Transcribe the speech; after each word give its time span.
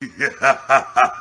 Watch 0.02 1.19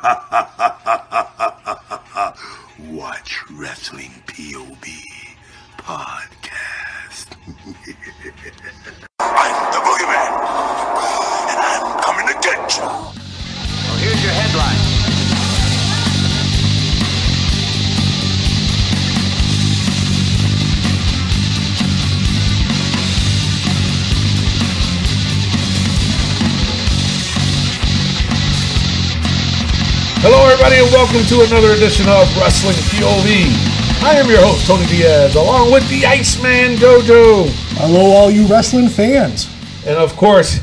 welcome 31.11 31.27
to 31.27 31.41
another 31.43 31.71
edition 31.71 32.07
of 32.07 32.37
Wrestling 32.37 32.75
POV. 32.75 34.03
I 34.03 34.13
am 34.17 34.29
your 34.29 34.41
host, 34.41 34.67
Tony 34.67 34.85
Diaz, 34.85 35.33
along 35.33 35.71
with 35.71 35.89
the 35.89 36.05
Iceman 36.05 36.75
JoJo, 36.75 37.49
Hello, 37.77 38.11
all 38.11 38.29
you 38.29 38.45
wrestling 38.45 38.89
fans. 38.89 39.49
and 39.87 39.97
of 39.97 40.15
course, 40.15 40.59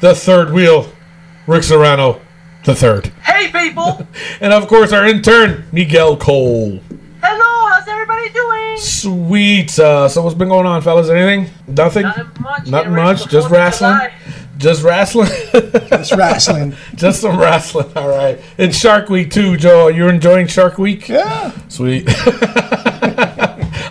the 0.00 0.12
third 0.12 0.52
wheel, 0.52 0.90
Rick 1.46 1.62
Serrano, 1.62 2.20
the 2.64 2.74
third. 2.74 3.06
Hey 3.22 3.52
people! 3.52 4.04
And 4.40 4.52
of 4.52 4.66
course, 4.66 4.92
our 4.92 5.06
intern, 5.06 5.64
Miguel 5.70 6.16
Cole. 6.16 6.80
Hello, 7.22 7.68
how's 7.68 7.86
everybody 7.86 8.30
doing? 8.30 8.76
Sweet. 8.78 9.78
Uh, 9.78 10.08
so, 10.08 10.22
what's 10.22 10.34
been 10.34 10.48
going 10.48 10.66
on, 10.66 10.82
fellas? 10.82 11.08
Anything? 11.08 11.54
Nothing? 11.68 12.02
Nothing 12.02 12.24
much. 12.40 12.66
Nothing 12.66 12.70
Getting 12.72 12.92
ready 12.94 13.20
much? 13.20 13.28
Just 13.28 13.48
wrestling? 13.48 14.10
Just 14.58 14.82
wrestling? 14.82 15.30
It's 15.54 16.14
wrestling. 16.16 16.74
Just 16.94 17.20
some 17.20 17.38
wrestling. 17.38 17.90
All 17.96 18.08
right. 18.08 18.40
It's 18.58 18.76
Shark 18.76 19.08
Week, 19.08 19.30
too, 19.30 19.56
Joe. 19.56 19.88
You're 19.88 20.10
enjoying 20.10 20.46
Shark 20.46 20.78
Week? 20.78 21.08
Yeah. 21.08 21.52
Sweet. 21.68 22.04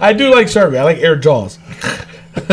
I 0.01 0.13
do 0.17 0.31
like 0.31 0.49
Shark 0.49 0.71
Week. 0.71 0.79
I 0.79 0.83
like 0.83 0.97
Air 0.97 1.15
Jaws. 1.15 1.59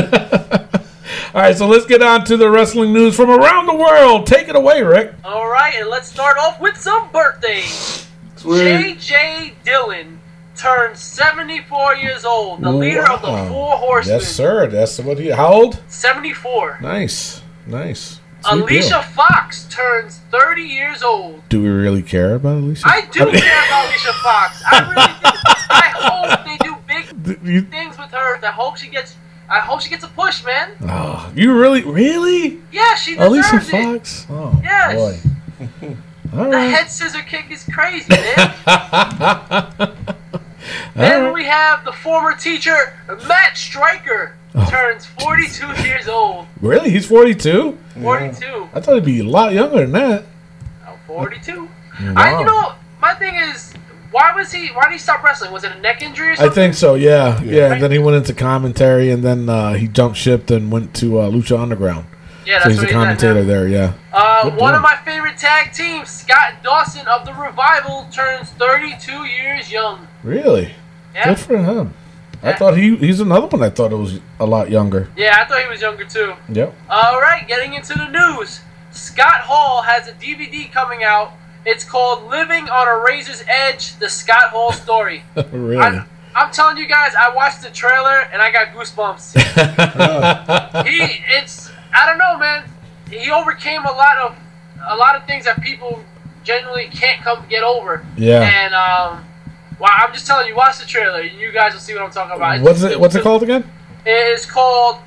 All 1.33 1.41
right, 1.41 1.57
so 1.57 1.69
let's 1.69 1.87
get 1.87 2.03
on 2.03 2.25
to 2.25 2.37
the 2.37 2.51
wrestling 2.51 2.93
news 2.93 3.15
from 3.15 3.31
around 3.31 3.67
the 3.67 3.75
world. 3.75 4.27
Take 4.27 4.49
it 4.49 4.57
away, 4.57 4.83
Rick. 4.83 5.15
All 5.23 5.49
right, 5.49 5.75
and 5.77 5.89
let's 5.89 6.09
start 6.09 6.37
off 6.39 6.61
with 6.61 6.77
some 6.77 7.11
birthdays. 7.13 8.07
J.J. 8.43 9.55
Dillon 9.65 10.21
turns 10.57 11.01
74 11.01 11.97
years 11.97 12.25
old, 12.25 12.63
the 12.63 12.71
leader 12.71 13.09
of 13.11 13.23
the 13.23 13.49
Four 13.49 13.77
Horsemen. 13.77 14.19
Yes, 14.19 14.29
sir. 14.29 14.67
That's 14.67 14.99
what 14.99 15.19
he. 15.19 15.29
How 15.29 15.53
old? 15.53 15.83
74. 15.89 16.79
Nice, 16.83 17.43
nice. 17.67 18.20
Alicia. 18.49 19.03
Fox 19.03 19.65
turns 19.65 20.19
30 20.31 20.63
years 20.63 21.03
old. 21.03 21.43
Do 21.49 21.63
we 21.63 21.69
really 21.69 22.03
care 22.03 22.35
about 22.35 22.57
Alicia? 22.59 22.87
I 22.87 23.03
do 23.13 23.21
care 23.31 23.67
about 23.67 23.87
Alicia 23.87 24.13
Fox. 24.23 24.63
I 24.71 24.81
really 24.81 25.15
do. 25.21 25.31
I 25.71 25.93
hope 25.97 26.45
they 26.45 26.57
do 26.65 26.77
big 26.87 27.39
you, 27.49 27.63
things 27.63 27.99
with 27.99 28.11
her. 28.11 28.45
I 28.45 28.51
hope 28.51 28.77
she 28.77 28.89
gets. 28.89 29.17
I 29.49 29.59
hope 29.59 29.81
she 29.81 29.91
gets 29.91 30.05
a 30.05 30.09
push, 30.09 30.45
man. 30.45 30.71
oh, 30.83 31.31
you 31.35 31.53
really, 31.53 31.83
really? 31.83 32.61
Yeah, 32.71 32.95
she 32.95 33.17
deserves 33.17 33.33
Alicia 33.53 33.57
it. 33.57 33.63
Fox? 33.99 34.27
Oh, 34.31 34.61
Yes. 34.63 34.95
boy. 34.95 35.97
The 36.33 36.61
head 36.71 36.89
scissor 36.89 37.23
kick 37.23 37.51
is 37.51 37.65
crazy, 37.73 38.07
man. 38.15 38.55
Then 40.95 41.23
right. 41.25 41.33
we 41.35 41.45
have 41.47 41.85
the 41.85 41.93
former 41.93 42.37
teacher, 42.37 42.95
Matt 43.27 43.57
Striker. 43.57 44.37
Turns 44.69 45.07
42 45.07 45.83
years 45.83 46.09
old. 46.09 46.47
Really? 46.61 46.91
He's 46.91 47.07
42? 47.07 47.79
42. 48.01 48.69
I 48.73 48.81
thought 48.81 48.95
he'd 48.97 49.05
be 49.05 49.21
a 49.21 49.25
lot 49.25 49.53
younger 49.53 49.81
than 49.81 49.93
that. 49.93 50.25
Oh, 50.87 50.99
42. 51.07 51.63
Wow. 51.65 51.69
I, 52.17 52.39
you 52.41 52.45
know, 52.47 52.75
my 53.01 53.15
thing 53.15 53.35
is, 53.37 53.73
why 54.11 54.33
was 54.35 54.51
he? 54.51 54.69
Why 54.69 54.85
did 54.85 54.93
he 54.93 54.99
stop 54.99 55.23
wrestling? 55.23 55.53
Was 55.53 55.63
it 55.65 55.73
a 55.73 55.81
neck 55.81 56.03
injury 56.03 56.31
or 56.33 56.41
I 56.41 56.49
think 56.49 56.75
so. 56.75 56.95
Yeah, 56.95 57.41
yeah. 57.43 57.73
And 57.73 57.83
then 57.83 57.93
he 57.93 57.99
went 57.99 58.17
into 58.17 58.35
commentary, 58.35 59.11
and 59.11 59.23
then 59.23 59.49
uh, 59.49 59.75
he 59.75 59.87
jumped 59.87 60.17
ship 60.19 60.51
and 60.51 60.73
went 60.73 60.95
to 60.97 61.21
uh, 61.21 61.31
Lucha 61.31 61.59
Underground. 61.61 62.07
yeah, 62.45 62.63
So 62.63 62.71
he's 62.71 62.79
a 62.79 62.81
what 62.83 62.89
he's 62.89 62.97
at 62.97 62.99
commentator 62.99 63.45
there. 63.45 63.69
Yeah. 63.69 63.93
Uh, 64.13 64.51
one 64.57 64.75
of 64.75 64.83
my 64.83 64.97
favorite 65.05 65.39
tag 65.39 65.73
teams, 65.73 66.09
Scott 66.11 66.55
Dawson 66.65 67.07
of 67.07 67.25
the 67.25 67.33
Revival, 67.35 68.09
turns 68.13 68.51
32 68.51 69.13
years 69.27 69.71
young. 69.71 70.09
Really? 70.25 70.75
Yeah, 71.15 71.29
Good 71.29 71.39
for 71.39 71.59
him. 71.59 71.95
I 72.43 72.53
thought 72.55 72.77
he 72.77 72.97
he's 72.97 73.21
another 73.21 73.47
one. 73.47 73.63
I 73.63 73.71
thought 73.71 73.93
it 73.93 73.97
was 73.97 74.21
a 74.39 74.47
lot 74.47 74.71
younger. 74.71 75.09
yeah, 75.17 75.39
I 75.41 75.45
thought 75.47 75.63
he 75.63 75.69
was 75.69 75.81
younger 75.81 76.05
too. 76.05 76.35
Yep. 76.49 76.75
All 76.89 77.21
right, 77.21 77.47
getting 77.47 77.75
into 77.75 77.95
the 77.95 78.09
news. 78.09 78.61
Scott 78.93 79.43
Hall 79.43 79.83
has 79.83 80.09
a 80.09 80.13
DVD 80.13 80.71
coming 80.73 81.05
out. 81.05 81.33
It's 81.67 81.85
called 81.85 82.29
Living 82.31 82.69
on 82.69 82.89
a 82.89 83.05
Razor's 83.05 83.45
Edge: 83.47 83.97
The 83.99 84.09
Scott 84.09 84.51
Hall 84.51 84.73
Story. 84.73 85.23
really. 85.53 85.77
I, 85.79 86.07
I'm 86.35 86.53
telling 86.53 86.77
you 86.77 86.87
guys, 86.87 87.13
I 87.15 87.35
watched 87.35 87.63
the 87.63 87.71
trailer 87.71 88.29
and 88.33 88.41
I 88.41 88.51
got 88.53 88.69
goosebumps. 88.69 89.37
he, 90.87 91.25
it's, 91.37 91.71
I 91.93 92.07
don't 92.07 92.19
know, 92.19 92.39
man. 92.39 92.65
He 93.11 93.31
overcame 93.31 93.85
a 93.85 93.91
lot 93.91 94.17
of, 94.19 94.37
a 94.89 94.97
lot 94.97 95.17
of 95.17 95.27
things 95.27 95.45
that 95.45 95.61
people 95.61 96.03
generally 96.45 96.87
can't 96.87 97.21
come 97.23 97.45
get 97.49 97.63
over. 97.63 98.07
Yeah. 98.17 98.43
And 98.43 98.75
um, 98.75 99.25
well, 99.81 99.91
I'm 99.97 100.13
just 100.13 100.27
telling 100.27 100.47
you, 100.47 100.55
watch 100.55 100.79
the 100.79 100.87
trailer, 100.87 101.21
and 101.21 101.39
you 101.39 101.51
guys 101.53 101.73
will 101.73 101.81
see 101.81 101.95
what 101.95 102.03
I'm 102.03 102.11
talking 102.11 102.37
about. 102.37 102.61
what's 102.61 102.83
it 102.83 103.01
What's 103.01 103.15
it 103.15 103.23
called 103.23 103.43
again? 103.43 103.65
It 104.07 104.11
is 104.11 104.47
called 104.47 104.99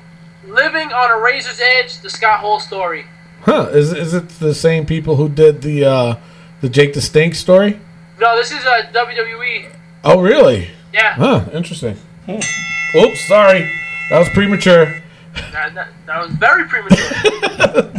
Living 0.46 0.92
on 0.92 1.10
a 1.10 1.22
Razor's 1.22 1.60
Edge: 1.60 2.00
The 2.00 2.10
Scott 2.10 2.40
Hall 2.40 2.60
Story. 2.60 3.06
Huh? 3.42 3.68
Is 3.72 3.92
is 3.92 4.14
it 4.14 4.28
the 4.40 4.54
same 4.54 4.84
people 4.86 5.16
who 5.16 5.28
did 5.28 5.62
the 5.62 5.84
uh, 5.84 6.16
the 6.60 6.68
Jake 6.68 6.94
the 6.94 7.00
Snake 7.00 7.34
story? 7.34 7.80
No, 8.20 8.36
this 8.36 8.52
is 8.52 8.64
a 8.64 8.90
WWE. 8.92 9.70
Oh, 10.04 10.20
really? 10.20 10.68
Yeah, 10.92 11.14
Huh? 11.14 11.44
Interesting. 11.52 11.96
Oops, 12.28 13.20
sorry. 13.26 13.70
That 14.10 14.18
was 14.18 14.28
premature. 14.28 15.02
that, 15.52 15.74
that, 15.74 15.88
that 16.06 16.22
was 16.26 16.30
very 16.36 16.68
premature. 16.68 17.10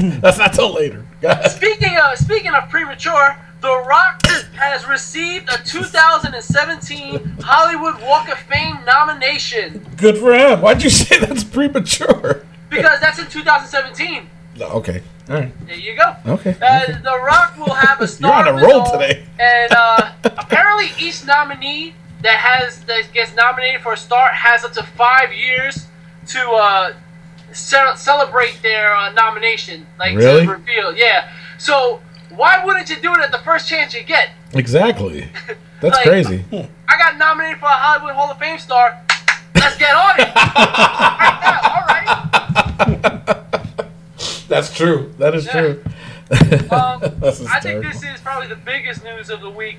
That's 0.22 0.38
not 0.38 0.54
till 0.54 0.74
later. 0.74 1.06
speaking 1.50 1.98
of 1.98 2.18
speaking 2.18 2.54
of 2.54 2.70
premature, 2.70 3.38
The 3.66 3.84
Rock 3.88 4.22
has 4.58 4.88
received 4.88 5.50
a 5.52 5.58
2017 5.64 7.38
Hollywood 7.42 8.00
Walk 8.04 8.30
of 8.30 8.38
Fame 8.38 8.78
nomination 8.86 9.84
Good 9.98 10.20
for 10.20 10.36
him. 10.36 10.62
Why'd 10.62 10.84
you 10.84 10.92
say 10.92 11.18
that's 11.18 11.44
premature? 11.44 12.46
because 12.70 13.00
that's 13.00 13.18
in 13.18 13.26
2017. 13.26 14.30
No, 14.60 14.68
Okay. 14.68 15.02
All 15.28 15.36
right. 15.38 15.66
There 15.66 15.76
you 15.78 15.98
go. 15.98 16.16
Okay. 16.34 16.56
Uh, 16.62 16.84
okay. 16.84 17.00
The 17.04 17.20
Rock 17.26 17.58
will 17.58 17.74
have 17.74 17.98
a 17.98 18.02
You're 18.04 18.08
star 18.08 18.48
on 18.48 18.60
a 18.60 18.64
roll 18.64 18.86
today. 18.92 19.26
and 19.40 19.72
uh, 19.74 20.12
apparently 20.26 20.92
each 21.04 21.26
nominee 21.26 21.96
that 22.22 22.38
has 22.38 22.82
that 22.86 23.12
gets 23.14 23.34
nominated 23.36 23.82
for 23.82 23.94
a 23.94 23.98
star 23.98 24.30
has 24.30 24.64
up 24.64 24.74
to 24.74 24.84
five 24.84 25.34
years 25.34 25.88
to 26.28 26.40
uh, 26.52 26.94
ce- 27.52 27.98
celebrate 28.00 28.60
their 28.62 28.96
uh, 28.96 29.12
nomination, 29.14 29.88
like 29.98 30.16
Really? 30.16 30.46
to 30.46 30.52
reveal. 30.52 30.96
Yeah. 30.96 31.32
So 31.58 32.02
why 32.36 32.64
wouldn't 32.64 32.90
you 32.90 32.96
do 32.98 33.14
it 33.14 33.20
at 33.20 33.32
the 33.32 33.40
first 33.40 33.68
chance 33.68 33.94
you 33.94 34.04
get? 34.04 34.30
Exactly. 34.54 35.28
That's 35.82 35.96
Like- 35.98 36.06
crazy. 36.06 36.44
I 36.88 36.98
got 36.98 37.18
nominated 37.18 37.60
for 37.60 37.66
a 37.66 37.70
Hollywood 37.70 38.14
Hall 38.16 38.32
of 38.32 38.38
Fame 38.40 38.58
star. 38.60 39.00
Let's 39.56 39.78
get 39.78 39.96
on 39.96 40.20
it. 40.20 40.36
right 40.36 41.40
now, 41.42 41.62
all 41.76 41.86
right. 41.88 43.46
That's 44.48 44.74
true. 44.74 45.14
That 45.18 45.36
is 45.36 45.46
Yeah. 45.46 45.52
true. 45.52 45.84
Um, 46.72 47.00
That's 47.20 47.46
I 47.46 47.60
think 47.60 47.84
this 47.84 48.04
is 48.04 48.20
probably 48.22 48.48
the 48.48 48.56
biggest 48.56 49.04
news 49.04 49.30
of 49.30 49.42
the 49.42 49.50
week. 49.50 49.78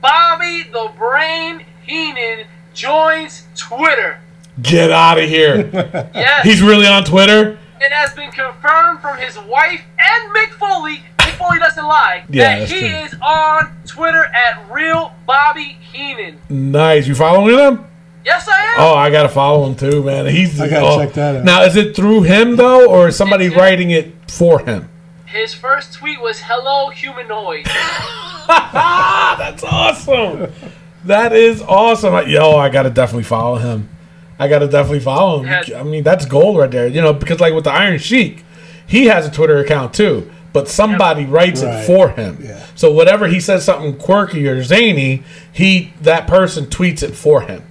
Bobby 0.00 0.64
the 0.64 0.90
Brain 0.98 1.64
Heenan 1.86 2.46
joins 2.74 3.44
Twitter. 3.56 4.20
Get 4.60 4.90
out 4.90 5.18
of 5.18 5.28
here. 5.28 5.70
Yes, 6.14 6.44
He's 6.44 6.62
really 6.62 6.86
on 6.86 7.04
Twitter? 7.04 7.58
it 7.80 7.90
has 7.90 8.14
been 8.14 8.30
confirmed 8.30 9.00
from 9.00 9.18
his 9.18 9.36
wife 9.38 9.80
and 9.98 10.34
Mick 10.36 10.50
Foley. 10.50 11.02
Mick 11.32 11.38
Foley 11.38 11.58
doesn't 11.58 11.84
lie. 11.84 12.24
Yeah, 12.28 12.44
that 12.44 12.58
that's 12.60 12.70
he 12.70 12.80
true. 12.80 12.88
is 12.88 13.14
on 13.20 13.76
Twitter 13.86 14.24
at 14.24 14.70
real 14.70 15.14
Bobby 15.26 15.78
Heenan. 15.92 16.38
Nice. 16.48 17.06
You 17.06 17.14
following 17.14 17.58
him? 17.58 17.84
Yes, 18.24 18.46
I 18.46 18.60
am. 18.60 18.74
Oh, 18.78 18.94
I 18.94 19.10
gotta 19.10 19.28
follow 19.28 19.66
him 19.66 19.74
too, 19.74 20.02
man. 20.04 20.26
He's 20.26 20.60
I 20.60 20.68
gotta 20.68 20.86
oh. 20.86 20.98
check 21.04 21.14
that 21.14 21.36
out. 21.36 21.44
Now, 21.44 21.62
is 21.62 21.76
it 21.76 21.96
through 21.96 22.22
him 22.22 22.56
though, 22.56 22.88
or 22.88 23.08
is 23.08 23.16
somebody 23.16 23.46
It's 23.46 23.54
him. 23.54 23.60
writing 23.60 23.90
it 23.90 24.30
for 24.30 24.60
him? 24.60 24.88
His 25.26 25.54
first 25.54 25.94
tweet 25.94 26.20
was 26.20 26.40
"Hello, 26.40 26.90
humanoid." 26.90 27.64
Ah, 27.66 29.34
that's 29.38 29.64
awesome. 29.64 30.52
That 31.04 31.32
is 31.32 31.62
awesome. 31.62 32.28
Yo, 32.28 32.52
I 32.52 32.68
gotta 32.68 32.90
definitely 32.90 33.24
follow 33.24 33.56
him. 33.56 33.88
I 34.38 34.46
gotta 34.46 34.68
definitely 34.68 35.00
follow 35.00 35.42
him. 35.42 35.64
Yeah. 35.66 35.80
I 35.80 35.82
mean, 35.82 36.04
that's 36.04 36.24
gold 36.26 36.58
right 36.58 36.70
there. 36.70 36.86
You 36.86 37.00
know, 37.00 37.12
because 37.12 37.40
like 37.40 37.54
with 37.54 37.64
the 37.64 37.72
Iron 37.72 37.98
Sheik, 37.98 38.44
he 38.86 39.06
has 39.06 39.26
a 39.26 39.30
Twitter 39.30 39.58
account 39.58 39.94
too, 39.94 40.30
but 40.52 40.68
somebody 40.68 41.24
writes 41.24 41.62
it 41.62 41.84
for 41.86 42.10
him. 42.10 42.38
Yeah. 42.42 42.64
So 42.74 42.92
whatever 42.92 43.26
he 43.28 43.40
says 43.40 43.64
something 43.64 43.96
quirky 43.98 44.46
or 44.48 44.62
zany, 44.62 45.22
he 45.52 45.92
that 46.02 46.26
person 46.26 46.66
tweets 46.66 47.02
it 47.02 47.14
for 47.14 47.42
him. 47.42 47.62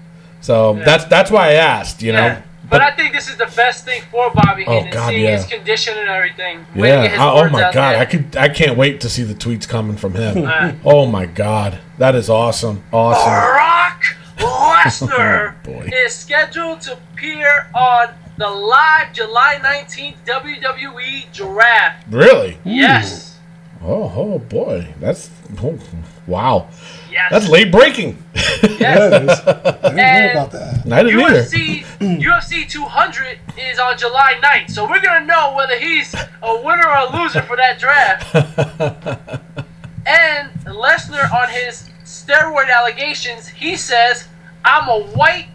So 0.41 0.73
that's 0.73 1.05
that's 1.05 1.29
why 1.31 1.49
I 1.49 1.53
asked. 1.53 2.01
You 2.01 2.13
know, 2.13 2.25
Yeah. 2.25 2.41
But 2.69 2.79
I 2.81 2.91
think 2.91 3.11
this 3.11 3.27
is 3.27 3.35
the 3.35 3.51
best 3.53 3.83
thing 3.83 4.01
for 4.09 4.31
Bobby 4.33 4.63
Oh, 4.65 4.77
Heenan, 4.77 4.93
God, 4.93 5.09
seeing 5.09 5.23
yeah. 5.25 5.35
his 5.35 5.45
condition 5.45 5.97
and 5.97 6.07
everything. 6.07 6.59
Way 6.73 6.91
to 6.91 6.95
get 6.95 7.03
Yeah. 7.03 7.07
his 7.09 7.19
I- 7.19 7.31
oh 7.33 7.49
my 7.49 7.59
god, 7.59 7.73
there. 7.73 7.97
I 7.99 8.05
could. 8.05 8.37
I 8.37 8.47
can't 8.47 8.77
wait 8.77 9.01
to 9.01 9.09
see 9.09 9.23
the 9.23 9.33
tweets 9.33 9.67
coming 9.67 9.97
from 9.97 10.13
him. 10.15 10.79
Oh 10.85 11.05
my 11.05 11.25
god, 11.25 11.79
that 11.97 12.15
is 12.15 12.29
awesome. 12.29 12.83
Awesome. 12.93 13.29
Brock 13.29 14.03
Lesnar 14.37 15.55
Oh, 15.67 15.81
is 16.05 16.13
scheduled 16.13 16.81
to 16.81 16.93
appear 16.93 17.67
on 17.75 18.07
the 18.41 18.49
live 18.49 19.13
July 19.13 19.59
19th 19.61 20.15
WWE 20.25 21.31
draft. 21.31 22.07
Really? 22.09 22.57
Yes. 22.63 23.37
Oh, 23.83 24.11
oh 24.15 24.39
boy, 24.39 24.91
that's 24.99 25.29
oh, 25.61 25.77
wow. 26.25 26.67
Yes. 27.11 27.29
That's 27.29 27.49
late 27.49 27.71
breaking. 27.71 28.17
Yes. 28.33 28.79
That 28.79 29.23
is. 29.23 29.29
I 29.29 29.53
didn't 29.53 29.95
know 29.95 30.01
And- 30.01 30.31
about 30.31 30.51
that. 30.53 30.91
I 30.91 31.03
didn't 31.03 31.19
either. 31.19 31.43
UFC 31.43 31.83
UFC 32.19 32.67
200 32.67 33.39
is 33.59 33.77
on 33.77 33.95
July 33.95 34.39
9th, 34.41 34.71
so 34.71 34.89
we're 34.89 35.01
gonna 35.01 35.23
know 35.25 35.53
whether 35.55 35.77
he's 35.77 36.15
a 36.41 36.61
winner 36.63 36.87
or 36.87 36.97
a 36.97 37.15
loser 37.21 37.43
for 37.43 37.55
that 37.57 37.77
draft. 37.77 38.33
and 40.07 40.49
Lesnar, 40.65 41.31
on 41.31 41.47
his 41.49 41.91
steroid 42.03 42.75
allegations, 42.75 43.47
he 43.49 43.75
says, 43.75 44.27
"I'm 44.65 44.89
a 44.89 44.99
white 45.15 45.49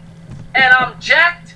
and 0.55 0.73
I'm 0.73 0.97
jacked. 1.01 1.55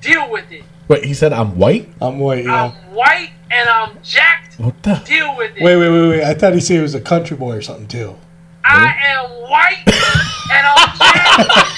Deal 0.00 0.28
with 0.28 0.50
it. 0.50 0.64
Wait, 0.88 1.04
he 1.04 1.14
said 1.14 1.32
I'm 1.32 1.56
white. 1.56 1.88
I'm 2.00 2.18
white, 2.18 2.46
I'm 2.46 2.72
white 2.94 3.30
and 3.50 3.68
I'm 3.68 3.96
jacked. 4.02 4.54
What 4.58 4.82
the? 4.82 4.94
Deal 5.06 5.36
with 5.36 5.56
it. 5.56 5.62
Wait, 5.62 5.76
wait, 5.76 5.88
wait, 5.90 6.08
wait. 6.08 6.24
I 6.24 6.34
thought 6.34 6.52
he 6.54 6.60
said 6.60 6.74
he 6.76 6.80
was 6.82 6.94
a 6.94 7.00
country 7.00 7.36
boy 7.36 7.56
or 7.56 7.62
something 7.62 7.86
too. 7.88 8.16
I 8.64 8.94
am 9.04 9.30
white 9.50 9.82
and 10.52 10.66
I'm 10.66 10.96
jacked. 10.98 11.72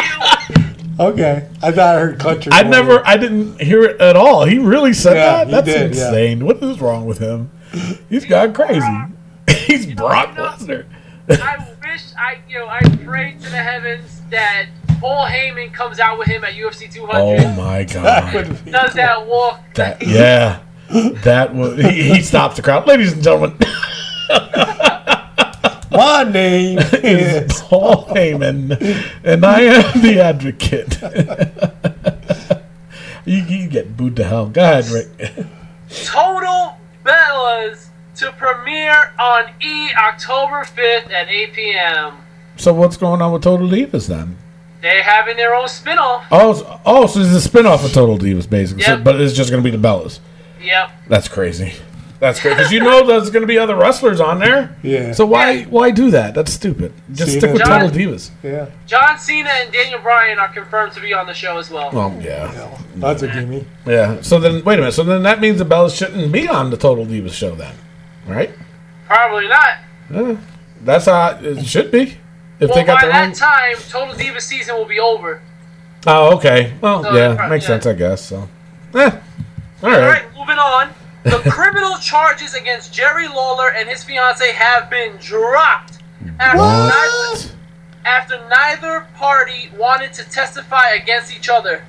Deal 0.00 0.20
with 0.20 0.90
it. 0.90 1.00
Okay. 1.00 1.48
I 1.62 1.70
thought 1.72 1.96
I 1.96 2.00
heard 2.00 2.18
country 2.18 2.52
I 2.52 2.62
boy. 2.64 2.70
never. 2.70 3.06
I 3.06 3.16
didn't 3.16 3.60
hear 3.60 3.84
it 3.84 4.00
at 4.00 4.16
all. 4.16 4.44
He 4.44 4.58
really 4.58 4.92
said 4.92 5.16
Yeah, 5.16 5.44
that. 5.44 5.46
he 5.46 5.52
That's 5.52 5.66
did, 5.66 5.94
yeah. 5.96 6.08
insane. 6.08 6.44
What 6.44 6.62
is 6.62 6.80
wrong 6.80 7.06
with 7.06 7.18
him? 7.18 7.50
He's 8.08 8.24
gone 8.24 8.52
crazy. 8.52 8.86
He's 9.66 9.86
Brock 9.94 10.30
you 10.30 10.34
know- 10.42 10.48
Lesnar. 10.50 10.86
I 11.30 11.68
wish 11.82 12.02
I, 12.18 12.38
you 12.48 12.58
know, 12.58 12.68
I 12.68 12.80
pray 13.04 13.34
to 13.34 13.50
the 13.50 13.56
heavens 13.62 14.22
that 14.30 14.66
Paul 15.00 15.26
Heyman 15.26 15.72
comes 15.72 16.00
out 16.00 16.18
with 16.18 16.28
him 16.28 16.44
at 16.44 16.54
UFC 16.54 16.92
200. 16.92 17.20
Oh 17.20 17.52
my 17.54 17.84
god. 17.84 18.34
would 18.34 18.64
Does 18.64 18.94
that 18.94 19.26
walk? 19.26 19.60
That, 19.74 20.04
yeah. 20.06 20.60
That 21.22 21.54
was 21.54 21.78
he, 21.78 22.14
he 22.14 22.22
stops 22.22 22.56
the 22.56 22.62
crowd. 22.62 22.86
Ladies 22.86 23.12
and 23.12 23.22
gentlemen, 23.22 23.56
My 25.90 26.22
name 26.22 26.78
is 27.02 27.52
is. 27.52 27.62
Paul 27.62 28.06
Heyman, 28.06 28.72
and 29.24 29.44
I 29.44 29.60
am 29.62 30.02
the 30.02 30.20
advocate. 30.20 31.00
you, 33.24 33.42
you 33.42 33.68
get 33.68 33.96
booed 33.96 34.16
to 34.16 34.24
hell. 34.24 34.46
Go 34.46 34.62
ahead, 34.62 34.86
Rick. 34.88 35.08
Total 36.04 36.76
Bellas 37.04 37.86
to 38.16 38.32
premiere 38.32 39.12
on 39.18 39.50
E 39.62 39.90
October 39.94 40.64
5th 40.64 41.10
at 41.10 41.28
8 41.28 41.52
p.m. 41.54 42.14
So 42.56 42.74
what's 42.74 42.96
going 42.96 43.22
on 43.22 43.32
with 43.32 43.42
Total 43.42 43.66
Divas 43.66 44.08
then? 44.08 44.36
They're 44.80 45.02
having 45.02 45.36
their 45.36 45.54
own 45.54 45.68
spin-off. 45.68 46.26
Oh, 46.30 46.54
so, 46.54 46.80
oh, 46.86 47.06
so 47.06 47.20
it's 47.20 47.46
a 47.46 47.48
spinoff 47.48 47.84
of 47.84 47.92
Total 47.92 48.16
Divas, 48.16 48.48
basically. 48.48 48.84
So, 48.84 48.96
but 49.02 49.20
it's 49.20 49.34
just 49.34 49.50
going 49.50 49.62
to 49.62 49.68
be 49.70 49.76
the 49.76 49.82
Bellas. 49.88 50.20
Yep. 50.62 50.90
That's 51.08 51.28
crazy. 51.28 51.72
That's 52.20 52.40
crazy 52.40 52.56
because 52.56 52.72
you 52.72 52.80
know 52.80 53.06
there's 53.06 53.30
going 53.30 53.42
to 53.42 53.46
be 53.46 53.58
other 53.58 53.76
wrestlers 53.76 54.18
on 54.20 54.40
there. 54.40 54.76
Yeah. 54.82 55.12
So 55.12 55.24
why 55.24 55.62
why 55.64 55.92
do 55.92 56.10
that? 56.10 56.34
That's 56.34 56.52
stupid. 56.52 56.92
Just 57.12 57.28
Cena. 57.30 57.40
stick 57.40 57.52
with 57.52 57.62
John- 57.62 57.80
Total 57.82 57.96
Divas. 57.96 58.30
yeah. 58.42 58.66
John 58.88 59.16
Cena 59.20 59.48
and 59.48 59.72
Daniel 59.72 60.00
Bryan 60.00 60.36
are 60.40 60.48
confirmed 60.48 60.92
to 60.94 61.00
be 61.00 61.12
on 61.12 61.26
the 61.26 61.32
show 61.34 61.58
as 61.58 61.70
well. 61.70 61.90
Oh 61.92 62.18
yeah, 62.20 62.76
That's 62.96 63.22
a 63.22 63.28
gimme. 63.28 63.64
yeah. 63.86 64.20
So 64.22 64.40
then 64.40 64.64
wait 64.64 64.74
a 64.74 64.82
minute. 64.82 64.92
So 64.94 65.04
then 65.04 65.22
that 65.22 65.40
means 65.40 65.58
the 65.58 65.64
Bellas 65.64 65.96
shouldn't 65.96 66.32
be 66.32 66.48
on 66.48 66.70
the 66.70 66.76
Total 66.76 67.06
Divas 67.06 67.34
show 67.34 67.54
then, 67.54 67.74
right? 68.26 68.50
Probably 69.06 69.46
not. 69.46 69.78
Yeah. 70.10 70.36
That's 70.82 71.04
how 71.06 71.38
it 71.40 71.64
should 71.66 71.92
be. 71.92 72.17
If 72.60 72.70
Well, 72.70 72.78
they 72.78 72.84
got 72.84 72.96
by 73.00 73.02
their 73.06 73.12
that 73.12 73.26
own. 73.28 73.32
time, 73.34 73.76
Total 73.88 74.14
Diva 74.14 74.40
season 74.40 74.74
will 74.76 74.84
be 74.86 74.98
over. 75.00 75.40
Oh, 76.06 76.36
okay. 76.36 76.72
Well, 76.80 77.02
So, 77.02 77.14
yeah, 77.14 77.34
yeah. 77.34 77.48
makes 77.48 77.66
sense, 77.66 77.86
I 77.86 77.92
guess. 77.92 78.22
So, 78.24 78.48
eh. 78.94 79.10
All 79.10 79.10
All 79.82 79.90
right. 79.90 80.00
right, 80.08 80.24
moving 80.36 80.58
on. 80.58 80.90
The 81.24 81.38
criminal 81.50 81.96
charges 81.98 82.54
against 82.54 82.92
Jerry 82.92 83.28
Lawler 83.28 83.70
and 83.76 83.88
his 83.88 84.02
fiance 84.04 84.50
have 84.52 84.88
been 84.90 85.16
dropped 85.18 85.98
after 86.40 86.58
neither, 86.58 87.54
after 88.04 88.48
neither 88.48 89.06
party 89.16 89.70
wanted 89.76 90.12
to 90.14 90.28
testify 90.30 90.90
against 90.90 91.36
each 91.36 91.48
other. 91.48 91.84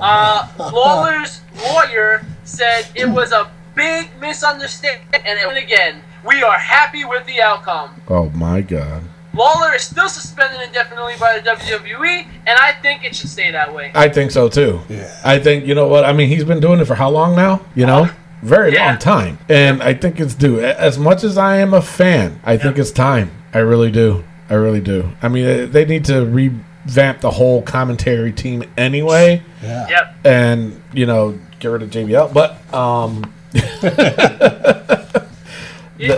Uh, 0.00 0.48
Lawler's 0.72 1.40
lawyer 1.64 2.22
said 2.44 2.86
it 2.94 3.08
was 3.08 3.32
a 3.32 3.50
big 3.74 4.10
misunderstanding, 4.20 5.06
and 5.14 5.24
and 5.38 5.56
again, 5.56 6.02
we 6.26 6.42
are 6.42 6.58
happy 6.58 7.04
with 7.04 7.24
the 7.26 7.40
outcome. 7.40 8.00
Oh 8.08 8.28
my 8.30 8.60
God. 8.60 9.02
Lawler 9.34 9.74
is 9.74 9.82
still 9.82 10.08
suspended 10.08 10.60
indefinitely 10.60 11.14
by 11.18 11.38
the 11.38 11.48
WWE, 11.50 12.26
and 12.46 12.58
I 12.58 12.72
think 12.82 13.02
it 13.04 13.14
should 13.14 13.30
stay 13.30 13.50
that 13.50 13.72
way. 13.74 13.90
I 13.94 14.08
think 14.08 14.30
so 14.30 14.48
too. 14.48 14.80
Yeah. 14.88 15.10
I 15.24 15.38
think 15.38 15.64
you 15.66 15.74
know 15.74 15.88
what 15.88 16.04
I 16.04 16.12
mean. 16.12 16.28
He's 16.28 16.44
been 16.44 16.60
doing 16.60 16.80
it 16.80 16.84
for 16.84 16.94
how 16.94 17.08
long 17.10 17.34
now? 17.34 17.64
You 17.74 17.86
know, 17.86 18.08
very 18.42 18.74
Yeah. 18.74 18.88
long 18.88 18.98
time. 18.98 19.38
And 19.48 19.82
I 19.82 19.94
think 19.94 20.20
it's 20.20 20.34
due. 20.34 20.60
As 20.60 20.98
much 20.98 21.24
as 21.24 21.38
I 21.38 21.56
am 21.56 21.72
a 21.72 21.80
fan, 21.82 22.40
I 22.44 22.56
think 22.58 22.76
it's 22.78 22.90
time. 22.90 23.30
I 23.54 23.58
really 23.60 23.90
do. 23.90 24.24
I 24.50 24.54
really 24.54 24.80
do. 24.80 25.12
I 25.22 25.28
mean, 25.28 25.46
eh, 25.46 25.64
they 25.66 25.84
need 25.86 26.04
to 26.06 26.26
revamp 26.26 27.20
the 27.20 27.30
whole 27.30 27.62
commentary 27.62 28.32
team 28.32 28.64
anyway, 28.76 29.42
Yeah. 29.62 29.88
Yep. 29.88 30.14
and 30.24 30.82
you 30.92 31.06
know, 31.06 31.38
get 31.58 31.68
rid 31.68 31.82
of 31.82 31.88
JBL. 31.90 32.28
But 32.34 32.56
um, 32.74 33.32
You, 33.54 33.60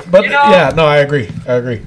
but 0.11 0.25
you 0.25 0.31
know, 0.31 0.50
yeah, 0.50 0.72
no, 0.75 0.84
I 0.84 0.99
agree. 0.99 1.28
I 1.46 1.55
agree. 1.55 1.82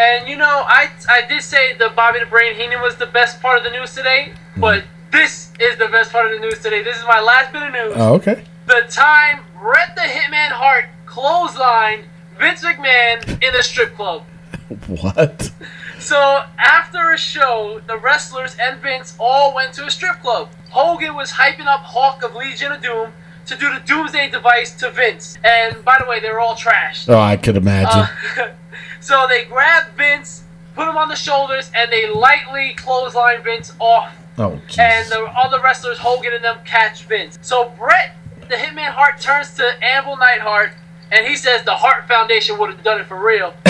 And 0.00 0.28
you 0.28 0.36
know, 0.36 0.64
I 0.66 0.88
I 1.08 1.20
did 1.28 1.42
say 1.42 1.74
the 1.76 1.90
Bobby 1.94 2.20
the 2.20 2.26
Brain 2.26 2.54
Heenan 2.54 2.80
was 2.80 2.96
the 2.96 3.06
best 3.06 3.40
part 3.42 3.58
of 3.58 3.64
the 3.64 3.70
news 3.70 3.94
today, 3.94 4.32
Hmm. 4.54 4.60
but 4.60 4.84
this 5.10 5.52
is 5.60 5.76
the 5.76 5.88
best 5.88 6.10
part 6.12 6.26
of 6.26 6.32
the 6.32 6.38
news 6.46 6.58
today. 6.60 6.82
This 6.82 6.96
is 6.96 7.04
my 7.04 7.20
last 7.20 7.52
bit 7.52 7.62
of 7.62 7.72
news. 7.72 7.92
Oh, 7.96 8.14
okay. 8.14 8.44
The 8.66 8.82
time 8.88 9.40
Bret 9.60 9.94
the 9.94 10.02
Hitman 10.16 10.52
Hart 10.62 10.86
clotheslined 11.06 12.04
Vince 12.38 12.64
McMahon 12.64 13.42
in 13.46 13.54
a 13.54 13.62
strip 13.62 13.94
club. 13.96 14.22
What? 14.86 15.50
So 15.98 16.44
after 16.58 17.10
a 17.10 17.18
show, 17.18 17.80
the 17.86 17.98
wrestlers 17.98 18.56
and 18.58 18.80
Vince 18.80 19.14
all 19.18 19.52
went 19.54 19.74
to 19.74 19.84
a 19.84 19.90
strip 19.90 20.20
club. 20.22 20.48
Hogan 20.70 21.14
was 21.16 21.32
hyping 21.32 21.66
up 21.66 21.80
Hawk 21.80 22.22
of 22.22 22.34
Legion 22.34 22.72
of 22.72 22.80
Doom 22.80 23.12
to 23.50 23.56
do 23.56 23.72
the 23.74 23.80
Doomsday 23.80 24.30
device 24.30 24.74
to 24.76 24.90
Vince. 24.90 25.36
And 25.44 25.84
by 25.84 25.96
the 26.00 26.06
way, 26.08 26.20
they 26.20 26.30
were 26.30 26.40
all 26.40 26.54
trashed. 26.54 27.08
Oh, 27.08 27.18
I 27.18 27.36
could 27.36 27.56
imagine. 27.56 28.08
Uh, 28.38 28.48
so 29.00 29.26
they 29.28 29.44
grabbed 29.44 29.96
Vince, 29.96 30.44
put 30.74 30.88
him 30.88 30.96
on 30.96 31.08
the 31.08 31.16
shoulders, 31.16 31.70
and 31.74 31.90
they 31.92 32.08
lightly 32.08 32.74
clothesline 32.74 33.42
Vince 33.42 33.72
off. 33.80 34.14
oh, 34.38 34.52
And 34.52 34.62
jeez. 35.06 35.08
the 35.10 35.24
other 35.36 35.60
wrestlers, 35.60 35.98
Hogan 35.98 36.32
and 36.32 36.44
them, 36.44 36.58
catch 36.64 37.04
Vince. 37.04 37.38
So 37.42 37.72
Bret, 37.76 38.16
the 38.48 38.54
Hitman 38.54 38.90
Hart, 38.92 39.20
turns 39.20 39.52
to 39.54 39.64
Anvil 39.84 40.16
Neidhart, 40.16 40.72
and 41.10 41.26
he 41.26 41.34
says 41.36 41.64
the 41.64 41.74
Hart 41.74 42.06
Foundation 42.06 42.56
would 42.58 42.70
have 42.70 42.84
done 42.84 43.00
it 43.00 43.06
for 43.06 43.20
real. 43.20 43.52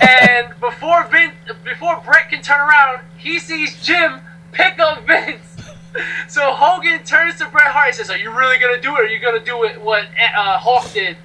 and 0.00 0.48
before 0.60 1.04
Vince, 1.04 1.34
before 1.64 2.00
Bret 2.04 2.28
can 2.28 2.42
turn 2.42 2.60
around, 2.60 3.02
he 3.16 3.38
sees 3.38 3.80
Jim 3.84 4.20
pick 4.50 4.80
up 4.80 5.06
Vince. 5.06 5.49
So 6.28 6.52
Hogan 6.52 7.02
turns 7.04 7.38
to 7.38 7.48
Bret 7.48 7.68
Hart 7.72 7.88
and 7.88 7.96
says, 7.96 8.10
"Are 8.10 8.16
you 8.16 8.30
really 8.30 8.58
gonna 8.58 8.80
do 8.80 8.94
it? 8.94 9.00
Or 9.00 9.04
are 9.04 9.08
you 9.08 9.18
gonna 9.18 9.40
do 9.44 9.64
it 9.64 9.80
what 9.80 10.04
uh, 10.36 10.58
Hawk 10.58 10.92
did?" 10.92 11.16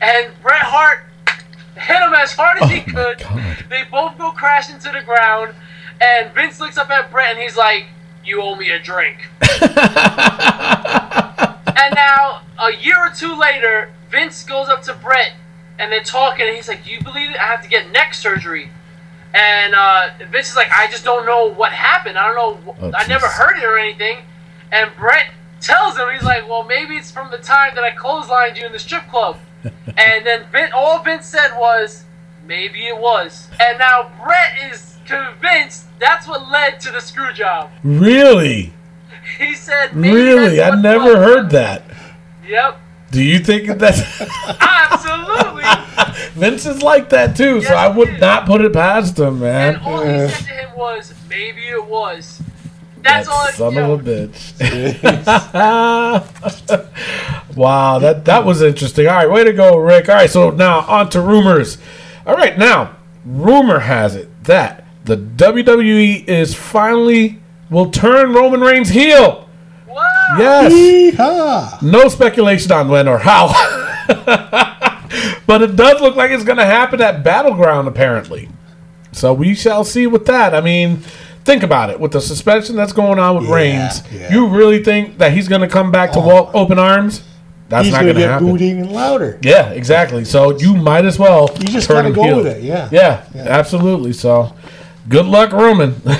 And 0.00 0.30
Bret 0.42 0.62
Hart 0.62 1.04
hit 1.74 1.96
him 1.96 2.12
as 2.12 2.32
hard 2.32 2.58
as 2.62 2.70
he 2.70 2.80
Oh, 2.80 2.84
my 2.88 2.92
could. 2.92 3.18
God. 3.20 3.64
They 3.70 3.84
both 3.90 4.18
go 4.18 4.30
crashing 4.32 4.78
to 4.80 4.90
the 4.92 5.00
ground, 5.02 5.54
and 6.00 6.30
Vince 6.34 6.60
looks 6.60 6.76
up 6.76 6.90
at 6.90 7.10
Bret 7.10 7.30
and 7.30 7.38
he's 7.38 7.56
like, 7.56 7.86
"You 8.24 8.42
owe 8.42 8.54
me 8.56 8.70
a 8.70 8.78
drink." 8.78 9.28
and 9.62 9.74
now, 11.94 12.42
a 12.58 12.72
year 12.78 12.96
or 12.98 13.10
two 13.16 13.34
later, 13.34 13.90
Vince 14.10 14.44
goes 14.44 14.68
up 14.68 14.82
to 14.82 14.92
Bret 14.94 15.32
and 15.78 15.90
they're 15.90 16.02
talking, 16.02 16.46
and 16.46 16.54
he's 16.54 16.68
like, 16.68 16.84
"Do 16.84 16.90
you 16.90 17.00
believe 17.02 17.30
it? 17.30 17.36
I 17.40 17.46
have 17.46 17.62
to 17.62 17.68
get 17.68 17.90
neck 17.90 18.12
surgery." 18.14 18.70
And 19.34 19.74
uh, 19.74 20.10
Vince 20.30 20.50
is 20.50 20.56
like, 20.56 20.70
"I 20.70 20.88
just 20.88 21.04
don't 21.04 21.24
know 21.24 21.46
what 21.46 21.72
happened. 21.72 22.18
I 22.18 22.26
don't 22.26 22.66
know. 22.66 22.74
Oh, 22.80 22.92
I 22.94 23.06
never 23.06 23.26
heard 23.26 23.56
it 23.56 23.64
or 23.64 23.78
anything." 23.78 24.18
And 24.70 24.90
Bret 24.98 25.30
tells 25.60 25.96
him, 25.96 26.08
he's 26.12 26.22
like, 26.22 26.48
"Well, 26.48 26.64
maybe 26.64 26.96
it's 26.96 27.10
from 27.10 27.30
the 27.30 27.38
time 27.38 27.74
that 27.74 27.84
I 27.84 27.90
clotheslined 27.92 28.58
you 28.58 28.66
in 28.66 28.72
the 28.72 28.78
strip 28.78 29.08
club." 29.08 29.38
and 29.64 30.26
then 30.26 30.44
Vin, 30.50 30.70
all 30.74 31.02
Vince 31.02 31.26
said 31.26 31.56
was, 31.56 32.04
"Maybe 32.46 32.86
it 32.86 32.98
was." 32.98 33.48
And 33.58 33.78
now 33.78 34.10
Bret 34.22 34.72
is 34.72 34.92
convinced 35.06 35.86
that's 35.98 36.26
what 36.26 36.50
led 36.50 36.80
to 36.80 36.90
the 36.90 37.00
screw 37.00 37.32
job. 37.32 37.70
Really? 37.82 38.72
He 39.38 39.54
said, 39.54 39.94
Maybe 39.94 40.16
Really? 40.16 40.60
I 40.60 40.74
never 40.74 41.16
heard 41.16 41.50
that. 41.50 41.84
Yep, 42.46 42.80
Do 43.12 43.22
you 43.22 43.38
think 43.38 43.66
that? 43.78 43.96
absolutely. 44.60 45.62
Vince 46.40 46.66
is 46.66 46.82
like 46.82 47.10
that 47.10 47.36
too? 47.36 47.60
so 47.62 47.74
I 47.74 47.88
would 47.88 48.08
is. 48.08 48.20
not 48.20 48.46
put 48.46 48.60
it 48.62 48.72
past 48.72 49.18
him, 49.18 49.40
man. 49.40 49.74
and 49.74 49.82
all 49.84 50.00
he 50.02 50.28
said 50.28 50.30
to 50.30 50.44
him 50.52 50.76
was, 50.76 51.14
"Maybe 51.28 51.68
it 51.68 51.84
was." 51.84 52.40
That's 53.02 53.26
That 53.28 53.34
all. 53.34 53.48
son 53.52 53.74
yo, 53.74 53.92
of 53.94 54.06
a 54.06 54.28
bitch. 54.28 55.52
wow, 57.56 57.98
that 57.98 58.24
that 58.24 58.44
was 58.44 58.62
interesting. 58.62 59.06
All 59.08 59.14
right, 59.14 59.30
way 59.30 59.44
to 59.44 59.52
go, 59.52 59.76
Rick. 59.76 60.08
All 60.08 60.14
right, 60.14 60.30
so 60.30 60.50
now 60.50 60.80
on 60.80 61.10
to 61.10 61.20
rumors. 61.20 61.78
All 62.26 62.36
right, 62.36 62.56
now 62.56 62.96
rumor 63.24 63.80
has 63.80 64.16
it 64.16 64.28
that 64.44 64.84
the 65.04 65.16
WWE 65.16 66.26
is 66.26 66.54
finally 66.54 67.40
will 67.70 67.90
turn 67.90 68.32
Roman 68.32 68.60
Reigns 68.60 68.90
heel. 68.90 69.41
Yes. 70.38 70.72
Yeehaw. 70.72 71.82
No 71.82 72.08
speculation 72.08 72.72
on 72.72 72.88
when 72.88 73.08
or 73.08 73.18
how. 73.18 73.48
but 75.46 75.62
it 75.62 75.76
does 75.76 76.00
look 76.00 76.16
like 76.16 76.30
it's 76.30 76.44
going 76.44 76.58
to 76.58 76.64
happen 76.64 77.00
at 77.00 77.22
Battleground, 77.22 77.88
apparently. 77.88 78.48
So 79.12 79.32
we 79.32 79.54
shall 79.54 79.84
see 79.84 80.06
with 80.06 80.26
that. 80.26 80.54
I 80.54 80.60
mean, 80.60 80.98
think 81.44 81.62
about 81.62 81.90
it. 81.90 82.00
With 82.00 82.12
the 82.12 82.20
suspension 82.20 82.76
that's 82.76 82.92
going 82.92 83.18
on 83.18 83.36
with 83.36 83.44
Yeah, 83.48 83.54
Reigns, 83.54 84.02
yeah. 84.12 84.32
you 84.32 84.48
really 84.48 84.82
think 84.82 85.18
that 85.18 85.32
he's 85.32 85.48
going 85.48 85.60
to 85.60 85.68
come 85.68 85.90
back 85.92 86.12
to 86.12 86.18
oh. 86.18 86.26
walk 86.26 86.54
open 86.54 86.78
arms? 86.78 87.22
That's 87.68 87.86
He's 87.86 87.92
not 87.94 88.02
going 88.02 88.14
going 88.16 88.26
to 88.26 88.32
happen. 88.32 88.46
booed 88.48 88.60
even 88.60 88.90
louder. 88.90 89.38
Yeah, 89.42 89.70
exactly. 89.70 90.26
So 90.26 90.58
you 90.58 90.74
might 90.74 91.06
as 91.06 91.18
well. 91.18 91.48
You 91.58 91.66
just 91.68 91.88
turn 91.88 92.02
gotta 92.04 92.14
go 92.14 92.22
heel. 92.22 92.36
with 92.38 92.46
it, 92.48 92.62
yeah. 92.62 92.88
Yeah, 92.92 93.24
Yeah. 93.34 93.42
absolutely. 93.48 94.12
So 94.12 94.54
good 95.08 95.26
luck, 95.26 95.52
Roman. 95.52 96.00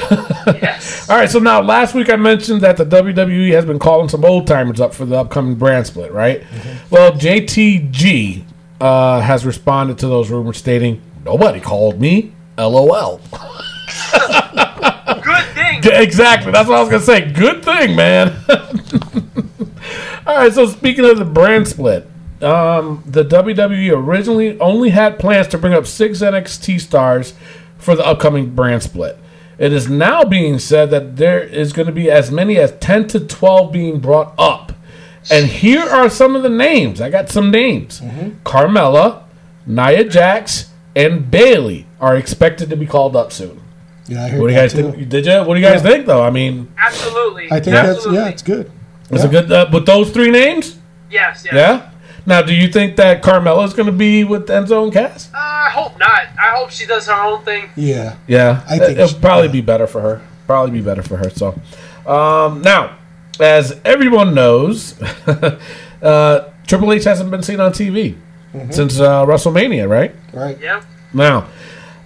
Yes. 0.44 1.08
All 1.08 1.16
right, 1.16 1.30
so 1.30 1.38
now 1.38 1.62
last 1.62 1.94
week 1.94 2.10
I 2.10 2.16
mentioned 2.16 2.62
that 2.62 2.76
the 2.76 2.84
WWE 2.84 3.52
has 3.52 3.64
been 3.64 3.78
calling 3.78 4.08
some 4.08 4.24
old 4.24 4.44
timers 4.48 4.80
up 4.80 4.92
for 4.92 5.04
the 5.04 5.16
upcoming 5.16 5.54
brand 5.54 5.86
split, 5.86 6.10
right? 6.12 6.42
Well, 6.90 7.12
JTG 7.12 8.42
uh, 8.80 9.20
has 9.20 9.46
responded 9.46 9.98
to 9.98 10.08
those 10.08 10.30
rumors, 10.30 10.58
stating, 10.58 11.00
"Nobody 11.24 11.60
called 11.60 12.00
me." 12.00 12.32
LOL. 12.58 13.20
Good 15.22 15.44
thing. 15.54 15.80
exactly. 15.84 16.50
That's 16.50 16.68
what 16.68 16.78
I 16.78 16.80
was 16.80 16.88
gonna 16.88 17.00
say. 17.02 17.30
Good 17.30 17.64
thing, 17.64 17.94
man. 17.94 18.36
All 20.26 20.36
right. 20.36 20.52
So 20.52 20.66
speaking 20.66 21.04
of 21.04 21.18
the 21.18 21.24
brand 21.24 21.68
split, 21.68 22.08
um, 22.42 23.02
the 23.06 23.24
WWE 23.24 23.92
originally 23.92 24.58
only 24.58 24.90
had 24.90 25.18
plans 25.18 25.46
to 25.48 25.58
bring 25.58 25.72
up 25.72 25.86
six 25.86 26.18
NXT 26.20 26.80
stars 26.80 27.34
for 27.82 27.94
the 27.96 28.04
upcoming 28.06 28.54
brand 28.54 28.82
split. 28.82 29.18
It 29.58 29.72
is 29.72 29.88
now 29.88 30.24
being 30.24 30.58
said 30.58 30.90
that 30.90 31.16
there 31.16 31.40
is 31.42 31.72
going 31.72 31.86
to 31.86 31.92
be 31.92 32.10
as 32.10 32.30
many 32.30 32.58
as 32.58 32.72
ten 32.80 33.06
to 33.08 33.20
twelve 33.20 33.72
being 33.72 34.00
brought 34.00 34.34
up. 34.38 34.72
And 35.30 35.46
here 35.46 35.82
are 35.82 36.10
some 36.10 36.34
of 36.34 36.42
the 36.42 36.48
names. 36.48 37.00
I 37.00 37.08
got 37.10 37.28
some 37.28 37.50
names. 37.50 38.00
Carmella, 38.44 39.22
Nia 39.66 40.04
Jax, 40.04 40.70
and 40.96 41.30
Bayley 41.30 41.86
are 42.00 42.16
expected 42.16 42.70
to 42.70 42.76
be 42.76 42.86
called 42.86 43.14
up 43.14 43.32
soon. 43.32 43.60
Yeah, 44.08 44.24
I 44.24 44.28
heard 44.28 44.40
What 44.40 44.46
do 44.48 44.52
you 44.54 44.58
guys 44.58 44.72
too. 44.72 44.90
think? 44.92 45.08
Did 45.08 45.26
you? 45.26 45.32
What 45.44 45.54
do 45.54 45.60
you 45.60 45.66
guys 45.66 45.82
Yeah. 45.84 45.90
think, 45.90 46.06
though? 46.06 46.22
I 46.22 46.30
mean, 46.30 46.68
Absolutely. 46.76 47.46
I 47.52 47.60
think 47.60 47.66
that's 47.76 48.04
yeah, 48.06 48.28
it's 48.28 48.42
good. 48.42 48.70
it's 49.10 49.22
Yeah. 49.22 49.28
a 49.28 49.30
good 49.30 49.52
uh, 49.52 49.66
with 49.72 49.86
those 49.86 50.10
three 50.10 50.30
names. 50.30 50.76
Yes. 51.10 51.42
Yes. 51.44 51.54
Yeah. 51.54 51.88
Now, 52.26 52.42
do 52.42 52.52
you 52.54 52.68
think 52.68 52.96
that 52.96 53.22
Carmella 53.22 53.64
is 53.66 53.74
going 53.74 53.86
to 53.86 53.92
be 53.92 54.24
with 54.24 54.46
Enzo 54.48 54.82
and 54.84 54.92
Cass? 54.92 55.28
Uh, 55.32 55.38
I 55.38 55.51
hope 55.72 55.98
not. 55.98 56.22
I 56.38 56.56
hope 56.56 56.70
she 56.70 56.86
does 56.86 57.06
her 57.06 57.12
own 57.14 57.44
thing. 57.44 57.68
Yeah. 57.76 58.16
Yeah, 58.26 58.62
I 58.68 58.78
think 58.78 58.98
it'll 58.98 59.18
probably 59.20 59.48
be 59.48 59.60
better 59.60 59.86
for 59.86 60.00
her. 60.00 60.22
Probably 60.46 60.70
be 60.70 60.80
better 60.84 61.02
for 61.02 61.16
her. 61.16 61.30
So, 61.30 61.48
um, 62.06 62.62
now, 62.62 62.96
as 63.40 63.80
everyone 63.84 64.34
knows, 64.34 65.00
uh, 66.02 66.50
Triple 66.66 66.92
H 66.92 67.04
hasn't 67.04 67.30
been 67.30 67.42
seen 67.42 67.60
on 67.60 67.72
TV 67.72 68.16
Mm-hmm. 68.54 68.70
since 68.70 69.00
uh, 69.00 69.24
WrestleMania, 69.24 69.88
right? 69.88 70.14
Right. 70.34 70.60
Yep. 70.60 70.84
Now, 71.14 71.48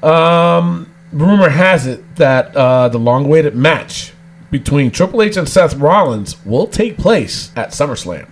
um, 0.00 0.88
rumor 1.12 1.48
has 1.48 1.88
it 1.88 2.14
that 2.16 2.54
uh, 2.56 2.88
the 2.88 2.98
long-awaited 2.98 3.56
match 3.56 4.12
between 4.52 4.92
Triple 4.92 5.22
H 5.22 5.36
and 5.36 5.48
Seth 5.48 5.74
Rollins 5.74 6.36
will 6.46 6.68
take 6.68 6.98
place 6.98 7.50
at 7.56 7.70
SummerSlam. 7.70 8.28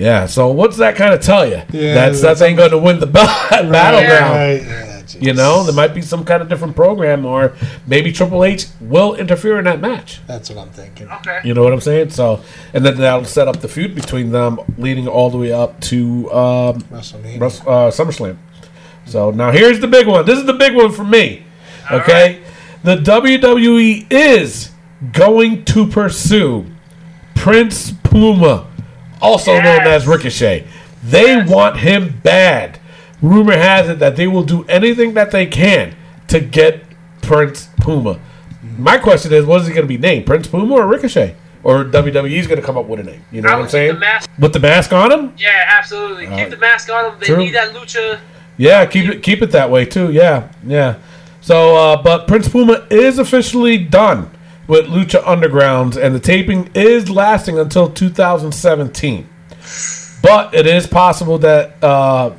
Yeah. 0.00 0.26
So 0.26 0.48
what's 0.48 0.78
that 0.78 0.96
kind 0.96 1.14
of 1.14 1.20
tell 1.20 1.46
you? 1.46 1.62
Yeah, 1.72 1.94
that 1.94 2.12
that's- 2.14 2.40
ain't 2.42 2.56
going 2.56 2.70
to 2.70 2.78
win 2.78 2.98
the 3.00 3.06
belt 3.18 3.28
at 3.52 3.70
battleground. 3.70 4.34
Right. 4.34 4.62
Yeah. 4.62 4.86
You 5.18 5.34
know, 5.34 5.64
there 5.64 5.74
might 5.74 5.92
be 5.92 6.00
some 6.02 6.24
kind 6.24 6.40
of 6.40 6.48
different 6.48 6.76
program, 6.76 7.26
or 7.26 7.54
maybe 7.86 8.10
Triple 8.12 8.44
H 8.44 8.66
will 8.80 9.16
interfere 9.16 9.58
in 9.58 9.64
that 9.64 9.80
match. 9.80 10.20
That's 10.26 10.48
what 10.48 10.58
I'm 10.58 10.70
thinking. 10.70 11.10
Okay. 11.10 11.40
You 11.44 11.52
know 11.52 11.62
what 11.64 11.72
I'm 11.72 11.80
saying? 11.80 12.10
So, 12.10 12.42
and 12.72 12.86
then 12.86 12.96
that'll 12.96 13.24
set 13.24 13.46
up 13.48 13.60
the 13.60 13.68
feud 13.68 13.94
between 13.96 14.30
them, 14.30 14.60
leading 14.78 15.08
all 15.08 15.28
the 15.28 15.36
way 15.36 15.52
up 15.52 15.78
to 15.82 16.30
um, 16.32 16.80
WrestleMania. 16.82 17.40
Rus- 17.40 17.60
uh, 17.62 17.90
SummerSlam. 17.90 18.38
So 19.06 19.30
now 19.32 19.50
here's 19.50 19.80
the 19.80 19.88
big 19.88 20.06
one. 20.06 20.24
This 20.24 20.38
is 20.38 20.46
the 20.46 20.54
big 20.54 20.74
one 20.76 20.92
for 20.92 21.04
me. 21.04 21.44
Okay, 21.90 22.40
the 22.84 22.96
WWE 22.96 24.06
is 24.12 24.70
going 25.12 25.64
to 25.66 25.86
pursue 25.88 26.66
Prince 27.34 27.92
Puma, 28.04 28.68
also 29.20 29.54
known 29.60 29.80
as 29.82 30.06
Ricochet. 30.06 30.64
They 31.02 31.26
Yes. 31.36 31.48
want 31.48 31.78
him 31.78 32.20
bad. 32.22 32.78
Rumor 33.22 33.56
has 33.56 33.88
it 33.88 33.98
that 33.98 34.16
they 34.16 34.26
will 34.26 34.42
do 34.42 34.64
anything 34.68 35.14
that 35.14 35.30
they 35.30 35.46
can 35.46 35.94
to 36.28 36.40
get 36.40 36.82
Prince 37.22 37.68
Puma. 37.80 38.18
My 38.78 38.98
question 38.98 39.32
is, 39.32 39.44
what 39.44 39.60
is 39.62 39.66
he 39.66 39.72
going 39.74 39.84
to 39.84 39.88
be 39.88 39.98
named? 39.98 40.26
Prince 40.26 40.46
Puma 40.46 40.74
or 40.74 40.86
Ricochet? 40.86 41.34
Or 41.62 41.84
WWE's 41.84 42.46
going 42.46 42.60
to 42.60 42.66
come 42.66 42.78
up 42.78 42.86
with 42.86 43.00
a 43.00 43.02
name? 43.02 43.22
You 43.30 43.42
know 43.42 43.50
I 43.50 43.56
what 43.56 43.64
I'm 43.64 43.68
saying? 43.68 43.98
the 44.00 44.28
With 44.38 44.52
the 44.54 44.60
mask 44.60 44.92
on 44.94 45.12
him? 45.12 45.34
Yeah, 45.36 45.64
absolutely. 45.68 46.26
Keep 46.26 46.50
the 46.50 46.56
mask 46.56 46.90
on 46.90 47.04
them. 47.04 47.14
They 47.20 47.26
true. 47.26 47.36
need 47.36 47.54
that 47.54 47.74
lucha. 47.74 48.18
Yeah, 48.56 48.84
keep 48.86 49.08
it 49.10 49.22
keep 49.22 49.42
it 49.42 49.50
that 49.52 49.70
way 49.70 49.84
too. 49.84 50.10
Yeah, 50.10 50.48
yeah. 50.66 50.96
So, 51.42 51.76
uh, 51.76 52.02
but 52.02 52.26
Prince 52.26 52.48
Puma 52.48 52.86
is 52.90 53.18
officially 53.18 53.78
done 53.78 54.30
with 54.70 54.86
Lucha 54.86 55.20
Undergrounds, 55.24 56.00
and 56.00 56.14
the 56.14 56.20
taping 56.20 56.70
is 56.74 57.10
lasting 57.10 57.58
until 57.58 57.90
2017. 57.90 59.28
But 60.22 60.54
it 60.54 60.64
is 60.64 60.86
possible 60.86 61.38
that 61.38 61.82
uh, 61.82 62.34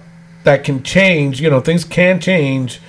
that 0.46 0.64
can 0.64 0.82
change. 0.82 1.42
You 1.42 1.50
know, 1.50 1.60
things 1.60 1.84
can 1.84 2.22
change 2.22 2.80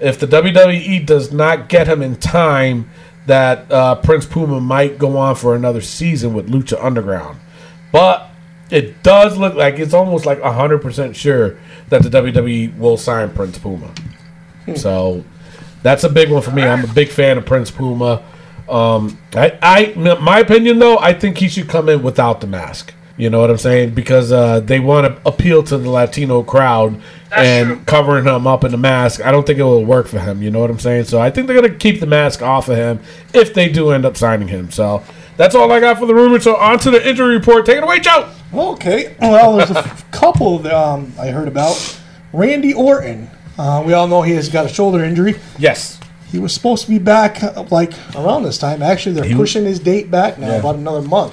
if 0.00 0.18
the 0.18 0.26
WWE 0.26 1.06
does 1.06 1.32
not 1.32 1.68
get 1.68 1.86
him 1.86 2.02
in 2.02 2.16
time. 2.16 2.90
That 3.26 3.70
uh, 3.70 3.94
Prince 3.96 4.26
Puma 4.26 4.58
might 4.58 4.98
go 4.98 5.16
on 5.16 5.36
for 5.36 5.54
another 5.54 5.82
season 5.82 6.34
with 6.34 6.50
Lucha 6.50 6.82
Underground, 6.82 7.38
but 7.92 8.30
it 8.70 9.02
does 9.02 9.36
look 9.36 9.54
like 9.54 9.78
it's 9.78 9.94
almost 9.94 10.26
like 10.26 10.40
hundred 10.42 10.78
percent 10.78 11.14
sure 11.14 11.56
that 11.90 12.02
the 12.02 12.08
WWE 12.08 12.76
will 12.76 12.96
sign 12.96 13.30
Prince 13.30 13.58
Puma. 13.58 13.92
So 14.76 15.24
that's 15.82 16.04
a 16.04 16.08
big 16.08 16.30
one 16.30 16.42
for 16.42 16.50
me. 16.50 16.62
I'm 16.62 16.84
a 16.84 16.92
big 16.92 17.10
fan 17.10 17.38
of 17.38 17.46
Prince 17.46 17.70
Puma. 17.70 18.24
Um, 18.68 19.18
I, 19.34 19.58
I, 19.62 20.16
my 20.20 20.40
opinion 20.40 20.78
though, 20.78 20.98
I 20.98 21.12
think 21.14 21.38
he 21.38 21.48
should 21.48 21.68
come 21.68 21.88
in 21.88 22.02
without 22.02 22.40
the 22.40 22.46
mask. 22.46 22.94
You 23.16 23.30
know 23.30 23.40
what 23.40 23.50
I'm 23.50 23.58
saying? 23.58 23.94
Because 23.94 24.30
uh, 24.30 24.60
they 24.60 24.78
want 24.78 25.06
to 25.06 25.28
appeal 25.28 25.64
to 25.64 25.76
the 25.76 25.90
Latino 25.90 26.44
crowd, 26.44 27.02
That's 27.30 27.42
and 27.42 27.66
true. 27.68 27.80
covering 27.84 28.26
him 28.26 28.46
up 28.46 28.62
in 28.62 28.70
the 28.70 28.76
mask, 28.78 29.24
I 29.26 29.32
don't 29.32 29.44
think 29.44 29.58
it 29.58 29.64
will 29.64 29.84
work 29.84 30.06
for 30.06 30.20
him. 30.20 30.40
You 30.40 30.52
know 30.52 30.60
what 30.60 30.70
I'm 30.70 30.78
saying? 30.78 31.04
So 31.06 31.20
I 31.20 31.28
think 31.30 31.48
they're 31.48 31.60
going 31.60 31.72
to 31.72 31.76
keep 31.76 31.98
the 31.98 32.06
mask 32.06 32.42
off 32.42 32.68
of 32.68 32.76
him 32.76 33.00
if 33.34 33.54
they 33.54 33.68
do 33.68 33.90
end 33.90 34.04
up 34.04 34.16
signing 34.16 34.46
him. 34.46 34.70
So 34.70 35.02
that's 35.36 35.56
all 35.56 35.72
I 35.72 35.80
got 35.80 35.98
for 35.98 36.06
the 36.06 36.14
rumor. 36.14 36.38
So 36.38 36.54
on 36.56 36.78
to 36.78 36.92
the 36.92 37.08
injury 37.08 37.34
report. 37.36 37.66
Take 37.66 37.78
it 37.78 37.82
away, 37.82 37.98
Joe. 37.98 38.30
Okay. 38.54 39.16
Well, 39.20 39.56
there's 39.56 39.72
a 39.72 39.78
f- 39.78 40.08
couple 40.12 40.60
that 40.60 40.72
um, 40.72 41.12
I 41.18 41.28
heard 41.30 41.48
about. 41.48 42.00
Randy 42.32 42.72
Orton. 42.72 43.28
Uh, 43.58 43.82
we 43.84 43.94
all 43.94 44.06
know 44.06 44.22
he 44.22 44.34
has 44.34 44.48
got 44.48 44.64
a 44.64 44.68
shoulder 44.68 45.02
injury. 45.02 45.34
Yes. 45.58 45.98
He 46.30 46.38
was 46.38 46.52
supposed 46.52 46.84
to 46.84 46.90
be 46.90 46.98
back 46.98 47.42
uh, 47.42 47.64
like 47.70 47.92
around 48.14 48.42
this 48.42 48.58
time. 48.58 48.82
Actually, 48.82 49.14
they're 49.14 49.24
He- 49.24 49.34
pushing 49.34 49.64
his 49.64 49.78
date 49.80 50.10
back 50.10 50.38
now, 50.38 50.48
Yeah. 50.48 50.54
about 50.56 50.76
another 50.76 51.02
month. 51.02 51.32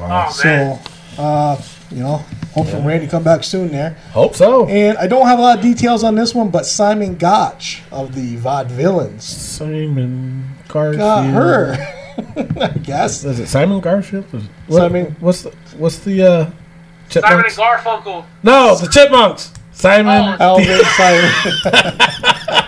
Oh 0.00 0.06
man. 0.06 0.30
So, 0.32 0.78
uh, 1.22 1.56
you 1.90 2.02
know, 2.02 2.16
hope 2.18 2.26
hopefully 2.52 2.82
Randy 2.82 3.06
come 3.06 3.22
back 3.24 3.42
soon 3.42 3.68
there. 3.72 3.96
Hope 4.12 4.34
so. 4.36 4.66
And 4.68 4.96
I 4.98 5.06
don't 5.06 5.26
have 5.26 5.38
a 5.38 5.42
lot 5.42 5.56
of 5.58 5.62
details 5.62 6.04
on 6.04 6.14
this 6.14 6.34
one, 6.34 6.50
but 6.50 6.66
Simon 6.66 7.16
Gotch 7.16 7.82
of 7.90 8.14
the 8.14 8.36
Vaudevillains 8.36 9.22
Simon 9.22 10.50
Garfield. 10.68 10.98
got 10.98 11.24
her. 11.24 11.94
I 12.60 12.68
guess. 12.82 13.24
Is 13.24 13.38
it 13.40 13.46
Simon 13.48 13.80
Garfield? 13.80 14.26
What, 14.66 14.78
Simon- 14.78 15.16
What's 15.20 15.42
the 15.42 15.50
What's 15.76 15.98
the 16.00 16.22
uh, 16.22 16.50
Simon 17.08 17.44
and 17.44 17.46
Chipmunks? 17.54 17.56
Garfunkel. 17.56 18.24
no, 18.42 18.76
the 18.76 18.88
Chipmunks. 18.88 19.52
Simon. 19.72 20.36
Oh. 20.40 20.58
Alvin 20.58 20.80
Simon. 20.96 22.64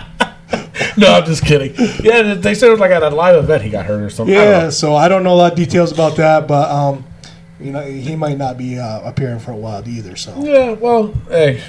No, 0.97 1.13
I'm 1.13 1.25
just 1.25 1.45
kidding. 1.45 1.73
Yeah, 2.03 2.33
they 2.33 2.53
said 2.53 2.67
it 2.67 2.71
was 2.71 2.79
like 2.79 2.91
at 2.91 3.03
a 3.03 3.09
live 3.09 3.35
event 3.43 3.63
he 3.63 3.69
got 3.69 3.85
hurt 3.85 4.01
or 4.01 4.09
something. 4.09 4.33
Yeah, 4.35 4.63
know. 4.63 4.69
so 4.69 4.95
I 4.95 5.07
don't 5.07 5.23
know 5.23 5.33
a 5.33 5.35
lot 5.35 5.51
of 5.53 5.57
details 5.57 5.91
about 5.91 6.15
that, 6.17 6.47
but 6.47 6.69
um, 6.69 7.05
you 7.59 7.71
know, 7.71 7.81
he 7.81 8.15
might 8.15 8.37
not 8.37 8.57
be 8.57 8.79
uh, 8.79 9.01
appearing 9.01 9.39
for 9.39 9.51
a 9.51 9.55
while 9.55 9.87
either. 9.87 10.15
So 10.15 10.35
Yeah, 10.43 10.71
well, 10.73 11.13
hey, 11.29 11.61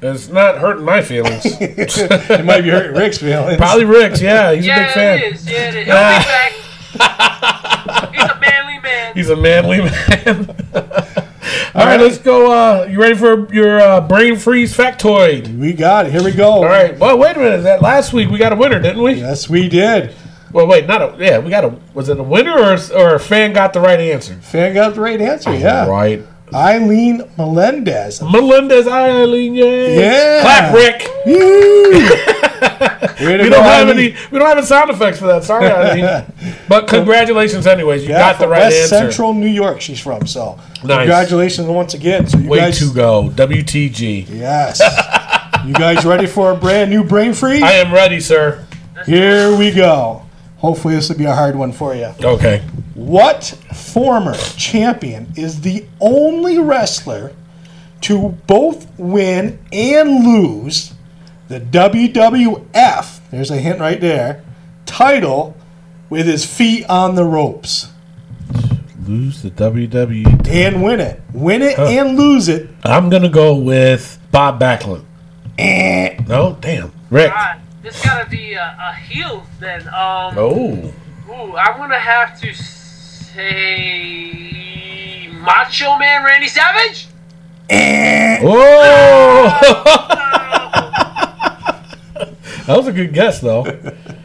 it's 0.00 0.28
not 0.28 0.58
hurting 0.58 0.84
my 0.84 1.02
feelings. 1.02 1.42
it 1.60 2.44
might 2.44 2.62
be 2.62 2.70
hurting 2.70 2.96
Rick's 2.96 3.18
feelings. 3.18 3.56
Probably 3.58 3.84
Rick's. 3.84 4.20
Yeah, 4.22 4.52
he's 4.52 4.64
a 4.64 4.68
big 4.68 4.76
Yeah, 4.76 4.94
fan. 4.94 5.18
it 5.18 5.32
is. 5.34 5.46
Yeah, 5.50 5.68
it 5.68 5.74
is. 5.74 5.86
He'll 5.86 5.94
be 5.94 6.24
back. 6.24 6.52
He's 8.12 8.20
a 8.30 8.40
manly 8.40 8.78
man. 8.80 9.14
He's 9.14 9.30
a 9.30 9.36
manly 9.36 9.80
man. 9.82 10.56
All 11.72 11.84
right, 11.86 12.00
let's 12.00 12.18
go. 12.18 12.50
Uh, 12.50 12.86
you 12.86 13.00
ready 13.00 13.14
for 13.14 13.52
your 13.54 13.80
uh, 13.80 14.00
brain 14.00 14.36
freeze 14.36 14.76
factoid? 14.76 15.56
We 15.56 15.72
got 15.72 16.06
it. 16.06 16.12
Here 16.12 16.22
we 16.22 16.32
go. 16.32 16.50
All 16.50 16.64
right. 16.64 16.98
Well, 16.98 17.16
wait 17.16 17.36
a 17.36 17.38
minute. 17.38 17.62
That 17.62 17.80
last 17.80 18.12
week 18.12 18.28
we 18.28 18.38
got 18.38 18.52
a 18.52 18.56
winner, 18.56 18.80
didn't 18.80 19.02
we? 19.02 19.12
Yes, 19.14 19.48
we 19.48 19.68
did. 19.68 20.12
Well, 20.52 20.66
wait, 20.66 20.88
not 20.88 21.00
a 21.00 21.14
yeah. 21.24 21.38
We 21.38 21.48
got 21.50 21.64
a 21.64 21.68
was 21.94 22.08
it 22.08 22.18
a 22.18 22.24
winner 22.24 22.58
or 22.58 22.76
or 22.96 23.14
a 23.14 23.20
fan 23.20 23.52
got 23.52 23.72
the 23.72 23.80
right 23.80 24.00
answer? 24.00 24.34
Fan 24.34 24.74
got 24.74 24.94
the 24.94 25.00
right 25.00 25.20
answer. 25.20 25.54
Yeah. 25.54 25.86
Right. 25.86 26.26
Eileen 26.52 27.22
Melendez. 27.38 28.20
Melendez 28.20 28.88
Eileen, 28.88 29.54
yeah. 29.54 29.86
Yeah. 29.86 30.40
Clap, 30.42 30.74
Rick. 30.74 31.06
Woo! 33.20 33.26
Way 33.26 33.36
to 33.38 33.42
We 33.44 33.50
don't 33.50 33.64
have 33.64 33.88
any. 33.88 34.14
We 34.30 34.38
don't 34.38 34.48
have 34.48 34.58
any 34.58 34.66
sound 34.66 34.90
effects 34.90 35.18
for 35.18 35.26
that. 35.26 35.44
Sorry, 35.44 35.66
Eileen. 35.66 36.24
but 36.68 36.86
congratulations, 36.88 37.66
anyways. 37.66 38.02
You 38.02 38.08
got 38.08 38.38
the 38.38 38.48
right 38.48 38.60
West 38.60 38.92
answer. 38.92 38.96
Central 39.10 39.32
New 39.34 39.46
York, 39.48 39.80
she's 39.80 40.00
from. 40.00 40.26
So, 40.26 40.58
Nice. 40.84 40.98
congratulations 40.98 41.66
once 41.68 41.94
again. 41.94 42.26
So, 42.26 42.38
you 42.38 42.48
Way 42.48 42.58
guys, 42.58 42.78
to 42.78 42.92
go, 42.92 43.30
WTG. 43.30 44.26
yes, 44.30 44.80
you 45.66 45.72
guys 45.74 46.04
ready 46.04 46.26
for 46.26 46.52
a 46.52 46.56
brand 46.56 46.90
new 46.90 47.04
brain 47.04 47.32
freeze? 47.32 47.62
I 47.62 47.72
am 47.74 47.92
ready, 47.92 48.20
sir. 48.20 48.64
Here 49.06 49.56
we 49.56 49.70
go. 49.70 50.22
Hopefully, 50.58 50.94
this 50.94 51.08
will 51.08 51.16
be 51.16 51.24
a 51.24 51.34
hard 51.34 51.56
one 51.56 51.72
for 51.72 51.94
you. 51.94 52.12
Okay. 52.22 52.62
What 52.94 53.44
former 53.74 54.34
champion 54.58 55.32
is 55.34 55.62
the 55.62 55.86
only 56.00 56.58
wrestler 56.58 57.32
to 58.02 58.28
both 58.46 58.86
win 58.98 59.58
and 59.72 60.24
lose 60.26 60.92
the 61.50 61.58
WWF? 61.60 63.18
There's 63.32 63.50
a 63.50 63.56
hint 63.56 63.80
right 63.80 64.00
there. 64.00 64.44
Title 64.86 65.56
with 66.08 66.26
his 66.26 66.46
feet 66.46 66.86
on 66.88 67.14
the 67.16 67.24
ropes 67.24 67.88
Lose 69.06 69.42
the 69.42 69.50
WWE. 69.50 70.48
and 70.48 70.82
win 70.82 71.00
it. 71.00 71.20
Win 71.34 71.60
it 71.62 71.76
and 71.78 72.16
lose 72.16 72.48
it. 72.48 72.68
I'm 72.84 73.10
gonna 73.10 73.28
go 73.28 73.54
with 73.56 74.18
Bob 74.30 74.60
Backlund. 74.60 75.04
Eh. 75.58 76.16
no, 76.28 76.56
damn, 76.60 76.92
Rick. 77.10 77.32
God, 77.32 77.58
this 77.82 78.00
gotta 78.04 78.30
be 78.30 78.52
a, 78.54 78.76
a 78.80 78.94
heel 78.94 79.44
then. 79.58 79.80
Um, 79.88 80.38
Oh, 80.38 80.92
ooh, 81.28 81.56
I'm 81.56 81.76
gonna 81.78 81.98
have 81.98 82.40
to 82.42 82.54
say 82.54 83.80
Macho 85.32 85.98
Man 85.98 86.22
Randy 86.24 86.46
Savage. 86.48 87.08
Eh. 87.68 88.38
oh. 88.44 89.58
Ah, 89.62 90.28
that 92.66 92.76
was 92.76 92.86
a 92.86 92.92
good 92.92 93.12
guess, 93.12 93.40
though. 93.40 93.66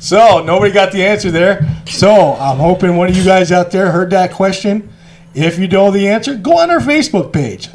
So 0.00 0.42
nobody 0.42 0.72
got 0.72 0.92
the 0.92 1.04
answer 1.04 1.30
there. 1.30 1.68
So 1.86 2.32
I'm 2.32 2.56
hoping 2.56 2.96
one 2.96 3.10
of 3.10 3.16
you 3.16 3.22
guys 3.22 3.52
out 3.52 3.70
there 3.70 3.92
heard 3.92 4.08
that 4.10 4.32
question. 4.32 4.88
If 5.34 5.58
you 5.58 5.68
know 5.68 5.90
the 5.90 6.08
answer, 6.08 6.36
go 6.36 6.58
on 6.58 6.70
our 6.70 6.80
Facebook 6.80 7.34
page 7.34 7.68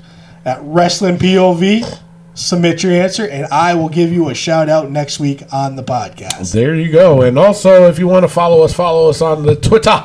at 0.44 0.60
Wrestling 0.63 1.18
POV. 1.20 2.01
Submit 2.34 2.82
your 2.82 2.94
answer, 2.94 3.27
and 3.27 3.46
I 3.46 3.75
will 3.75 3.89
give 3.89 4.12
you 4.12 4.30
a 4.30 4.34
shout 4.34 4.70
out 4.70 4.89
next 4.89 5.20
week 5.20 5.44
on 5.54 5.75
the 5.75 5.84
podcast. 5.84 6.51
There 6.51 6.75
you 6.75 6.92
go. 6.92 7.22
And 7.22 7.38
also, 7.38 7.88
if 7.88 8.00
you 8.00 8.08
want 8.08 8.24
to 8.24 8.27
follow 8.27 8.63
us, 8.63 8.74
follow 8.74 9.08
us 9.08 9.22
on 9.22 9.44
the 9.46 9.56
Twitter 9.56 10.04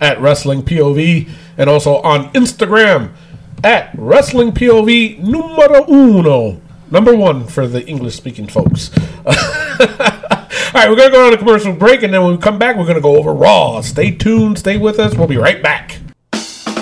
at 0.00 0.20
Wrestling 0.20 0.62
POV 0.62 1.28
and 1.56 1.70
also 1.70 1.96
on 2.02 2.30
Instagram 2.34 3.12
at 3.64 3.90
Wrestling 3.96 4.52
POV 4.52 5.18
numero 5.20 5.90
uno. 5.90 6.60
Number 6.92 7.16
one 7.16 7.46
for 7.46 7.66
the 7.66 7.82
English 7.86 8.16
speaking 8.16 8.46
folks. 8.46 8.90
All 9.26 9.32
right, 10.74 10.90
we're 10.90 10.96
going 10.96 11.08
to 11.08 11.10
go 11.10 11.26
on 11.26 11.32
a 11.32 11.38
commercial 11.38 11.72
break, 11.72 12.02
and 12.02 12.12
then 12.12 12.22
when 12.22 12.32
we 12.32 12.38
come 12.38 12.58
back, 12.58 12.76
we're 12.76 12.84
going 12.84 12.96
to 12.96 13.00
go 13.00 13.16
over 13.16 13.32
Raw. 13.32 13.80
Stay 13.80 14.10
tuned, 14.10 14.58
stay 14.58 14.76
with 14.76 14.98
us. 14.98 15.14
We'll 15.14 15.26
be 15.26 15.38
right 15.38 15.62
back. 15.62 15.98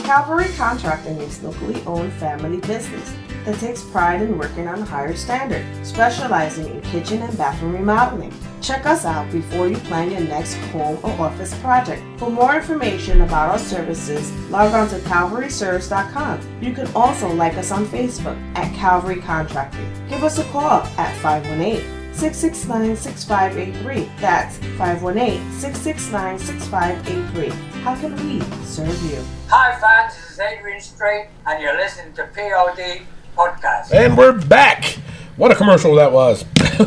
Calvary 0.03 0.49
Contracting 0.57 1.17
is 1.19 1.41
locally 1.45 1.81
owned 1.85 2.13
family 2.15 2.59
business 2.67 3.15
that 3.45 3.61
takes 3.61 3.85
pride 3.85 4.21
in 4.21 4.37
working 4.37 4.67
on 4.67 4.81
a 4.81 4.85
higher 4.85 5.15
standard, 5.15 5.65
specializing 5.87 6.67
in 6.67 6.81
kitchen 6.81 7.23
and 7.23 7.39
bathroom 7.39 7.75
remodeling. 7.75 8.35
Check 8.61 8.85
us 8.85 9.07
out 9.07 9.31
before 9.33 9.69
you 9.69 9.77
plan 9.79 10.11
your 10.11 10.21
next 10.21 10.55
home 10.71 10.99
or 11.03 11.11
office 11.13 11.59
project. 11.61 12.03
For 12.19 12.29
more 12.29 12.55
information 12.55 13.23
about 13.23 13.51
our 13.51 13.59
services, 13.59 14.31
log 14.51 14.75
on 14.75 14.89
to 14.91 14.97
calvaryservice.com. 14.99 16.41
You 16.61 16.75
can 16.75 16.87
also 16.95 17.33
like 17.33 17.55
us 17.55 17.71
on 17.71 17.87
Facebook 17.87 18.37
at 18.57 18.75
Calvary 18.75 19.21
Contracting. 19.21 19.91
Give 20.09 20.23
us 20.23 20.39
a 20.39 20.45
call 20.45 20.83
at 20.99 21.17
518 21.17 21.81
669 22.13 22.97
6583. 22.97 24.11
That's 24.21 24.59
518 24.77 25.53
669 25.53 26.39
6583. 26.39 27.49
How 27.81 27.95
can 27.95 28.15
we 28.17 28.41
serve 28.65 29.03
you? 29.11 29.25
Hi 29.49 29.79
fans, 29.81 30.15
this 30.15 30.33
is 30.33 30.39
Adrian 30.39 30.81
Strait 30.81 31.29
and 31.47 31.63
you're 31.63 31.77
listening 31.77 32.13
to 32.15 32.25
POV 32.25 33.03
Podcast. 33.37 33.93
And 33.93 34.19
we're 34.19 34.39
back. 34.39 34.99
What 35.41 35.51
a 35.51 35.55
commercial 35.55 35.95
that 35.95 36.13
was. 36.13 36.45
All 36.79 36.87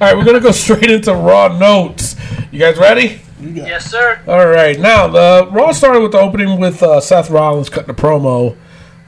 right, 0.00 0.16
we're 0.16 0.24
going 0.24 0.36
to 0.36 0.40
go 0.40 0.52
straight 0.52 0.90
into 0.90 1.12
Raw 1.12 1.48
notes. 1.58 2.16
You 2.50 2.58
guys 2.58 2.78
ready? 2.78 3.20
Yes, 3.38 3.90
sir. 3.90 4.22
All 4.26 4.46
right. 4.46 4.80
Now, 4.80 5.06
the 5.06 5.50
Raw 5.52 5.70
started 5.72 6.00
with 6.00 6.12
the 6.12 6.18
opening 6.18 6.58
with 6.58 6.82
uh, 6.82 6.98
Seth 7.02 7.28
Rollins 7.28 7.68
cutting 7.68 7.90
a 7.90 7.92
promo. 7.92 8.56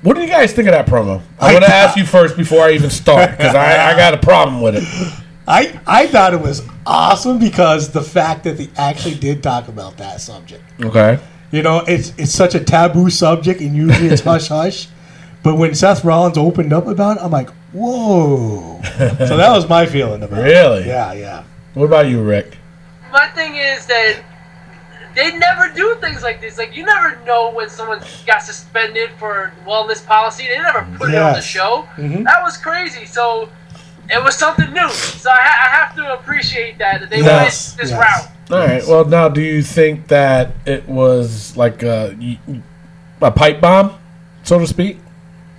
What 0.03 0.15
do 0.15 0.21
you 0.21 0.27
guys 0.29 0.53
think 0.53 0.69
of 0.69 0.73
that 0.73 0.85
promo? 0.87 1.23
I'm 1.41 1.53
going 1.53 1.62
to 1.62 1.75
ask 1.75 1.97
you 1.97 2.05
first 2.05 2.37
before 2.37 2.65
I 2.65 2.73
even 2.73 2.91
start 2.91 3.31
because 3.31 3.55
I, 3.55 3.93
I 3.93 3.97
got 3.97 4.12
a 4.12 4.19
problem 4.19 4.61
with 4.61 4.77
it. 4.77 4.85
I, 5.49 5.81
I 5.87 6.07
thought 6.09 6.35
it 6.35 6.43
was 6.43 6.62
awesome 6.85 7.39
because 7.39 7.93
the 7.93 8.03
fact 8.03 8.45
that 8.45 8.59
they 8.59 8.69
actually 8.77 9.15
did 9.15 9.43
talk 9.43 9.69
about 9.69 9.97
that 9.97 10.21
subject. 10.21 10.62
Okay. 10.83 11.19
You 11.51 11.62
know, 11.62 11.83
it's 11.89 12.12
it's 12.19 12.33
such 12.33 12.55
a 12.55 12.61
taboo 12.61 13.09
subject, 13.09 13.62
and 13.62 13.75
usually 13.75 14.09
it's 14.09 14.21
hush 14.25 14.49
hush. 14.49 14.89
But 15.47 15.59
when 15.59 15.77
Seth 15.77 16.05
Rollins 16.05 16.37
opened 16.37 16.73
up 16.73 16.89
about 16.89 17.19
it, 17.19 17.23
I'm 17.23 17.31
like, 17.31 17.51
whoa. 17.73 18.81
so 18.99 19.37
that 19.37 19.51
was 19.55 19.69
my 19.69 19.87
feeling 19.87 20.25
about 20.25 20.41
it. 20.41 20.43
Really? 20.43 20.87
Yeah, 20.89 21.13
yeah. 21.13 21.45
What 21.75 21.85
about 21.85 22.09
you, 22.09 22.21
Rick? 22.21 22.57
My 23.13 23.29
thing 23.29 23.55
is 23.55 23.87
that 23.87 24.25
they 25.15 25.39
never 25.39 25.73
do 25.73 25.95
things 26.01 26.25
like 26.25 26.41
this. 26.41 26.59
Like 26.59 26.75
you 26.75 26.85
never 26.85 27.21
know 27.25 27.53
when 27.53 27.69
someone 27.69 28.01
got 28.27 28.43
suspended 28.43 29.11
for 29.21 29.53
wellness 29.65 30.05
policy. 30.05 30.49
They 30.49 30.59
never 30.59 30.81
put 30.99 31.11
it 31.11 31.15
on 31.15 31.35
the 31.35 31.39
Yes. 31.39 31.45
show. 31.45 31.87
Mhm. 31.97 32.25
That 32.25 32.43
was 32.43 32.57
crazy. 32.57 33.07
So 33.07 33.49
it 34.11 34.21
was 34.25 34.35
something 34.35 34.73
new. 34.73 34.89
So 34.91 35.31
I, 35.31 35.37
ha- 35.39 35.69
I 35.69 35.77
have 35.77 35.95
to 35.95 36.13
appreciate 36.15 36.77
that 36.79 37.03
that 37.03 37.11
they 37.11 37.19
Yes, 37.21 37.77
went 37.77 37.83
this 37.83 37.91
yes. 37.93 38.01
route. 38.01 38.31
All 38.51 38.67
right. 38.67 38.83
Well, 38.85 39.05
now, 39.05 39.29
do 39.29 39.41
you 39.41 39.63
think 39.63 40.09
that 40.09 40.55
it 40.67 40.89
was 40.89 41.57
like 41.57 41.85
a, 41.85 42.17
a 43.23 43.31
pipe 43.31 43.61
bomb, 43.61 43.93
so 44.43 44.59
to 44.59 44.67
speak? 44.67 44.99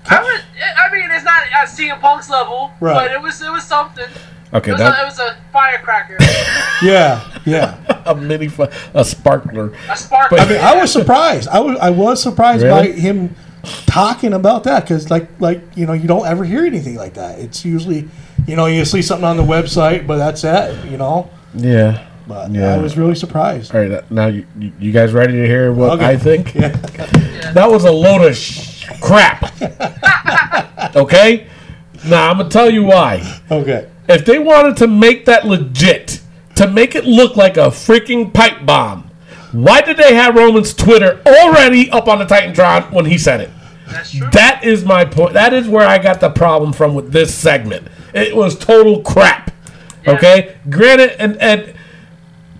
I 0.10 0.24
would. 0.24 0.42
I 0.78 0.94
mean, 0.94 1.10
it's 1.12 1.26
not 1.26 1.44
at 1.54 1.68
CM 1.68 2.00
Punk's 2.00 2.30
level, 2.30 2.72
Right. 2.80 2.94
but 2.94 3.12
it 3.12 3.22
was 3.22 3.42
it 3.42 3.52
was 3.52 3.64
something. 3.64 4.06
Okay, 4.54 4.70
It 4.72 4.74
was, 4.76 4.80
that 4.82 4.98
a, 4.98 5.02
it 5.02 5.06
was 5.06 5.20
a 5.20 5.38
firecracker, 5.52 6.16
Yeah, 6.82 7.22
yeah. 7.46 8.02
a 8.06 8.16
mini, 8.16 8.48
fu- 8.48 8.68
a 8.94 9.04
sparkler. 9.04 9.74
a 9.90 9.98
spark. 9.98 10.30
But- 10.30 10.40
I 10.40 10.46
mean, 10.50 10.60
I 10.62 10.76
was 10.80 10.92
surprised. 10.92 11.50
I 11.50 11.60
was 11.60 11.78
I 11.80 11.90
was 11.90 12.24
surprised 12.24 12.64
Really? 12.64 12.94
by 12.94 12.98
him 12.98 13.36
talking 13.88 14.32
about 14.34 14.64
that 14.64 14.84
because, 14.84 15.10
like, 15.10 15.28
like 15.42 15.62
you 15.76 15.86
know, 15.86 15.92
you 15.94 16.08
don't 16.08 16.26
ever 16.26 16.46
hear 16.46 16.66
anything 16.66 16.96
like 16.96 17.16
that. 17.16 17.40
It's 17.40 17.66
usually, 17.66 18.08
you 18.48 18.56
know, 18.56 18.68
you 18.68 18.86
see 18.86 19.02
something 19.02 19.26
on 19.28 19.36
the 19.36 19.44
website, 19.44 20.08
but 20.08 20.18
that's 20.18 20.44
it. 20.46 20.90
You 20.90 20.98
know. 20.98 21.30
Yeah. 21.54 22.06
But 22.26 22.52
Yeah. 22.52 22.74
I 22.74 22.78
was 22.78 22.98
really 22.98 23.16
surprised. 23.16 23.74
All 23.76 23.82
right. 23.86 24.12
Now, 24.12 24.28
you, 24.28 24.46
you 24.58 24.72
you 24.80 24.92
guys 24.94 25.12
ready 25.14 25.34
to 25.34 25.46
hear 25.46 25.74
what 25.74 25.92
Okay. 26.00 26.06
I 26.06 26.16
think? 26.18 26.54
Yeah. 26.56 27.52
That 27.54 27.70
was 27.70 27.84
a 27.86 27.92
load 27.92 28.26
of 28.26 28.36
sh- 28.36 28.77
crap. 29.02 29.52
okay? 30.96 31.48
Now, 32.06 32.30
I'm 32.30 32.38
going 32.38 32.50
to 32.50 32.54
tell 32.54 32.70
you 32.70 32.84
why. 32.84 33.42
Okay. 33.52 33.90
If 34.08 34.26
they 34.26 34.40
wanted 34.40 34.78
to 34.78 34.88
make 34.88 35.26
that 35.26 35.46
legit, 35.46 36.22
to 36.56 36.70
make 36.70 36.96
it 36.96 37.06
look 37.06 37.36
like 37.36 37.58
a 37.58 37.68
freaking 37.68 38.34
pipe 38.34 38.66
bomb, 38.66 39.10
why 39.52 39.82
did 39.82 39.98
they 39.98 40.14
have 40.16 40.36
Roman's 40.36 40.74
Twitter 40.74 41.22
already 41.26 41.90
up 41.92 42.08
on 42.08 42.20
the 42.20 42.26
Titantron 42.26 42.92
when 42.92 43.06
he 43.06 43.18
said 43.18 43.42
it? 43.42 43.50
That's 43.88 44.12
true. 44.12 44.30
That 44.32 44.64
is 44.64 44.84
my 44.84 45.06
point. 45.06 45.34
That 45.34 45.54
is 45.54 45.68
where 45.68 45.88
I 45.88 45.98
got 45.98 46.20
the 46.20 46.30
problem 46.30 46.74
from 46.74 46.94
with 46.94 47.12
this 47.12 47.34
segment. 47.34 47.88
It 48.14 48.36
was 48.36 48.58
total 48.58 49.02
crap. 49.02 49.52
Okay? 50.08 50.56
Granted, 50.70 51.22
and, 51.22 51.38
and 51.38 51.74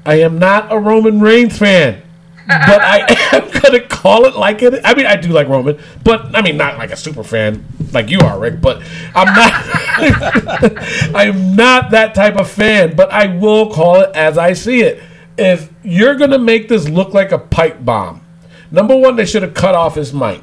I 0.06 0.16
am 0.16 0.40
not 0.40 0.72
a 0.72 0.80
Roman 0.80 1.20
Reigns 1.20 1.58
fan. 1.58 2.02
But 2.48 2.82
I 2.82 3.06
am 3.34 3.50
gonna 3.62 3.82
call 3.82 4.26
it 4.26 4.36
like 4.36 4.62
it. 4.62 4.80
I 4.86 4.94
mean, 4.94 5.06
I 5.06 5.18
do 5.18 5.30
like 5.30 5.48
Roman, 5.50 5.78
but 6.04 6.36
I 6.36 6.42
mean, 6.42 6.56
not 6.56 6.78
like 6.78 6.92
a 6.92 6.96
super 6.96 7.24
fan 7.24 7.66
like 7.92 8.10
you 8.10 8.20
are, 8.22 8.40
Rick. 8.40 8.62
But 8.62 8.82
I'm 9.14 9.28
not. 9.34 9.54
I'm 11.16 11.56
not 11.56 11.92
that 11.92 12.16
type 12.16 12.38
of 12.38 12.50
fan. 12.50 12.96
But 12.96 13.12
I 13.12 13.36
will 13.36 13.72
call 13.72 14.02
it 14.02 14.16
as 14.16 14.38
I 14.38 14.54
see 14.54 14.82
it. 14.82 15.04
If 15.38 15.70
you're 15.84 16.16
gonna 16.16 16.40
make 16.40 16.70
this 16.70 16.88
look 16.88 17.14
like 17.14 17.32
a 17.32 17.38
pipe 17.38 17.84
bomb, 17.84 18.26
number 18.72 18.96
one, 18.96 19.18
they 19.18 19.26
should 19.26 19.44
have 19.44 19.54
cut 19.54 19.76
off 19.76 19.96
his 19.96 20.14
mic 20.14 20.42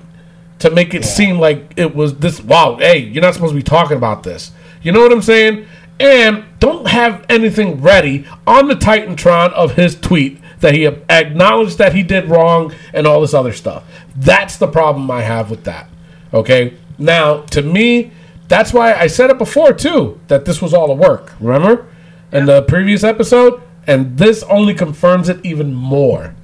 to 0.59 0.71
make 0.71 0.95
it 0.95 1.05
seem 1.05 1.39
like 1.39 1.73
it 1.77 1.95
was 1.95 2.17
this. 2.19 2.43
Wow, 2.43 2.77
hey, 2.77 2.99
you're 2.99 3.23
not 3.23 3.35
supposed 3.35 3.53
to 3.53 3.57
be 3.57 3.63
talking 3.63 3.97
about 3.97 4.23
this. 4.23 4.53
You 4.83 4.93
know 4.93 5.01
what 5.01 5.13
I'm 5.13 5.23
saying? 5.23 5.67
And 5.99 6.45
don't 6.59 6.87
have 6.89 7.25
anything 7.29 7.81
ready 7.81 8.27
on 8.47 8.69
the 8.69 8.75
Titantron 8.75 9.53
of 9.53 9.77
his 9.77 9.99
tweet 9.99 10.39
that 10.65 10.75
he 10.75 10.87
acknowledged 10.87 11.77
that 11.77 11.93
he 11.93 12.03
did 12.03 12.25
wrong 12.25 12.73
and 12.95 13.07
all 13.07 13.21
this 13.21 13.35
other 13.35 13.53
stuff. 13.53 13.85
That's 14.17 14.57
the 14.57 14.67
problem 14.67 15.11
I 15.11 15.21
have 15.21 15.51
with 15.51 15.65
that. 15.65 15.91
Okay? 16.33 16.79
Now, 16.97 17.43
to 17.51 17.61
me, 17.61 18.13
that's 18.49 18.73
why 18.73 18.95
I 18.95 19.09
said 19.09 19.29
it 19.29 19.37
before 19.37 19.75
too 19.75 20.19
that 20.29 20.47
this 20.47 20.63
was 20.63 20.73
all 20.73 20.91
a 20.91 20.95
work. 20.95 21.35
Remember? 21.39 21.87
In 22.33 22.47
the 22.47 22.63
previous 22.63 23.05
episode, 23.05 23.63
and 23.87 24.17
this 24.17 24.43
only 24.45 24.73
confirms 24.73 25.29
it 25.29 25.45
even 25.45 25.75
more. 25.75 26.35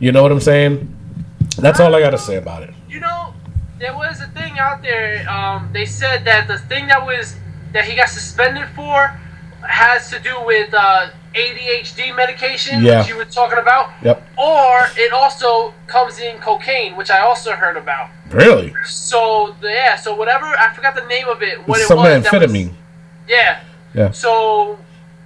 You 0.00 0.10
know 0.10 0.24
what 0.24 0.32
I'm 0.32 0.40
saying? 0.40 0.92
That's 1.56 1.78
all 1.78 1.94
I 1.94 2.00
got 2.00 2.10
to 2.10 2.18
say 2.18 2.38
about 2.38 2.64
it. 2.64 2.74
You 2.88 2.98
know, 2.98 3.32
there 3.78 3.94
was 3.94 4.20
a 4.20 4.26
thing 4.28 4.58
out 4.58 4.82
there. 4.82 5.30
Um, 5.30 5.70
they 5.72 5.86
said 5.86 6.24
that 6.24 6.48
the 6.48 6.58
thing 6.58 6.88
that 6.88 7.06
was 7.06 7.36
that 7.72 7.84
he 7.84 7.94
got 7.94 8.08
suspended 8.08 8.68
for 8.70 9.16
has 9.68 10.10
to 10.10 10.18
do 10.20 10.34
with 10.44 10.72
uh, 10.74 11.08
ADHD 11.34 12.14
medication, 12.16 12.82
Yeah. 12.82 13.00
which 13.00 13.08
you 13.08 13.16
were 13.16 13.24
talking 13.24 13.58
about. 13.58 13.90
Yep. 14.02 14.26
Or 14.38 14.80
it 14.96 15.12
also 15.12 15.72
comes 15.86 16.18
in 16.18 16.38
cocaine, 16.38 16.96
which 16.96 17.10
I 17.10 17.20
also 17.20 17.52
heard 17.52 17.76
about. 17.76 18.10
Really? 18.30 18.72
So 18.86 19.54
yeah, 19.62 19.96
so 19.96 20.14
whatever 20.14 20.46
I 20.46 20.72
forgot 20.74 20.94
the 20.94 21.04
name 21.06 21.28
of 21.28 21.42
it. 21.42 21.66
What 21.66 21.76
It's 21.78 21.84
it 21.84 21.88
some 21.88 21.98
was. 21.98 22.22
that 22.24 22.32
was- 22.32 22.42
amphetamine. 22.50 22.72
yeah. 23.28 23.60
Yeah. 23.94 24.10
So 24.12 24.78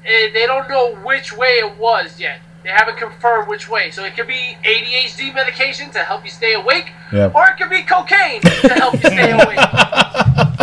eh, 0.07 0.31
they 0.33 0.47
don't 0.47 0.69
know 0.69 0.95
which 1.05 1.37
way 1.37 1.55
it 1.65 1.77
was 1.79 2.19
yet. 2.19 2.41
They 2.63 2.71
haven't 2.71 2.97
confirmed 2.97 3.47
which 3.49 3.69
way. 3.69 3.91
So 3.91 4.05
it 4.05 4.17
could 4.17 4.27
be 4.27 4.57
ADHD 4.65 5.35
medication 5.35 5.91
to 5.91 5.99
help 5.99 6.25
you 6.25 6.31
stay 6.31 6.55
awake, 6.55 6.93
Yeah. 7.13 7.31
or 7.35 7.45
it 7.49 7.59
could 7.59 7.69
be 7.69 7.83
cocaine 7.83 8.41
to 8.41 8.73
help 8.75 8.95
you 8.95 9.01
stay 9.01 9.33
awake. 9.33 9.59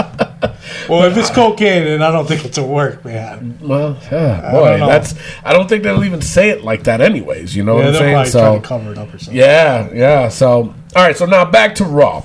Well, 0.90 1.04
if 1.04 1.18
it's 1.18 1.30
cocaine, 1.30 1.86
then 1.86 2.02
I 2.02 2.12
don't 2.12 2.28
think 2.28 2.46
it's 2.46 2.58
a 2.58 2.64
work, 2.64 3.04
man. 3.06 3.58
Well, 3.62 3.98
yeah, 4.12 4.52
boy, 4.52 4.78
don't 4.78 4.90
that's. 4.90 5.16
I 5.44 5.54
don't 5.54 5.68
think 5.68 5.84
they'll 5.84 6.04
even 6.04 6.22
say 6.22 6.50
it 6.50 6.64
like 6.64 6.84
that, 6.84 7.02
anyways. 7.02 7.56
You 7.56 7.64
know 7.64 7.78
Yeah, 7.80 7.86
what 7.86 7.96
I'm 7.96 8.26
saying? 8.26 8.26
So 8.28 8.60
cover 8.62 8.92
it 8.92 8.98
up 8.98 9.14
or 9.14 9.18
something. 9.18 9.36
Yeah, 9.36 9.90
yeah. 9.94 10.28
So, 10.30 10.74
all 10.96 11.04
right. 11.04 11.16
So 11.16 11.26
now 11.26 11.46
back 11.46 11.76
to 11.76 11.84
Raw. 11.86 12.24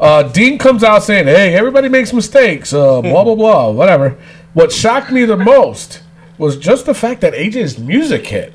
Uh, 0.00 0.24
Dean 0.24 0.58
comes 0.58 0.82
out 0.84 1.02
saying, 1.04 1.26
"Hey, 1.26 1.54
everybody 1.54 1.88
makes 1.88 2.12
mistakes. 2.12 2.72
Uh, 2.72 3.00
blah 3.02 3.24
blah 3.24 3.34
blah. 3.34 3.70
Whatever." 3.70 4.16
What 4.52 4.70
shocked 4.72 5.10
me 5.10 5.24
the 5.24 5.36
most 5.36 6.02
was 6.38 6.56
just 6.56 6.86
the 6.86 6.94
fact 6.94 7.20
that 7.22 7.32
AJ's 7.34 7.78
music 7.78 8.26
hit, 8.26 8.52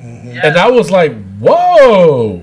and 0.00 0.56
I 0.56 0.70
was 0.70 0.90
like, 0.90 1.12
"Whoa, 1.38 2.42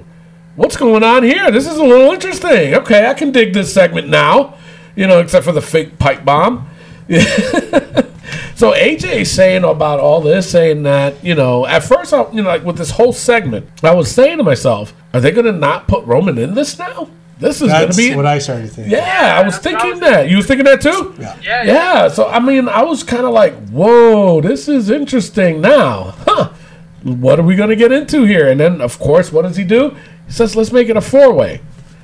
what's 0.56 0.78
going 0.78 1.04
on 1.04 1.24
here? 1.24 1.52
This 1.52 1.68
is 1.68 1.78
a 1.78 1.84
little 1.84 2.12
interesting. 2.12 2.76
Okay, 2.76 3.08
I 3.08 3.14
can 3.14 3.32
dig 3.32 3.54
this 3.54 3.74
segment 3.74 4.08
now. 4.10 4.56
You 4.96 5.08
know, 5.08 5.20
except 5.20 5.46
for 5.46 5.52
the 5.52 5.62
fake 5.62 6.00
pipe 6.00 6.24
bomb." 6.26 6.70
So 8.56 8.72
AJ 8.72 9.22
is 9.22 9.32
saying 9.32 9.64
about 9.64 10.00
all 10.00 10.22
this, 10.22 10.50
saying 10.50 10.84
that 10.84 11.24
you 11.24 11.36
know, 11.36 11.66
at 11.66 11.84
first, 11.84 12.14
I, 12.14 12.30
you 12.32 12.44
know, 12.44 12.48
like 12.50 12.64
with 12.64 12.78
this 12.78 12.92
whole 12.92 13.12
segment, 13.12 13.68
I 13.84 13.94
was 13.94 14.10
saying 14.10 14.38
to 14.38 14.44
myself, 14.44 14.94
are 15.14 15.20
they 15.20 15.32
going 15.32 15.48
to 15.48 15.52
not 15.52 15.88
put 15.88 16.06
Roman 16.06 16.38
in 16.38 16.54
this 16.54 16.78
now? 16.78 17.10
This 17.40 17.62
is 17.62 17.70
going 17.70 17.90
to 17.92 17.98
be. 17.98 18.16
what 18.16 18.26
I 18.26 18.38
started 18.38 18.72
thinking. 18.72 18.94
yeah, 18.94 19.38
I 19.38 19.44
was 19.44 19.60
that's 19.60 19.66
what 19.66 19.76
I 19.76 19.80
thinking 19.82 20.00
that. 20.02 20.30
You 20.30 20.38
was 20.38 20.46
thinking 20.46 20.66
that 20.66 20.82
too? 20.82 21.16
Yeah. 21.20 21.38
Yeah, 21.42 21.64
Yeah. 21.64 22.08
So 22.08 22.28
I 22.30 22.40
mean, 22.40 22.70
I 22.70 22.84
was 22.84 23.04
kind 23.04 23.26
of 23.26 23.34
like, 23.34 23.54
whoa, 23.70 24.40
this 24.40 24.70
is 24.70 24.90
interesting 24.90 25.60
now, 25.60 26.14
huh? 26.20 26.54
What 27.02 27.40
are 27.40 27.44
we 27.44 27.56
going 27.56 27.70
to 27.70 27.76
get 27.76 27.92
into 27.92 28.24
here? 28.24 28.48
And 28.48 28.60
then, 28.60 28.80
of 28.80 28.98
course, 28.98 29.30
what 29.32 29.42
does 29.42 29.58
he 29.58 29.66
do? 29.66 29.90
He 30.28 30.32
says, 30.32 30.56
let's 30.56 30.72
make 30.72 30.88
it 30.88 30.96
a 30.96 31.02
four 31.02 31.34
way. 31.34 31.60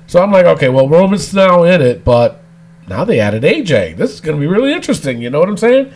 So 0.08 0.22
I'm 0.22 0.32
like, 0.32 0.46
okay, 0.46 0.68
well, 0.68 0.90
Roman's 0.90 1.34
now 1.34 1.64
in 1.64 1.82
it, 1.82 2.04
but 2.04 2.44
now 2.90 3.06
they 3.06 3.20
added 3.20 3.44
AJ. 3.44 3.98
This 3.98 4.12
is 4.12 4.22
going 4.22 4.38
to 4.38 4.42
be 4.42 4.48
really 4.48 4.74
interesting. 4.74 5.22
You 5.22 5.30
know 5.30 5.40
what 5.40 5.50
I'm 5.50 5.58
saying? 5.58 5.92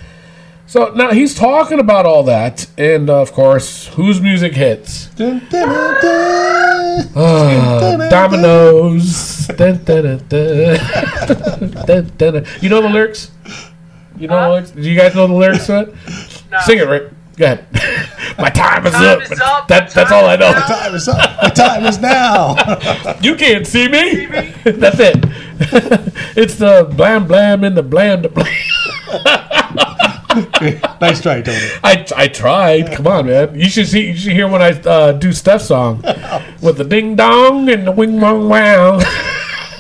So 0.66 0.94
now 0.94 1.12
he's 1.12 1.36
talking 1.36 1.80
about 1.80 2.06
all 2.06 2.24
that, 2.24 2.68
and 2.78 3.10
uh, 3.10 3.22
of 3.22 3.34
course, 3.34 3.88
whose 3.88 4.22
music 4.22 4.54
hits? 4.54 5.08
Dun, 5.08 5.40
dun, 5.50 5.68
dun, 5.68 6.02
dun. 6.02 7.10
Uh, 7.16 8.08
Dominoes. 8.10 9.48
You 9.50 9.58
know 12.70 12.82
the 12.82 12.90
lyrics? 12.90 13.32
You 14.18 14.28
know 14.28 14.42
the 14.42 14.50
lyrics? 14.50 14.72
Do 14.72 14.82
you 14.82 14.98
guys 14.98 15.16
know 15.16 15.28
the 15.28 15.34
lyrics 15.34 15.66
to 15.68 15.82
it? 15.82 15.94
No. 16.52 16.60
Sing 16.66 16.80
it, 16.80 16.88
Rick. 16.88 17.12
Go 17.36 17.46
ahead. 17.46 17.66
My 18.38 18.50
time 18.50 18.86
is 18.86 18.94
Time 18.94 19.18
up. 19.18 19.24
is 19.32 19.40
up. 19.42 19.68
That, 19.68 19.90
that's 19.92 20.12
all 20.12 20.26
I 20.26 20.36
know. 20.36 20.52
My 20.54 20.60
Time 20.62 20.94
is 20.96 21.08
up. 21.08 21.42
The 21.42 21.50
time 21.50 21.86
is 21.86 22.00
now. 22.00 22.56
You 23.22 23.36
can't 23.36 23.66
see 23.66 23.88
me. 23.88 24.26
That's 24.64 25.00
it. 25.00 25.16
it's 26.36 26.56
the 26.56 26.92
blam 26.96 27.28
blam 27.28 27.64
in 27.64 27.76
the 27.76 27.84
blam 27.84 28.22
the 28.22 28.30
blam. 28.30 28.48
nice 31.02 31.22
try, 31.22 31.42
Tony. 31.42 31.60
I, 31.84 32.06
I 32.16 32.28
tried. 32.28 32.92
Come 32.92 33.08
on, 33.08 33.28
man. 33.28 33.60
You 33.60 33.70
should 33.70 33.88
see. 33.88 34.08
You 34.08 34.18
should 34.18 34.34
hear 34.34 34.48
when 34.48 34.62
I 34.62 34.72
uh, 34.72 35.12
do 35.12 35.32
Steph's 35.32 35.68
song 35.68 36.02
with 36.62 36.78
the 36.78 36.84
ding 36.84 37.16
dong 37.16 37.70
and 37.70 37.86
the 37.86 37.92
wing 37.92 38.20
wong 38.20 38.50
wow. 38.50 39.00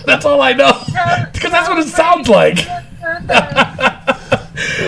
that's 0.05 0.25
all 0.25 0.41
I 0.41 0.53
know 0.53 0.73
because 1.31 1.51
that's 1.51 1.69
what 1.69 1.79
it 1.79 1.87
sounds 1.87 2.29
like. 2.29 2.67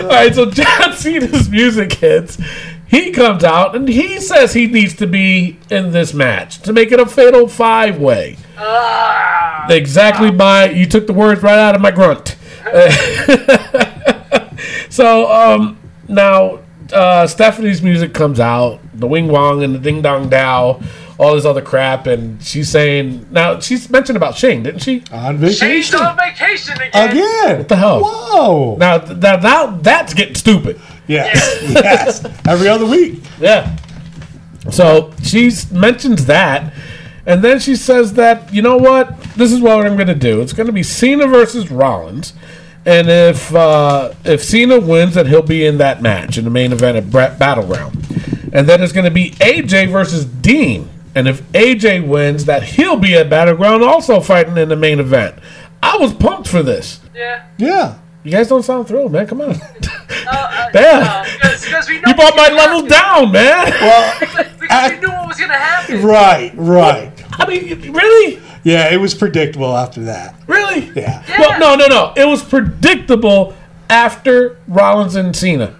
all 0.02 0.08
right, 0.08 0.34
so 0.34 0.50
John 0.50 0.92
Cena's 0.94 1.48
music 1.48 1.92
hits. 1.94 2.38
He 2.88 3.10
comes 3.10 3.42
out 3.42 3.74
and 3.74 3.88
he 3.88 4.20
says 4.20 4.52
he 4.54 4.66
needs 4.68 4.94
to 4.96 5.06
be 5.06 5.58
in 5.70 5.90
this 5.92 6.14
match 6.14 6.60
to 6.62 6.72
make 6.72 6.92
it 6.92 7.00
a 7.00 7.06
fatal 7.06 7.48
five 7.48 7.98
way. 7.98 8.36
Ah, 8.58 9.66
Exactly 9.68 10.30
my 10.30 10.70
you 10.70 10.86
took 10.86 11.06
the 11.06 11.12
words 11.12 11.42
right 11.42 11.58
out 11.58 11.74
of 11.74 11.80
my 11.80 11.90
grunt. 11.90 12.36
so 14.88 15.30
um 15.30 15.78
now 16.08 16.60
uh 16.92 17.26
Stephanie's 17.26 17.82
music 17.82 18.14
comes 18.14 18.40
out, 18.40 18.80
the 18.94 19.06
wing 19.06 19.28
wong 19.28 19.62
and 19.62 19.74
the 19.74 19.78
ding 19.78 20.02
dong 20.02 20.28
dow, 20.28 20.80
all 21.18 21.34
this 21.34 21.44
other 21.44 21.62
crap, 21.62 22.06
and 22.06 22.42
she's 22.42 22.68
saying 22.68 23.26
now 23.30 23.58
she's 23.60 23.90
mentioned 23.90 24.16
about 24.16 24.36
Shane, 24.36 24.62
didn't 24.62 24.82
she? 24.82 25.02
On 25.10 25.40
she's 25.40 25.58
vacation. 25.58 26.00
on 26.00 26.16
vacation 26.16 26.74
again. 26.80 27.10
Again. 27.10 27.58
What 27.58 27.68
the 27.68 27.76
hell? 27.76 28.00
Whoa. 28.04 28.76
Now, 28.76 28.98
th- 28.98 29.18
now, 29.18 29.36
now 29.36 29.66
that's 29.78 30.14
getting 30.14 30.34
stupid. 30.36 30.80
Yes. 31.08 31.62
yes. 31.70 32.24
Every 32.46 32.68
other 32.68 32.84
week. 32.84 33.22
Yeah. 33.38 33.76
So 34.70 35.12
she 35.22 35.52
mentions 35.70 36.26
that, 36.26 36.72
and 37.24 37.44
then 37.44 37.60
she 37.60 37.76
says 37.76 38.14
that 38.14 38.52
you 38.52 38.60
know 38.62 38.76
what, 38.76 39.20
this 39.36 39.52
is 39.52 39.60
what 39.60 39.86
I'm 39.86 39.94
going 39.94 40.08
to 40.08 40.14
do. 40.14 40.40
It's 40.40 40.52
going 40.52 40.66
to 40.66 40.72
be 40.72 40.82
Cena 40.82 41.28
versus 41.28 41.70
Rollins, 41.70 42.32
and 42.84 43.08
if 43.08 43.54
uh, 43.54 44.14
if 44.24 44.42
Cena 44.42 44.80
wins, 44.80 45.14
then 45.14 45.26
he'll 45.26 45.42
be 45.42 45.64
in 45.64 45.78
that 45.78 46.02
match 46.02 46.38
in 46.38 46.44
the 46.44 46.50
main 46.50 46.72
event 46.72 46.96
at 46.96 47.08
Brett 47.10 47.38
Battleground, 47.38 47.94
and 48.52 48.68
then 48.68 48.82
it's 48.82 48.92
going 48.92 49.04
to 49.04 49.10
be 49.12 49.30
AJ 49.32 49.92
versus 49.92 50.24
Dean, 50.24 50.88
and 51.14 51.28
if 51.28 51.40
AJ 51.52 52.06
wins, 52.06 52.46
that 52.46 52.64
he'll 52.64 52.96
be 52.96 53.14
at 53.14 53.30
Battleground 53.30 53.84
also 53.84 54.20
fighting 54.20 54.56
in 54.58 54.68
the 54.68 54.76
main 54.76 54.98
event. 54.98 55.36
I 55.82 55.96
was 55.98 56.12
pumped 56.12 56.48
for 56.48 56.62
this. 56.64 57.00
Yeah. 57.14 57.46
Yeah. 57.58 57.98
You 58.24 58.32
guys 58.32 58.48
don't 58.48 58.64
sound 58.64 58.88
thrilled, 58.88 59.12
man. 59.12 59.26
Come 59.28 59.40
on. 59.40 59.54
Uh, 60.26 60.30
uh, 60.52 60.70
Damn. 60.70 61.04
no, 61.04 61.32
because, 61.32 61.64
because 61.64 61.88
we 61.88 62.00
know 62.00 62.08
you 62.08 62.14
brought 62.14 62.36
my 62.36 62.48
level 62.48 62.82
to. 62.82 62.88
down, 62.88 63.32
man. 63.32 63.70
Well, 63.80 64.16
Because, 64.20 64.46
because 64.58 64.90
we 64.92 64.98
knew 64.98 65.08
what 65.10 65.28
was 65.28 65.38
gonna 65.38 65.54
happen. 65.54 66.02
right, 66.02 66.52
right. 66.56 67.12
I 67.40 67.46
mean, 67.46 67.92
really? 67.92 68.40
Yeah, 68.64 68.92
it 68.92 68.96
was 68.96 69.14
predictable 69.14 69.76
after 69.76 70.02
that. 70.04 70.34
Really? 70.48 70.90
Yeah. 70.96 71.22
Well, 71.38 71.58
no, 71.60 71.74
no, 71.76 71.86
no. 71.86 72.12
It 72.16 72.26
was 72.26 72.42
predictable 72.42 73.54
after 73.88 74.56
Rollins 74.66 75.14
and 75.14 75.34
Cena. 75.36 75.76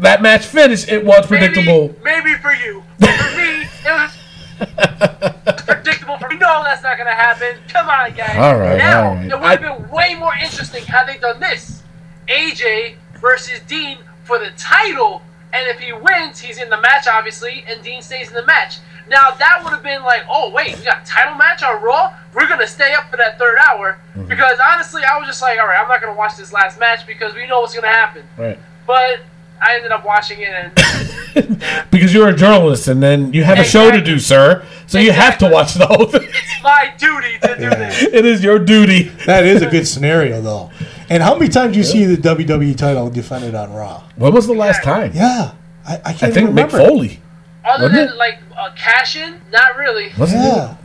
That 0.00 0.22
match 0.22 0.44
finished. 0.46 0.88
It 0.88 1.04
was 1.04 1.26
predictable. 1.26 1.94
Maybe, 2.02 2.30
maybe 2.30 2.34
for 2.40 2.52
you, 2.52 2.82
but 2.98 3.10
for 3.10 3.36
me, 3.36 3.68
it 3.84 3.92
was 3.92 4.16
predictable. 5.64 6.18
For 6.18 6.28
me, 6.28 6.36
no, 6.36 6.62
that's 6.64 6.82
not 6.82 6.98
gonna 6.98 7.14
happen. 7.14 7.56
Come 7.68 7.88
on, 7.88 8.12
guys. 8.14 8.36
All 8.36 8.56
right, 8.58 8.78
Now 8.78 9.08
all 9.10 9.14
right. 9.14 9.24
it 9.30 9.40
would 9.40 9.60
have 9.60 9.60
been 9.80 9.90
way 9.90 10.14
more 10.14 10.34
interesting 10.34 10.84
had 10.84 11.06
they 11.06 11.18
done 11.18 11.40
this: 11.40 11.82
AJ 12.28 12.96
versus 13.20 13.60
Dean 13.66 13.98
for 14.24 14.38
the 14.38 14.50
title, 14.56 15.22
and 15.52 15.66
if 15.68 15.78
he 15.78 15.92
wins, 15.92 16.40
he's 16.40 16.58
in 16.60 16.68
the 16.70 16.80
match, 16.80 17.06
obviously, 17.06 17.64
and 17.68 17.82
Dean 17.82 18.02
stays 18.02 18.28
in 18.28 18.34
the 18.34 18.44
match. 18.46 18.78
Now 19.08 19.30
that 19.30 19.60
would 19.64 19.72
have 19.72 19.82
been 19.82 20.02
like, 20.02 20.22
oh 20.30 20.50
wait, 20.52 20.76
we 20.78 20.84
got 20.84 21.02
a 21.02 21.06
title 21.06 21.34
match 21.34 21.62
on 21.62 21.82
Raw. 21.82 22.12
We're 22.34 22.46
gonna 22.48 22.66
stay 22.66 22.92
up 22.92 23.10
for 23.10 23.16
that 23.16 23.38
third 23.38 23.56
hour 23.58 23.98
Mm-hmm. 24.14 24.28
because 24.28 24.58
honestly, 24.72 25.02
I 25.04 25.16
was 25.18 25.26
just 25.28 25.40
like, 25.40 25.58
all 25.58 25.66
right, 25.66 25.80
I'm 25.80 25.88
not 25.88 26.00
gonna 26.02 26.12
watch 26.16 26.36
this 26.36 26.52
last 26.52 26.78
match 26.78 27.06
because 27.06 27.34
we 27.34 27.46
know 27.46 27.60
what's 27.60 27.74
gonna 27.74 27.86
happen. 27.88 28.24
Right. 28.36 28.58
But 28.86 29.20
I 29.62 29.76
ended 29.76 29.92
up 29.92 30.04
watching 30.04 30.40
it, 30.40 30.48
and 30.50 31.62
Because 31.90 32.12
you're 32.12 32.28
a 32.28 32.36
journalist 32.36 32.88
and 32.88 33.02
then 33.02 33.32
you 33.32 33.44
have 33.44 33.58
a 33.58 33.64
show 33.64 33.90
to 33.90 34.00
do, 34.02 34.18
sir. 34.18 34.64
So 34.86 34.98
you 34.98 35.12
have 35.12 35.38
to 35.38 35.48
watch 35.48 35.74
the 35.74 35.86
whole 35.86 36.06
thing. 36.06 36.22
it's 36.24 36.62
my 36.62 36.92
duty 36.98 37.38
to 37.42 37.48
do 37.58 37.70
this. 37.70 38.02
it 38.02 38.24
is 38.26 38.42
your 38.44 38.58
duty. 38.58 39.04
That 39.26 39.46
is 39.46 39.62
a 39.62 39.66
good 39.70 39.86
scenario, 39.88 40.40
though. 40.40 40.70
And 41.10 41.22
how 41.22 41.34
many 41.38 41.48
times 41.48 41.72
do 41.72 41.78
you 41.78 41.84
see 41.84 42.04
the 42.04 42.16
WWE 42.16 42.76
title 42.76 43.08
defended 43.10 43.54
on 43.54 43.72
Raw? 43.72 44.02
When 44.16 44.32
was 44.34 44.46
the 44.46 44.52
last 44.54 44.82
time? 44.82 45.12
Yeah. 45.14 45.52
I, 45.86 45.94
I 45.96 46.00
I 46.06 46.12
can't 46.12 46.34
think 46.34 46.50
Mick 46.50 46.70
remember. 46.70 46.78
Foley. 46.78 47.20
Other 47.64 47.84
Wasn't 47.84 47.92
than 47.98 48.08
it? 48.08 48.16
like 48.16 48.38
uh, 48.58 48.70
cash 48.76 49.16
in, 49.16 49.40
not 49.50 49.76
really. 49.76 50.10
Was 50.18 50.32
Yeah. 50.32 50.72
it? 50.72 50.76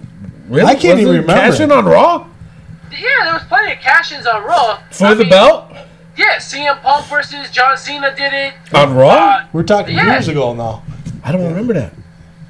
Really? 0.48 0.66
I 0.70 0.76
can't 0.76 0.96
Was 0.96 1.02
even 1.02 1.22
remember. 1.22 1.34
Cash 1.34 1.60
in 1.60 1.72
on 1.72 1.86
Raw 1.86 2.28
Yeah, 2.92 3.08
there 3.24 3.34
was 3.34 3.44
plenty 3.44 3.74
of 3.74 3.80
cash 3.80 4.12
ins 4.12 4.26
on 4.26 4.44
Raw. 4.44 4.80
for 4.92 5.06
I 5.08 5.14
the 5.14 5.22
mean, 5.24 5.30
belt 5.30 5.72
Yeah, 6.18 6.38
CM 6.38 6.82
Punk 6.82 7.06
versus 7.08 7.50
John 7.50 7.76
Cena 7.78 8.16
did 8.16 8.34
it. 8.34 8.54
on 8.74 8.94
Raw. 8.96 9.10
Uh, 9.10 9.46
We're 9.54 9.64
talking 9.64 9.96
Yeah. 9.96 10.12
years 10.14 10.28
ago 10.28 10.54
now. 10.54 10.84
I 11.24 11.32
don't 11.32 11.44
remember 11.46 11.74
that. 11.74 11.94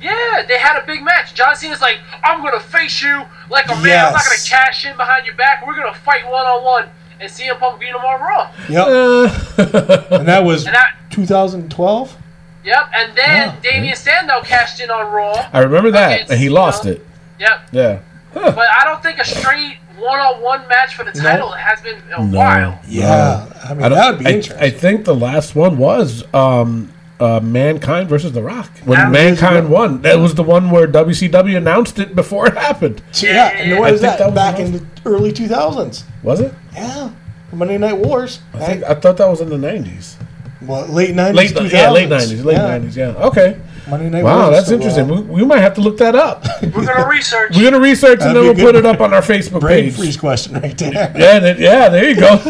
yeah, 0.02 0.44
they 0.48 0.58
had 0.60 0.78
a 0.82 0.86
big 0.86 1.02
match. 1.04 1.34
John 1.34 1.56
Cena's 1.56 1.82
like, 1.82 2.00
I'm 2.24 2.42
gonna 2.44 2.60
face 2.60 3.02
you 3.02 3.24
like 3.50 3.66
a 3.68 3.76
man. 3.76 4.08
I'm 4.08 4.14
not 4.14 4.24
gonna 4.26 4.36
Yes. 4.36 4.50
cash 4.50 4.86
in 4.86 4.96
behind 4.98 5.26
your 5.26 5.36
back. 5.36 5.66
We're 5.66 5.76
gonna 5.76 5.94
fight 5.94 6.26
one 6.30 6.46
on 6.46 6.64
one. 6.64 6.90
And 7.24 7.32
CM 7.32 7.58
Punk 7.58 7.80
beat 7.80 7.88
him 7.90 7.96
on 7.96 8.20
Raw. 8.20 8.52
Yep. 8.70 8.88
Uh, 8.88 10.16
and 10.18 10.28
that 10.28 10.44
was 10.44 10.66
And 10.66 10.76
that 10.76 10.96
2012? 11.12 12.18
Yep, 12.66 12.90
and 12.96 13.16
then 13.18 13.48
Yeah. 13.48 13.56
Damien 13.62 13.96
Sandow 13.96 14.42
cashed 14.42 14.80
in 14.82 14.90
on 14.92 15.12
Raw. 15.12 15.50
I 15.54 15.60
remember 15.60 15.92
that, 15.92 16.12
Against, 16.14 16.32
and 16.32 16.40
he 16.40 16.46
you 16.48 16.52
lost 16.52 16.84
know, 16.86 16.92
it. 16.92 17.06
Yep, 17.40 17.60
Yeah. 17.72 18.00
Huh. 18.34 18.52
but 18.56 18.66
I 18.78 18.84
don't 18.84 19.02
think 19.04 19.20
a 19.20 19.26
straight 19.26 19.78
one-on-one 19.98 20.68
match 20.68 20.96
for 20.96 21.04
the 21.06 21.12
title 21.12 21.52
has 21.52 21.80
been 21.82 21.96
a 22.16 22.24
No. 22.26 22.38
while. 22.38 22.80
Yeah, 22.88 23.46
I 23.64 23.74
mean 23.74 23.84
I 23.84 23.90
that 23.90 24.10
would 24.12 24.20
be 24.20 24.26
I, 24.26 24.30
interesting. 24.32 24.64
I 24.64 24.70
think 24.70 25.06
the 25.06 25.16
last 25.16 25.56
one 25.56 25.78
was 25.78 26.24
um, 26.34 26.93
uh, 27.24 27.40
Mankind 27.40 28.10
versus 28.10 28.32
The 28.34 28.42
Rock. 28.44 28.70
When 28.86 29.00
That 29.00 29.12
Mankind 29.12 29.70
won, 29.70 30.02
that 30.02 30.18
was 30.20 30.36
the 30.36 30.44
one 30.44 30.70
where 30.72 30.88
WCW 30.88 31.56
announced 31.58 31.98
it 32.00 32.16
before 32.16 32.48
it 32.48 32.56
happened. 32.58 33.02
So, 33.12 33.28
yeah, 33.28 33.50
and 33.56 33.80
what 33.80 33.88
I 33.90 33.92
was 33.94 34.02
think 34.02 34.12
that, 34.12 34.20
that 34.20 34.26
was 34.28 34.36
back 34.36 34.60
in 34.60 34.72
the 34.74 34.86
early 35.06 35.32
2000s? 35.32 36.04
Was 36.24 36.40
it? 36.42 36.54
Yeah, 36.74 37.12
Monday 37.52 37.78
Night 37.78 37.98
Wars. 37.98 38.40
I 38.54 38.60
think 38.66 38.84
I 38.84 38.94
thought 38.96 39.18
that 39.18 39.28
was 39.28 39.40
in 39.42 39.50
the 39.50 39.58
nineties. 39.58 40.18
well, 40.62 40.86
late 40.88 41.16
90s, 41.16 41.34
Late, 41.36 41.52
2000s. 41.52 41.72
yeah, 41.72 41.90
late 41.92 42.10
nineties. 42.10 42.44
Late 42.46 42.58
nineties. 42.58 42.98
Yeah. 42.98 43.08
Okay. 43.30 43.60
Monday 43.90 44.10
Night 44.10 44.24
Wow, 44.24 44.50
Wars. 44.50 44.56
that's 44.58 44.72
interesting. 44.72 45.08
We, 45.10 45.22
we 45.42 45.46
might 45.46 45.60
have 45.60 45.74
to 45.76 45.82
look 45.82 45.98
that 45.98 46.16
up. 46.16 46.46
We're 46.64 46.86
gonna 46.86 47.08
research. 47.08 47.56
We're 47.56 47.70
gonna 47.70 47.82
research 47.84 48.22
and 48.22 48.36
That'd 48.36 48.36
then 48.38 48.56
we'll 48.58 48.66
put 48.66 48.76
it 48.76 48.86
up 48.86 49.02
on 49.02 49.14
our 49.14 49.22
Facebook 49.22 49.60
brain 49.60 49.84
page. 49.86 49.96
freeze 49.98 50.18
question 50.18 50.54
right 50.56 50.78
there. 50.78 50.94
Yeah, 50.94 51.40
that, 51.40 51.60
yeah, 51.60 51.90
there 51.90 52.10
you 52.10 52.16
go. 52.16 52.38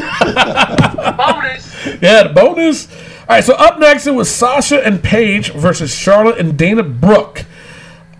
bonus. 1.17 1.85
yeah, 2.01 2.23
the 2.23 2.31
bonus. 2.35 2.87
All 3.29 3.35
right, 3.37 3.43
so 3.43 3.53
up 3.55 3.79
next 3.79 4.05
it 4.07 4.13
was 4.13 4.29
Sasha 4.29 4.85
and 4.85 5.01
Paige 5.01 5.53
versus 5.53 5.93
Charlotte 5.95 6.37
and 6.39 6.57
Dana 6.57 6.83
Brooke. 6.83 7.45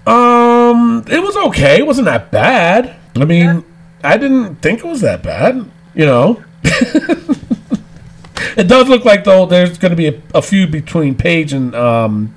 Um, 0.08 1.04
it 1.10 1.22
was 1.22 1.36
okay. 1.48 1.80
It 1.80 1.86
wasn't 1.86 2.06
that 2.06 2.32
bad. 2.32 2.96
I 3.16 3.26
mean, 3.26 3.64
I 4.04 4.18
didn't 4.18 4.56
think 4.62 4.80
it 4.80 4.86
was 4.86 5.02
that 5.02 5.22
bad. 5.24 5.70
You 5.94 6.06
know, 6.06 6.44
it 8.58 8.68
does 8.68 8.88
look 8.90 9.06
like 9.06 9.24
though 9.24 9.46
there's 9.46 9.78
going 9.78 9.92
to 9.92 9.96
be 9.96 10.08
a, 10.08 10.22
a 10.34 10.42
feud 10.42 10.72
between 10.72 11.16
Paige 11.16 11.54
and 11.54 11.76
um 11.76 12.34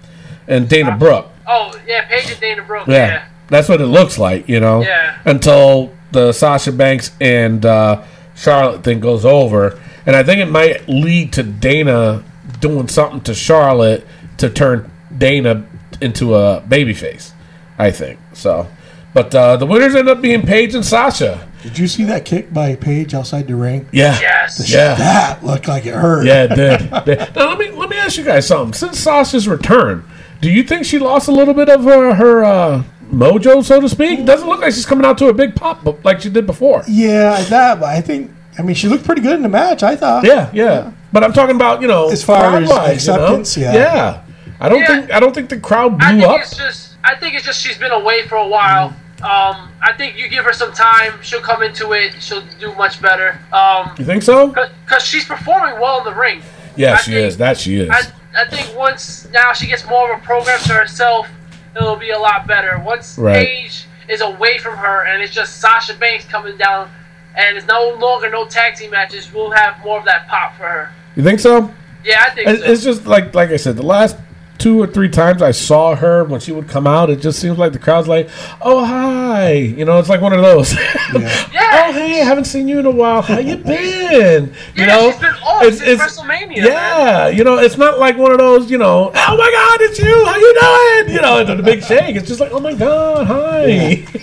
and 0.48 0.68
Dana 0.68 0.96
Brooke. 0.96 1.28
Oh 1.46 1.72
yeah, 1.86 2.04
Paige 2.06 2.30
and 2.32 2.40
Dana 2.40 2.62
Brooke. 2.62 2.86
Yeah, 2.88 3.06
Yeah. 3.06 3.24
that's 3.48 3.68
what 3.68 3.80
it 3.80 3.86
looks 3.86 4.18
like. 4.18 4.48
You 4.48 4.60
know, 4.60 4.82
Yeah. 4.82 5.18
until 5.24 5.92
the 6.12 6.32
Sasha 6.32 6.72
Banks 6.72 7.10
and 7.20 7.64
uh, 7.64 8.02
Charlotte 8.34 8.84
thing 8.84 9.00
goes 9.00 9.24
over, 9.24 9.80
and 10.06 10.14
I 10.14 10.22
think 10.22 10.40
it 10.40 10.50
might 10.50 10.88
lead 10.88 11.32
to 11.34 11.42
Dana 11.42 12.22
doing 12.60 12.88
something 12.88 13.20
to 13.22 13.34
Charlotte 13.34 14.06
to 14.38 14.50
turn 14.50 14.90
Dana 15.16 15.66
into 16.00 16.34
a 16.34 16.60
babyface. 16.62 17.32
I 17.78 17.90
think 17.90 18.18
so. 18.32 18.68
But 19.14 19.34
uh, 19.34 19.56
the 19.56 19.64
winners 19.66 19.94
end 19.94 20.08
up 20.08 20.20
being 20.20 20.42
Paige 20.42 20.74
and 20.74 20.84
Sasha. 20.84 21.48
Did 21.62 21.78
you 21.78 21.88
see 21.88 22.04
that 22.04 22.24
kick 22.26 22.52
by 22.52 22.76
Paige 22.76 23.14
outside 23.14 23.46
the 23.46 23.54
ring? 23.56 23.88
Yeah. 23.90 24.18
Yes. 24.20 24.70
Yeah. 24.70 24.94
That 24.94 25.42
looked 25.44 25.68
like 25.68 25.86
it 25.86 25.94
hurt. 25.94 26.26
Yeah, 26.26 26.44
it 26.50 26.54
did. 26.54 27.34
now 27.34 27.48
let 27.48 27.58
me 27.58 27.70
let 27.70 27.88
me 27.88 27.96
ask 27.96 28.18
you 28.18 28.24
guys 28.24 28.46
something. 28.46 28.74
Since 28.74 28.98
Sasha's 28.98 29.48
return, 29.48 30.04
do 30.42 30.50
you 30.50 30.62
think 30.62 30.84
she 30.84 30.98
lost 30.98 31.28
a 31.28 31.32
little 31.32 31.54
bit 31.54 31.70
of 31.70 31.82
her, 31.84 32.14
her 32.14 32.44
uh, 32.44 32.82
mojo, 33.10 33.64
so 33.64 33.80
to 33.80 33.88
speak? 33.88 34.26
Doesn't 34.26 34.46
look 34.48 34.60
like 34.60 34.74
she's 34.74 34.86
coming 34.86 35.06
out 35.06 35.16
to 35.18 35.28
a 35.28 35.34
big 35.34 35.56
pop 35.56 35.82
bu- 35.82 35.96
like 36.04 36.20
she 36.20 36.28
did 36.28 36.44
before. 36.46 36.84
Yeah, 36.86 37.40
that. 37.44 37.80
But 37.80 37.88
I 37.88 38.00
think. 38.02 38.32
I 38.58 38.62
mean, 38.62 38.74
she 38.74 38.88
looked 38.88 39.04
pretty 39.04 39.20
good 39.22 39.34
in 39.34 39.42
the 39.42 39.48
match. 39.48 39.82
I 39.82 39.96
thought. 39.96 40.24
Yeah, 40.24 40.50
yeah. 40.52 40.92
But 41.12 41.24
I'm 41.24 41.32
talking 41.32 41.56
about 41.56 41.80
you 41.82 41.88
know 41.88 42.08
As 42.10 42.24
far 42.24 42.56
as 42.56 42.66
crowd-wise, 42.68 43.06
you 43.06 43.12
know? 43.12 43.18
acceptance, 43.24 43.56
yeah. 43.56 43.74
yeah. 43.74 44.22
I 44.60 44.68
don't 44.68 44.80
Yeah. 44.80 44.86
think 44.86 45.12
I 45.12 45.20
don't 45.20 45.34
think 45.34 45.48
the 45.50 45.58
crowd 45.60 46.00
I 46.02 46.12
blew 46.12 46.20
think 46.22 46.32
up. 46.32 46.40
it's 46.40 46.56
just. 46.56 46.94
I 47.04 47.14
think 47.14 47.34
it's 47.36 47.44
just 47.44 47.60
she's 47.60 47.78
been 47.78 47.92
away 47.92 48.26
for 48.26 48.36
a 48.36 48.46
while. 48.48 48.88
Um, 49.22 49.70
I 49.82 49.92
think 49.96 50.18
you 50.18 50.28
give 50.28 50.44
her 50.44 50.52
some 50.52 50.72
time, 50.72 51.12
she'll 51.22 51.40
come 51.40 51.62
into 51.62 51.92
it. 51.92 52.14
She'll 52.20 52.42
do 52.60 52.74
much 52.74 53.00
better. 53.00 53.38
Um, 53.52 53.92
You 53.98 54.04
think 54.04 54.22
so? 54.22 54.48
because 54.48 55.02
she's 55.04 55.24
performing 55.24 55.80
well 55.80 55.98
in 55.98 56.04
the 56.04 56.12
ring. 56.14 56.42
Yeah, 56.76 56.94
I 56.94 56.96
she 56.98 57.12
think- 57.12 57.26
is. 57.26 57.36
That 57.38 57.56
she 57.56 57.76
is. 57.76 57.88
I, 57.90 58.00
I 58.38 58.44
think 58.50 58.76
once 58.76 59.26
now 59.32 59.52
she 59.54 59.66
gets 59.68 59.86
more 59.88 60.12
of 60.12 60.20
a 60.20 60.24
program 60.24 60.58
to 60.60 60.72
herself, 60.74 61.28
it'll 61.74 61.96
be 61.96 62.10
a 62.10 62.18
lot 62.18 62.46
better. 62.46 62.78
Once 62.84 63.16
Right. 63.16 63.46
Paige 63.46 63.84
is 64.08 64.20
away 64.20 64.58
from 64.58 64.76
her 64.76 65.06
and 65.06 65.22
it's 65.22 65.32
just 65.32 65.60
Sasha 65.60 65.94
Banks 65.94 66.24
coming 66.26 66.56
down, 66.58 66.90
and 67.36 67.56
it's 67.56 67.66
no 67.66 67.90
longer 68.00 68.28
no 68.30 68.46
tag 68.46 68.74
team 68.76 68.90
matches, 68.90 69.32
we'll 69.32 69.50
have 69.50 69.78
more 69.84 69.98
of 69.98 70.04
that 70.06 70.26
pop 70.28 70.56
for 70.56 70.64
her. 70.64 70.92
you 71.14 71.22
think 71.22 71.40
so? 71.40 71.72
Yeah, 72.04 72.24
I 72.26 72.30
think 72.30 72.48
It- 72.48 72.60
so. 72.60 72.64
It's 72.72 72.82
just 72.84 73.06
like 73.06 73.34
like 73.34 73.50
I 73.50 73.56
said, 73.56 73.76
the 73.76 73.82
last 73.86 74.16
two 74.58 74.80
or 74.82 74.86
three 74.86 75.08
times 75.10 75.42
I 75.42 75.50
saw 75.50 75.94
her 75.94 76.24
when 76.24 76.40
she 76.40 76.50
would 76.50 76.66
come 76.66 76.86
out, 76.86 77.10
it 77.10 77.16
just 77.20 77.38
seems 77.38 77.58
like 77.58 77.72
the 77.74 77.78
crowd's 77.78 78.08
like, 78.08 78.30
"Oh 78.62 78.84
hi," 78.86 79.50
you 79.52 79.84
know, 79.84 79.98
it's 79.98 80.08
like 80.08 80.20
one 80.22 80.32
of 80.32 80.40
those. 80.40 80.74
Yeah. 81.14 81.86
oh 81.88 81.92
hey, 81.92 82.20
I 82.20 82.24
haven't 82.24 82.46
seen 82.46 82.66
you 82.68 82.78
in 82.78 82.86
a 82.86 82.90
while. 82.90 83.22
How 83.22 83.38
you 83.38 83.56
been? 83.72 84.46
You 84.46 84.52
Yeah, 84.74 84.86
know, 84.86 85.10
she's 85.12 85.20
been 85.20 85.34
off 85.34 85.62
It's- 85.62 85.78
since 85.78 85.88
it's- 86.00 86.18
WrestleMania, 86.18 86.56
Yeah, 86.64 87.28
you 87.28 87.44
know, 87.44 87.58
it's 87.58 87.76
not 87.76 87.98
like 87.98 88.16
one 88.16 88.32
of 88.32 88.38
those. 88.38 88.70
You 88.70 88.78
know, 88.78 89.10
oh 89.14 89.36
my 89.36 89.50
God, 89.50 89.80
it's 89.82 89.98
you. 89.98 90.24
How 90.24 90.36
you 90.36 91.04
doing? 91.04 91.14
You 91.16 91.20
know, 91.22 91.44
the 91.56 91.62
big 91.62 91.82
shake. 91.84 92.16
It's 92.16 92.26
just 92.28 92.40
like, 92.40 92.52
oh 92.52 92.60
my 92.60 92.74
God, 92.74 93.26
hi. 93.26 94.04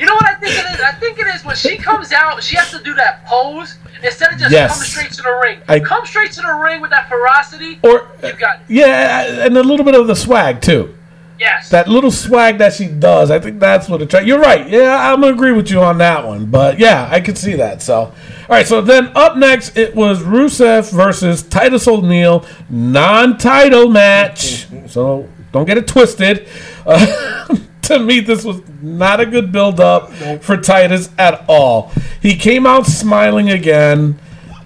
You 0.00 0.06
know 0.06 0.14
what 0.14 0.24
I 0.24 0.34
think 0.34 0.52
it 0.58 0.64
is? 0.74 0.80
I 0.80 0.92
think 0.92 1.18
it 1.18 1.26
is 1.26 1.44
when 1.44 1.54
she 1.56 1.76
comes 1.76 2.10
out, 2.12 2.42
she 2.42 2.56
has 2.56 2.70
to 2.70 2.82
do 2.82 2.94
that 2.94 3.24
pose 3.26 3.76
instead 4.02 4.32
of 4.32 4.38
just 4.38 4.50
Yes. 4.50 4.72
coming 4.72 4.88
straight 4.88 5.12
to 5.12 5.22
the 5.22 5.38
ring. 5.42 5.58
I- 5.68 5.78
come 5.80 6.06
straight 6.06 6.32
to 6.32 6.40
the 6.40 6.52
ring 6.54 6.80
with 6.80 6.90
that 6.90 7.08
ferocity. 7.10 7.78
Or 7.82 8.06
you 8.22 8.32
got 8.32 8.56
it. 8.56 8.60
yeah, 8.68 9.44
and 9.44 9.56
a 9.58 9.62
little 9.62 9.84
bit 9.84 9.94
of 9.94 10.06
the 10.06 10.16
swag 10.16 10.62
too. 10.62 10.94
Yes. 11.38 11.68
That 11.70 11.88
little 11.88 12.10
swag 12.10 12.58
that 12.58 12.74
she 12.74 12.86
does, 12.86 13.30
I 13.30 13.38
think 13.38 13.60
that's 13.60 13.88
what 13.88 14.02
attracts. 14.02 14.26
You're 14.26 14.40
right. 14.40 14.68
Yeah, 14.68 15.12
I'm 15.12 15.20
gonna 15.22 15.32
agree 15.32 15.52
with 15.52 15.70
you 15.70 15.80
on 15.82 15.96
that 15.98 16.26
one. 16.26 16.46
But 16.46 16.78
yeah, 16.78 17.08
I 17.10 17.20
can 17.20 17.34
see 17.36 17.54
that. 17.56 17.80
So, 17.82 17.96
all 17.96 18.12
right. 18.48 18.66
So 18.66 18.80
then 18.82 19.10
up 19.14 19.36
next, 19.38 19.76
it 19.76 19.94
was 19.94 20.22
Rusev 20.22 20.90
versus 20.92 21.42
Titus 21.42 21.88
O'Neil, 21.88 22.44
non-title 22.68 23.88
match. 23.88 24.66
So 24.88 25.28
don't 25.52 25.64
get 25.66 25.76
it 25.78 25.86
twisted. 25.86 26.46
Uh, 26.86 27.56
to 27.90 27.98
me, 27.98 28.20
this 28.20 28.44
was 28.44 28.60
not 28.80 29.20
a 29.20 29.26
good 29.26 29.50
build-up 29.52 30.12
for 30.42 30.56
Titus 30.56 31.10
at 31.18 31.44
all. 31.48 31.90
He 32.22 32.36
came 32.36 32.66
out 32.66 32.86
smiling 32.86 33.50
again 33.50 34.18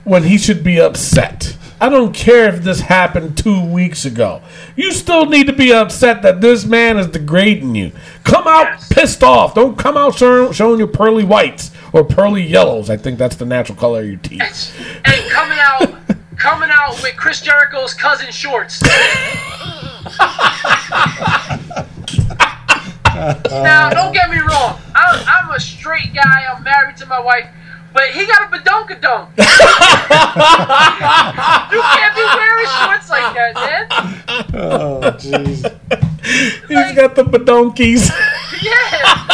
when 0.05 0.25
he 0.25 0.37
should 0.39 0.63
be 0.63 0.79
upset. 0.81 1.57
I 1.81 1.89
don't 1.89 2.15
care 2.15 2.49
if 2.55 2.63
this 2.63 2.81
happened 2.81 3.37
two 3.37 3.65
weeks 3.65 4.05
ago. 4.05 4.43
You 4.77 4.93
still 4.93 5.27
need 5.27 5.47
to 5.49 5.53
be 5.53 5.73
upset 5.73 6.23
that 6.23 6.41
this 6.41 6.65
man 6.65 6.97
is 6.99 7.09
degrading 7.09 7.75
you. 7.75 7.93
Come 8.23 8.47
out 8.47 8.65
Yes. 8.67 8.89
pissed 8.89 9.23
off. 9.25 9.55
Don't 9.55 9.77
come 9.77 9.97
out 9.97 10.15
showing, 10.17 10.53
showing 10.53 10.79
your 10.79 10.89
pearly 10.89 11.25
whites 11.25 11.71
or 11.93 12.05
pearly 12.05 12.43
yellows. 12.43 12.89
I 12.91 12.97
think 12.97 13.19
that's 13.19 13.37
the 13.37 13.45
natural 13.45 13.77
color 13.77 14.01
of 14.01 14.07
your 14.07 14.17
teeth. 14.17 14.73
and 15.05 15.31
coming 15.31 15.59
out, 15.61 15.91
coming 16.37 16.71
out 16.73 17.03
with 17.03 17.17
Chris 17.17 17.41
Jericho's 17.41 17.93
cousin 17.95 18.31
shorts. 18.31 18.81
now, 23.15 23.91
don't 23.91 24.13
get 24.13 24.31
me 24.31 24.39
wrong. 24.39 24.79
I'm, 24.95 25.25
I'm 25.27 25.51
a 25.51 25.61
straight 25.61 26.15
guy. 26.15 26.47
I'm 26.51 26.63
married 26.63 26.97
to 26.99 27.07
my 27.07 27.21
wife, 27.21 27.47
but 27.93 28.11
he 28.11 28.27
got 28.27 28.43
a 28.43 28.57
badonkadonk. 28.57 29.37
you 31.73 31.81
can't 31.81 32.15
be 32.15 32.25
wearing 32.25 32.67
shorts 32.67 33.11
like 33.11 33.35
that, 33.35 33.55
man. 33.55 33.87
Oh, 34.55 35.01
jeez. 35.19 35.63
He's 36.69 36.97
got 36.97 37.15
the 37.15 37.25
badonkies. 37.25 38.11
Yeah. 38.63 39.25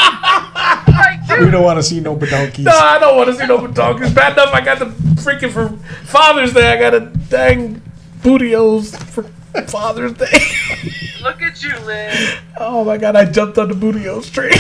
Like, 0.89 1.41
we 1.41 1.51
don't 1.51 1.63
want 1.63 1.79
to 1.79 1.83
see 1.83 2.01
no 2.01 2.17
badonkies. 2.17 2.65
no, 2.65 2.73
I 2.73 2.99
don't 2.99 3.17
want 3.17 3.29
to 3.29 3.35
see 3.37 3.47
no 3.47 3.59
badonkies. 3.59 4.15
Bad 4.15 4.33
enough 4.33 4.53
I 4.53 4.61
got 4.61 4.79
the 4.79 4.87
freaking 5.23 5.51
for 5.51 5.69
Father's 6.07 6.53
Day. 6.53 6.73
I 6.73 6.79
got 6.79 6.95
a 6.95 7.01
dang 7.01 7.81
bootios 8.23 8.97
for 8.97 9.25
Father's 9.69 10.13
Day. 10.15 10.27
look 11.23 11.43
at 11.43 11.63
you, 11.63 11.71
man. 11.87 12.39
oh 12.59 12.85
my 12.85 12.97
god, 12.97 13.17
I 13.17 13.25
jumped 13.25 13.59
on 13.59 13.69
the 13.69 13.75
bootios 13.75 14.31
tree. 14.33 14.51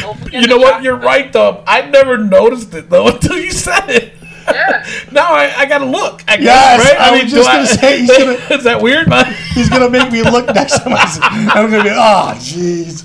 Don't 0.00 0.32
You 0.32 0.46
know 0.46 0.58
what? 0.58 0.82
You're 0.82 0.96
right, 0.96 1.32
though. 1.32 1.62
I 1.66 1.82
never 1.82 2.16
noticed 2.18 2.72
it 2.74 2.88
though 2.90 3.08
until 3.12 3.38
you 3.38 3.50
said 3.52 3.88
it. 3.90 4.14
Yeah. 4.46 4.84
Now 5.12 5.32
I, 5.32 5.52
I 5.60 5.66
gotta 5.66 5.84
look. 5.86 6.22
I 6.28 6.36
guess, 6.36 6.44
Yes, 6.44 6.80
right? 6.84 7.00
I 7.00 7.10
was 7.22 7.30
just 7.30 7.34
do 7.34 7.42
gonna 7.52 7.66
say, 7.66 8.00
he's 8.00 8.10
gonna- 8.10 8.56
is 8.58 8.64
that 8.64 8.82
weird, 8.82 9.08
man? 9.08 9.32
He's 9.54 9.68
gonna 9.70 9.88
make 9.88 10.10
me 10.12 10.22
look 10.22 10.46
next 10.54 10.80
time. 10.80 10.92
I 10.92 11.04
see- 11.06 11.20
I'm 11.22 11.70
gonna 11.70 11.84
be, 11.84 11.90
oh, 11.90 12.34
jeez. 12.36 13.04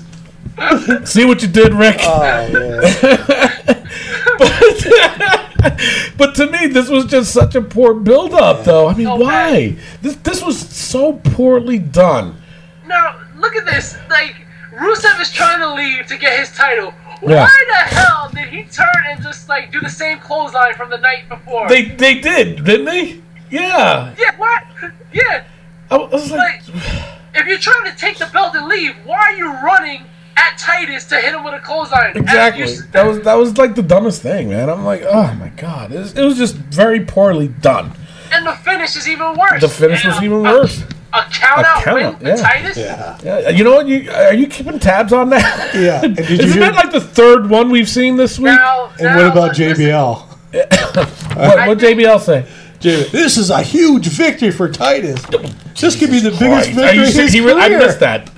See 1.08 1.24
what 1.24 1.40
you 1.40 1.48
did, 1.48 1.72
Rick. 1.72 1.98
Oh, 2.00 2.22
yeah. 2.22 2.80
but 4.38 5.49
to 6.40 6.50
me, 6.50 6.66
this 6.68 6.88
was 6.88 7.04
just 7.04 7.32
such 7.32 7.54
a 7.54 7.60
poor 7.60 7.94
build-up, 7.94 8.64
though. 8.64 8.88
I 8.88 8.94
mean, 8.94 9.06
So 9.06 9.16
why? 9.16 9.76
This 10.00 10.16
this 10.16 10.42
was 10.42 10.58
so 10.58 11.14
poorly 11.14 11.78
done. 11.78 12.40
Now, 12.86 13.20
look 13.36 13.54
at 13.56 13.66
this. 13.66 13.96
Like, 14.08 14.36
Rusev 14.72 15.20
is 15.20 15.30
trying 15.30 15.60
to 15.60 15.74
leave 15.74 16.06
to 16.06 16.16
get 16.16 16.38
his 16.38 16.50
title. 16.52 16.94
Yeah. 17.22 17.44
Why 17.44 17.64
the 17.68 17.94
hell 17.94 18.30
did 18.34 18.48
he 18.48 18.64
turn 18.64 19.04
and 19.08 19.22
just, 19.22 19.48
like, 19.48 19.70
do 19.70 19.80
the 19.80 19.90
same 19.90 20.18
clothesline 20.18 20.74
from 20.74 20.88
the 20.88 20.98
night 20.98 21.28
before? 21.28 21.68
They 21.68 21.84
they 21.84 22.14
did, 22.20 22.64
didn't 22.64 22.86
they? 22.86 23.20
Yeah. 23.50 24.14
yeah, 24.18 24.36
what? 24.38 24.64
Yeah. 25.12 25.44
I 25.90 25.96
was 25.96 26.30
like, 26.30 26.66
Like, 26.68 26.80
if 27.34 27.46
you're 27.46 27.58
trying 27.58 27.90
to 27.90 27.96
take 27.98 28.18
the 28.18 28.30
belt 28.32 28.54
and 28.54 28.66
leave, 28.68 28.94
why 29.04 29.18
are 29.18 29.36
you 29.36 29.52
running 29.62 30.04
at 30.36 30.56
Titus 30.58 31.04
to 31.06 31.16
hit 31.16 31.34
him 31.34 31.44
with 31.44 31.54
a 31.54 31.58
clothesline? 31.60 32.16
Exactly. 32.16 32.64
you 32.72 32.82
That 32.92 33.06
was 33.06 33.20
that 33.22 33.34
was 33.34 33.58
like 33.58 33.74
the 33.74 33.82
dumbest 33.82 34.22
thing, 34.22 34.48
man. 34.50 34.68
I'm 34.70 34.84
like, 34.84 35.02
oh 35.06 35.32
my 35.34 35.48
god, 35.56 35.92
it 35.92 35.98
was, 35.98 36.16
it 36.16 36.22
was 36.22 36.36
just 36.38 36.54
very 36.56 37.04
poorly 37.04 37.48
done. 37.48 37.92
and 38.32 38.46
the 38.46 38.52
finish 38.56 38.96
is 38.96 39.08
even 39.08 39.34
worse. 39.38 39.60
The 39.60 39.68
finish 39.68 40.04
And 40.04 40.12
was 40.14 40.22
a- 40.22 40.24
even 40.24 40.42
worse. 40.42 40.82
A 41.12 41.22
count 41.32 41.66
out 41.66 41.82
count 41.82 41.94
win 41.96 42.06
out, 42.06 42.20
for 42.20 42.26
yeah. 42.28 42.36
Titus. 42.36 42.76
Yeah. 42.76 43.18
Yeah, 43.24 43.48
you 43.48 43.64
know 43.64 43.72
what? 43.72 43.88
You 43.88 44.08
are 44.12 44.32
you 44.32 44.46
keeping 44.46 44.78
tabs 44.78 45.12
on 45.12 45.30
that? 45.30 45.74
Yeah. 45.74 46.00
And 46.04 46.14
did 46.14 46.28
you 46.30 46.34
Isn't 46.36 46.52
hear? 46.52 46.60
that 46.70 46.74
like 46.76 46.92
the 46.92 47.00
third 47.00 47.50
one 47.50 47.68
we've 47.70 47.88
seen 47.88 48.16
this 48.16 48.38
week? 48.38 48.54
Now, 48.54 48.92
and 49.00 49.16
what 49.16 49.26
about 49.26 49.56
JBL? 49.56 50.26
what 51.36 51.68
what 51.68 51.78
JBL 51.78 52.20
say? 52.20 52.46
JBL, 52.80 53.10
this 53.10 53.36
is 53.38 53.50
a 53.50 53.60
huge 53.62 54.06
victory 54.08 54.50
for 54.52 54.68
Titus. 54.70 55.20
This 55.80 55.98
could 55.98 56.10
be 56.10 56.20
the 56.20 56.30
biggest 56.30 56.70
Are 56.70 56.74
victory 56.74 56.96
you 56.96 57.02
in 57.02 57.06
serious? 57.10 57.16
his 57.16 57.32
He 57.32 57.40
really, 57.40 57.60
I 57.60 57.68
missed 57.70 58.00
that. 58.00 58.30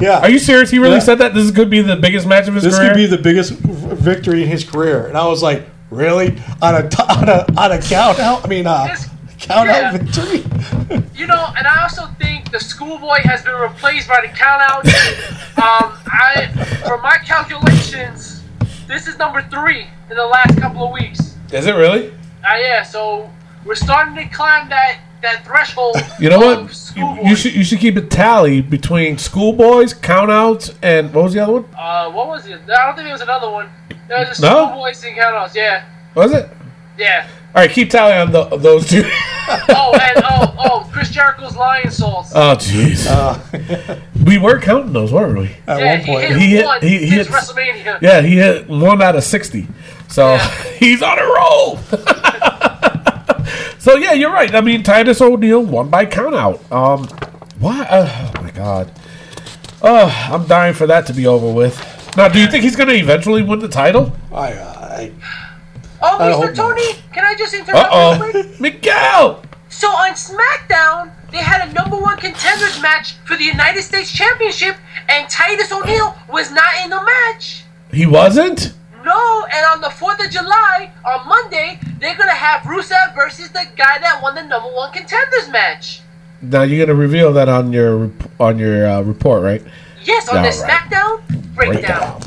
Yeah. 0.00 0.20
Are 0.20 0.30
you 0.30 0.38
serious? 0.38 0.70
He 0.70 0.78
really 0.78 0.94
Yeah. 0.94 0.98
said 1.00 1.18
that 1.18 1.34
this 1.34 1.50
could 1.50 1.70
be 1.70 1.80
the 1.80 1.96
biggest 1.96 2.26
match 2.26 2.48
of 2.48 2.54
his 2.54 2.64
this 2.64 2.76
career. 2.76 2.94
This 2.94 2.96
could 2.96 3.10
be 3.10 3.16
the 3.16 3.22
biggest 3.22 3.52
v- 3.52 3.94
victory 3.96 4.42
in 4.42 4.48
his 4.48 4.64
career. 4.64 5.06
And 5.06 5.16
I 5.16 5.26
was 5.26 5.42
like, 5.42 5.66
really? 5.90 6.36
On 6.62 6.74
a, 6.74 6.88
t- 6.88 7.02
on 7.08 7.28
a, 7.28 7.46
on 7.56 7.72
a 7.72 7.80
count 7.80 8.18
out? 8.18 8.44
I 8.44 8.48
mean, 8.48 8.66
uh, 8.66 8.86
This- 8.88 9.08
count 9.38 9.68
yeah. 9.68 9.90
out 9.92 10.00
victory? 10.00 10.44
You 11.14 11.26
know, 11.28 11.52
and 11.56 11.66
I 11.66 11.82
also 11.82 12.06
think 12.20 12.50
the 12.50 12.60
schoolboy 12.60 13.20
has 13.24 13.42
been 13.42 13.54
replaced 13.54 14.08
by 14.08 14.20
the 14.20 14.28
count 14.28 14.60
out. 14.62 14.84
um, 15.56 15.92
I, 16.06 16.48
for 16.86 16.98
my 16.98 17.16
calculations, 17.24 18.42
this 18.86 19.06
is 19.06 19.16
number 19.18 19.42
three 19.50 19.86
in 20.10 20.16
the 20.16 20.26
last 20.26 20.58
couple 20.60 20.84
of 20.86 20.92
weeks. 20.92 21.36
Is 21.52 21.66
it 21.66 21.72
really? 21.74 22.08
Uh, 22.10 22.56
yeah, 22.60 22.82
so 22.82 23.30
we're 23.64 23.74
starting 23.74 24.14
to 24.16 24.26
climb 24.34 24.68
that, 24.68 24.98
that 25.24 25.44
threshold. 25.44 25.96
You 26.20 26.30
know 26.30 26.52
of 26.52 26.62
what? 26.68 26.92
You, 26.96 27.28
you 27.30 27.36
should 27.36 27.54
you 27.54 27.64
should 27.64 27.80
keep 27.80 27.96
a 27.96 28.00
tally 28.00 28.60
between 28.62 29.18
schoolboys, 29.18 29.92
countouts, 29.92 30.74
and 30.82 31.12
what 31.12 31.24
was 31.24 31.34
the 31.34 31.40
other 31.40 31.52
one? 31.54 31.64
Uh, 31.76 32.10
what 32.12 32.28
was 32.28 32.46
it? 32.46 32.60
I 32.70 32.86
don't 32.86 32.94
think 32.94 33.04
there 33.06 33.12
was 33.12 33.20
another 33.20 33.50
one. 33.50 33.68
There 34.08 34.20
was 34.26 34.38
a 34.38 34.42
No? 34.42 34.66
schoolboy 34.68 34.92
sing 34.92 35.16
count 35.16 35.34
outs. 35.34 35.54
Yeah, 35.56 35.84
Was 36.14 36.32
it? 36.32 36.48
yeah. 36.98 37.26
All 37.54 37.62
right, 37.62 37.70
keep 37.70 37.90
tally 37.90 38.12
on 38.14 38.30
the, 38.32 38.44
those 38.56 38.88
two. 38.88 39.02
Oh, 39.46 39.92
and 40.00 40.24
oh, 40.24 40.54
oh, 40.58 40.90
Chris 40.90 41.10
Jericho's 41.10 41.52
Lionsaults. 41.52 42.32
oh, 42.34 42.56
jeez. 42.56 43.04
we 44.24 44.38
were 44.38 44.58
counting 44.58 44.94
those, 44.94 45.12
weren't 45.12 45.36
we? 45.38 45.50
At 45.66 45.80
yeah, 45.80 45.90
one 45.90 46.00
he 46.00 46.06
point. 46.06 46.28
hit 46.28 46.38
He 46.40 46.46
hit- 46.48 46.64
one 46.64 46.80
he- 46.80 46.98
he 46.98 47.06
hit- 47.10 47.26
WrestleMania. 47.26 48.00
Yeah, 48.00 48.22
he 48.22 48.36
hit 48.36 48.68
one 48.70 49.02
out 49.02 49.16
of 49.16 49.22
sixty, 49.24 49.66
so 50.08 50.34
Yeah. 50.36 50.48
he's 50.78 51.02
on 51.02 51.18
a 51.18 51.24
roll. 51.26 51.78
So 53.78 53.96
yeah, 53.96 54.12
you're 54.12 54.32
right. 54.32 54.54
I 54.54 54.60
mean, 54.60 54.82
Titus 54.82 55.20
O'Neil 55.20 55.62
won 55.64 55.88
by 55.90 56.06
countout. 56.06 56.60
Um, 56.72 57.06
why? 57.58 57.82
Uh, 57.88 58.32
oh 58.36 58.42
my 58.42 58.50
god. 58.50 58.90
Oh, 59.82 60.28
I'm 60.32 60.46
dying 60.46 60.74
for 60.74 60.86
that 60.86 61.06
to 61.06 61.12
be 61.12 61.26
over 61.26 61.50
with. 61.52 61.76
Now, 62.16 62.28
do 62.28 62.40
you 62.40 62.46
think 62.50 62.62
he's 62.64 62.76
going 62.76 62.88
to 62.88 62.94
eventually 62.94 63.42
win 63.42 63.58
the 63.58 63.68
title? 63.68 64.12
I, 64.32 64.52
I, 64.52 65.12
Oh, 66.00 66.18
I 66.18 66.30
Mr. 66.30 66.34
hope 66.34 66.44
not. 66.44 66.56
Tony, 66.56 66.92
can 67.12 67.24
I 67.24 67.34
just 67.34 67.54
Uh 67.54 67.58
interrupt 67.58 67.92
real 67.92 68.30
quick? 68.30 68.46
oh, 68.46 68.56
Miguel. 68.60 69.42
So 69.68 69.88
on 69.88 70.12
SmackDown, 70.12 71.10
they 71.32 71.38
had 71.38 71.68
a 71.68 71.72
number 71.72 71.96
one 71.98 72.16
contenders 72.18 72.80
match 72.80 73.14
for 73.24 73.36
the 73.36 73.44
United 73.44 73.82
States 73.82 74.12
Championship, 74.12 74.76
and 75.08 75.28
Titus 75.28 75.72
O'Neil 75.72 76.14
was 76.30 76.50
not 76.52 76.70
in 76.84 76.90
the 76.90 77.02
match. 77.02 77.64
He 77.92 78.06
wasn't. 78.06 78.72
No, 79.04 79.44
and 79.52 79.66
on 79.66 79.80
the 79.80 79.88
4th 79.88 80.24
of 80.24 80.30
July, 80.30 80.90
on 81.04 81.28
Monday, 81.28 81.78
they're 82.00 82.16
going 82.16 82.28
to 82.28 82.34
have 82.34 82.62
Rusev 82.62 83.14
versus 83.14 83.50
the 83.50 83.66
guy 83.76 83.98
that 83.98 84.20
won 84.22 84.34
the 84.34 84.42
number 84.42 84.68
one 84.70 84.92
contenders 84.92 85.48
match. 85.50 86.00
Now 86.40 86.62
you're 86.62 86.78
going 86.84 86.88
to 86.96 87.00
reveal 87.00 87.32
that 87.34 87.48
on 87.48 87.72
your 87.72 88.10
on 88.38 88.58
your 88.58 88.86
uh, 88.86 89.00
report, 89.02 89.42
right? 89.42 89.62
Yes, 90.04 90.28
on 90.28 90.42
Yeah, 90.44 90.50
the 90.50 90.58
right. 90.58 90.70
SmackDown 90.90 91.54
breakdown. 91.54 92.20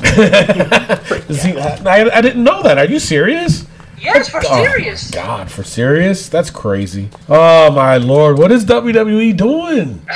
See, 1.34 1.56
I, 1.86 2.10
I 2.16 2.20
didn't 2.20 2.42
know 2.42 2.62
that. 2.62 2.78
Are 2.78 2.86
you 2.86 2.98
serious? 2.98 3.64
Yes, 4.00 4.28
for 4.28 4.40
Oh, 4.48 4.64
serious. 4.64 5.10
God, 5.10 5.50
for 5.50 5.62
serious? 5.64 6.28
That's 6.28 6.50
crazy. 6.50 7.08
Oh 7.28 7.70
my 7.72 7.96
lord, 7.96 8.38
what 8.38 8.52
is 8.52 8.64
WWE 8.64 9.36
doing? 9.36 10.06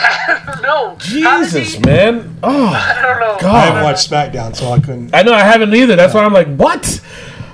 No. 0.62 0.96
Jesus, 0.98 1.74
he- 1.74 1.80
man. 1.80 2.36
Oh 2.42 2.66
I 2.68 3.00
don't 3.02 3.20
know. 3.20 3.36
God. 3.40 3.54
I 3.54 3.60
haven't 3.66 3.82
watched 3.84 4.10
SmackDown, 4.10 4.54
so 4.54 4.70
I 4.72 4.78
couldn't. 4.80 5.14
I 5.14 5.22
know 5.22 5.32
I 5.32 5.40
haven't 5.40 5.74
either. 5.74 5.96
That's 5.96 6.14
why 6.14 6.24
I'm 6.24 6.32
like, 6.32 6.48
what? 6.56 7.00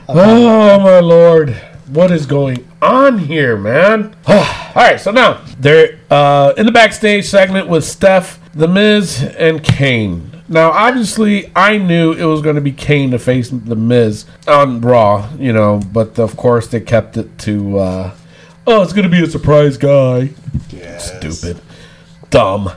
Oh 0.08 0.78
my 0.80 1.00
lord, 1.00 1.50
what 1.88 2.10
is 2.10 2.26
going 2.26 2.66
on 2.82 3.18
here, 3.18 3.56
man? 3.56 4.14
All 4.26 4.44
right, 4.76 5.00
so 5.00 5.10
now 5.10 5.42
they're 5.58 5.98
uh, 6.10 6.52
in 6.56 6.66
the 6.66 6.72
backstage 6.72 7.26
segment 7.26 7.68
with 7.68 7.84
Steph, 7.84 8.38
The 8.54 8.68
Miz, 8.68 9.22
and 9.22 9.62
Kane. 9.62 10.37
Now, 10.48 10.70
obviously, 10.70 11.52
I 11.54 11.76
knew 11.76 12.12
it 12.12 12.24
was 12.24 12.40
going 12.40 12.54
to 12.54 12.62
be 12.62 12.72
Kane 12.72 13.10
to 13.10 13.18
face 13.18 13.50
The 13.50 13.76
Miz 13.76 14.24
on 14.46 14.80
Raw, 14.80 15.28
you 15.38 15.52
know, 15.52 15.82
but 15.92 16.18
of 16.18 16.36
course 16.36 16.66
they 16.68 16.80
kept 16.80 17.18
it 17.18 17.38
to, 17.40 17.78
uh, 17.78 18.14
oh, 18.66 18.82
it's 18.82 18.94
going 18.94 19.08
to 19.08 19.10
be 19.10 19.22
a 19.22 19.26
surprise 19.26 19.76
guy. 19.76 20.30
Yes. 20.70 21.14
Stupid, 21.18 21.60
dumb. 22.30 22.70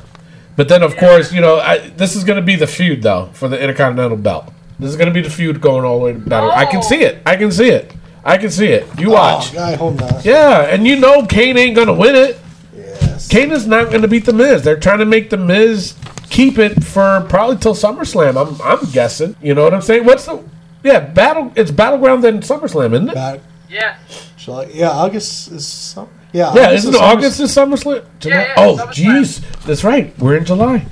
But 0.57 0.67
then, 0.67 0.83
of 0.83 0.97
course, 0.97 1.31
you 1.31 1.39
know, 1.39 1.59
I, 1.59 1.77
this 1.91 2.15
is 2.15 2.25
going 2.25 2.35
to 2.35 2.45
be 2.45 2.57
the 2.57 2.67
feud 2.67 3.01
though 3.01 3.29
for 3.33 3.47
the 3.47 3.59
Intercontinental 3.59 4.17
Belt. 4.17 4.53
This 4.77 4.89
is 4.89 4.97
going 4.97 5.07
to 5.07 5.13
be 5.13 5.21
the 5.21 5.29
feud 5.29 5.61
going 5.61 5.85
all 5.85 5.99
the 5.99 6.05
way 6.05 6.13
down. 6.13 6.51
I 6.51 6.65
can 6.65 6.83
see 6.83 7.01
it. 7.01 7.21
I 7.25 7.37
can 7.37 7.51
see 7.51 7.69
it. 7.69 7.93
I 8.25 8.37
can 8.37 8.49
see 8.51 8.67
it. 8.67 8.87
You 8.99 9.11
watch. 9.11 9.55
Oh, 9.55 9.63
I 9.63 9.75
hope 9.75 9.95
not. 9.95 10.25
Yeah, 10.25 10.63
and 10.63 10.85
you 10.85 10.99
know 10.99 11.25
Kane 11.25 11.57
ain't 11.57 11.75
going 11.75 11.87
to 11.87 11.93
win 11.93 12.15
it. 12.15 12.39
Yes. 12.75 13.27
Kane 13.29 13.51
is 13.51 13.65
not 13.65 13.89
going 13.89 14.01
to 14.01 14.07
beat 14.07 14.25
the 14.25 14.33
Miz. 14.33 14.63
They're 14.63 14.79
trying 14.79 14.99
to 14.99 15.05
make 15.05 15.29
the 15.29 15.37
Miz 15.37 15.95
keep 16.31 16.57
it 16.57 16.83
for 16.83 17.23
probably 17.29 17.57
till 17.57 17.75
SummerSlam. 17.75 18.35
I'm 18.41 18.59
I'm 18.61 18.91
guessing. 18.91 19.35
You 19.41 19.53
know 19.53 19.63
what 19.63 19.73
I'm 19.75 19.81
saying? 19.83 20.05
What's 20.05 20.25
the 20.25 20.43
yeah 20.83 20.99
battle? 20.99 21.51
It's 21.55 21.69
battleground 21.69 22.23
then 22.23 22.41
SummerSlam, 22.41 22.93
isn't 22.93 23.09
it? 23.09 23.13
Back, 23.15 23.41
Yeah. 23.69 23.97
shall 24.37 24.61
I, 24.61 24.65
yeah, 24.73 24.89
August 24.89 25.51
is 25.51 25.67
some. 25.67 26.07
Yeah, 26.33 26.53
Yeah, 26.55 26.61
August 26.67 26.77
isn't 26.79 26.89
is 26.95 26.95
it 26.95 27.03
August 27.03 27.39
is 27.41 27.51
SummerSlam? 27.55 28.03
July? 28.19 28.35
yeah, 28.35 28.53
oh, 28.57 28.77
jeez, 28.91 29.41
that's 29.65 29.83
right. 29.83 30.17
We're 30.17 30.37
in 30.37 30.45
July. 30.45 30.85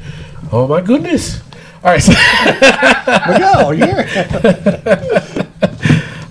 Oh 0.52 0.68
my 0.68 0.82
goodness. 0.82 1.42
All 1.82 1.92
right, 1.92 2.02
so, 2.04 2.12
Miguel, 3.32 3.74
yeah. 3.74 5.46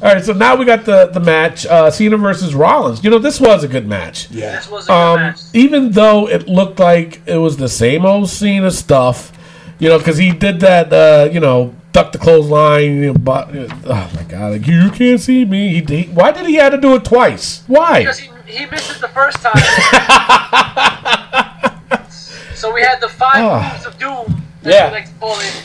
all 0.02 0.14
right. 0.14 0.24
So 0.24 0.32
now 0.32 0.56
we 0.56 0.64
got 0.64 0.84
the 0.84 1.06
the 1.06 1.20
match: 1.20 1.66
uh, 1.66 1.90
Cena 1.90 2.16
versus 2.16 2.54
Rollins. 2.54 3.02
You 3.04 3.10
know, 3.10 3.18
this 3.18 3.40
was 3.40 3.64
a 3.64 3.68
good 3.68 3.86
match. 3.86 4.30
Yeah. 4.30 4.56
This 4.56 4.68
was 4.70 4.84
a 4.84 4.88
good 4.88 4.94
Um, 4.94 5.20
match. 5.20 5.40
even 5.52 5.90
though 5.92 6.28
it 6.28 6.48
looked 6.48 6.78
like 6.78 7.20
it 7.26 7.38
was 7.38 7.56
the 7.56 7.68
same 7.68 8.04
old 8.06 8.28
Cena 8.30 8.70
stuff, 8.70 9.32
you 9.78 9.88
know, 9.88 9.98
because 9.98 10.16
he 10.18 10.30
did 10.32 10.60
that, 10.60 10.92
uh, 10.92 11.28
you 11.32 11.40
know, 11.40 11.74
duck 11.92 12.12
the 12.12 12.18
clothesline. 12.18 12.96
You 13.02 13.12
know, 13.12 13.14
but, 13.14 13.48
oh 13.86 14.10
my 14.14 14.22
god, 14.28 14.52
like 14.52 14.66
you 14.66 14.90
can't 14.90 15.20
see 15.20 15.44
me. 15.44 15.80
He, 15.80 16.02
he, 16.02 16.08
why 16.10 16.32
did 16.32 16.46
he 16.46 16.54
have 16.56 16.72
to 16.72 16.80
do 16.80 16.94
it 16.94 17.04
twice? 17.04 17.62
Why? 17.66 18.00
Because 18.00 18.18
he, 18.18 18.30
he 18.46 18.66
missed 18.66 18.90
it 18.90 19.00
the 19.00 19.08
first 19.08 19.38
time. 19.40 19.54
so 22.54 22.72
we 22.72 22.82
had 22.82 23.00
the 23.00 23.08
five 23.08 23.36
Ah. 23.36 23.72
moves 23.74 23.86
of 23.86 23.98
doom. 23.98 24.42
Yeah. 24.62 24.86
we 24.88 24.92
like 24.92 25.06
to 25.06 25.12
call 25.20 25.38
it. 25.40 25.64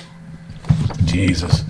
Jesus. 1.06 1.64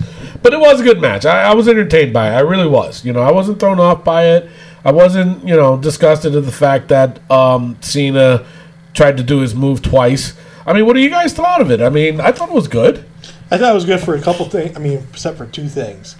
But 0.44 0.52
it 0.52 0.60
was 0.60 0.78
a 0.78 0.84
good 0.84 1.00
match. 1.00 1.24
I, 1.24 1.44
I 1.44 1.54
was 1.54 1.68
entertained 1.68 2.12
by 2.12 2.28
it. 2.28 2.34
I 2.34 2.40
really 2.40 2.68
was. 2.68 3.02
You 3.02 3.14
know, 3.14 3.22
I 3.22 3.32
wasn't 3.32 3.58
thrown 3.58 3.80
off 3.80 4.04
by 4.04 4.26
it. 4.26 4.50
I 4.84 4.92
wasn't, 4.92 5.42
you 5.48 5.56
know, 5.56 5.78
disgusted 5.78 6.36
at 6.36 6.44
the 6.44 6.52
fact 6.52 6.88
that 6.88 7.18
um, 7.30 7.78
Cena 7.80 8.44
tried 8.92 9.16
to 9.16 9.22
do 9.22 9.38
his 9.40 9.54
move 9.54 9.80
twice. 9.80 10.34
I 10.66 10.74
mean, 10.74 10.84
what 10.84 10.96
do 10.96 11.00
you 11.00 11.08
guys 11.08 11.32
thought 11.32 11.62
of 11.62 11.70
it? 11.70 11.80
I 11.80 11.88
mean, 11.88 12.20
I 12.20 12.30
thought 12.30 12.50
it 12.50 12.54
was 12.54 12.68
good. 12.68 13.06
I 13.50 13.56
thought 13.56 13.70
it 13.70 13.74
was 13.74 13.86
good 13.86 14.00
for 14.00 14.16
a 14.16 14.20
couple 14.20 14.44
things. 14.44 14.76
I 14.76 14.80
mean, 14.80 15.06
except 15.10 15.38
for 15.38 15.46
two 15.46 15.66
things. 15.66 16.14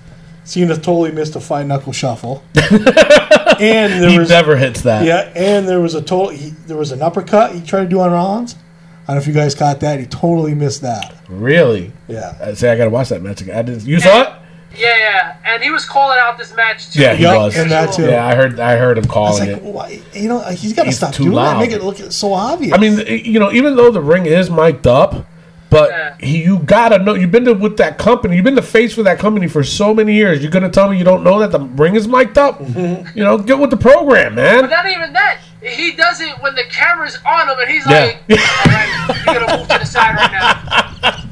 Cena 0.45 0.75
totally 0.75 1.13
missed 1.13 1.37
a 1.37 1.41
five 1.41 1.67
knuckle 1.67 1.93
shuffle, 1.93 2.43
and 2.55 4.03
there 4.03 4.11
he 4.11 4.19
was 4.19 4.31
never 4.31 4.57
hits 4.57 4.83
that. 4.83 5.05
yeah, 5.05 5.33
and 5.35 5.69
there 5.69 5.81
was 5.81 5.95
a 5.95 6.01
total. 6.01 6.29
He, 6.31 6.51
there 6.51 6.77
was 6.77 6.93
an 6.93 7.03
uppercut 7.03 7.55
he 7.55 7.63
tried 7.63 7.85
to 7.85 7.89
do 7.89 8.01
on 8.01 8.11
Rollins. 8.13 8.57
I 9.05 9.09
don't 9.09 9.17
know 9.17 9.21
if 9.23 9.27
you 9.27 9.35
guys 9.35 9.55
caught 9.55 9.81
that. 9.81 10.01
He 10.01 10.07
totally 10.07 10.55
missed 10.55 10.81
that. 10.83 11.15
Really? 11.29 11.93
Yeah. 12.09 12.37
I 12.41 12.55
say 12.55 12.71
I 12.71 12.77
gotta 12.77 12.91
watch 12.91 13.11
that 13.11 13.21
match 13.23 13.41
again. 13.43 13.57
I 13.57 13.63
didn't. 13.63 13.85
You 13.85 14.01
saw 14.01 14.23
it? 14.23 14.33
Yeah, 14.77 14.97
yeah. 14.97 15.37
And 15.45 15.63
he 15.63 15.71
was 15.71 15.85
calling 15.85 16.19
out 16.21 16.37
this 16.39 16.55
match 16.57 16.91
too. 16.93 17.01
Yeah, 17.03 17.15
he 17.15 17.23
Yup, 17.23 17.37
was. 17.37 17.57
and 17.57 17.71
that 17.71 17.93
too. 17.95 18.07
Yeah, 18.07 18.27
I 18.27 18.35
heard. 18.35 18.59
I 18.59 18.77
heard 18.77 18.99
him 18.99 19.05
I 19.05 19.07
was 19.07 19.13
calling 19.13 19.49
like, 19.53 19.57
it. 19.59 19.63
why? 19.63 20.01
You 20.15 20.29
know, 20.29 20.41
he's 20.51 20.73
got 20.73 20.83
to 20.85 20.89
He's 20.89 20.97
stop 20.97 21.13
too 21.15 21.25
doing 21.25 21.37
that. 21.37 21.41
loud. 21.43 21.61
Make 21.61 21.71
it 21.71 21.83
look 21.85 21.97
so 22.11 22.33
obvious. 22.33 22.73
I 22.73 22.79
mean, 22.79 22.99
you 23.25 23.39
know, 23.39 23.53
even 23.53 23.77
though 23.77 23.91
the 23.93 24.01
ring 24.01 24.27
is 24.27 24.51
mic'd 24.51 24.87
up, 24.89 25.27
but 25.71 25.91
Yeah. 25.91 26.17
he, 26.19 26.43
you 26.43 26.59
gotta 26.61 26.99
know. 26.99 27.15
You've 27.15 27.31
been 27.31 27.45
to, 27.45 27.53
with 27.53 27.77
that 27.77 27.99
company. 27.99 28.35
You've 28.37 28.45
been 28.45 28.55
the 28.57 28.63
face 28.63 28.93
for 28.95 29.03
that 29.05 29.19
company 29.21 29.47
for 29.49 29.63
so 29.63 29.95
many 29.95 30.15
years. 30.15 30.41
You're 30.43 30.51
gonna 30.51 30.71
tell 30.71 30.89
me 30.91 30.99
you 30.99 31.05
don't 31.05 31.23
know 31.23 31.39
that 31.39 31.53
the 31.53 31.61
ring 31.61 31.95
is 31.95 32.09
mic'd 32.09 32.37
up? 32.39 32.59
Mm-hmm. 32.59 33.17
You 33.17 33.23
know, 33.23 33.39
get 33.39 33.59
with 33.61 33.71
the 33.71 33.77
program, 33.77 34.35
But 34.35 34.61
man. 34.63 34.71
not 34.71 34.87
even 34.87 35.13
that. 35.13 35.39
He 35.65 35.93
does 35.93 36.21
it 36.21 36.35
when 36.43 36.55
the 36.55 36.65
camera's 36.71 37.19
on 37.27 37.49
him, 37.49 37.59
and 37.59 37.71
he's 37.71 37.87
Yeah. 37.89 38.01
like, 38.01 38.17
"All 38.31 38.37
right, 38.73 38.89
you're 39.25 39.35
gonna 39.41 39.57
move 39.59 39.69
to 39.69 39.79
the 39.79 39.85
side 39.87 40.15
right 40.17 40.31
now." 40.33 40.55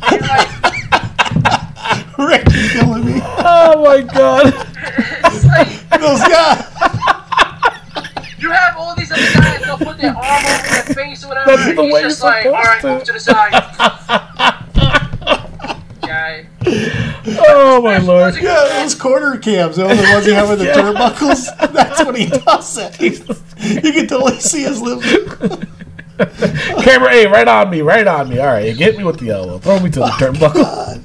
He's 0.09 0.23
like, 0.29 0.49
Rick, 2.19 2.45
you're 2.53 2.69
killing 2.71 3.05
me. 3.05 3.21
Oh 3.25 3.83
my 3.85 4.01
god. 4.03 4.45
like 5.45 5.69
Those 6.01 6.21
guys. 6.29 6.65
you 8.39 8.51
have 8.51 8.77
all 8.77 8.95
these 8.97 9.11
other 9.13 9.33
guys. 9.35 9.61
They'll 9.63 9.77
put 9.79 9.99
their 9.99 10.15
arm 10.17 10.45
over 10.47 10.69
their 10.69 10.83
face 10.95 11.25
or 11.25 11.29
whatever. 11.29 11.51
That's 11.57 11.69
and 11.69 11.79
the 11.79 11.83
he's 11.83 11.93
way 11.95 12.03
just 12.03 12.23
you're 12.23 12.31
like, 12.31 12.47
"All 12.47 12.53
supposed 12.65 12.69
right, 12.69 12.81
to." 12.81 12.87
move 12.89 13.05
to 13.05 13.13
the 13.13 13.21
side." 13.21 13.53
Guy. 16.03 16.47
Oh 17.27 17.77
Oh 17.79 17.83
my 17.83 17.99
lord! 17.99 18.37
Yeah, 18.37 18.69
those 18.81 18.95
corner 18.95 19.37
cams, 19.39 19.77
those 19.77 19.97
the 19.97 20.11
ones 20.13 20.27
you 20.27 20.35
have 20.35 20.49
with 20.49 20.59
the 20.59 20.65
turnbuckles. 20.77 21.73
That's 21.73 22.05
when 22.05 22.15
he 22.17 22.27
does 22.27 22.79
it. 22.79 23.39
You 23.85 23.93
can 23.93 24.09
totally 24.09 24.41
see 24.41 24.63
his 24.65 24.81
lips. 24.83 25.07
Camera 26.85 27.11
A, 27.13 27.27
right 27.27 27.47
on 27.49 27.71
me, 27.71 27.81
right 27.81 28.07
on 28.07 28.29
me. 28.29 28.39
All 28.41 28.47
right, 28.49 28.77
get 28.77 28.97
me 28.99 29.05
with 29.05 29.19
the 29.21 29.31
elbow. 29.31 29.59
Throw 29.59 29.79
me 29.81 29.89
to 29.91 30.01
the 30.01 30.07
turnbuckle. 30.07 31.03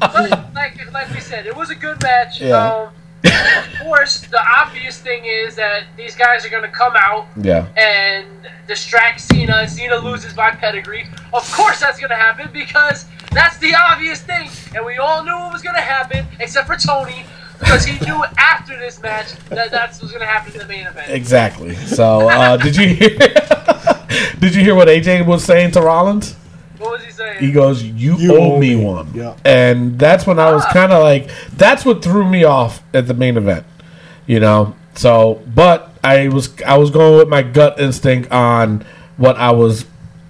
But 0.00 0.54
like, 0.54 0.92
like 0.92 1.10
we 1.14 1.20
said, 1.20 1.46
it 1.46 1.54
was 1.54 1.70
a 1.70 1.74
good 1.74 2.02
match. 2.02 2.40
Yeah. 2.40 2.56
Um, 2.72 2.94
of 3.22 3.80
course, 3.82 4.20
the 4.22 4.40
obvious 4.58 4.98
thing 4.98 5.24
is 5.26 5.54
that 5.56 5.84
these 5.96 6.16
guys 6.16 6.44
are 6.46 6.48
going 6.48 6.62
to 6.62 6.70
come 6.70 6.94
out 6.96 7.26
Yeah. 7.36 7.66
and 7.76 8.26
distract 8.66 9.20
Cena, 9.20 9.56
and 9.58 9.70
Cena 9.70 9.96
loses 9.96 10.32
by 10.32 10.52
pedigree. 10.52 11.06
Of 11.34 11.50
course, 11.52 11.80
that's 11.80 11.98
going 11.98 12.10
to 12.10 12.16
happen 12.16 12.48
because 12.52 13.04
that's 13.32 13.58
the 13.58 13.74
obvious 13.74 14.20
thing, 14.22 14.48
and 14.74 14.84
we 14.84 14.96
all 14.98 15.24
knew 15.24 15.36
it 15.46 15.52
was 15.52 15.62
going 15.62 15.76
to 15.76 15.80
happen, 15.80 16.26
except 16.40 16.66
for 16.66 16.76
Tony, 16.76 17.24
because 17.58 17.84
he 17.84 17.98
knew 18.04 18.22
after 18.38 18.78
this 18.78 19.00
match 19.00 19.32
that 19.50 19.70
that's 19.70 20.00
what's 20.00 20.12
going 20.12 20.20
to 20.22 20.26
happen 20.26 20.52
in 20.52 20.58
the 20.58 20.66
main 20.66 20.86
event. 20.86 21.10
Exactly. 21.10 21.74
So, 21.74 22.28
uh, 22.28 22.56
did 22.64 22.76
you 22.76 22.88
hear? 22.94 23.10
did 24.40 24.54
you 24.54 24.62
hear 24.62 24.74
what 24.74 24.88
AJ 24.88 25.26
was 25.26 25.44
saying 25.44 25.72
to 25.72 25.80
Rollins? 25.80 26.34
What 26.78 26.92
was 26.92 27.04
he 27.04 27.10
saying? 27.12 27.40
He 27.40 27.52
goes, 27.52 27.82
"You, 27.82 28.16
You 28.16 28.36
owe 28.36 28.52
owe 28.54 28.58
me 28.58 28.74
me." 28.74 28.84
one," 28.84 29.10
Yeah. 29.14 29.36
and 29.44 29.98
that's 29.98 30.26
when 30.26 30.38
I 30.38 30.50
was 30.52 30.64
Ah. 30.66 30.72
kind 30.72 30.92
of 30.92 31.02
like, 31.02 31.28
that's 31.56 31.84
what 31.84 32.02
threw 32.02 32.26
me 32.28 32.44
off 32.44 32.82
at 32.94 33.06
the 33.06 33.12
main 33.14 33.36
event, 33.36 33.64
you 34.26 34.40
know. 34.40 34.74
So, 34.94 35.42
but 35.54 35.90
I 36.02 36.28
was 36.28 36.48
I 36.66 36.78
was 36.78 36.90
going 36.90 37.18
with 37.18 37.28
my 37.28 37.42
gut 37.42 37.78
instinct 37.78 38.32
on 38.32 38.82
what 39.18 39.36
I 39.36 39.50
was 39.50 39.84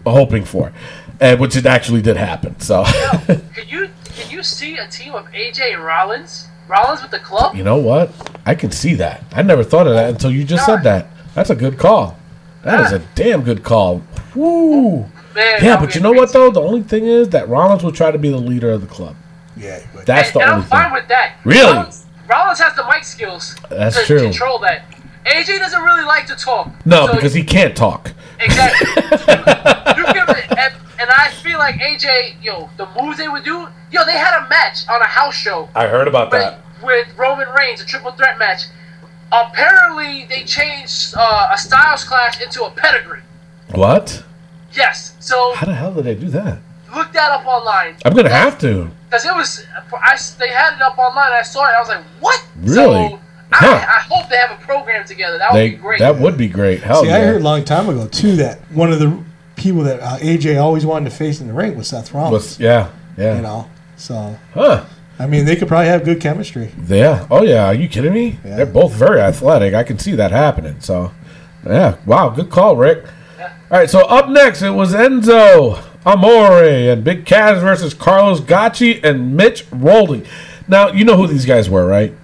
hoping 0.05 0.45
for, 0.45 0.73
and 1.21 1.39
which 1.41 1.57
it 1.57 1.67
actually 1.67 2.03
did 2.03 2.17
happen. 2.17 2.59
So, 2.61 2.85
Can 3.27 3.43
you 3.69 3.89
can 4.05 4.31
you 4.31 4.43
see 4.43 4.77
a 4.79 4.87
team 4.89 5.15
of 5.15 5.27
AJ 5.33 5.83
Rollins? 5.85 6.47
Rollins 6.69 7.03
with 7.03 7.11
the 7.11 7.19
club? 7.19 7.57
you 7.57 7.65
know 7.65 7.79
what? 7.79 8.11
I 8.47 8.55
can 8.55 8.71
see 8.71 8.95
that. 8.95 9.23
I 9.33 9.43
never 9.43 9.65
thought 9.65 9.87
of 9.87 9.95
that 9.95 10.09
until 10.11 10.31
you 10.31 10.45
just 10.45 10.65
said 10.67 10.83
that. 10.85 11.09
That's 11.35 11.51
a 11.51 11.55
good 11.57 11.79
call. 11.79 12.17
That 12.63 12.81
is 12.87 12.93
a 12.93 12.99
damn 13.15 13.43
good 13.43 13.63
call. 13.65 14.03
Woo. 14.35 15.01
Man, 15.35 15.65
Yeah, 15.65 15.79
but 15.81 15.95
you 15.95 16.01
know 16.01 16.11
what 16.11 16.31
crazy. 16.31 16.33
though? 16.39 16.51
The 16.51 16.61
only 16.61 16.83
thing 16.83 17.07
is 17.07 17.29
that 17.31 17.49
Rollins 17.49 17.83
will 17.83 17.93
try 17.93 18.11
to 18.11 18.19
be 18.19 18.31
the 18.31 18.37
leader 18.39 18.71
of 18.71 18.81
the 18.83 18.87
club. 18.87 19.17
Yeah, 19.57 19.81
but 19.95 20.07
That's 20.07 20.31
the 20.33 20.41
and 20.41 20.51
only 20.51 20.63
I'm 20.65 20.69
fine 20.69 20.85
thing. 20.87 20.93
with 20.95 21.09
that. 21.09 21.37
Really? 21.45 21.73
Rollins, 21.73 22.07
Rollins 22.29 22.61
has 22.61 22.75
the 22.77 22.85
mic 22.87 23.05
skills 23.05 23.57
That's 23.69 23.97
to 24.01 24.05
true. 24.07 24.21
control 24.23 24.59
that. 24.61 24.85
AJ 25.27 25.59
doesn't 25.59 25.83
really 25.83 26.05
like 26.05 26.27
to 26.27 26.37
talk. 26.37 26.71
No, 26.87 27.07
So- 27.07 27.15
because 27.15 27.35
he 27.35 27.43
can't 27.43 27.77
talk. 27.77 28.13
exactly. 28.39 28.87
you 29.97 30.13
give 30.13 30.29
it, 30.29 30.51
and, 30.59 30.75
and 31.01 31.11
I 31.31 31.33
feel 31.33 31.59
like 31.59 31.77
AJ, 31.77 32.43
yo, 32.43 32.69
the 32.77 32.89
moves 33.01 33.17
they 33.19 33.29
would 33.29 33.45
do, 33.45 33.69
yo, 33.93 34.05
they 34.05 34.19
had 34.19 34.45
a 34.45 34.49
match 34.49 34.89
on 34.89 35.01
a 35.01 35.07
house 35.07 35.35
show 35.35 35.69
I 35.77 35.87
heard 35.87 36.09
about 36.09 36.33
with, 36.33 36.55
with 36.83 37.07
Roman 37.17 37.47
Reigns, 37.57 37.81
a 37.81 37.87
triple 37.87 38.11
threat 38.13 38.37
match. 38.39 38.63
Apparently, 39.31 40.27
they 40.29 40.43
changed 40.43 41.15
uh, 41.17 41.51
a 41.53 41.57
Styles 41.57 42.03
Clash 42.03 42.41
into 42.43 42.65
a 42.65 42.71
pedigree. 42.71 43.21
What? 43.73 44.25
Yes, 44.73 45.15
so 45.21 45.55
How 45.55 45.67
the 45.67 45.75
hell 45.75 45.95
did 45.95 46.05
they 46.05 46.15
do 46.17 46.29
that? 46.31 46.59
look 46.93 47.13
that 47.13 47.31
up 47.31 47.47
online. 47.47 47.95
I'm 48.05 48.13
gonna 48.15 48.29
have 48.29 48.59
to. 48.61 48.91
Because 49.09 49.25
it 49.25 49.33
was, 49.33 49.65
I, 49.93 50.19
they 50.41 50.49
had 50.49 50.75
it 50.75 50.83
up 50.83 50.99
online. 50.99 51.31
I 51.33 51.43
saw 51.43 51.65
it. 51.65 51.73
I 51.77 51.79
was 51.79 51.89
like, 51.89 52.05
what? 52.19 52.45
Really? 52.63 53.11
So 53.11 53.21
Huh. 53.53 53.67
I, 53.67 53.97
I 53.99 54.01
hope 54.09 54.29
they 54.29 54.37
have 54.37 54.51
a 54.53 54.63
program 54.65 55.05
together. 55.07 55.39
That 55.39 55.53
would 55.53 55.59
They 55.59 55.71
be 55.71 55.77
great. 55.77 55.99
that 56.01 56.19
would 56.19 56.37
be 56.37 56.49
great. 56.49 56.81
Hell 56.83 57.03
see, 57.03 57.09
yeah. 57.09 57.17
I 57.17 57.21
heard 57.21 57.41
a 57.41 57.45
long 57.45 57.65
time 57.65 57.89
ago 57.89 58.07
too 58.09 58.37
that 58.37 58.59
one 58.73 58.93
of 58.93 58.99
the 59.01 59.23
people 59.61 59.83
that 59.85 60.01
uh, 60.01 60.17
AJ 60.19 60.61
always 60.61 60.85
wanted 60.87 61.11
to 61.11 61.17
face 61.17 61.41
in 61.41 61.47
the 61.47 61.53
ring 61.53 61.77
was 61.77 61.89
Seth 61.89 62.13
Rollins. 62.15 62.33
Was- 62.33 62.61
yeah, 62.61 62.91
yeah. 63.17 63.37
You 63.37 63.43
know, 63.43 63.71
so 63.97 64.37
Huh? 64.55 64.85
I 65.19 65.27
mean, 65.27 65.45
they 65.45 65.55
could 65.55 65.69
probably 65.69 65.89
have 65.89 66.03
good 66.05 66.19
chemistry. 66.21 66.73
Yeah. 66.87 67.27
Oh 67.31 67.43
yeah. 67.43 67.67
Are 67.67 67.75
you 67.75 67.89
kidding 67.89 68.15
me? 68.15 68.39
Yeah. 68.43 68.57
They're 68.57 68.67
both 68.67 68.95
very 68.95 69.21
athletic. 69.21 69.75
I 69.75 69.83
can 69.83 69.99
see 69.99 70.13
that 70.13 70.31
happening. 70.31 70.81
So, 70.81 71.13
yeah. 71.67 71.97
Wow. 72.07 72.31
Good 72.31 72.49
call, 72.51 72.75
Rick. 72.77 73.05
All 73.39 73.49
right. 73.79 73.91
So 73.91 74.01
up 74.07 74.31
next, 74.31 74.63
it 74.63 74.71
was 74.71 74.95
Enzo 74.95 75.85
Amore 76.07 76.65
and 76.65 77.05
Big 77.05 77.27
Cass 77.27 77.61
versus 77.61 77.93
Carlos 77.93 78.41
Gacci 78.41 79.05
and 79.05 79.37
Mitch 79.37 79.67
Roldy. 79.71 80.27
Now 80.67 80.89
you 80.89 81.05
know 81.05 81.17
who 81.19 81.27
these 81.27 81.45
guys 81.45 81.69
were, 81.69 81.85
right? 81.87 82.15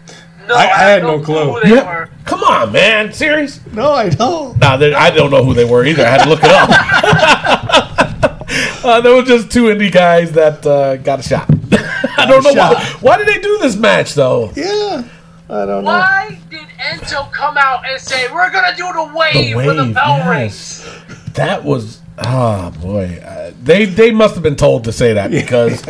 No, 0.49 0.55
I- 0.55 0.59
I 0.59 0.63
have 0.67 0.89
had 0.89 1.03
no 1.03 1.21
clue. 1.21 1.53
who 1.53 1.61
they 1.63 1.75
Yeah. 1.75 1.85
were. 1.87 2.09
Come 2.25 2.43
on, 2.43 2.73
man. 2.73 3.13
Serious? 3.13 3.61
No, 3.73 3.93
I 3.93 4.09
don't. 4.09 4.59
Nah, 4.59 4.77
they- 4.77 4.95
I 4.95 5.11
don't 5.11 5.31
know 5.31 5.45
who 5.45 5.55
they 5.55 5.65
were 5.65 5.85
either. 5.85 6.05
I 6.07 6.11
had 6.11 6.23
to 6.25 6.29
look 6.29 6.43
it 6.43 6.51
up. 6.51 6.71
uh, 8.85 9.01
there 9.01 9.15
were 9.15 9.23
just 9.23 9.51
two 9.51 9.65
indie 9.65 9.93
guys 9.93 10.33
that 10.33 10.65
uh, 10.67 10.97
got 10.97 11.21
a 11.21 11.23
shot. 11.23 11.49
I 12.19 12.27
don't 12.27 12.43
know 12.45 12.53
why. 12.53 12.75
shot. 12.75 12.83
Why 13.03 13.17
did 13.19 13.29
they 13.29 13.41
do 13.41 13.59
this 13.59 13.77
match 13.77 14.15
though? 14.15 14.51
Yeah, 14.57 15.03
I 15.51 15.67
don't 15.67 15.85
know. 15.85 15.91
Why 15.91 16.39
did 16.51 16.67
Enzo 16.81 17.31
come 17.33 17.57
out 17.59 17.87
and 17.89 18.01
say 18.01 18.27
we're 18.33 18.51
gonna 18.51 18.77
do 18.77 18.91
the 18.93 19.13
wave, 19.15 19.51
The 19.51 19.55
when 19.55 19.77
the 19.77 19.93
bell 19.93 20.19
yes. 20.19 20.87
rings? 20.87 21.33
That 21.35 21.65
was 21.65 22.01
oh 22.19 22.71
boy. 22.81 23.21
Uh, 23.25 23.53
they 23.63 23.85
they 23.85 24.11
must 24.11 24.35
have 24.35 24.43
been 24.43 24.57
told 24.57 24.85
to 24.85 24.93
say 24.93 25.13
that 25.15 25.31
because 25.41 25.85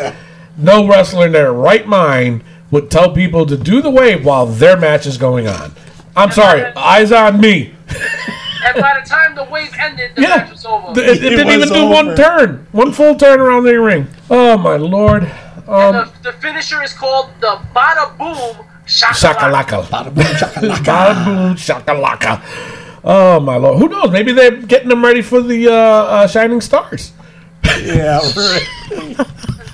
no 0.57 0.87
wrestler 0.89 1.27
in 1.27 1.33
their 1.33 1.53
right 1.53 1.87
mind 1.87 2.43
would 2.77 2.91
tell 2.91 3.11
people 3.13 3.47
to 3.47 3.57
do 3.57 3.81
the 3.81 3.91
wave 3.91 4.25
while 4.25 4.45
their 4.47 4.77
match 4.77 5.07
is 5.07 5.17
going 5.17 5.49
on. 5.49 5.73
I'm 6.15 6.31
sorry, 6.31 6.63
eyes 6.77 7.11
on 7.11 7.41
me. 7.41 7.75
And 8.65 8.75
by 8.81 9.01
the 9.01 9.09
time 9.09 9.35
the 9.35 9.45
wave 9.45 9.73
ended, 9.79 10.11
the 10.15 10.23
Yeah, 10.23 10.37
match 10.37 10.51
was 10.51 10.65
over. 10.67 10.93
It, 11.01 11.09
it 11.09 11.25
It 11.25 11.31
didn't 11.31 11.49
even 11.49 11.61
was 11.61 11.71
do 11.71 11.87
one 11.87 12.15
turn, 12.17 12.67
one 12.73 12.93
full 12.93 13.15
turn 13.17 13.41
around 13.41 13.65
the 13.65 13.81
ring. 13.81 14.09
Oh 14.31 14.59
my 14.59 14.77
lord. 14.77 15.23
and 15.25 15.69
Um, 15.69 15.95
the, 16.23 16.31
the 16.31 16.33
finisher 16.39 16.83
is 16.83 16.93
called 16.93 17.31
the 17.41 17.59
Bada 17.75 18.17
Boom 18.19 18.57
Shakalaka. 18.87 19.35
shakalaka. 19.35 19.83
Bada 19.85 20.15
boom, 20.15 20.25
shakalaka. 20.25 20.85
Bada 20.85 21.25
boom, 21.25 21.55
shakalaka. 21.57 22.43
Oh 23.05 23.41
my 23.41 23.57
lord. 23.57 23.79
Who 23.81 23.89
knows? 23.89 24.11
Maybe 24.11 24.33
they're 24.33 24.61
getting 24.63 24.89
them 24.89 25.03
ready 25.05 25.23
for 25.23 25.41
the 25.41 25.69
uh, 25.69 25.73
uh, 25.75 26.27
Shining 26.27 26.61
Stars. 26.61 27.13
yeah, 27.83 28.21
right. 28.37 28.67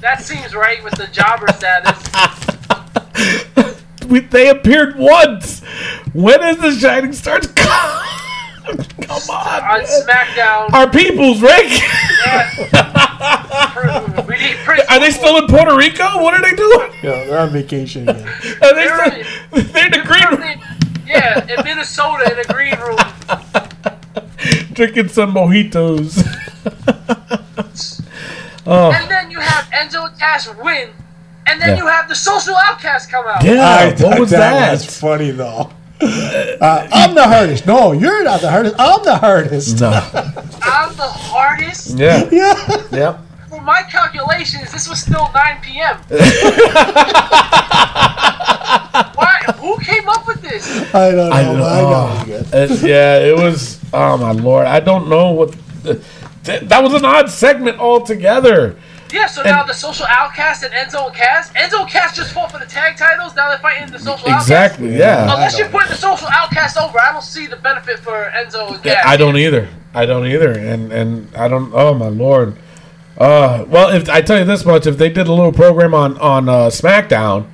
That 0.00 0.20
seems 0.22 0.54
right 0.54 0.82
with 0.84 0.94
the 0.94 1.06
jobber 1.08 1.46
status. 1.52 1.98
We, 4.06 4.20
they 4.30 4.48
appeared 4.48 4.96
once. 4.98 5.60
When 6.12 6.42
is 6.42 6.58
the 6.58 6.72
Shining 6.72 7.12
Stars 7.12 7.46
come? 7.48 8.08
Come 9.02 9.22
on. 9.30 9.62
on 9.64 9.80
man. 9.80 9.86
SmackDown. 9.86 10.72
Our 10.72 10.88
peoples, 10.88 11.42
Rick. 11.42 11.80
Yeah. 12.24 12.48
we 14.28 14.36
need 14.38 14.56
Prince 14.58 14.84
Are 14.88 15.00
they 15.00 15.10
still 15.10 15.36
in 15.38 15.48
Puerto 15.48 15.76
Rico? 15.76 16.22
What 16.22 16.34
are 16.34 16.42
they 16.42 16.54
doing? 16.54 16.92
Yeah, 17.02 17.24
they're 17.26 17.40
on 17.40 17.50
vacation 17.50 18.08
again. 18.08 18.26
Are 18.28 18.74
they 18.74 18.86
They're 18.86 19.24
still, 19.24 19.62
they're 19.72 19.86
in 19.86 19.92
the 19.92 20.02
green 20.06 20.40
room 20.40 20.60
Yeah, 21.06 21.44
in 21.44 21.64
Minnesota 21.64 22.30
in 22.30 22.36
the 22.36 22.44
green 22.54 22.78
room. 22.78 22.98
drinking 24.72 25.08
some 25.08 25.34
mojitos. 25.34 26.22
oh. 28.66 28.92
And 28.92 29.10
then 29.10 29.30
you 29.30 29.40
have 29.40 29.64
Enzo 29.72 30.16
Cass 30.18 30.48
win. 30.62 30.90
And 31.46 31.60
then 31.60 31.70
Yeah. 31.70 31.76
you 31.78 31.86
have 31.86 32.08
the 32.08 32.14
social 32.14 32.54
outcast 32.56 33.10
come 33.10 33.26
out. 33.26 33.42
Yeah, 33.44 33.62
I 33.64 33.92
what 34.02 34.18
was 34.20 34.30
that? 34.30 34.70
was 34.72 34.86
funny 34.98 35.30
though. 35.32 35.70
Uh, 36.00 36.88
I'm 36.92 37.14
the 37.14 37.22
hardest. 37.24 37.64
No, 37.66 37.92
you're 37.92 38.24
not 38.24 38.40
the 38.40 38.50
hardest. 38.50 38.74
I'm 38.78 39.04
the 39.04 39.16
hardest. 39.16 39.80
No. 39.80 39.90
I'm 40.62 40.96
the 40.96 41.02
hardest. 41.30 41.96
Yeah. 41.96 42.28
Yeah. 42.32 42.54
Yeah. 42.90 43.18
For 43.48 43.60
my 43.60 43.82
calculations, 43.82 44.72
this 44.72 44.88
was 44.88 45.00
still 45.00 45.28
9 45.34 45.58
p.m. 45.62 45.96
Why? 49.14 49.38
Who 49.58 49.78
came 49.78 50.08
up 50.08 50.26
with 50.26 50.42
this? 50.42 50.66
I 50.94 51.10
don't 51.12 51.16
know. 51.16 51.30
I 51.30 51.38
I 51.40 51.42
don't 51.44 51.58
know. 51.58 51.64
know. 51.64 52.06
I 52.06 52.24
know. 52.26 52.42
It- 52.52 52.82
yeah, 52.82 53.18
it 53.18 53.36
was. 53.36 53.78
Oh 53.92 54.16
my 54.16 54.32
lord! 54.32 54.66
I 54.66 54.80
don't 54.80 55.08
know 55.08 55.30
what. 55.32 55.54
Th- 55.84 56.60
that 56.62 56.82
was 56.82 56.94
an 56.94 57.04
odd 57.04 57.30
segment 57.30 57.78
altogether. 57.78 58.76
Yeah, 59.12 59.26
so 59.26 59.42
now 59.42 59.62
the 59.64 59.74
social 59.74 60.06
outcast 60.06 60.62
and 60.62 60.72
Enzo 60.72 61.06
and 61.06 61.14
Cass. 61.14 61.52
Enzo 61.52 61.80
and 61.80 61.90
Cass 61.90 62.16
just 62.16 62.32
fought 62.32 62.50
for 62.50 62.58
the 62.58 62.66
tag 62.66 62.96
titles. 62.96 63.34
Now 63.36 63.50
they're 63.50 63.58
fighting 63.58 63.90
the 63.90 63.98
social 63.98 64.28
outcast. 64.28 64.46
Exactly. 64.48 64.96
Yeah. 64.96 65.24
Unless 65.32 65.58
you 65.58 65.66
put 65.66 65.88
the 65.88 65.94
social 65.94 66.28
outcast 66.30 66.76
over, 66.78 66.98
I 66.98 67.12
don't 67.12 67.22
see 67.22 67.46
the 67.46 67.56
benefit 67.56 67.98
for 67.98 68.30
Enzo 68.34 68.74
and 68.74 68.82
Cass. 68.82 69.02
I 69.04 69.16
don't 69.16 69.36
either. 69.36 69.68
I 69.94 70.06
don't 70.06 70.26
either. 70.26 70.52
And 70.52 70.92
and 70.92 71.34
I 71.36 71.48
don't. 71.48 71.72
Oh 71.74 71.94
my 71.94 72.08
lord. 72.08 72.56
Uh, 73.18 73.64
well, 73.68 73.90
if 73.94 74.08
I 74.08 74.22
tell 74.22 74.38
you 74.38 74.44
this 74.44 74.64
much, 74.64 74.86
if 74.86 74.96
they 74.96 75.10
did 75.10 75.26
a 75.26 75.32
little 75.32 75.52
program 75.52 75.94
on 75.94 76.16
on 76.18 76.48
uh, 76.48 76.68
SmackDown, 76.68 77.46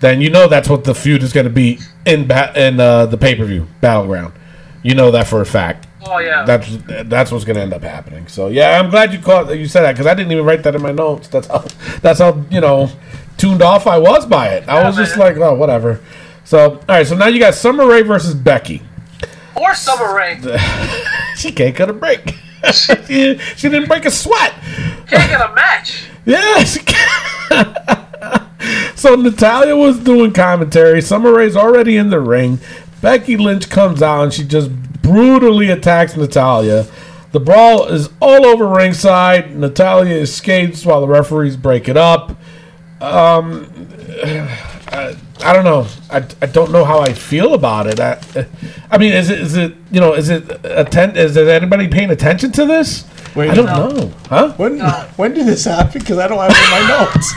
then 0.00 0.20
you 0.20 0.28
know 0.30 0.46
that's 0.46 0.68
what 0.68 0.84
the 0.84 0.94
feud 0.94 1.22
is 1.22 1.32
going 1.32 1.46
to 1.46 1.52
be 1.52 1.78
in 2.04 2.26
ba- 2.28 2.52
in 2.54 2.78
uh, 2.78 3.06
the 3.06 3.16
pay 3.16 3.34
per 3.34 3.44
view 3.44 3.66
battleground. 3.80 4.34
You 4.82 4.94
know 4.94 5.10
that 5.12 5.26
for 5.26 5.40
a 5.40 5.46
fact. 5.46 5.85
Oh 6.08 6.18
yeah. 6.18 6.44
That's 6.44 6.68
that's 7.08 7.32
what's 7.32 7.44
going 7.44 7.56
to 7.56 7.62
end 7.62 7.72
up 7.74 7.82
happening. 7.82 8.28
So 8.28 8.48
yeah, 8.48 8.78
I'm 8.80 8.90
glad 8.90 9.12
you 9.12 9.18
caught 9.18 9.54
you 9.56 9.66
said 9.66 9.82
that 9.82 9.92
because 9.92 10.06
I 10.06 10.14
didn't 10.14 10.32
even 10.32 10.44
write 10.44 10.62
that 10.62 10.74
in 10.74 10.82
my 10.82 10.92
notes. 10.92 11.28
That's 11.28 11.46
how 11.48 11.64
that's 12.00 12.20
how 12.20 12.42
you 12.50 12.60
know 12.60 12.88
tuned 13.36 13.62
off 13.62 13.86
I 13.86 13.98
was 13.98 14.24
by 14.26 14.48
it. 14.54 14.68
I 14.68 14.80
Yeah, 14.80 14.86
was 14.86 14.96
just 14.96 15.16
like, 15.16 15.36
oh, 15.36 15.54
whatever. 15.54 16.00
So 16.44 16.74
all 16.76 16.80
right, 16.88 17.06
so 17.06 17.16
now 17.16 17.26
you 17.26 17.38
got 17.38 17.54
Summer 17.54 17.86
Rae 17.86 18.02
versus 18.02 18.34
Becky. 18.34 18.82
or 19.54 19.74
Summer 19.74 20.14
Rae. 20.14 20.38
She 21.36 21.52
can't 21.52 21.76
cut 21.76 21.90
a 21.90 21.92
break. 21.92 22.34
she, 22.72 23.36
she 23.38 23.68
didn't 23.68 23.88
break 23.88 24.06
a 24.06 24.10
sweat. 24.10 24.54
Can't 25.06 25.30
get 25.30 25.40
a 25.40 25.54
match. 25.54 26.06
Yeah. 26.24 26.64
She 26.64 26.80
can't. 26.80 27.76
so 28.96 29.14
so 29.14 29.14
Natalya 29.14 29.76
was 29.76 29.98
doing 30.00 30.32
commentary. 30.32 31.00
Summer 31.02 31.32
Rae's 31.32 31.54
already 31.54 31.96
in 31.96 32.10
the 32.10 32.18
ring. 32.20 32.58
Becky 33.00 33.36
Lynch 33.36 33.68
comes 33.70 34.02
out 34.02 34.22
and 34.24 34.32
she 34.32 34.42
just 34.44 34.70
brutally 35.06 35.70
attacks 35.70 36.16
Natalya. 36.16 36.86
The 37.30 37.38
brawl 37.40 37.86
is 37.86 38.10
all 38.20 38.44
over 38.44 38.66
ringside. 38.66 39.56
Natalya 39.56 40.16
escapes 40.16 40.84
while 40.84 41.00
the 41.00 41.06
referees 41.06 41.56
break 41.56 41.88
it 41.88 41.96
up. 41.96 42.36
Um, 43.00 43.70
I, 44.88 45.16
I 45.44 45.52
don't 45.52 45.64
know. 45.64 45.86
I, 46.10 46.18
I 46.40 46.46
don't 46.46 46.70
know 46.72 46.84
how 46.84 47.00
I 47.00 47.12
feel 47.12 47.54
about 47.54 47.86
it. 47.86 48.00
I, 48.00 48.18
I 48.90 48.98
mean, 48.98 49.12
is 49.12 49.30
it 49.30 49.38
is 49.40 49.56
it 49.56 49.74
you 49.90 50.00
know 50.00 50.14
is 50.14 50.28
it 50.28 50.48
atten- 50.64 51.16
is 51.16 51.34
there 51.34 51.48
anybody 51.50 51.88
paying 51.88 52.10
attention 52.10 52.52
to 52.52 52.64
this? 52.64 53.04
Wait, 53.34 53.50
I 53.50 53.54
don't 53.54 53.66
no. 53.66 53.88
know. 53.88 54.12
Huh? 54.28 54.52
When 54.56 54.78
when 55.16 55.34
did 55.34 55.46
this 55.46 55.64
happen? 55.64 56.00
Because 56.00 56.18
I 56.18 56.28
don't 56.28 56.38
have 56.38 56.50
it 56.50 56.64
in 56.64 56.70
my 56.70 56.80
notes. 56.88 57.34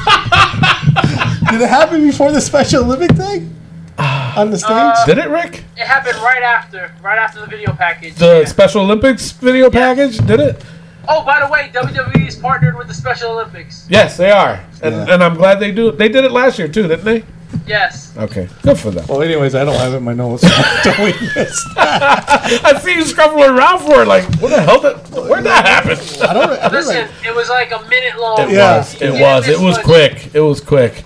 did 1.52 1.62
it 1.62 1.70
happen 1.70 2.02
before 2.02 2.32
the 2.32 2.40
Special 2.40 2.84
Olympic 2.84 3.12
thing 3.18 3.54
on 4.00 4.52
the 4.52 4.58
stage? 4.58 4.70
Uh, 4.72 5.06
Did 5.06 5.18
it, 5.18 5.30
Rick? 5.30 5.64
It 5.78 5.86
happened 5.86 6.16
right 6.18 6.42
after, 6.44 6.92
right 7.02 7.18
after 7.18 7.40
the 7.42 7.48
video 7.48 7.74
package. 7.74 8.16
The 8.16 8.40
Yeah. 8.40 8.46
Special 8.46 8.82
Olympics 8.82 9.32
video 9.32 9.70
package? 9.70 10.18
Did 10.20 10.40
it? 10.40 10.64
Oh, 11.08 11.24
by 11.24 11.40
the 11.40 11.52
way, 11.52 11.72
WWE 11.74 12.28
is 12.28 12.36
partnered 12.36 12.78
with 12.78 12.88
the 12.88 12.94
Special 12.94 13.32
Olympics. 13.32 13.86
Yes, 13.90 14.16
they 14.18 14.30
are, 14.32 14.60
and 14.84 14.96
Yeah. 14.96 15.14
and 15.14 15.24
I'm 15.24 15.36
glad 15.36 15.60
they 15.60 15.72
do. 15.72 15.92
They 15.92 16.08
did 16.10 16.24
it 16.24 16.32
last 16.32 16.60
year 16.60 16.68
too, 16.68 16.84
didn't 16.88 17.06
they? 17.06 17.24
Yes. 17.66 18.12
Okay, 18.16 18.48
good 18.62 18.78
for 18.78 18.92
them. 18.92 19.06
well, 19.08 19.24
anyways, 19.24 19.56
I 19.56 19.66
don't 19.66 19.76
have 19.76 19.94
it 19.94 19.98
in 19.98 20.04
my 20.04 20.14
notes. 20.14 20.44
so 20.44 20.50
I 20.52 20.82
totally 20.84 21.14
missed. 21.36 21.66
I 21.78 22.80
see 22.84 22.94
you 22.94 23.06
scrubbing 23.06 23.44
around 23.44 23.80
for 23.80 24.04
it. 24.04 24.08
Like, 24.08 24.24
what 24.40 24.50
the 24.50 24.62
hell? 24.62 24.80
Did, 24.82 24.98
where'd 25.28 25.44
that 25.46 25.66
happen? 25.66 25.98
I 26.30 26.34
don't. 26.34 26.52
I 26.52 26.62
don't 26.70 26.74
Listen, 26.74 27.02
like, 27.02 27.26
it 27.26 27.36
was 27.36 27.50
like 27.50 27.72
a 27.72 27.82
minute 27.90 28.20
long. 28.20 28.42
It 28.42 28.52
Yeah. 28.52 28.78
was. 28.78 29.02
It 29.02 29.12
was. 29.14 29.48
It 29.48 29.60
was 29.60 29.78
quick. 29.80 30.30
It 30.36 30.42
was 30.42 30.62
quick. 30.62 31.04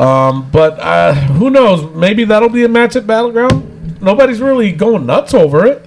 Um, 0.00 0.50
but 0.50 0.78
uh, 0.80 1.14
who 1.14 1.50
knows? 1.50 1.94
Maybe 1.94 2.24
that'll 2.24 2.48
be 2.48 2.64
a 2.64 2.68
match 2.68 2.96
at 2.96 3.06
Battleground. 3.06 4.00
Nobody's 4.00 4.40
really 4.40 4.72
going 4.72 5.04
nuts 5.06 5.34
over 5.34 5.66
it. 5.66 5.86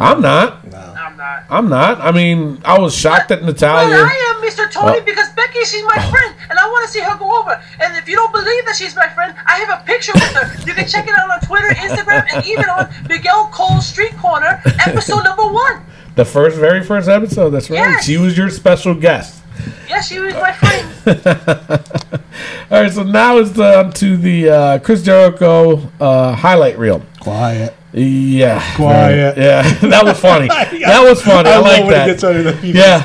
I'm 0.00 0.20
not. 0.20 0.64
I'm 0.74 1.16
not. 1.16 1.44
I'm 1.50 1.68
not. 1.68 2.00
I 2.00 2.10
mean, 2.10 2.60
I 2.64 2.78
was 2.78 2.94
shocked 2.96 3.28
that 3.28 3.40
Well, 3.42 3.52
Natalya. 3.52 3.94
I 3.96 4.34
am 4.34 4.48
Mr. 4.48 4.70
Tony 4.70 4.98
Oh. 4.98 5.04
because 5.04 5.28
Becky, 5.36 5.60
she's 5.64 5.84
my 5.84 5.94
friend, 6.10 6.34
and 6.50 6.58
I 6.58 6.66
want 6.66 6.86
to 6.86 6.90
see 6.92 7.00
her 7.00 7.16
go 7.18 7.38
over. 7.40 7.62
And 7.80 7.96
if 7.96 8.08
you 8.08 8.16
don't 8.16 8.32
believe 8.32 8.64
that 8.64 8.74
she's 8.74 8.96
my 8.96 9.08
friend, 9.10 9.34
I 9.46 9.58
have 9.58 9.80
a 9.80 9.84
picture 9.84 10.12
with 10.14 10.22
her. 10.32 10.54
You 10.66 10.72
can 10.74 10.88
check 10.88 11.06
it 11.06 11.14
out 11.16 11.30
on 11.30 11.40
Twitter, 11.40 11.68
Instagram, 11.68 12.26
and 12.32 12.44
even 12.46 12.64
on 12.64 12.88
Miguel 13.08 13.48
Cole's 13.52 13.86
Street 13.86 14.16
Corner, 14.16 14.60
episode 14.86 15.22
number 15.24 15.46
one. 15.46 15.84
The 16.16 16.24
first, 16.24 16.56
very 16.56 16.82
first 16.82 17.08
episode. 17.08 17.50
That's 17.50 17.70
right. 17.70 17.76
Yes. 17.78 18.04
She 18.06 18.16
was 18.16 18.36
your 18.36 18.50
special 18.50 18.94
guest. 18.94 19.42
Yes, 19.88 20.08
she 20.08 20.18
was 20.18 20.34
my 20.34 20.52
friend. 20.52 20.88
All 21.06 22.80
right. 22.82 22.92
So 22.92 23.02
now 23.02 23.38
it's 23.38 23.58
on 23.58 23.92
to 23.94 24.16
the 24.16 24.48
uh, 24.50 24.78
Chris 24.80 25.02
Jericho 25.02 25.80
uh, 26.00 26.34
highlight 26.34 26.78
reel. 26.78 27.02
quiet. 27.20 27.74
Yeah. 27.92 28.62
Quiet. 28.76 29.36
Yeah. 29.36 29.62
that 29.88 30.04
was 30.04 30.18
funny. 30.18 30.48
that 30.48 31.02
was 31.02 31.20
funny. 31.20 31.50
I, 31.50 31.56
love 31.56 31.64
like 31.64 31.80
when 31.82 31.90
that. 31.90 32.08
It 32.08 32.12
gets 32.12 32.24
under 32.24 32.42
the 32.42 32.52
people's 32.52 32.74
Yeah. 32.74 33.04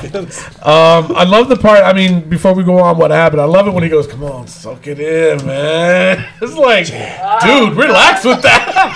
Um, 0.63 1.13
I 1.15 1.23
love 1.25 1.49
the 1.49 1.57
part. 1.57 1.81
I 1.83 1.91
mean, 1.91 2.21
before 2.29 2.53
we 2.53 2.63
go 2.63 2.79
on, 2.79 2.97
what 2.97 3.11
happened? 3.11 3.41
I 3.41 3.45
love 3.45 3.67
it 3.67 3.71
when 3.73 3.83
he 3.83 3.89
goes, 3.89 4.07
"Come 4.07 4.23
on, 4.23 4.47
soak 4.47 4.87
it 4.87 4.99
in, 4.99 5.45
man." 5.45 6.25
It's 6.41 6.55
like, 6.55 6.85
dude, 6.87 7.75
relax 7.77 8.23
with 8.23 8.41
that. 8.43 8.93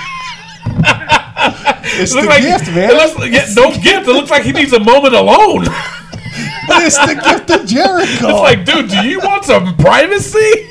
It's 2.00 2.14
It 2.16 2.22
the 2.22 2.28
like 2.28 2.42
gift, 2.42 2.68
It 2.70 2.76
man. 2.76 2.94
looks 2.94 3.16
like, 3.18 3.32
yeah, 3.34 3.46
no 3.56 3.72
gift. 3.72 4.08
It 4.08 4.14
looks 4.14 4.30
like 4.32 4.44
he 4.44 4.54
needs 4.54 4.72
a 4.74 4.80
moment 4.80 5.14
alone. 5.14 5.66
But 6.68 6.84
it's 6.84 6.98
the 6.98 7.16
gift 7.16 7.50
of 7.50 7.66
Jericho. 7.68 8.30
It's 8.30 8.40
like, 8.40 8.66
dude, 8.66 8.90
do 8.90 9.06
you 9.08 9.20
want 9.20 9.46
some 9.46 9.76
privacy? 9.78 10.68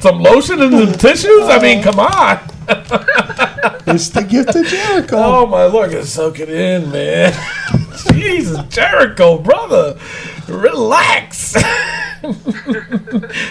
Some 0.00 0.20
lotion 0.20 0.60
and 0.62 0.72
some 0.72 0.92
tissues? 0.98 1.44
I 1.48 1.58
mean, 1.60 1.82
come 1.82 1.98
on. 2.00 2.38
it's 3.86 4.08
the 4.10 4.22
gift 4.28 4.54
of 4.54 4.64
Jericho. 4.66 5.16
Oh 5.16 5.46
my 5.46 5.64
lord, 5.64 5.90
gotta 5.90 6.06
soak 6.06 6.38
it 6.40 6.48
in, 6.48 6.90
man. 6.92 7.32
Jesus, 8.12 8.58
Jericho, 8.68 9.38
brother, 9.38 9.98
relax. 10.48 11.54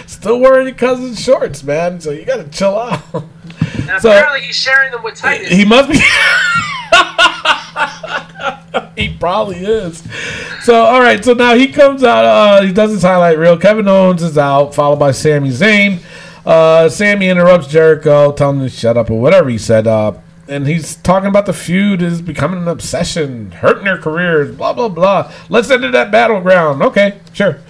Still 0.06 0.40
wearing 0.40 0.68
your 0.68 0.76
cousin's 0.76 1.20
shorts, 1.22 1.62
man. 1.62 2.00
So 2.00 2.10
you 2.10 2.24
gotta 2.24 2.48
chill 2.48 2.78
out. 2.78 3.02
And 3.14 4.00
So- 4.00 4.10
apparently, 4.10 4.40
he's 4.46 4.56
sharing 4.56 4.92
them 4.92 5.02
with 5.02 5.16
Titus. 5.16 5.48
He 5.50 5.64
must 5.66 5.90
be. 5.90 5.98
he 8.96 9.16
probably 9.16 9.56
is. 9.58 10.02
So, 10.62 10.84
all 10.84 11.00
right. 11.00 11.24
So 11.24 11.34
now 11.34 11.54
he 11.54 11.68
comes 11.68 12.02
out. 12.02 12.24
Uh, 12.24 12.62
he 12.62 12.72
does 12.72 12.90
his 12.90 13.02
highlight 13.02 13.38
reel. 13.38 13.56
Kevin 13.56 13.88
Owens 13.88 14.22
is 14.22 14.38
out, 14.38 14.74
followed 14.74 14.98
by 14.98 15.12
Sami 15.12 15.50
Zayn. 15.50 16.00
Uh, 16.44 16.88
Sami 16.88 17.28
interrupts 17.28 17.68
Jericho, 17.68 18.32
telling 18.32 18.60
him 18.60 18.68
to 18.68 18.70
shut 18.70 18.96
up 18.96 19.10
or 19.10 19.20
whatever 19.20 19.48
he 19.48 19.58
said. 19.58 19.86
Uh, 19.86 20.14
and 20.48 20.66
he's 20.66 20.96
talking 20.96 21.28
about 21.28 21.46
the 21.46 21.52
feud 21.52 22.02
is 22.02 22.20
becoming 22.20 22.60
an 22.60 22.68
obsession, 22.68 23.52
hurting 23.52 23.84
their 23.84 23.98
careers, 23.98 24.54
blah 24.54 24.72
blah 24.72 24.88
blah. 24.88 25.32
Let's 25.48 25.70
end 25.70 25.84
it 25.84 25.94
at 25.94 26.10
battleground. 26.10 26.82
Okay, 26.82 27.20
sure. 27.32 27.60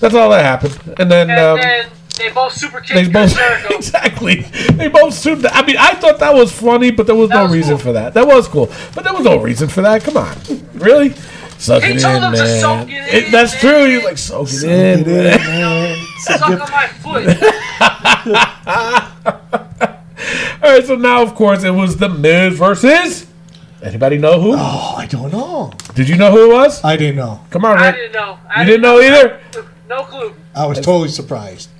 That's 0.00 0.14
all 0.14 0.30
that 0.30 0.44
happened. 0.44 0.78
And 0.98 1.10
then, 1.10 1.30
and 1.30 1.40
um, 1.40 1.56
then 1.56 1.88
they 2.18 2.30
both 2.30 2.52
super 2.52 2.82
they 2.92 3.04
both 3.08 3.32
Chris 3.32 3.34
Jericho. 3.34 3.74
exactly. 3.76 4.40
They 4.72 4.88
both 4.88 5.14
sued. 5.14 5.46
I 5.46 5.64
mean, 5.64 5.76
I 5.78 5.94
thought 5.94 6.18
that 6.18 6.34
was 6.34 6.52
funny, 6.52 6.90
but 6.90 7.06
there 7.06 7.14
was 7.16 7.28
That 7.30 7.36
no 7.36 7.42
was 7.44 7.52
reason 7.52 7.76
cool. 7.76 7.78
for 7.78 7.92
that. 7.92 8.14
That 8.14 8.26
was 8.26 8.48
cool, 8.48 8.66
but 8.94 9.04
there 9.04 9.12
was 9.14 9.24
no 9.24 9.38
reason 9.42 9.68
for 9.68 9.82
that. 9.82 10.02
Come 10.04 10.16
on, 10.16 10.36
really? 10.74 11.14
Soak 11.58 11.82
He 11.82 11.92
it 11.94 12.00
told 12.00 12.16
in, 12.16 12.22
him 12.22 12.32
to 12.34 12.38
man. 12.38 12.60
soak 12.60 12.88
it 12.88 13.24
in, 13.26 13.32
that's 13.32 13.52
man. 13.64 13.74
true. 13.74 13.86
He's 13.96 14.04
like, 14.04 14.18
soak 14.18 14.48
it 14.48 14.62
in, 14.62 15.00
It 15.00 15.06
man. 15.06 15.40
is, 15.40 15.46
man. 15.46 15.96
It's 15.98 16.24
Suck 16.24 16.42
on 16.48 16.58
my 16.58 16.86
foot. 17.02 17.26
All 20.60 20.74
right, 20.74 20.84
so 20.84 20.96
now, 20.96 21.22
of 21.22 21.34
course, 21.34 21.62
it 21.64 21.70
was 21.70 21.96
the 21.96 22.08
Miz 22.08 22.58
versus. 22.58 23.26
Anybody 23.82 24.18
know 24.18 24.40
who? 24.40 24.54
Oh, 24.56 24.94
I 24.96 25.06
don't 25.06 25.32
know. 25.32 25.72
Did 25.94 26.08
you 26.08 26.16
know 26.16 26.32
who 26.32 26.50
it 26.50 26.54
was? 26.54 26.82
I 26.84 26.96
didn't 26.96 27.16
know. 27.16 27.40
Come 27.50 27.64
on, 27.64 27.78
I 27.78 27.92
didn't 27.92 28.12
know. 28.12 28.38
I 28.48 28.60
You 28.62 28.66
didn't 28.66 28.82
know 28.82 29.00
either. 29.00 29.40
No 29.88 30.02
clue. 30.02 30.34
I 30.54 30.66
was 30.66 30.78
totally 30.80 31.08
surprised. 31.08 31.70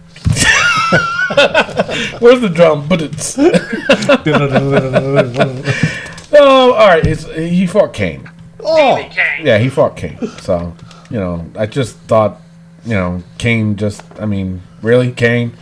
Where's 2.20 2.40
the 2.40 2.50
drum? 2.52 2.88
But 2.88 3.02
it's. 3.02 3.36
Oh, 6.30 6.72
all 6.74 6.88
right. 6.88 7.04
It's, 7.06 7.24
he 7.34 7.66
fought 7.66 7.94
Kane. 7.94 8.28
oh, 8.62 8.96
Kane. 9.10 9.46
Yeah, 9.46 9.58
he 9.58 9.68
fought 9.70 9.96
Kane. 9.96 10.18
So, 10.40 10.74
you 11.10 11.18
know, 11.18 11.50
I 11.56 11.64
just 11.66 11.96
thought, 12.00 12.40
you 12.84 12.94
know, 12.94 13.22
Kane 13.38 13.76
just, 13.76 14.02
I 14.20 14.26
mean, 14.26 14.60
really, 14.82 15.10
Kane? 15.10 15.54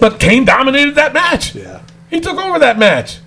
But 0.00 0.18
Kane 0.18 0.44
dominated 0.46 0.94
that 0.94 1.12
match. 1.12 1.54
yeah. 1.54 1.82
He 2.08 2.20
took 2.20 2.38
over 2.38 2.58
that 2.58 2.78
match. 2.78 3.18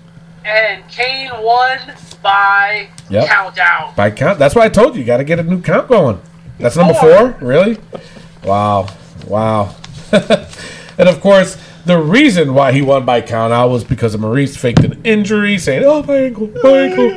And 0.44 0.86
Kane 0.88 1.30
won 1.42 1.78
by 2.22 2.88
Yep. 3.08 3.28
countdown. 3.28 3.94
By 3.94 4.10
count. 4.10 4.38
That's 4.38 4.54
why 4.54 4.64
I 4.64 4.68
told 4.68 4.94
you, 4.94 5.00
you 5.02 5.06
got 5.06 5.18
to 5.18 5.24
get 5.24 5.38
a 5.38 5.42
new 5.44 5.62
count 5.62 5.88
going. 5.88 6.20
That's 6.58 6.76
number 6.76 6.94
oh, 6.96 7.00
Four. 7.00 7.32
four? 7.32 7.48
Really? 7.48 7.78
Wow. 8.44 8.88
Wow. 9.26 9.74
and 10.12 11.08
of 11.08 11.20
course, 11.20 11.56
the 11.84 11.98
reason 11.98 12.54
why 12.54 12.72
he 12.72 12.82
won 12.82 13.04
by 13.04 13.20
count 13.20 13.52
out 13.52 13.70
was 13.70 13.84
because 13.84 14.14
of 14.14 14.20
Maryse 14.20 14.56
faked 14.56 14.84
an 14.84 15.00
injury, 15.04 15.58
saying, 15.58 15.84
oh, 15.84 16.02
my 16.02 16.16
ankle, 16.16 16.50
my 16.62 16.78
ankle. 16.78 17.10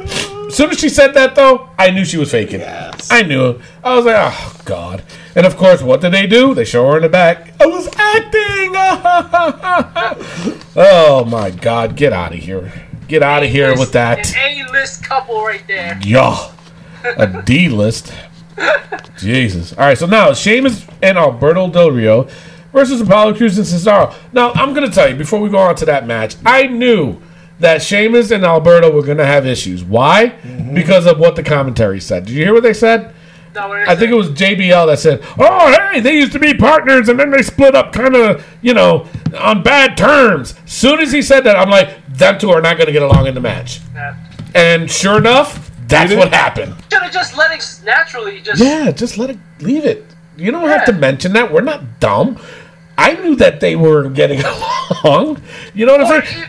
As 0.48 0.56
soon 0.56 0.70
as 0.72 0.80
she 0.80 0.90
said 0.90 1.14
that, 1.14 1.36
though, 1.36 1.70
I 1.78 1.90
knew 1.90 2.06
she 2.06 2.18
was 2.18 2.32
faking. 2.32 2.60
Yes. 2.60 3.12
I 3.12 3.24
knew 3.24 3.50
it. 3.50 3.62
I 3.84 3.96
was 3.96 4.06
like, 4.06 4.16
oh, 4.20 4.62
God. 4.66 5.04
And 5.36 5.46
of 5.46 5.58
course, 5.58 5.82
what 5.82 6.02
did 6.02 6.14
they 6.14 6.28
do? 6.28 6.54
They 6.54 6.66
show 6.66 6.88
her 6.90 6.98
in 6.98 7.04
the 7.04 7.10
back. 7.10 7.60
I 7.62 7.66
was 7.66 7.88
acting. 7.88 8.74
oh, 10.76 11.26
my 11.26 11.50
God. 11.50 11.96
Get 11.96 12.14
out 12.14 12.34
of 12.34 12.40
here. 12.40 12.72
Get 13.08 13.24
out 13.24 13.44
of 13.44 13.50
here 13.50 13.78
with 13.78 13.92
that. 13.94 14.36
An 14.36 14.68
A-list 14.68 15.04
couple 15.04 15.44
right 15.44 15.66
there. 15.68 16.00
Yeah. 16.04 16.52
A 17.04 17.42
D 17.44 17.70
list. 17.70 18.14
Jesus. 19.18 19.74
All 19.74 19.80
right, 19.80 19.98
so 19.98 20.06
now 20.06 20.34
Sheamus 20.34 20.86
and 21.02 21.18
Alberto 21.18 21.70
Del 21.70 21.92
Rio 21.92 22.28
versus 22.74 23.00
Apollo 23.00 23.36
Crews 23.36 23.58
and 23.58 23.66
Cesaro. 23.66 24.14
Now, 24.34 24.52
I'm 24.54 24.74
going 24.74 24.88
to 24.88 24.94
tell 24.94 25.10
you, 25.10 25.16
before 25.16 25.40
we 25.40 25.50
go 25.50 25.60
on 25.60 25.76
to 25.76 25.86
that 25.86 26.06
match, 26.06 26.36
I 26.46 26.68
knew 26.68 27.22
that 27.60 27.82
Sheamus 27.82 28.32
and 28.32 28.44
Alberto 28.44 28.92
were 28.92 29.04
going 29.04 29.20
to 29.20 29.26
have 29.26 29.46
issues. 29.46 29.84
Why? 29.84 30.34
Mm-hmm. 30.42 30.74
Because 30.74 31.06
of 31.06 31.20
what 31.20 31.38
the 31.38 31.44
commentary 31.44 32.02
said. 32.02 32.26
Did 32.26 32.34
you 32.34 32.44
hear 32.44 32.54
what 32.54 32.64
they 32.64 32.74
said? 32.74 33.14
No, 33.56 33.68
what 33.68 33.78
did 33.78 33.88
I 33.88 33.96
think 33.96 34.12
it 34.12 34.16
was 34.16 34.32
JBL 34.32 34.88
that 34.88 34.98
said, 34.98 35.22
"Oh, 35.38 35.90
hey, 35.92 36.00
they 36.00 36.16
used 36.16 36.32
to 36.32 36.40
be 36.40 36.56
partners, 36.56 37.08
and 37.08 37.20
then 37.20 37.30
they 37.30 37.44
split 37.44 37.76
up, 37.76 37.94
kind 37.94 38.16
of, 38.16 38.44
you 38.64 38.74
know, 38.74 39.08
on 39.38 39.62
bad 39.62 39.96
terms." 39.96 40.56
Soon 40.66 41.00
as 41.00 41.12
he 41.12 41.22
said 41.22 41.44
that, 41.44 41.56
I'm 41.56 41.70
like, 41.70 41.96
"Them 42.08 42.40
two 42.40 42.50
are 42.50 42.62
not 42.62 42.78
going 42.78 42.88
to 42.88 42.92
get 42.92 43.04
along 43.04 43.28
in 43.28 43.36
the 43.36 43.42
match." 43.42 43.80
Yeah. 43.94 44.16
And 44.56 44.90
sure 44.90 45.20
enough, 45.20 45.72
that's 45.88 46.14
what 46.16 46.34
happened. 46.34 46.74
Should 46.92 47.04
have 47.04 47.14
just 47.14 47.38
let 47.38 47.52
it 47.52 47.82
naturally 47.86 48.42
just. 48.42 48.60
Yeah, 48.60 48.92
just 48.92 49.20
let 49.20 49.30
it 49.30 49.38
leave 49.60 49.86
it. 49.86 50.04
You 50.36 50.52
don't 50.52 50.68
have 50.68 50.86
to 50.86 50.94
mention 50.94 51.34
that. 51.34 51.52
We're 51.52 51.62
not 51.62 52.00
dumb. 52.00 52.40
I 52.98 53.14
knew 53.14 53.36
that 53.38 53.60
they 53.60 53.76
were 53.76 54.10
getting 54.10 54.42
along. 55.04 55.42
You 55.74 55.86
know 55.86 55.94
what 55.94 56.02
Or, 56.02 56.14
I'm 56.16 56.26
saying? 56.26 56.44
e- 56.44 56.48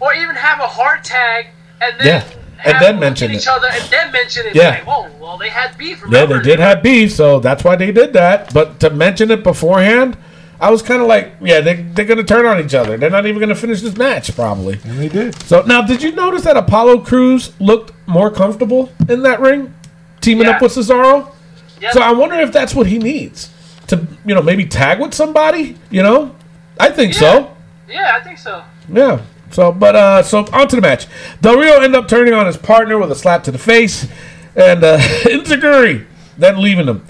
or 0.00 0.14
even 0.14 0.34
have 0.36 0.60
a 0.60 0.66
heart 0.66 1.04
tag 1.04 1.46
and 1.80 1.98
then. 2.00 2.06
Yeah, 2.06 2.24
and 2.64 2.80
then 2.80 2.98
mention 2.98 3.28
look 3.28 3.34
at 3.34 3.36
it. 3.36 3.42
each 3.42 3.48
other 3.48 3.68
and 3.70 3.82
then 3.90 4.12
mention 4.12 4.46
it. 4.46 4.54
Yeah. 4.54 4.70
Like, 4.70 4.86
whoa, 4.86 5.10
well, 5.20 5.36
they 5.38 5.48
had 5.50 5.76
beef. 5.78 6.02
Yeah, 6.10 6.26
they 6.26 6.40
did 6.40 6.58
have 6.58 6.82
beef, 6.82 7.12
so 7.12 7.38
that's 7.40 7.62
why 7.64 7.76
they 7.76 7.92
did 7.92 8.12
that. 8.14 8.52
But 8.54 8.80
to 8.80 8.90
mention 8.90 9.30
it 9.30 9.42
beforehand, 9.42 10.16
I 10.60 10.70
was 10.70 10.80
kind 10.82 11.02
of 11.02 11.06
like, 11.08 11.34
yeah, 11.42 11.60
they, 11.60 11.74
they're 11.74 12.04
going 12.06 12.18
to 12.18 12.24
turn 12.24 12.46
on 12.46 12.64
each 12.64 12.74
other. 12.74 12.96
They're 12.96 13.10
not 13.10 13.26
even 13.26 13.38
going 13.38 13.48
to 13.50 13.54
finish 13.54 13.82
this 13.82 13.96
match, 13.96 14.34
probably. 14.34 14.80
And 14.84 14.98
they 14.98 15.08
did. 15.08 15.34
So 15.42 15.62
now, 15.62 15.82
did 15.82 16.02
you 16.02 16.12
notice 16.12 16.42
that 16.44 16.56
Apollo 16.56 17.00
Crews 17.00 17.52
looked 17.60 17.92
more 18.06 18.30
comfortable 18.30 18.90
in 19.08 19.22
that 19.22 19.40
ring, 19.40 19.74
teaming 20.20 20.46
Yeah. 20.46 20.54
up 20.56 20.62
with 20.62 20.72
Cesaro? 20.74 21.32
Yeah. 21.80 21.90
So 21.92 22.00
I 22.00 22.12
wonder 22.12 22.36
if 22.36 22.50
that's 22.52 22.74
what 22.74 22.86
he 22.86 22.98
needs 22.98 23.50
to, 23.88 24.06
you 24.24 24.34
know, 24.34 24.42
maybe 24.42 24.66
tag 24.66 25.00
with 25.00 25.14
somebody. 25.14 25.76
You 25.90 26.02
know, 26.02 26.34
I 26.78 26.90
think 26.90 27.14
so. 27.14 27.54
Yeah, 27.88 28.16
I 28.18 28.24
think 28.24 28.38
so. 28.38 28.64
Yeah. 28.88 29.22
So, 29.50 29.70
but 29.70 29.94
uh, 29.94 30.22
so 30.22 30.46
on 30.52 30.68
to 30.68 30.76
the 30.76 30.82
match. 30.82 31.06
Del 31.40 31.56
Rio 31.56 31.76
ended 31.76 31.94
up 31.94 32.08
turning 32.08 32.34
on 32.34 32.46
his 32.46 32.56
partner 32.56 32.98
with 32.98 33.12
a 33.12 33.14
slap 33.14 33.44
to 33.44 33.52
the 33.52 33.58
face, 33.58 34.08
and 34.56 34.82
uh, 34.82 34.98
Inzaguri 35.26 36.06
then 36.36 36.60
leaving 36.60 36.88
him. 36.88 37.04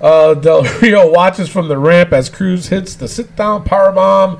Uh, 0.00 0.34
Del 0.34 0.62
Rio 0.80 1.10
watches 1.10 1.48
from 1.48 1.68
the 1.68 1.76
ramp 1.76 2.12
as 2.12 2.28
Crews 2.28 2.68
hits 2.68 2.94
the 2.94 3.08
sit-down 3.08 3.64
power 3.64 3.90
bomb 3.90 4.38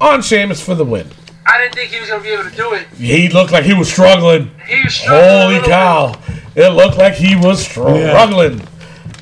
on 0.00 0.22
Sheamus 0.22 0.62
for 0.62 0.74
the 0.74 0.84
win. 0.84 1.08
I 1.46 1.58
didn't 1.58 1.74
think 1.74 1.90
he 1.90 2.00
was 2.00 2.08
gonna 2.08 2.22
be 2.22 2.28
able 2.28 2.50
to 2.50 2.56
do 2.56 2.74
it. 2.74 2.86
He 2.88 3.28
looked 3.28 3.50
like 3.50 3.64
he 3.64 3.72
was 3.74 3.90
struggling. 3.90 4.50
He 4.68 4.84
was 4.84 4.94
struggling 4.94 5.40
Holy 5.40 5.54
little 5.54 5.68
cow! 5.68 6.20
It 6.54 6.68
looked 6.68 6.98
like 6.98 7.14
he 7.14 7.34
was 7.34 7.64
struggling. 7.64 8.60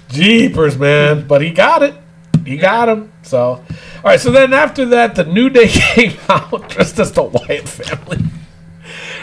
Jeepers, 0.09 0.79
man! 0.79 1.27
But 1.27 1.43
he 1.43 1.51
got 1.51 1.83
it. 1.83 1.95
He 2.45 2.57
got 2.57 2.89
him. 2.89 3.13
So, 3.23 3.39
all 3.39 3.65
right. 4.05 4.21
So 4.21 4.31
then 4.31 4.53
after 4.53 4.87
that, 4.87 5.15
the 5.15 5.25
New 5.25 5.51
Day 5.51 5.69
came 5.69 6.17
out 6.29 6.69
dressed 6.71 6.99
as 6.99 7.13
the 7.13 7.23
Wyatt 7.23 7.69
family. 7.69 8.19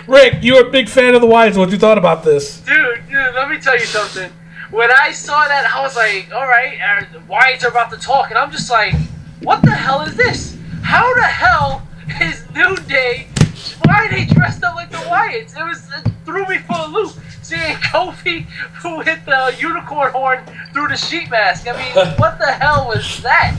Rick, 0.08 0.40
you're 0.42 0.68
a 0.68 0.70
big 0.70 0.88
fan 0.88 1.16
of 1.16 1.22
the 1.22 1.28
Wyatts. 1.28 1.58
What 1.58 1.72
you 1.72 1.80
thought 1.80 1.98
about 1.98 2.24
this? 2.24 2.60
Dude, 2.62 3.02
dude, 3.10 3.34
let 3.34 3.50
me 3.50 3.58
tell 3.58 3.78
you 3.78 3.86
something. 3.86 4.32
When 4.70 4.92
I 4.92 5.12
saw 5.12 5.48
that, 5.48 5.72
I 5.74 5.82
was 5.82 5.96
like, 5.96 6.32
all 6.34 6.48
right, 6.48 7.08
the 7.12 7.20
Wyatts 7.20 7.64
are 7.64 7.70
about 7.70 7.92
to 7.92 7.98
talk, 7.98 8.30
and 8.30 8.38
I'm 8.38 8.52
just 8.52 8.70
like, 8.70 8.94
what 9.42 9.62
the 9.64 9.72
hell 9.72 10.02
is 10.02 10.16
this? 10.16 10.58
How 10.84 11.14
the 11.16 11.22
hell 11.22 11.88
is 12.22 12.44
New 12.54 12.76
Day? 12.88 13.28
Why 13.84 14.06
are 14.06 14.10
they 14.10 14.26
dressed 14.26 14.64
up 14.64 14.76
like 14.76 14.92
the 14.92 14.98
Wyatts? 14.98 15.58
It 15.58 15.64
was 15.64 15.90
it 15.92 16.12
threw 16.26 16.46
me 16.48 16.58
for 16.60 16.76
a 16.78 16.88
loop. 16.88 17.14
Seeing 17.46 17.76
Kofi 17.92 18.46
who 18.82 19.02
hit 19.02 19.24
the 19.26 19.56
unicorn 19.60 20.12
horn 20.12 20.40
through 20.74 20.88
the 20.88 20.98
sheet 20.98 21.30
mask. 21.30 21.68
I 21.68 21.74
mean, 21.78 22.14
what 22.18 22.40
the 22.40 22.52
hell 22.52 22.88
was 22.88 23.22
that? 23.22 23.56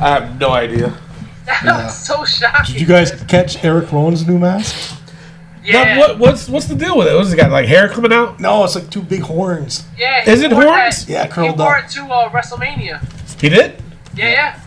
I 0.00 0.08
have 0.10 0.38
no 0.40 0.50
idea. 0.50 0.96
That 1.46 1.84
was 1.84 1.96
so 1.96 2.24
shocking. 2.24 2.72
Did 2.74 2.80
you 2.80 2.86
guys 2.88 3.12
catch 3.28 3.62
Eric 3.64 3.92
Rowan's 3.92 4.26
new 4.26 4.36
mask? 4.36 4.98
Yeah, 5.64 5.84
Now, 5.94 5.98
what, 6.00 6.18
what's 6.18 6.48
what's 6.48 6.66
the 6.66 6.74
deal 6.74 6.98
with 6.98 7.06
it? 7.06 7.14
What's 7.14 7.32
it 7.32 7.36
got 7.36 7.52
like 7.52 7.66
hair 7.66 7.88
coming 7.88 8.12
out? 8.12 8.40
No, 8.40 8.64
it's 8.64 8.74
like 8.74 8.90
two 8.90 9.00
big 9.02 9.20
horns. 9.22 9.84
yeah. 9.96 10.28
Is 10.28 10.42
it 10.42 10.52
wore 10.52 10.62
horns? 10.64 11.06
that- 11.06 11.12
Yeah, 11.12 11.22
He 11.26 11.30
curled 11.32 11.58
wore 11.58 11.78
up. 11.78 11.84
it 11.84 11.90
to 11.92 12.04
uh, 12.04 12.28
WrestleMania. 12.30 12.98
He 13.40 13.48
did 13.48 13.80
Yeah, 14.14 14.30
yeah. 14.30 14.60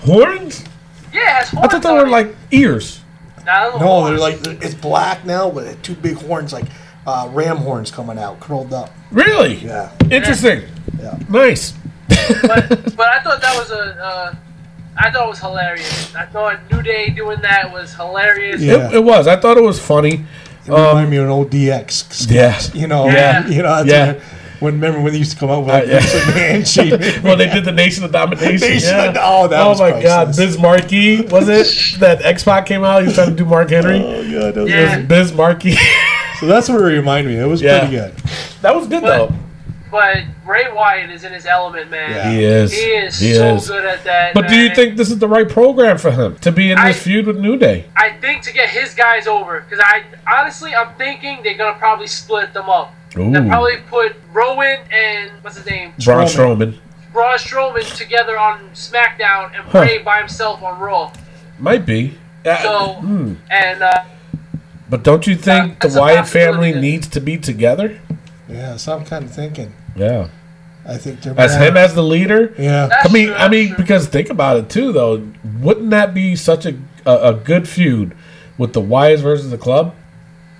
horns. 0.00 0.64
Yeah, 1.12 1.40
it 1.40 1.48
has 1.48 1.54
I 1.54 1.66
thought 1.68 1.82
they 1.82 1.92
were 1.92 2.08
like 2.08 2.34
ears. 2.50 3.00
Nah, 3.44 3.70
those 3.70 3.80
are 3.80 3.84
No, 3.84 4.04
they're 4.06 4.18
like 4.18 4.38
it's 4.62 4.74
black 4.74 5.26
now 5.26 5.48
with 5.48 5.80
two 5.82 5.94
big 5.94 6.16
horns, 6.16 6.52
like 6.54 6.64
uh, 7.06 7.28
ram 7.32 7.56
horns 7.58 7.90
coming 7.90 8.18
out, 8.18 8.40
curled 8.40 8.72
up. 8.72 8.90
Really? 9.10 9.54
Yeah, 9.56 9.90
Interesting. 10.10 10.62
yeah. 11.00 11.18
Nice. 11.28 11.72
but 12.08 12.68
but 12.96 13.08
I 13.08 13.20
thought 13.22 13.40
that 13.40 13.56
was 13.58 13.70
a. 13.70 14.02
Uh, 14.04 14.34
I 14.96 15.10
thought 15.10 15.24
it 15.26 15.28
was 15.30 15.38
hilarious. 15.40 16.14
I 16.14 16.26
thought 16.26 16.60
New 16.70 16.82
Day 16.82 17.08
doing 17.10 17.40
that 17.40 17.72
was 17.72 17.94
hilarious. 17.94 18.60
Yeah. 18.60 18.88
It, 18.88 18.96
it 18.96 19.04
was. 19.04 19.26
I 19.26 19.36
thought 19.36 19.56
it 19.56 19.62
was 19.62 19.80
funny. 19.80 20.24
It 20.66 20.68
reminded 20.68 21.10
me 21.10 21.16
of 21.16 21.24
an 21.24 21.30
old 21.30 21.50
DX. 21.50 22.12
sketch, 22.12 22.74
Yeah. 22.74 22.80
you 22.80 22.86
know, 22.86 23.06
Yeah. 23.06 23.46
you 23.48 23.62
know, 23.62 23.82
that's 23.82 23.88
Yeah. 23.88 24.12
when, 24.12 24.20
when 24.60 24.74
remember 24.74 25.00
when 25.00 25.12
they 25.14 25.18
used 25.18 25.32
to 25.32 25.38
come 25.38 25.50
out 25.50 25.60
with 25.60 25.68
like 25.70 25.84
Uh, 25.84 25.92
yeah. 25.92 26.00
Vince 26.00 26.76
McMahon 26.76 27.02
shit. 27.14 27.22
well, 27.24 27.36
they 27.36 27.48
did 27.48 27.64
the 27.64 27.72
Nation 27.72 28.04
of 28.04 28.12
Domination. 28.12 28.68
Nation 28.68 28.90
yeah. 28.94 29.04
of- 29.06 29.16
oh, 29.18 29.48
that 29.48 29.66
was 29.66 29.80
my 29.80 29.90
God, 29.90 30.02
priceless. 30.26 30.36
Biz 30.36 30.58
Markie 30.58 31.22
was 31.22 31.48
it 31.48 31.98
that 32.00 32.22
X 32.22 32.44
Pac 32.44 32.66
came 32.66 32.84
out? 32.84 33.00
He 33.00 33.06
was 33.06 33.14
trying 33.16 33.30
to 33.30 33.34
do 33.34 33.44
Mark 33.46 33.70
Henry. 33.70 33.98
Oh 34.04 34.22
god, 34.40 34.54
that 34.54 34.62
was, 34.62 34.70
Yeah. 34.70 35.00
Biz 35.00 35.32
Markie. 35.32 35.74
So 36.42 36.46
that's 36.48 36.68
what 36.68 36.80
it 36.80 36.84
reminded 36.84 37.32
me. 37.32 37.40
It 37.40 37.46
was 37.46 37.62
Yeah. 37.62 37.78
pretty 37.78 37.94
good. 37.96 38.12
that 38.62 38.74
was 38.74 38.86
good 38.88 39.02
But- 39.02 39.16
though. 39.28 39.34
But 39.92 40.22
Bray 40.46 40.64
Wyatt 40.74 41.10
is 41.10 41.22
in 41.22 41.34
his 41.34 41.44
element, 41.44 41.90
man. 41.90 42.10
Yeah. 42.12 42.30
He 42.30 42.44
is. 42.44 42.72
He 42.72 42.78
is 42.92 43.18
He 43.18 43.34
so 43.34 43.56
is. 43.56 43.68
good 43.68 43.84
at 43.84 44.02
that. 44.04 44.32
But 44.32 44.48
do 44.48 44.56
you 44.56 44.68
man. 44.68 44.74
think 44.74 44.96
this 44.96 45.10
is 45.10 45.18
the 45.18 45.28
right 45.28 45.46
program 45.46 45.98
for 45.98 46.10
him 46.10 46.36
to 46.40 46.50
be 46.50 46.70
in 46.70 46.78
this 46.78 46.96
I- 46.96 46.98
feud 46.98 47.26
with 47.26 47.36
New 47.36 47.58
Day? 47.58 47.84
I 47.94 48.12
think 48.18 48.40
to 48.44 48.52
get 48.54 48.70
his 48.70 48.94
guys 48.94 49.26
over, 49.26 49.60
because 49.60 49.84
I 49.84 50.02
honestly 50.26 50.74
I'm 50.74 50.94
thinking 50.96 51.40
they're 51.44 51.58
gonna 51.58 51.76
probably 51.78 52.06
split 52.06 52.54
them 52.54 52.70
up. 52.70 52.94
Ooh. 53.18 53.30
They'll 53.30 53.46
probably 53.46 53.76
put 53.90 54.16
Rowan 54.32 54.78
and 54.90 55.30
what's 55.42 55.58
his 55.58 55.66
name, 55.66 55.92
Braun 56.02 56.24
Strowman 56.26 56.78
Braun 57.12 57.36
Strowman 57.36 57.94
together 57.94 58.38
on 58.38 58.70
SmackDown 58.72 59.48
and 59.54 59.62
Huh. 59.68 59.84
Bray 59.84 59.98
by 59.98 60.16
himself 60.20 60.62
on 60.62 60.80
Raw. 60.80 61.12
might 61.58 61.84
be. 61.84 62.16
Uh, 62.46 62.56
So 62.62 62.88
hmm. 62.94 63.34
and 63.50 63.82
uh, 63.82 63.92
But 64.92 65.04
don't 65.04 65.26
you 65.26 65.36
think 65.36 65.80
That's 65.80 65.94
the 65.94 66.00
Wyatt 66.02 66.28
family 66.28 66.74
needs 66.74 67.08
to 67.08 67.20
be 67.20 67.38
together? 67.38 67.98
Yeah, 68.46 68.76
so 68.76 68.94
I'm 68.94 69.06
kind 69.06 69.24
of 69.24 69.34
thinking. 69.34 69.72
Yeah. 69.96 70.28
I 70.86 70.98
think 70.98 71.22
they're 71.22 71.32
As 71.40 71.56
more- 71.56 71.66
him 71.68 71.76
as 71.78 71.94
the 71.94 72.02
leader? 72.02 72.52
Yeah, 72.58 72.88
That's 72.88 73.08
I 73.08 73.10
mean, 73.10 73.28
true, 73.28 73.34
I 73.36 73.48
mean, 73.48 73.68
true. 73.68 73.76
because 73.78 74.06
think 74.08 74.28
about 74.28 74.58
it 74.58 74.68
too, 74.68 74.92
though. 74.92 75.26
Wouldn't 75.60 75.88
that 75.90 76.12
be 76.12 76.36
such 76.36 76.66
a 76.66 76.74
a, 77.06 77.30
a 77.30 77.34
good 77.34 77.66
feud 77.66 78.14
with 78.58 78.74
the 78.74 78.82
Wyatts 78.82 79.20
versus 79.20 79.50
the 79.50 79.56
club? 79.56 79.94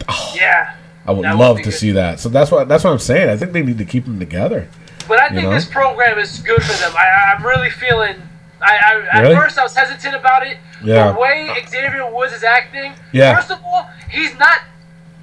Ah, 0.08 0.34
yeah. 0.34 0.76
I 1.06 1.12
would 1.12 1.24
That 1.26 1.36
would 1.36 1.38
love 1.44 1.56
to 1.58 1.64
good. 1.64 1.72
see 1.74 1.90
that. 1.92 2.18
So 2.18 2.30
that's 2.30 2.50
what 2.50 2.68
that's 2.68 2.84
what 2.84 2.90
I'm 2.94 3.00
saying. 3.00 3.28
I 3.28 3.36
think 3.36 3.52
they 3.52 3.62
need 3.62 3.76
to 3.78 3.84
keep 3.84 4.06
them 4.06 4.18
together. 4.18 4.66
But 5.08 5.20
I 5.20 5.28
think 5.28 5.42
know? 5.42 5.50
this 5.50 5.66
program 5.66 6.18
is 6.18 6.38
good 6.38 6.62
for 6.62 6.72
them. 6.80 6.92
I, 6.96 7.34
I'm 7.36 7.44
really 7.44 7.68
feeling. 7.68 8.16
I, 8.62 8.78
I 9.12 9.18
at 9.24 9.36
first 9.36 9.58
I 9.58 9.62
was 9.62 9.76
hesitant 9.76 10.14
about 10.14 10.46
it. 10.46 10.56
Yeah. 10.84 11.12
The 11.12 11.18
way 11.20 11.54
Xavier 11.68 12.10
Woods 12.12 12.32
is 12.32 12.42
acting. 12.44 12.92
Yeah. 13.12 13.36
First 13.36 13.50
of 13.52 13.58
all, 13.64 13.88
he's 14.10 14.36
not 14.38 14.60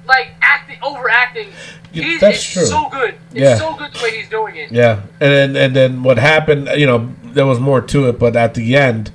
like 0.06 0.28
acting 0.42 0.78
overacting. 0.82 1.48
Yeah, 1.92 2.04
He's 2.04 2.20
that's 2.20 2.36
it's 2.36 2.52
true. 2.52 2.64
so 2.66 2.88
good. 2.88 3.14
It's 3.32 3.40
Yeah. 3.40 3.56
so 3.56 3.74
good 3.76 3.92
the 3.92 4.00
way 4.02 4.16
he's 4.16 4.28
doing 4.28 4.56
it. 4.56 4.70
Yeah, 4.70 5.00
and 5.20 5.32
then 5.32 5.56
and 5.56 5.74
then 5.74 6.02
what 6.04 6.18
happened? 6.18 6.68
You 6.76 6.86
know, 6.86 7.12
there 7.24 7.46
was 7.46 7.58
more 7.58 7.80
to 7.80 8.08
it, 8.08 8.18
but 8.18 8.36
at 8.36 8.54
the 8.54 8.76
end, 8.76 9.10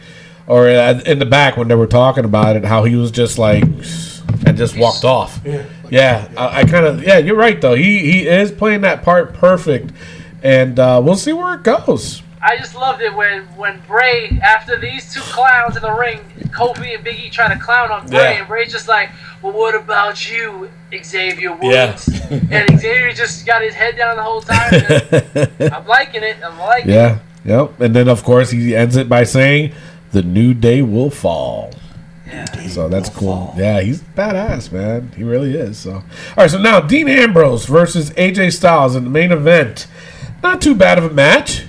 or 0.46 0.68
in 0.68 1.20
the 1.20 1.26
back 1.26 1.56
when 1.58 1.68
they 1.70 1.76
were 1.76 1.88
talking 1.88 2.26
about 2.26 2.56
it, 2.58 2.66
how 2.66 2.84
he 2.84 2.96
was 2.96 3.12
just 3.12 3.38
like 3.38 3.64
and 4.46 4.58
just 4.58 4.78
walked 4.78 5.06
off. 5.06 5.40
Yeah. 5.46 5.64
Yeah, 5.90 6.28
I, 6.36 6.62
I 6.62 6.64
kind 6.66 6.86
of 6.86 7.04
yeah. 7.04 7.18
You're 7.20 7.36
right 7.38 7.60
though. 7.62 7.76
He 7.76 8.00
he 8.12 8.28
is 8.28 8.52
playing 8.52 8.82
that 8.82 9.04
part 9.04 9.34
perfect, 9.34 9.92
and 10.44 10.78
uh, 10.80 11.00
we'll 11.04 11.16
see 11.16 11.32
where 11.32 11.54
it 11.56 11.64
goes. 11.64 12.22
I 12.48 12.58
just 12.58 12.76
loved 12.76 13.02
it 13.02 13.14
when 13.16 13.42
when 13.58 13.82
Bray 13.88 14.40
after 14.44 14.80
these 14.80 15.12
two 15.12 15.22
clowns 15.22 15.76
in 15.76 15.82
the 15.82 15.92
ring, 15.92 16.20
Kofi 16.50 16.96
and 16.96 17.04
Biggie 17.04 17.32
trying 17.32 17.58
to 17.58 17.64
clown 17.64 17.92
on 17.92 18.08
Bray, 18.08 18.20
Yeah. 18.34 18.40
and 18.40 18.48
Bray's 18.48 18.72
just 18.72 18.88
like, 18.88 19.10
"Well, 19.42 19.52
what 19.54 19.74
about 19.74 20.30
you, 20.30 20.70
Xavier 21.04 21.54
Woods?" 21.54 22.08
Yeah. 22.08 22.40
And 22.52 22.80
Xavier 22.80 23.12
just 23.14 23.46
got 23.48 23.64
his 23.64 23.74
head 23.74 23.98
down 23.98 24.16
the 24.18 24.24
whole 24.24 24.42
time. 24.42 24.72
I'm 25.74 25.88
liking 25.88 26.22
it. 26.24 26.38
I'm 26.46 26.60
liking 26.60 26.92
it. 26.92 26.94
Yeah, 26.94 27.20
yep. 27.44 27.80
And 27.82 27.96
then 27.96 28.08
of 28.08 28.24
course 28.24 28.52
he 28.52 28.76
ends 28.76 28.96
it 28.96 29.10
by 29.10 29.24
saying, 29.24 29.74
"The 30.12 30.22
new 30.22 30.54
day 30.54 30.84
will 30.84 31.10
fall." 31.10 31.74
Yeah. 32.28 32.46
So 32.68 32.90
that's 32.90 33.10
cool. 33.10 33.54
Yeah, 33.58 33.82
he's 33.82 34.02
badass, 34.02 34.72
man. 34.72 35.12
He 35.16 35.24
really 35.24 35.56
is. 35.56 35.78
So, 35.80 35.94
all 35.94 36.04
right. 36.38 36.50
So 36.50 36.60
now 36.62 36.80
Dean 36.80 37.08
Ambrose 37.08 37.66
versus 37.66 38.12
AJ 38.12 38.54
Styles 38.54 38.96
in 38.96 39.04
the 39.04 39.10
main 39.10 39.32
event. 39.32 39.88
Not 40.44 40.62
too 40.62 40.76
bad 40.76 40.98
of 41.00 41.06
a 41.06 41.10
match. 41.10 41.66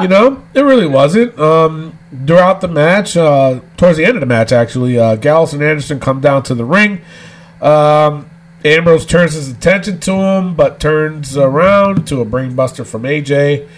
You 0.00 0.08
know, 0.08 0.42
it 0.54 0.60
really 0.60 0.86
wasn't. 0.86 1.38
Um, 1.38 1.98
throughout 2.26 2.60
the 2.60 2.68
match, 2.68 3.16
uh, 3.16 3.60
towards 3.76 3.98
the 3.98 4.04
end 4.04 4.16
of 4.16 4.20
the 4.20 4.26
match, 4.26 4.52
actually, 4.52 4.98
uh, 4.98 5.16
Gallows 5.16 5.52
and 5.52 5.62
Anderson 5.62 6.00
come 6.00 6.20
down 6.20 6.42
to 6.44 6.54
the 6.54 6.64
ring. 6.64 7.00
Um, 7.60 8.30
Ambrose 8.64 9.06
turns 9.06 9.34
his 9.34 9.50
attention 9.50 10.00
to 10.00 10.12
him, 10.12 10.54
but 10.54 10.80
turns 10.80 11.36
around 11.36 12.06
to 12.08 12.20
a 12.20 12.26
brainbuster 12.26 12.86
from 12.86 13.02
AJ. 13.02 13.68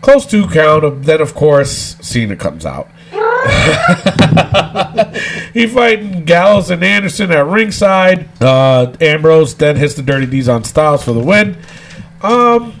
Close 0.00 0.26
to 0.26 0.48
count. 0.48 1.04
Then, 1.04 1.20
of 1.20 1.34
course, 1.34 1.96
Cena 2.00 2.36
comes 2.36 2.66
out. 2.66 2.90
he 5.54 5.66
fighting 5.66 6.24
Gallows 6.24 6.70
and 6.70 6.82
Anderson 6.82 7.30
at 7.30 7.46
ringside. 7.46 8.28
Uh, 8.42 8.92
Ambrose 9.00 9.54
then 9.54 9.76
hits 9.76 9.94
the 9.94 10.02
Dirty 10.02 10.26
Deeds 10.26 10.48
on 10.48 10.64
Styles 10.64 11.04
for 11.04 11.12
the 11.12 11.20
win. 11.20 11.56
Um, 12.22 12.74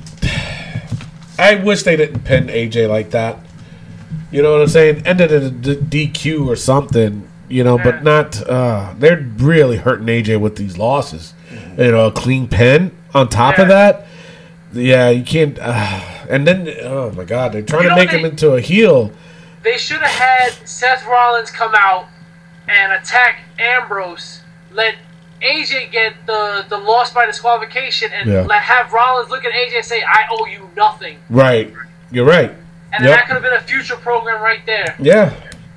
I 1.38 1.56
wish 1.56 1.82
they 1.82 1.96
didn't 1.96 2.20
pin 2.24 2.46
AJ 2.48 2.88
like 2.88 3.10
that. 3.10 3.38
You 4.30 4.42
know 4.42 4.52
what 4.52 4.62
I'm 4.62 4.68
saying? 4.68 5.06
Ended 5.06 5.30
in 5.32 5.42
a 5.42 5.50
d- 5.50 6.06
DQ 6.08 6.46
or 6.46 6.56
something. 6.56 7.28
You 7.48 7.62
know, 7.62 7.76
but 7.78 8.02
not. 8.02 8.40
Uh, 8.48 8.94
they're 8.98 9.20
really 9.36 9.76
hurting 9.76 10.06
AJ 10.06 10.40
with 10.40 10.56
these 10.56 10.78
losses. 10.78 11.34
You 11.78 11.90
know, 11.92 12.06
a 12.06 12.12
clean 12.12 12.48
pin 12.48 12.90
on 13.12 13.28
top 13.28 13.58
of 13.58 13.68
that. 13.68 14.06
Yeah, 14.72 15.10
you 15.10 15.22
can't. 15.24 15.58
Uh, 15.60 16.00
and 16.28 16.46
then, 16.46 16.68
oh 16.82 17.12
my 17.12 17.24
God, 17.24 17.52
they're 17.52 17.62
trying 17.62 17.82
You 17.84 17.88
to 17.90 17.94
know 17.94 18.00
make 18.00 18.10
they- 18.10 18.18
him 18.18 18.24
into 18.24 18.52
a 18.54 18.60
heel. 18.60 19.12
They 19.62 19.78
should 19.78 20.00
have 20.02 20.10
had 20.10 20.68
Seth 20.68 21.06
Rollins 21.06 21.50
come 21.50 21.74
out 21.76 22.06
and 22.68 22.92
attack 22.92 23.40
Ambrose. 23.58 24.40
Let 24.72 24.96
AJ 25.44 25.90
get 25.92 26.14
the 26.26 26.64
the 26.68 26.78
loss 26.78 27.12
by 27.12 27.26
disqualification, 27.26 28.10
and 28.12 28.30
Yeah. 28.30 28.40
let 28.42 28.62
have 28.62 28.92
Rollins 28.92 29.30
look 29.30 29.44
at 29.44 29.52
AJ 29.52 29.76
and 29.76 29.84
say, 29.84 30.02
"I 30.02 30.24
owe 30.30 30.46
you 30.46 30.70
nothing." 30.76 31.18
Right. 31.30 31.72
You're 32.10 32.26
right. 32.26 32.52
And 32.92 33.04
Yep. 33.04 33.14
that 33.16 33.26
could 33.26 33.34
have 33.34 33.42
been 33.42 33.52
a 33.54 33.60
future 33.60 33.96
program 33.96 34.40
right 34.42 34.64
there. 34.66 34.94
Yeah. 34.98 35.30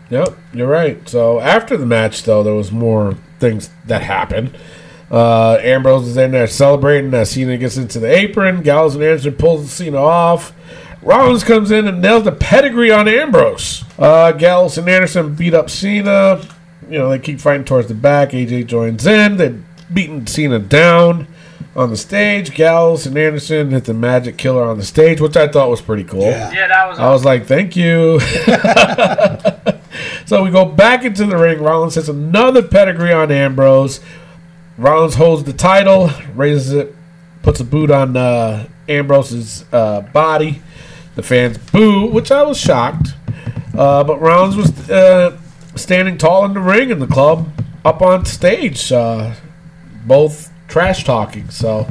Yep, 0.10 0.38
you're 0.54 0.68
right. 0.68 1.08
So 1.10 1.40
after 1.42 1.76
the 1.76 1.86
match, 1.86 2.24
though, 2.24 2.42
there 2.44 2.54
was 2.54 2.72
more 2.72 3.16
things 3.40 3.70
that 3.88 4.04
happened. 4.04 4.56
Uh, 5.12 5.58
Ambrose 5.62 6.08
is 6.08 6.16
in 6.18 6.32
there 6.32 6.48
celebrating 6.48 7.14
as 7.14 7.32
Cena 7.32 7.58
gets 7.58 7.76
into 7.76 8.00
the 8.00 8.10
apron. 8.16 8.62
Gallows 8.62 8.96
and 8.96 9.04
Anderson 9.04 9.34
pulls 9.34 9.70
Cena 9.72 9.98
off. 10.02 10.54
Rollins 11.02 11.44
comes 11.44 11.72
in 11.72 11.88
and 11.88 12.02
nails 12.02 12.24
the 12.24 12.32
pedigree 12.32 12.92
on 12.92 13.08
Ambrose. 13.08 13.84
Uh, 14.00 14.32
Gallows 14.34 14.78
and 14.78 14.88
Anderson 14.90 15.34
beat 15.34 15.54
up 15.54 15.70
Cena. 15.70 16.42
You 16.90 17.00
know, 17.00 17.10
they 17.10 17.20
keep 17.20 17.40
fighting 17.40 17.66
towards 17.66 17.88
the 17.88 17.94
back. 17.94 18.32
AJ 18.32 18.68
joins 18.68 19.06
in. 19.06 19.38
They're 19.38 19.56
beating 19.94 20.28
Cena 20.28 20.60
down 20.60 21.28
on 21.76 21.92
the 21.92 21.98
stage. 21.98 22.54
Gallows 22.54 23.06
and 23.06 23.18
Anderson 23.18 23.72
hit 23.72 23.86
the 23.86 23.94
magic 23.94 24.38
killer 24.38 24.64
on 24.64 24.78
the 24.78 24.86
stage, 24.86 25.22
which 25.22 25.38
I 25.38 25.48
thought 25.48 25.70
was 25.70 25.82
pretty 25.82 26.04
cool. 26.04 26.24
Yeah. 26.24 26.52
Yeah, 26.52 26.68
that 26.68 26.90
was. 26.90 27.00
I 27.00 27.10
was 27.10 27.24
like, 27.24 27.46
thank 27.46 27.76
you. 27.76 28.20
so 30.26 30.44
we 30.44 30.50
go 30.50 30.66
back 30.66 31.06
into 31.06 31.26
the 31.26 31.38
ring. 31.38 31.62
Rollins 31.62 31.96
hits 31.96 32.10
another 32.10 32.64
pedigree 32.64 33.14
on 33.14 33.32
Ambrose. 33.32 34.00
Rollins 34.78 35.16
holds 35.16 35.44
the 35.44 35.54
title, 35.54 36.10
raises 36.36 36.74
it, 36.74 36.96
puts 37.44 37.60
a 37.60 37.64
boot 37.64 37.92
on 37.92 38.18
uh, 38.18 38.68
Ambrose's 38.90 39.64
uh, 39.72 40.02
body. 40.02 40.62
The 41.16 41.24
fans 41.24 41.58
boo, 41.58 42.08
which 42.08 42.32
I 42.32 42.44
was 42.44 42.60
shocked. 42.60 43.10
Uh, 43.76 44.04
but 44.04 44.22
Rollins 44.22 44.56
was 44.56 44.90
uh, 44.90 45.36
standing 45.78 46.18
tall 46.18 46.46
in 46.46 46.54
the 46.54 46.60
ring, 46.60 46.92
and 46.92 47.02
the 47.02 47.08
club 47.08 47.50
up 47.86 48.02
on 48.02 48.26
stage, 48.26 48.92
uh, 48.92 49.34
both 50.06 50.52
trash 50.68 51.04
talking. 51.04 51.50
So 51.50 51.88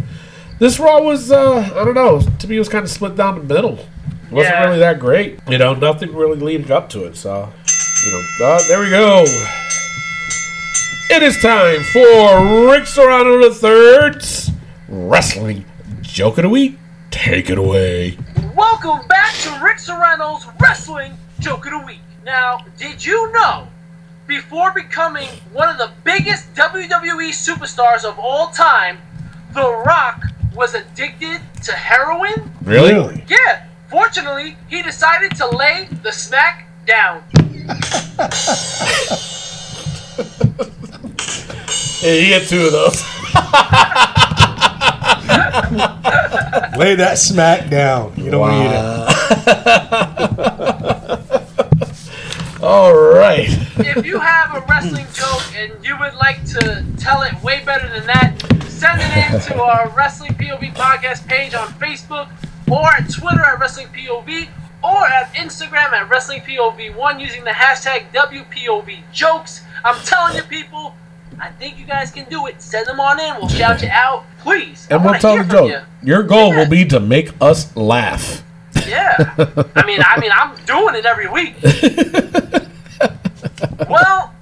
this 0.59 0.78
Raw 0.78 1.01
was, 1.01 1.30
uh, 1.32 1.59
I 1.74 1.84
don't 1.84 1.95
know, 1.95 2.20
to 2.20 2.49
me, 2.49 2.57
it 2.57 2.59
was 2.59 2.68
kind 2.68 2.84
of 2.84 2.91
split 2.91 3.16
down 3.16 3.37
the 3.47 3.55
middle. 3.55 3.78
It 3.78 4.32
wasn't 4.32 4.55
Yeah. 4.55 4.64
really 4.64 4.78
that 4.80 4.99
great. 4.99 5.39
You 5.49 5.59
know, 5.59 5.74
nothing 5.74 6.14
really 6.14 6.39
leading 6.39 6.70
up 6.72 6.89
to 6.91 7.05
it. 7.05 7.16
So, 7.16 7.53
you 8.05 8.12
know, 8.12 8.22
uh, 8.47 8.62
there 8.68 8.80
we 8.80 8.91
go. 8.91 9.24
It 11.09 11.22
is 11.22 11.41
time 11.41 11.82
for 11.84 12.68
Rick 12.70 12.87
Serrano 12.87 13.39
III's 13.41 14.51
Wrestling 14.89 15.64
Joke 16.03 16.39
of 16.39 16.43
the 16.43 16.49
Week. 16.49 16.78
Take 17.11 17.49
it 17.49 17.59
away. 17.59 18.18
Welcome 18.55 19.07
back 19.07 19.32
to 19.43 19.61
Rick 19.62 19.78
Serrano's 19.78 20.47
Wrestling 20.61 21.16
Joke 21.39 21.66
of 21.66 21.72
the 21.72 21.78
Week. 21.87 22.01
Now, 22.24 22.64
did 22.76 23.05
you 23.05 23.30
know, 23.32 23.68
before 24.27 24.72
becoming 24.72 25.29
one 25.53 25.68
of 25.68 25.79
the 25.79 25.91
biggest 26.05 26.53
WWE 26.55 27.31
superstars 27.31 28.05
of 28.05 28.18
all 28.18 28.49
time, 28.49 28.99
The 29.55 29.83
Rock 29.87 30.22
was 30.55 30.74
addicted 30.74 31.41
to 31.64 31.72
heroin? 31.72 32.51
Really? 32.62 33.24
Yeah. 33.29 33.66
Fortunately, 33.89 34.57
he 34.68 34.83
decided 34.83 35.37
to 35.37 35.49
lay 35.49 35.89
the 36.03 36.11
smack 36.11 36.66
down. 36.87 37.22
hey, 42.01 42.22
you 42.22 42.29
get 42.29 42.49
two 42.49 42.66
of 42.66 42.72
those. 42.72 43.03
Lay 46.77 46.95
that 46.95 47.18
smack 47.18 47.68
down. 47.70 48.12
You 48.16 48.31
don't 48.31 48.51
need 48.51 48.70
it. 48.70 49.07
All 52.67 52.97
right. 52.97 53.47
if 53.79 54.05
you 54.05 54.19
have 54.19 54.57
a 54.57 54.67
wrestling 54.67 55.07
joke 55.12 55.55
and 55.55 55.73
you 55.85 55.97
would 56.01 56.14
like 56.14 56.45
to 56.47 56.85
tell 56.99 57.23
it 57.23 57.41
way 57.41 57.62
better 57.64 57.89
than 57.89 58.05
that, 58.09 58.35
send 58.67 59.01
it 59.01 59.35
in 59.35 59.41
to 59.43 59.62
our 59.62 59.89
Wrestling 59.91 60.33
POV 60.33 60.75
podcast 60.75 61.29
page 61.29 61.55
on 61.55 61.69
Facebook 61.75 62.29
or 62.69 62.89
at 62.89 63.09
Twitter 63.09 63.45
at 63.45 63.61
Wrestling 63.61 63.87
POV 63.95 64.49
or 64.83 65.07
at 65.07 65.33
Instagram 65.35 65.93
at 65.93 66.11
Wrestling 66.11 66.41
POV1 66.41 67.21
using 67.21 67.45
the 67.45 67.51
hashtag 67.51 68.11
WPOV 68.12 68.99
jokes. 69.12 69.62
I'm 69.85 70.05
telling 70.05 70.35
you, 70.35 70.43
people, 70.43 70.97
I 71.39 71.51
think 71.51 71.79
you 71.79 71.87
guys 71.87 72.11
can 72.11 72.29
do 72.29 72.49
it. 72.49 72.61
Send 72.61 72.89
them 72.89 72.99
on 72.99 73.21
in. 73.21 73.37
We'll 73.37 73.49
shout 73.49 73.81
you 73.81 73.91
out. 73.93 74.25
Please. 74.41 74.89
I 74.91 74.97
And 74.97 75.05
we'll 75.05 75.14
tell 75.21 75.37
the 75.37 75.45
joke. 75.45 75.85
Your 76.03 76.25
goal 76.25 76.51
will 76.51 76.69
be 76.69 76.85
to 76.87 76.99
make 76.99 77.31
us 77.41 77.77
laugh. 77.77 78.43
Yeah. 78.89 79.35
I 79.77 79.87
mean, 79.87 80.01
I 80.05 80.21
mean, 80.21 80.33
I'm 80.35 80.57
doing 80.64 80.97
it 80.97 81.07
every 81.07 81.29
week. 81.29 81.55
well, 83.89 84.35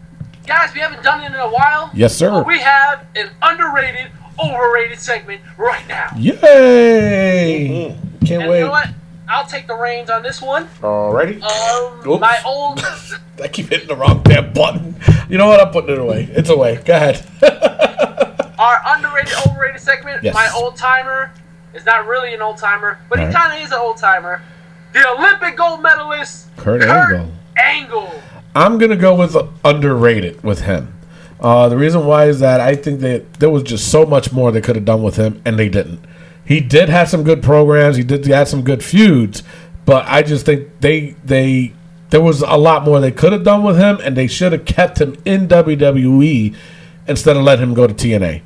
guys, 0.47 0.73
we 0.75 0.81
haven't 0.81 1.03
done 1.03 1.23
it 1.23 1.27
in 1.27 1.35
a 1.35 1.49
while. 1.49 1.91
Yes, 1.95 2.17
sir. 2.17 2.31
But 2.31 2.47
we 2.47 2.59
have 2.61 3.07
an 3.17 3.31
underrated, 3.43 4.11
overrated 4.43 4.99
segment 4.99 5.41
right 5.57 5.87
now. 5.89 6.09
Yay! 6.17 7.97
Can't 8.25 8.43
And 8.43 8.51
wait. 8.51 8.59
you 8.61 8.65
know 8.67 8.71
what? 8.71 8.89
I'll 9.29 9.47
take 9.47 9.67
the 9.67 9.75
reins 9.75 10.11
on 10.11 10.23
this 10.23 10.43
one. 10.43 10.67
Alrighty. 10.83 11.43
Um, 11.43 12.09
Oops. 12.11 12.21
my 12.21 12.39
old, 12.45 12.81
I 13.43 13.49
keep 13.49 13.69
hitting 13.71 13.89
the 13.89 13.97
wrong 13.97 14.23
damn 14.23 14.53
button. 14.53 14.97
You 15.29 15.39
know 15.39 15.49
what? 15.49 15.61
I'm 15.61 15.73
putting 15.73 15.91
it 15.95 15.99
away. 15.99 16.29
It's 16.31 16.51
away. 16.51 16.77
Go 16.85 16.95
ahead. 16.95 17.25
our 18.59 18.81
underrated, 18.87 19.33
overrated 19.47 19.81
segment. 19.81 20.23
Yes. 20.23 20.35
My 20.35 20.51
old 20.55 20.77
timer 20.77 21.33
is 21.73 21.87
not 21.87 22.07
really 22.07 22.35
an 22.35 22.43
old 22.43 22.59
timer, 22.59 22.99
but 23.09 23.19
he 23.19 23.25
Alright. 23.25 23.37
kind 23.37 23.59
of 23.59 23.65
is 23.67 23.73
an 23.73 23.79
old 23.79 23.97
timer. 23.97 24.43
The 24.93 25.09
Olympic 25.09 25.57
gold 25.57 25.83
medalist 25.83 26.49
Kurt 26.57 26.83
Angle. 26.83 27.33
Angle. 27.57 28.23
I'm 28.55 28.79
gonna 28.79 28.97
go 28.97 29.15
with 29.15 29.37
underrated 29.65 30.43
with 30.43 30.63
him. 30.63 30.95
Uh, 31.41 31.69
the 31.69 31.77
reason 31.77 32.07
why 32.07 32.27
is 32.27 32.41
that 32.41 32.61
I 32.61 32.77
think 32.77 33.01
that 33.01 33.35
there 33.35 33.51
was 33.51 33.63
just 33.63 33.91
so 33.91 34.07
much 34.07 34.33
more 34.33 34.53
they 34.53 34.61
could 34.61 34.77
have 34.77 34.85
done 34.85 35.03
with 35.03 35.17
him, 35.17 35.43
and 35.45 35.59
they 35.59 35.69
didn't. 35.69 36.01
He 36.45 36.61
did 36.61 36.89
have 36.89 37.09
some 37.09 37.25
good 37.25 37.43
programs. 37.43 37.97
He 37.97 38.05
did 38.05 38.25
have 38.27 38.49
some 38.49 38.63
good 38.63 38.85
feuds, 38.85 39.43
but 39.85 40.07
I 40.07 40.23
just 40.23 40.47
think 40.47 40.69
they 40.81 41.17
they 41.25 41.73
there 42.11 42.21
was 42.21 42.43
a 42.43 42.57
lot 42.57 42.85
more 42.85 43.01
they 43.01 43.11
could 43.11 43.33
have 43.33 43.45
done 43.45 43.63
with 43.63 43.77
him, 43.77 43.99
and 44.03 44.17
they 44.17 44.27
should 44.27 44.53
have 44.53 44.65
kept 44.65 45.01
him 45.01 45.17
in 45.25 45.49
WWE 45.49 46.55
instead 47.09 47.37
of 47.37 47.43
letting 47.43 47.65
him 47.65 47.75
go 47.75 47.87
to 47.87 47.95
TNA. 47.95 48.43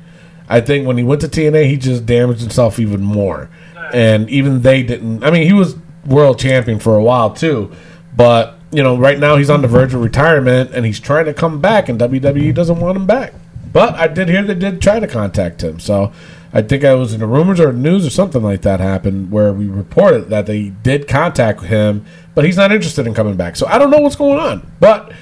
I 0.47 0.61
think 0.61 0.87
when 0.87 0.97
he 0.97 1.03
went 1.03 1.21
to 1.21 1.27
TNA, 1.27 1.67
he 1.67 1.77
just 1.77 2.05
damaged 2.05 2.41
himself 2.41 2.79
even 2.79 3.01
more, 3.01 3.49
and 3.93 4.29
even 4.29 4.61
they 4.63 4.81
didn't. 4.81 5.23
I 5.23 5.29
mean, 5.29 5.45
he 5.45 5.53
was 5.53 5.75
world 6.05 6.39
champion 6.39 6.79
for 6.79 6.95
a 6.95 7.03
while 7.03 7.31
too, 7.31 7.71
but 8.15 8.58
you 8.71 8.83
know, 8.83 8.97
right 8.97 9.17
now 9.17 9.35
he's 9.35 9.49
on 9.49 9.61
the 9.61 9.67
verge 9.67 9.93
of 9.93 10.01
retirement, 10.01 10.71
and 10.73 10.85
he's 10.85 10.99
trying 10.99 11.25
to 11.25 11.33
come 11.33 11.59
back, 11.59 11.89
and 11.89 11.99
WWE 11.99 12.53
doesn't 12.53 12.79
want 12.79 12.97
him 12.97 13.05
back. 13.05 13.33
But 13.71 13.95
I 13.95 14.07
did 14.07 14.29
hear 14.29 14.43
they 14.43 14.55
did 14.55 14.81
try 14.81 14.99
to 14.99 15.07
contact 15.07 15.63
him, 15.63 15.79
so 15.79 16.11
I 16.51 16.61
think 16.61 16.83
I 16.83 16.95
was 16.95 17.13
in 17.13 17.19
the 17.19 17.27
rumors 17.27 17.59
or 17.59 17.71
news 17.71 18.05
or 18.05 18.09
something 18.09 18.41
like 18.41 18.61
that 18.63 18.79
happened 18.79 19.31
where 19.31 19.53
we 19.53 19.67
reported 19.67 20.29
that 20.29 20.47
they 20.47 20.69
did 20.69 21.07
contact 21.07 21.63
him, 21.63 22.05
but 22.33 22.45
he's 22.45 22.57
not 22.57 22.71
interested 22.71 23.05
in 23.05 23.13
coming 23.13 23.35
back. 23.35 23.55
So 23.55 23.67
I 23.67 23.77
don't 23.77 23.91
know 23.91 23.99
what's 23.99 24.15
going 24.15 24.39
on, 24.39 24.71
but 24.79 25.13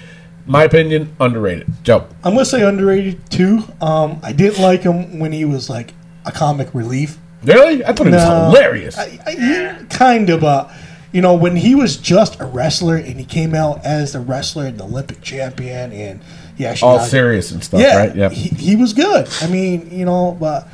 my 0.45 0.64
opinion, 0.64 1.14
underrated. 1.20 1.68
Joe, 1.84 2.08
I'm 2.24 2.34
gonna 2.34 2.45
say 2.45 2.62
underrated 2.64 3.30
too. 3.30 3.64
Um, 3.82 4.20
I 4.24 4.32
didn't 4.32 4.62
like 4.62 4.82
him 4.82 5.20
when 5.20 5.34
he 5.34 5.43
was 5.43 5.70
like 5.70 5.93
a 6.26 6.32
comic 6.32 6.74
relief. 6.74 7.18
really? 7.43 7.84
I 7.84 7.91
thought 7.91 8.08
he 8.08 8.14
was 8.14 8.24
hilarious. 8.24 8.98
I, 8.98 9.20
I, 9.26 9.86
kind 9.89 10.30
of, 10.30 10.43
uh, 10.45 10.70
you 11.18 11.24
know, 11.24 11.34
when 11.34 11.55
he 11.55 11.74
was 11.74 11.97
just 11.97 12.39
a 12.39 12.45
wrestler 12.45 12.95
and 12.95 13.18
he 13.20 13.26
came 13.26 13.55
out 13.55 13.84
as 13.84 14.13
the 14.13 14.20
wrestler 14.20 14.68
and 14.68 14.78
the 14.78 14.84
Olympic 14.84 15.20
champion, 15.22 15.91
and 15.91 16.22
he 16.55 16.63
actually 16.63 16.91
All 16.91 16.97
got- 16.99 17.09
serious 17.09 17.49
and 17.51 17.63
stuff, 17.63 17.82
yeah, 17.82 17.97
right? 17.97 18.15
Yep. 18.15 18.32
he, 18.34 18.49
he 18.49 18.76
was 18.76 18.93
good. 18.93 19.28
I 19.41 19.47
mean, 19.47 19.89
you 19.89 20.05
know, 20.05 20.38
but 20.39 20.68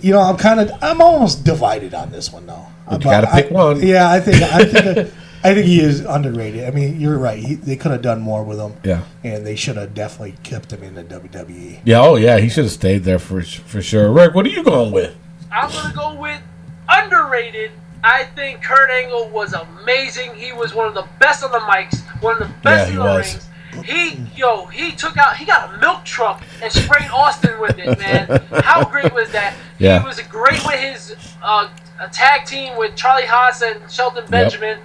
you 0.00 0.12
know, 0.12 0.20
I'm 0.20 0.36
kind 0.36 0.60
of, 0.60 0.70
I'm 0.80 1.00
almost 1.02 1.42
divided 1.44 1.92
on 1.92 2.12
this 2.12 2.32
one 2.32 2.46
though. 2.46 2.66
But 2.88 3.02
you 3.02 3.10
gotta 3.10 3.28
I- 3.32 3.42
pick 3.42 3.50
one. 3.50 3.82
Yeah, 3.84 4.08
I 4.08 4.20
think, 4.20 4.42
I 4.44 4.64
think, 4.64 5.12
I 5.44 5.54
think 5.54 5.66
he 5.66 5.80
is 5.80 6.00
underrated. 6.04 6.62
I 6.64 6.70
mean, 6.70 7.00
you're 7.00 7.18
right. 7.18 7.40
He, 7.40 7.54
they 7.56 7.74
could 7.74 7.90
have 7.90 8.02
done 8.02 8.20
more 8.20 8.44
with 8.44 8.60
him. 8.60 8.74
Yeah. 8.84 9.02
and 9.24 9.44
they 9.44 9.56
should 9.56 9.76
have 9.76 9.92
definitely 9.92 10.36
kept 10.44 10.72
him 10.72 10.84
in 10.84 10.94
the. 10.94 11.02
WWE. 11.02 11.80
yeah, 11.84 12.00
oh 12.00 12.14
yeah, 12.14 12.38
he 12.38 12.48
should 12.48 12.64
have 12.64 12.72
stayed 12.72 13.02
there 13.02 13.18
for 13.18 13.42
for 13.42 13.82
sure. 13.82 14.12
Rick, 14.12 14.34
what 14.36 14.46
are 14.46 14.50
you 14.50 14.62
going 14.62 14.92
with? 14.92 15.16
I'm 15.50 15.68
gonna 15.72 15.92
go 15.94 16.14
with 16.14 16.40
underrated. 16.88 17.72
I 18.04 18.24
think 18.24 18.62
Kurt 18.62 18.90
Angle 18.90 19.28
was 19.30 19.52
amazing. 19.54 20.34
He 20.34 20.52
was 20.52 20.74
one 20.74 20.86
of 20.86 20.94
the 20.94 21.06
best 21.18 21.42
on 21.44 21.50
the 21.52 21.58
mics, 21.58 22.00
one 22.22 22.40
of 22.40 22.48
the 22.48 22.54
best 22.62 22.86
Yeah, 22.86 22.92
he 22.92 22.92
in 22.92 22.98
the 22.98 23.04
was. 23.04 23.32
rings. 23.34 23.44
He, 23.84 24.26
yo, 24.36 24.66
he 24.66 24.92
took 24.92 25.16
out, 25.16 25.36
he 25.36 25.44
got 25.44 25.74
a 25.74 25.78
milk 25.78 26.04
truck 26.04 26.42
and 26.62 26.72
sprayed 26.72 27.10
Austin 27.10 27.60
with 27.60 27.78
it, 27.78 27.98
man. 27.98 28.26
How 28.64 28.84
great 28.84 29.12
was 29.14 29.30
that? 29.32 29.54
Yeah. 29.78 30.00
He 30.00 30.06
was 30.06 30.20
great 30.22 30.64
with 30.66 30.80
his 30.80 31.14
uh, 31.42 31.68
a 32.00 32.08
tag 32.08 32.44
team 32.46 32.76
with 32.76 32.96
Charlie 32.96 33.26
Haas 33.26 33.62
and 33.62 33.90
Shelton 33.90 34.24
Benjamin. 34.30 34.78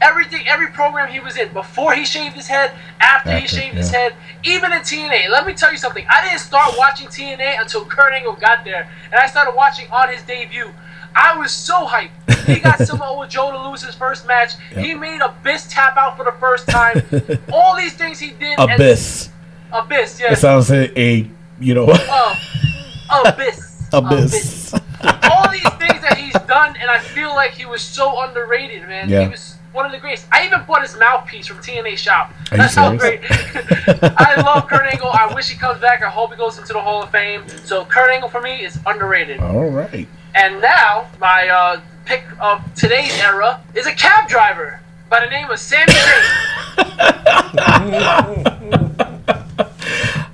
Everything, 0.00 0.46
every 0.46 0.68
program 0.68 1.10
he 1.10 1.20
was 1.20 1.38
in, 1.38 1.50
before 1.52 1.94
he 1.94 2.04
shaved 2.04 2.34
his 2.36 2.46
head, 2.46 2.72
after, 3.00 3.38
he 3.38 3.46
shaved 3.46 3.76
his 3.76 3.90
head, 3.90 4.12
even 4.42 4.72
in 4.72 4.80
TNA. 4.80 5.30
Let 5.30 5.46
me 5.46 5.54
tell 5.54 5.70
you 5.72 5.78
something. 5.78 6.04
I 6.10 6.26
didn't 6.26 6.40
start 6.40 6.74
watching 6.76 7.08
TNA 7.08 7.60
until 7.60 7.86
Kurt 7.86 8.12
Angle 8.12 8.34
got 8.34 8.64
there, 8.64 8.90
and 9.06 9.14
I 9.14 9.26
started 9.26 9.54
watching 9.56 9.90
on 9.90 10.10
his 10.10 10.20
debut. 10.22 10.68
I 11.16 11.36
was 11.38 11.52
so 11.52 11.86
hyped. 11.86 12.10
He 12.46 12.60
got 12.60 12.78
Samoa 12.86 13.26
Joe 13.28 13.50
to 13.52 13.68
lose 13.70 13.82
his 13.82 13.94
first 13.94 14.26
match. 14.26 14.52
He 14.76 14.94
made 14.94 15.20
Abyss 15.20 15.68
tap 15.70 15.96
out 15.96 16.16
for 16.16 16.24
the 16.24 16.32
first 16.32 16.68
time. 16.68 17.02
All 17.52 17.76
these 17.76 17.94
things 17.94 18.18
he 18.18 18.30
did. 18.30 18.58
and- 18.58 18.70
Abyss. 18.72 19.30
Abyss, 19.72 20.20
It 20.20 20.22
yes. 20.22 20.40
sounds 20.40 20.70
like 20.70 20.96
a 20.96 21.28
you 21.60 21.74
know 21.74 21.86
Oh, 21.88 23.22
Abyss. 23.26 23.88
Abyss. 23.92 24.74
All 25.02 25.50
these 25.50 25.62
things 25.78 26.00
that 26.02 26.16
he's 26.18 26.32
done, 26.46 26.76
and 26.80 26.90
I 26.90 26.98
feel 26.98 27.34
like 27.34 27.52
he 27.52 27.66
was 27.66 27.82
so 27.82 28.22
underrated, 28.22 28.82
man. 28.88 29.08
Yeah. 29.08 29.22
He 29.22 29.28
was 29.28 29.56
one 29.72 29.84
of 29.86 29.90
the 29.92 29.98
greatest. 29.98 30.26
I 30.32 30.46
even 30.46 30.60
bought 30.66 30.82
his 30.82 30.96
mouthpiece 30.96 31.46
from 31.48 31.58
TNA 31.58 31.96
Shop. 31.98 32.32
Are 32.52 32.56
That's 32.56 32.74
how 32.76 32.94
great. 32.96 33.20
I 33.28 34.40
love 34.44 34.68
Kurt 34.68 34.86
Angle. 34.86 35.10
I 35.10 35.32
wish 35.34 35.48
he 35.48 35.56
comes 35.58 35.80
back. 35.80 36.02
I 36.02 36.08
hope 36.10 36.30
he 36.30 36.36
goes 36.36 36.58
into 36.58 36.72
the 36.72 36.80
Hall 36.80 37.02
of 37.02 37.10
Fame. 37.10 37.48
So 37.64 37.84
Kurt 37.84 38.10
Angle 38.10 38.28
for 38.28 38.40
me 38.40 38.64
is 38.64 38.78
underrated. 38.86 39.40
All 39.40 39.70
right. 39.70 40.06
And 40.34 40.60
now 40.60 41.08
my 41.20 41.48
uh, 41.48 41.80
pick 42.04 42.24
of 42.40 42.62
today's 42.74 43.16
era 43.20 43.62
is 43.74 43.86
a 43.86 43.92
cab 43.92 44.28
driver 44.28 44.80
by 45.08 45.20
the 45.24 45.30
name 45.30 45.48
of 45.50 45.58
Sami 45.58 45.92
Zayn. 45.92 46.24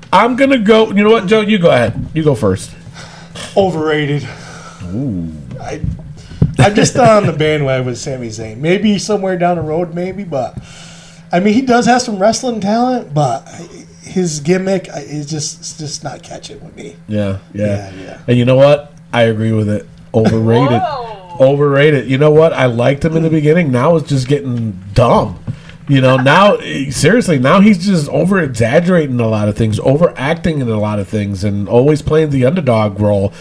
I'm 0.13 0.37
gonna 0.37 0.59
go. 0.59 0.89
You 0.89 1.05
know 1.05 1.11
what, 1.11 1.27
Joe? 1.27 1.41
You 1.43 1.59
go 1.59 1.71
ahead. 1.71 2.09
You 2.15 2.25
go 2.25 2.35
first. 2.35 2.75
Overrated. 3.57 4.25
I, 5.61 5.83
I'm 6.59 6.75
just 6.75 6.97
not 6.97 7.11
on 7.11 7.27
the 7.27 7.33
bandwagon 7.33 7.87
with 7.87 7.99
Sami 7.99 8.29
Zayn. 8.29 8.59
Maybe 8.59 8.99
somewhere 8.99 9.39
down 9.39 9.57
the 9.57 9.63
road, 9.63 9.95
maybe, 9.95 10.25
but 10.25 10.59
I 11.33 11.41
mean, 11.41 11.55
he 11.55 11.63
does 11.63 11.87
have 11.87 12.03
some 12.03 12.19
wrestling 12.19 12.61
talent, 12.61 13.15
but 13.15 13.47
his 14.03 14.41
gimmick 14.41 14.89
is 14.95 15.27
just 15.27 15.61
it's 15.61 15.79
just 15.79 16.03
not 16.03 16.23
catching 16.23 16.63
with 16.65 16.75
me. 16.75 16.97
Yeah, 17.07 17.39
yeah, 17.55 17.67
Yeah, 17.67 18.03
yeah. 18.03 18.21
And 18.27 18.39
you 18.39 18.45
know 18.45 18.57
what? 18.57 18.95
I 19.13 19.23
agree 19.23 19.53
with 19.53 19.69
it. 19.69 19.87
Overrated. 20.15 20.83
Overrated. 21.41 22.11
You 22.11 22.19
know 22.19 22.31
what? 22.31 22.53
I 22.53 22.67
liked 22.67 23.05
him 23.05 23.17
in 23.17 23.23
the 23.23 23.31
beginning. 23.31 23.71
Now 23.71 23.97
it's 23.97 24.09
just 24.09 24.29
getting 24.29 24.73
dumb. 24.93 25.43
You 25.89 26.01
know, 26.01 26.17
now 26.17 26.57
seriously, 26.91 27.41
now 27.41 27.61
he's 27.61 27.85
just 27.85 28.09
over 28.11 28.41
exaggerating 28.41 29.19
a 29.19 29.27
lot 29.27 29.49
of 29.49 29.57
things, 29.57 29.81
overacting 29.81 30.61
in 30.61 30.69
a 30.69 30.79
lot 30.79 31.01
of 31.01 31.09
things, 31.09 31.43
and 31.43 31.69
always 31.69 32.01
playing 32.01 32.31
the 32.31 32.45
underdog 32.45 33.01
role. 33.01 33.33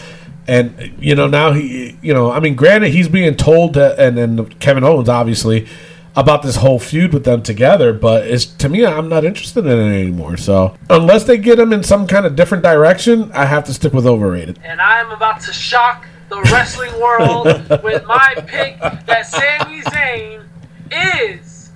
And 0.47 0.93
you 0.99 1.13
know, 1.13 1.27
now 1.27 1.51
he, 1.51 1.99
you 2.01 2.11
know, 2.11 2.31
I 2.31 2.39
mean, 2.39 2.55
granted, 2.55 2.89
he's 2.89 3.07
being 3.07 3.35
told 3.35 3.75
that, 3.75 3.99
and 3.99 4.17
then 4.17 4.49
Kevin 4.59 4.83
Owens 4.83 5.09
obviously 5.09 5.67
about 6.15 6.41
this 6.43 6.57
whole 6.57 6.79
feud 6.79 7.13
with 7.13 7.23
them 7.23 7.41
together, 7.41 7.93
but 7.93 8.27
it's 8.27 8.45
to 8.45 8.69
me, 8.69 8.85
I'm 8.85 9.07
not 9.09 9.23
interested 9.25 9.65
in 9.65 9.71
it 9.79 9.99
anymore. 10.01 10.37
So 10.37 10.75
unless 10.89 11.23
they 11.23 11.37
get 11.37 11.59
him 11.59 11.71
in 11.73 11.83
some 11.83 12.07
kind 12.07 12.25
of 12.25 12.35
different 12.35 12.63
direction, 12.63 13.31
I 13.33 13.45
have 13.45 13.63
to 13.65 13.73
stick 13.73 13.93
with 13.93 14.05
overrated. 14.05 14.59
and 14.63 14.81
I 14.81 14.99
am 14.99 15.11
about 15.11 15.41
to 15.41 15.53
shock 15.53 16.05
the 16.29 16.41
wrestling 16.51 16.91
world 16.99 17.45
with 17.83 18.05
my 18.05 18.33
pick 18.47 18.79
that 18.79 19.25
Sami 19.27 19.81
Zayn 19.81 20.43
is 20.91 21.71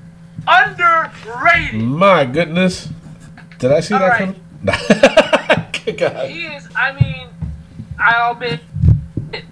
underrated. 0.48 1.82
My 1.82 2.26
goodness, 2.26 2.90
did 3.60 3.72
I 3.72 3.80
see 3.80 3.94
All 3.94 4.00
that 4.02 4.20
right. 4.20 4.20
coming? 4.20 4.40
God. 5.98 6.30
He 6.30 6.46
is. 6.46 6.68
I 6.76 6.94
mean, 6.94 7.28
I'll 8.00 8.34
admit, 8.34 8.62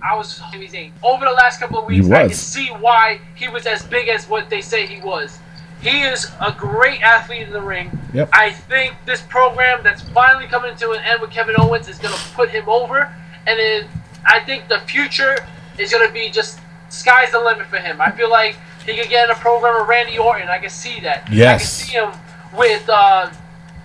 I 0.02 0.16
was 0.16 0.40
Zayn 0.40 0.92
over 1.04 1.26
the 1.26 1.32
last 1.32 1.60
couple 1.60 1.80
of 1.80 1.86
weeks. 1.86 2.10
I 2.10 2.28
can 2.28 2.34
see 2.34 2.68
why 2.68 3.20
he 3.36 3.48
was 3.48 3.66
as 3.66 3.84
big 3.84 4.08
as 4.08 4.28
what 4.30 4.50
they 4.50 4.62
say 4.62 4.86
he 4.86 5.02
was. 5.02 5.40
He 5.82 6.04
is 6.04 6.30
a 6.40 6.54
great 6.56 7.02
athlete 7.02 7.48
in 7.48 7.54
the 7.54 7.62
ring. 7.62 7.98
Yep. 8.14 8.30
I 8.34 8.52
think 8.52 8.96
this 9.06 9.22
program 9.24 9.82
that's 9.84 10.02
finally 10.02 10.46
coming 10.46 10.76
to 10.76 10.92
an 10.92 11.02
end 11.04 11.22
with 11.22 11.32
Kevin 11.32 11.56
Owens 11.58 11.88
is 11.88 11.98
going 11.98 12.14
to 12.14 12.22
put 12.34 12.50
him 12.50 12.70
over, 12.70 13.14
and 13.48 13.60
it, 13.60 13.88
I 14.26 14.42
think 14.42 14.68
the 14.68 14.80
future 14.82 15.38
is 15.80 15.92
going 15.92 16.06
to 16.06 16.14
be 16.14 16.30
just 16.30 16.60
sky's 16.90 17.32
the 17.32 17.40
limit 17.40 17.66
for 17.66 17.78
him. 17.78 18.00
I 18.00 18.12
feel 18.12 18.30
like 18.30 18.58
he 18.86 18.96
could 18.96 19.10
get 19.10 19.26
in 19.26 19.32
a 19.32 19.40
program 19.40 19.80
with 19.80 19.88
Randy 19.88 20.20
Orton. 20.20 20.50
I 20.50 20.60
can 20.60 20.70
see 20.70 21.00
that. 21.02 21.28
Yes. 21.32 21.50
I 21.50 21.58
can 21.58 21.68
see 21.68 21.94
him 21.94 22.58
with 22.58 22.88
uh, 22.88 23.32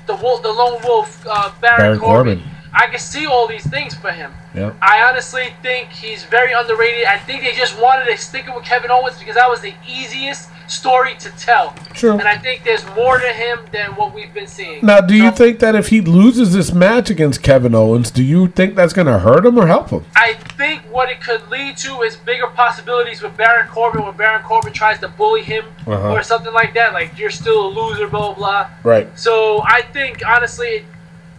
the 0.06 0.16
wolf, 0.16 0.42
the 0.42 0.52
lone 0.52 0.82
wolf, 0.84 1.24
uh, 1.26 1.52
Baron, 1.60 1.78
Baron 1.78 1.98
Corbin. 1.98 2.38
Corbin. 2.40 2.56
I 2.74 2.88
can 2.88 2.98
see 2.98 3.24
all 3.26 3.48
these 3.48 3.66
things 3.66 3.94
for 3.94 4.10
him. 4.10 4.32
Yep. 4.56 4.76
I 4.82 5.02
honestly 5.02 5.48
think 5.62 5.90
he's 5.90 6.24
very 6.24 6.52
underrated. 6.52 7.04
I 7.04 7.18
think 7.18 7.42
they 7.42 7.52
just 7.52 7.80
wanted 7.80 8.06
to 8.06 8.16
stick 8.16 8.46
it 8.48 8.54
with 8.54 8.64
Kevin 8.64 8.90
Owens 8.90 9.18
because 9.18 9.34
that 9.34 9.48
was 9.48 9.60
the 9.60 9.74
easiest 9.86 10.48
story 10.68 11.14
to 11.20 11.30
tell. 11.38 11.74
True. 11.94 12.12
And 12.12 12.22
I 12.22 12.36
think 12.38 12.64
there's 12.64 12.84
more 12.96 13.18
to 13.20 13.28
him 13.32 13.60
than 13.70 13.90
what 13.92 14.12
we've 14.14 14.32
been 14.34 14.48
seeing. 14.48 14.84
Now, 14.84 15.00
do 15.00 15.14
you 15.14 15.28
So, 15.30 15.36
think 15.36 15.60
that 15.60 15.76
if 15.76 15.88
he 15.88 16.00
loses 16.00 16.52
this 16.54 16.72
match 16.72 17.08
against 17.08 17.40
Kevin 17.42 17.72
Owens, 17.74 18.10
do 18.10 18.22
you 18.24 18.48
think 18.48 18.74
that's 18.74 18.92
going 18.92 19.06
to 19.06 19.18
hurt 19.20 19.46
him 19.46 19.58
or 19.58 19.66
help 19.68 19.90
him? 19.90 20.04
I 20.16 20.32
think 20.34 20.82
what 20.90 21.08
it 21.08 21.20
could 21.20 21.48
lead 21.50 21.76
to 21.78 22.00
is 22.02 22.16
bigger 22.16 22.48
possibilities 22.48 23.22
with 23.22 23.36
Baron 23.36 23.68
Corbin 23.68 24.04
when 24.04 24.16
Baron 24.16 24.42
Corbin 24.42 24.72
tries 24.72 24.98
to 25.00 25.08
bully 25.08 25.42
him 25.42 25.64
Uh-huh. 25.86 26.12
or 26.12 26.22
something 26.24 26.52
like 26.52 26.74
that. 26.74 26.92
Like, 26.92 27.16
you're 27.16 27.30
still 27.30 27.66
a 27.66 27.68
loser, 27.68 28.08
blah, 28.08 28.32
blah, 28.32 28.34
blah. 28.34 28.70
Right. 28.82 29.16
So 29.16 29.62
I 29.64 29.82
think, 29.92 30.22
honestly, 30.26 30.84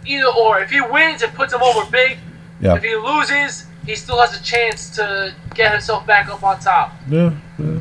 either 0.06 0.28
or. 0.28 0.60
If 0.60 0.70
he 0.70 0.80
wins, 0.80 1.20
it 1.20 1.34
puts 1.34 1.52
him 1.52 1.62
over 1.62 1.84
big. 1.90 2.16
Yeah. 2.60 2.76
If 2.76 2.82
he 2.82 2.94
loses, 2.96 3.66
he 3.86 3.94
still 3.94 4.20
has 4.20 4.38
a 4.38 4.42
chance 4.42 4.90
to 4.96 5.34
get 5.54 5.72
himself 5.72 6.06
back 6.06 6.28
up 6.28 6.42
on 6.42 6.60
top. 6.60 6.94
Yeah, 7.08 7.34
yeah. 7.58 7.80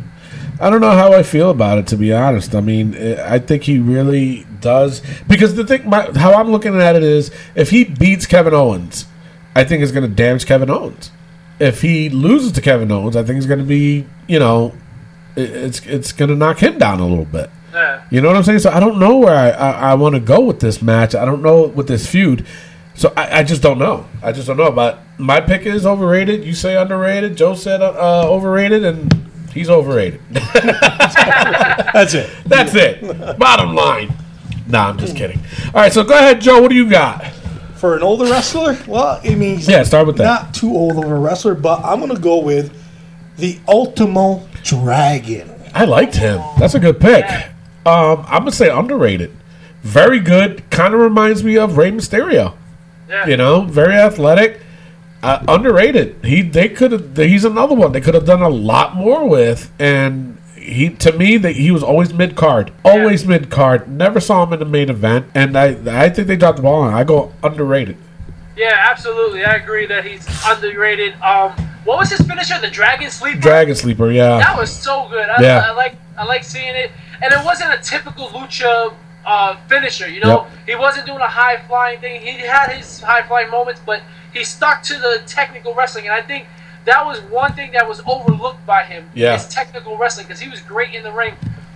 I 0.59 0.69
don't 0.69 0.81
know 0.81 0.91
how 0.91 1.13
I 1.13 1.23
feel 1.23 1.51
about 1.51 1.77
it, 1.77 1.87
to 1.87 1.97
be 1.97 2.11
honest. 2.13 2.55
I 2.55 2.61
mean, 2.61 2.95
eh, 2.95 3.23
I 3.23 3.39
think 3.39 3.63
he 3.63 3.79
really 3.79 4.45
does 4.59 5.01
because 5.27 5.55
the 5.55 5.65
thing, 5.65 5.87
my, 5.87 6.11
how 6.15 6.33
I'm 6.33 6.49
looking 6.49 6.79
at 6.79 6.95
it 6.95 7.03
is, 7.03 7.31
if 7.55 7.69
he 7.69 7.83
beats 7.83 8.25
Kevin 8.25 8.53
Owens, 8.53 9.05
I 9.55 9.63
think 9.63 9.83
it's 9.83 9.91
going 9.91 10.07
to 10.07 10.15
damage 10.15 10.45
Kevin 10.45 10.69
Owens. 10.69 11.11
If 11.59 11.81
he 11.81 12.09
loses 12.09 12.51
to 12.53 12.61
Kevin 12.61 12.91
Owens, 12.91 13.15
I 13.15 13.23
think 13.23 13.37
it's 13.37 13.47
going 13.47 13.59
to 13.59 13.65
be, 13.65 14.05
you 14.27 14.39
know, 14.39 14.73
it's 15.35 15.85
it's 15.85 16.11
going 16.11 16.29
to 16.29 16.35
knock 16.35 16.59
him 16.59 16.77
down 16.77 16.99
a 16.99 17.07
little 17.07 17.25
bit. 17.25 17.49
Yeah. 17.73 18.03
You 18.09 18.21
know 18.21 18.29
what 18.29 18.37
I'm 18.37 18.43
saying? 18.43 18.59
So 18.59 18.71
I 18.71 18.79
don't 18.79 18.99
know 18.99 19.17
where 19.17 19.35
I, 19.35 19.49
I, 19.49 19.71
I 19.91 19.93
want 19.95 20.15
to 20.15 20.21
go 20.21 20.41
with 20.41 20.59
this 20.59 20.81
match. 20.81 21.13
I 21.13 21.25
don't 21.25 21.41
know 21.41 21.63
with 21.63 21.87
this 21.87 22.07
feud. 22.07 22.45
So 22.97 23.13
I, 23.15 23.39
I 23.39 23.43
just 23.43 23.61
don't 23.61 23.77
know. 23.79 24.05
I 24.21 24.31
just 24.33 24.47
don't 24.47 24.57
know. 24.57 24.71
But 24.71 24.99
my 25.17 25.39
pick 25.39 25.65
is 25.65 25.85
overrated. 25.85 26.43
You 26.43 26.53
say 26.53 26.75
underrated. 26.75 27.37
Joe 27.37 27.53
said 27.55 27.81
uh, 27.81 27.91
uh, 27.91 28.27
overrated, 28.27 28.83
and 28.83 29.13
he's 29.53 29.69
overrated. 29.69 30.19
That's 30.31 32.13
it. 32.13 32.29
That's 32.45 32.73
it. 32.75 33.37
Bottom 33.39 33.75
line. 33.75 34.13
Nah, 34.67 34.89
I'm 34.89 34.97
just 34.97 35.15
kidding. 35.15 35.39
All 35.67 35.81
right, 35.81 35.93
so 35.93 36.03
go 36.03 36.15
ahead, 36.15 36.41
Joe. 36.41 36.61
What 36.61 36.69
do 36.69 36.75
you 36.75 36.89
got? 36.89 37.25
For 37.75 37.95
an 37.95 38.01
older 38.03 38.25
wrestler, 38.25 38.77
well, 38.87 39.21
I 39.23 39.35
mean, 39.35 39.57
he's 39.57 39.67
Yeah, 39.67 39.83
start 39.83 40.07
with 40.07 40.17
that. 40.17 40.23
not 40.23 40.53
too 40.53 40.71
old 40.75 40.97
of 41.03 41.09
a 41.09 41.15
wrestler, 41.15 41.53
but 41.53 41.85
I'm 41.85 41.99
going 41.99 42.13
to 42.13 42.19
go 42.21 42.39
with 42.39 42.73
the 43.37 43.59
Ultimo 43.67 44.47
Dragon. 44.63 45.53
I 45.75 45.85
liked 45.85 46.15
him. 46.15 46.41
That's 46.57 46.73
a 46.73 46.79
good 46.79 46.99
pick. 46.99 47.23
Um, 47.85 48.25
I'm 48.27 48.39
gonna 48.39 48.51
say 48.51 48.69
underrated. 48.69 49.31
Very 49.83 50.19
good. 50.19 50.67
Kind 50.71 50.93
of 50.95 50.99
reminds 50.99 51.43
me 51.43 51.57
of 51.57 51.77
Rey 51.77 51.91
Mysterio. 51.91 52.55
Yeah. 53.09 53.27
You 53.27 53.37
know, 53.37 53.61
very 53.61 53.95
athletic. 53.95 54.61
Uh, 55.23 55.43
underrated. 55.47 56.23
He 56.23 56.41
they 56.43 56.69
could 56.69 56.91
have. 56.91 57.17
He's 57.17 57.43
another 57.43 57.73
one 57.73 57.91
they 57.91 58.01
could 58.01 58.13
have 58.13 58.25
done 58.25 58.41
a 58.41 58.49
lot 58.49 58.95
more 58.95 59.27
with. 59.27 59.71
And 59.79 60.37
he 60.55 60.89
to 60.89 61.11
me 61.13 61.37
that 61.37 61.55
he 61.55 61.71
was 61.71 61.81
always 61.81 62.13
mid 62.13 62.35
card, 62.35 62.71
always 62.85 63.25
mid 63.25 63.49
card. 63.49 63.87
Never 63.89 64.19
saw 64.19 64.43
him 64.43 64.53
in 64.53 64.59
the 64.59 64.65
main 64.65 64.89
event. 64.89 65.25
And 65.33 65.57
I 65.57 65.77
I 66.05 66.09
think 66.09 66.27
they 66.27 66.35
dropped 66.35 66.57
the 66.57 66.63
ball 66.63 66.81
on. 66.81 66.93
I 66.93 67.03
go 67.03 67.33
underrated. 67.43 67.97
Yeah, 68.55 68.87
absolutely. 68.89 69.43
I 69.43 69.55
agree 69.55 69.85
that 69.85 70.03
he's 70.05 70.27
underrated. 70.45 71.13
Um, 71.21 71.51
what 71.83 71.99
was 71.99 72.09
his 72.09 72.21
finisher? 72.21 72.59
The 72.59 72.69
Dragon 72.69 73.09
Sleeper. 73.09 73.39
Dragon 73.39 73.75
Sleeper. 73.75 74.11
Yeah. 74.11 74.37
That 74.39 74.57
was 74.57 74.71
so 74.71 75.07
good. 75.09 75.29
I, 75.29 75.41
Yeah. 75.41 75.63
I 75.67 75.71
like 75.71 75.95
I 76.17 76.25
like 76.25 76.43
seeing 76.43 76.75
it, 76.75 76.91
and 77.23 77.31
it 77.31 77.43
wasn't 77.45 77.73
a 77.73 77.77
typical 77.81 78.29
lucha 78.29 78.93
uh, 79.27 79.57
finisher. 79.67 80.07
You 80.07 80.21
know, 80.21 80.47
he 80.65 80.75
wasn't 80.75 81.05
doing 81.05 81.19
a 81.19 81.27
high 81.27 81.57
flying 81.67 81.99
thing. 81.99 82.21
He 82.21 82.39
had 82.39 82.71
his 82.71 83.01
high 83.01 83.23
flying 83.23 83.51
moments, 83.51 83.81
but 83.85 84.01
he 84.33 84.43
stuck 84.43 84.81
to 84.83 84.93
the 84.93 85.21
technical 85.27 85.75
wrestling, 85.75 86.05
and 86.05 86.13
I 86.13 86.21
think 86.21 86.47
that 86.85 87.05
was 87.05 87.19
one 87.23 87.53
thing 87.53 87.73
that 87.73 87.87
was 87.87 88.01
overlooked 88.07 88.65
by 88.65 88.85
him. 88.85 89.09
Yeah. 89.13 89.33
his 89.33 89.47
technical 89.49 89.97
wrestling 89.97 90.25
because 90.25 90.39
he 90.39 90.49
was 90.49 90.61
great 90.61 90.95
in 90.95 91.03
the 91.03 91.11
ring. 91.11 91.33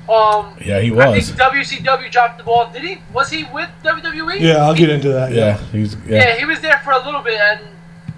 Um, 0.10 0.56
Yeah, 0.64 0.80
he 0.80 0.92
was. 0.92 1.06
I 1.06 1.10
was. 1.10 1.30
think 1.30 1.40
WCW 1.40 2.10
dropped 2.10 2.38
the 2.38 2.44
ball. 2.46 2.72
Did 2.72 2.84
he? 2.84 2.98
Was 3.14 3.30
he 3.30 3.44
with 3.54 3.70
WWE? 3.84 4.40
Yeah, 4.40 4.66
I'll 4.66 4.74
get 4.74 4.90
into 4.90 5.10
that. 5.10 5.34
Yeah, 5.34 5.58
he's 5.72 5.96
Yeah, 6.08 6.30
yeah. 6.30 6.36
he 6.38 6.46
was 6.46 6.62
there 6.62 6.80
for 6.86 6.92
a 6.92 7.06
little 7.06 7.22
bit, 7.22 7.40
and 7.40 7.60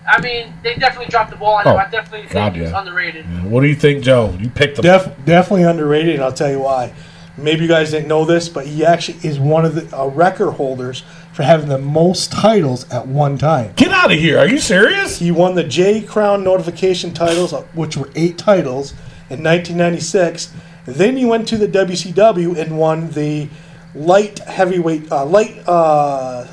I 0.07 0.21
mean, 0.21 0.53
they 0.61 0.75
definitely 0.75 1.09
dropped 1.09 1.31
the 1.31 1.37
ball 1.37 1.55
on 1.55 1.65
him. 1.65 1.73
Oh, 1.73 1.77
I 1.77 1.89
definitely 1.89 2.27
think 2.27 2.33
God, 2.33 2.55
he 2.55 2.61
was 2.61 2.71
yeah. 2.71 2.79
underrated. 2.79 3.25
What 3.45 3.61
do 3.61 3.67
you 3.67 3.75
think, 3.75 4.03
Joe? 4.03 4.35
You 4.39 4.49
picked 4.49 4.77
him. 4.77 4.83
Def, 4.83 5.25
definitely 5.25 5.63
underrated, 5.63 6.15
and 6.15 6.23
I'll 6.23 6.33
tell 6.33 6.51
you 6.51 6.59
why. 6.59 6.93
Maybe 7.35 7.63
you 7.63 7.67
guys 7.67 7.91
didn't 7.91 8.07
know 8.07 8.25
this, 8.25 8.47
but 8.47 8.67
he 8.67 8.85
actually 8.85 9.17
is 9.27 9.39
one 9.39 9.65
of 9.65 9.73
the 9.73 9.97
uh, 9.97 10.05
record 10.07 10.51
holders 10.51 11.03
for 11.33 11.41
having 11.41 11.67
the 11.67 11.79
most 11.79 12.31
titles 12.31 12.87
at 12.91 13.07
one 13.07 13.39
time. 13.39 13.73
Get 13.75 13.89
out 13.89 14.11
of 14.11 14.19
here! 14.19 14.37
Are 14.37 14.47
you 14.47 14.59
serious? 14.59 15.17
He 15.17 15.31
won 15.31 15.55
the 15.55 15.63
J 15.63 16.01
Crown 16.01 16.43
notification 16.43 17.11
titles, 17.11 17.51
uh, 17.51 17.63
which 17.73 17.97
were 17.97 18.09
eight 18.15 18.37
titles, 18.37 18.93
in 19.29 19.43
1996. 19.43 20.53
Then 20.85 21.17
he 21.17 21.25
went 21.25 21.47
to 21.47 21.57
the 21.57 21.67
WCW 21.67 22.57
and 22.57 22.77
won 22.77 23.09
the 23.11 23.49
light 23.95 24.39
heavyweight, 24.39 25.11
uh, 25.11 25.25
light, 25.25 25.57
uh, 25.67 26.45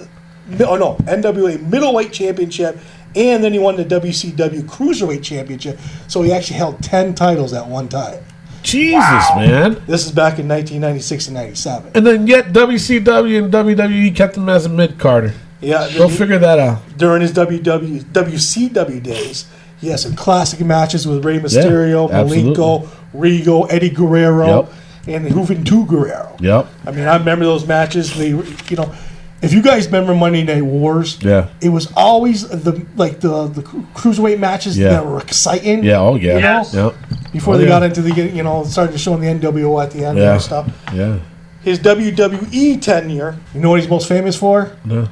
oh 0.60 0.76
no, 0.76 0.96
NWA 1.04 1.60
middleweight 1.68 2.12
championship, 2.12 2.78
and 3.14 3.42
then 3.42 3.52
he 3.52 3.58
won 3.58 3.76
the 3.76 3.84
WCW 3.84 4.62
cruiserweight 4.62 5.22
championship. 5.22 5.78
So 6.08 6.22
he 6.22 6.32
actually 6.32 6.56
held 6.56 6.82
10 6.82 7.14
titles 7.14 7.52
at 7.52 7.66
one 7.66 7.88
time. 7.88 8.22
Jesus, 8.70 9.30
man. 9.36 9.82
This 9.86 10.06
is 10.06 10.12
back 10.12 10.38
in 10.38 10.48
1996 10.48 11.26
and 11.28 11.34
97. 11.34 11.92
And 11.94 12.06
then 12.06 12.26
yet 12.26 12.46
WCW 12.52 13.44
and 13.44 13.52
WWE 13.52 14.14
kept 14.14 14.36
him 14.36 14.48
as 14.48 14.66
a 14.66 14.68
mid 14.68 14.98
Carter. 14.98 15.34
Yeah, 15.60 15.88
Go 15.96 16.08
he- 16.08 16.16
figure 16.16 16.38
that 16.38 16.58
out. 16.58 16.80
during 16.96 17.20
his 17.22 17.32
WW, 17.32 18.02
WCW 18.04 19.02
days, 19.02 19.46
he 19.80 19.88
had 19.88 20.00
some 20.00 20.14
classic 20.14 20.60
matches 20.60 21.06
with 21.06 21.24
Rey 21.24 21.38
Mysterio, 21.38 22.10
absolutely. 22.10 22.54
Malenko, 22.54 22.88
Rigo, 23.14 23.66
Eddie 23.70 23.90
Guerrero. 23.90 24.46
Yep. 24.46 24.72
and 25.08 25.26
Juventud 25.28 25.88
Guerrero. 25.88 26.36
Yep. 26.40 26.66
I 26.86 26.90
mean, 26.92 27.06
I 27.08 27.16
remember 27.16 27.44
those 27.46 27.66
matches. 27.66 28.14
They, 28.16 28.28
you 28.28 28.76
know, 28.76 28.94
if 29.42 29.52
you 29.52 29.62
guys 29.62 29.86
remember 29.86 30.14
Monday 30.14 30.42
Night 30.42 30.62
Wars, 30.62 31.18
Yeah. 31.22 31.48
it 31.60 31.70
was 31.70 31.90
always 31.96 32.46
the 32.48 32.84
like 32.96 33.20
the 33.20 33.46
the 33.48 33.62
cruiserweight 33.94 34.38
matches 34.38 34.76
Yeah. 34.78 34.90
that 34.90 35.06
were 35.06 35.18
exciting. 35.20 35.82
Yeah. 35.84 35.98
Oh 36.00 36.16
yeah. 36.16 36.38
Yes. 36.38 36.74
Yep. 36.74 36.94
Before 37.32 37.54
Oh, 37.54 37.56
they 37.58 37.64
yeah. 37.64 37.68
got 37.70 37.82
into 37.84 38.02
the 38.02 38.12
you 38.12 38.42
know 38.42 38.64
started 38.64 38.98
showing 38.98 39.20
the 39.20 39.28
NWO 39.28 39.82
at 39.82 39.90
the 39.92 40.04
end 40.04 40.18
Yeah. 40.18 40.32
and 40.34 40.42
stuff. 40.42 40.68
Yeah. 40.94 41.18
His 41.62 41.78
WWE 41.78 42.80
tenure, 42.80 43.36
you 43.54 43.60
know 43.60 43.70
what 43.70 43.80
he's 43.80 43.88
most 43.88 44.08
famous 44.08 44.34
for? 44.36 44.72
No. 44.84 45.08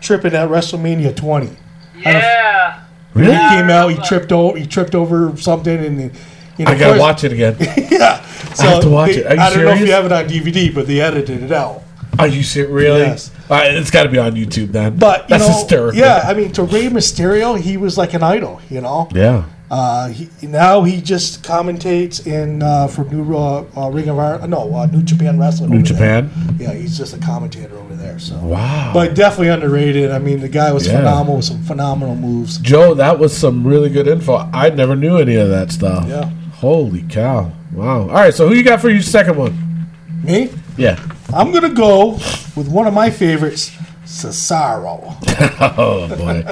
Tripping 0.00 0.32
at 0.34 0.48
WrestleMania 0.48 1.14
20. 1.16 1.50
Yeah. 1.98 2.80
Really? 3.14 3.32
He 3.32 3.38
came 3.48 3.68
out, 3.70 3.88
he 3.88 3.96
tripped 4.06 4.30
over, 4.32 4.56
he 4.56 4.66
tripped 4.66 4.94
over 4.94 5.36
something, 5.36 5.76
and 5.84 6.00
you 6.56 6.64
know, 6.64 6.70
I 6.70 6.78
gotta 6.78 6.92
first- 6.92 7.00
watch 7.00 7.24
it 7.24 7.32
again. 7.32 7.56
Yeah, 7.90 8.22
so 8.54 8.62
have 8.64 8.82
to 8.82 8.88
watch 8.88 9.10
they- 9.14 9.18
it. 9.22 9.26
Are 9.26 9.34
you 9.34 9.40
I 9.40 9.50
don't 9.54 9.64
know 9.64 9.70
if 9.72 9.80
you 9.80 9.90
have 9.92 10.04
it 10.06 10.12
on 10.12 10.24
DVD, 10.28 10.72
but 10.72 10.86
they 10.86 11.00
edited 11.00 11.42
it 11.42 11.50
out. 11.52 11.82
Are 12.18 12.26
you 12.28 12.42
serious? 12.42 12.70
Really? 12.72 13.00
Yes. 13.00 13.30
All 13.50 13.56
right, 13.56 13.74
it's 13.74 13.90
got 13.90 14.02
to 14.04 14.08
be 14.08 14.18
on 14.18 14.32
YouTube 14.32 14.72
then. 14.72 14.96
But 14.98 15.22
you 15.22 15.26
that's 15.30 15.46
know, 15.48 15.54
hysterical. 15.54 15.98
yeah, 15.98 16.22
I 16.24 16.34
mean, 16.34 16.52
to 16.52 16.62
Rey 16.64 16.86
Mysterio, 16.88 17.58
he 17.58 17.76
was 17.76 17.96
like 17.96 18.14
an 18.14 18.22
idol. 18.22 18.60
You 18.68 18.80
know, 18.80 19.08
Yeah. 19.12 19.44
uh, 19.70 20.08
he, 20.08 20.28
now 20.46 20.82
he 20.82 21.00
just 21.00 21.42
commentates 21.44 22.26
in 22.26 22.62
uh, 22.62 22.88
for 22.88 23.04
New 23.04 23.34
uh, 23.36 23.64
uh, 23.76 23.88
Ring 23.90 24.08
of 24.08 24.18
Honor. 24.18 24.46
No, 24.48 24.74
uh, 24.74 24.86
New 24.86 25.02
Japan 25.02 25.38
Wrestling. 25.38 25.70
New 25.70 25.76
over 25.78 25.94
there. 25.94 26.22
Japan. 26.22 26.56
Yeah, 26.58 26.72
he's 26.74 26.98
just 26.98 27.14
a 27.16 27.18
commentator 27.18 27.76
over 27.78 27.94
there. 27.94 28.18
So, 28.18 28.36
Wow. 28.38 28.90
but 28.92 29.14
definitely 29.14 29.48
underrated. 29.48 30.10
I 30.10 30.18
mean, 30.18 30.40
the 30.40 30.48
guy 30.48 30.72
was 30.72 30.86
Yeah. 30.86 30.98
phenomenal 30.98 31.36
with 31.36 31.44
some 31.46 31.62
phenomenal 31.62 32.16
moves. 32.16 32.58
Joe, 32.58 32.94
that 32.94 33.18
was 33.18 33.34
some 33.36 33.64
really 33.66 33.90
good 33.90 34.08
info. 34.08 34.48
I 34.52 34.70
never 34.70 34.96
knew 34.96 35.16
any 35.18 35.36
of 35.36 35.48
that 35.50 35.70
stuff. 35.72 36.06
Yeah. 36.08 36.30
Holy 36.56 37.02
cow! 37.08 37.52
Wow. 37.72 38.00
All 38.02 38.06
right. 38.08 38.34
So 38.34 38.48
who 38.48 38.54
you 38.54 38.64
got 38.64 38.80
for 38.80 38.90
your 38.90 39.02
second 39.02 39.36
one? 39.36 39.86
Me, 40.24 40.50
Yeah. 40.76 40.98
I'm 41.32 41.52
gonna 41.52 41.72
go 41.74 42.12
with 42.56 42.68
one 42.68 42.86
of 42.86 42.94
my 42.94 43.10
favorites, 43.10 43.70
Cesaro. 44.04 45.14
Oh 45.78 46.08
boy. 46.16 46.44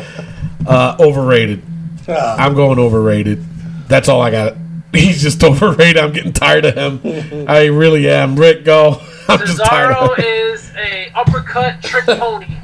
uh, 0.66 0.96
overrated. 1.00 1.62
Uh, 2.08 2.36
I'm 2.38 2.54
going 2.54 2.78
overrated. 2.78 3.42
That's 3.88 4.08
all 4.08 4.20
I 4.20 4.30
got. 4.30 4.56
He's 4.92 5.20
just 5.22 5.42
overrated. 5.42 5.96
I'm 5.98 6.12
getting 6.12 6.32
tired 6.32 6.64
of 6.66 7.02
him. 7.02 7.46
I 7.48 7.66
really 7.66 8.08
am. 8.08 8.36
Rick, 8.36 8.64
go. 8.64 9.00
I'm 9.28 9.38
just 9.40 9.58
tired 9.64 9.92
of 9.96 10.10
Cesaro 10.10 10.16
him. 10.18 10.24
is 10.52 10.72
a 10.76 11.10
uppercut 11.14 11.82
trick 11.82 12.04
pony. 12.06 12.56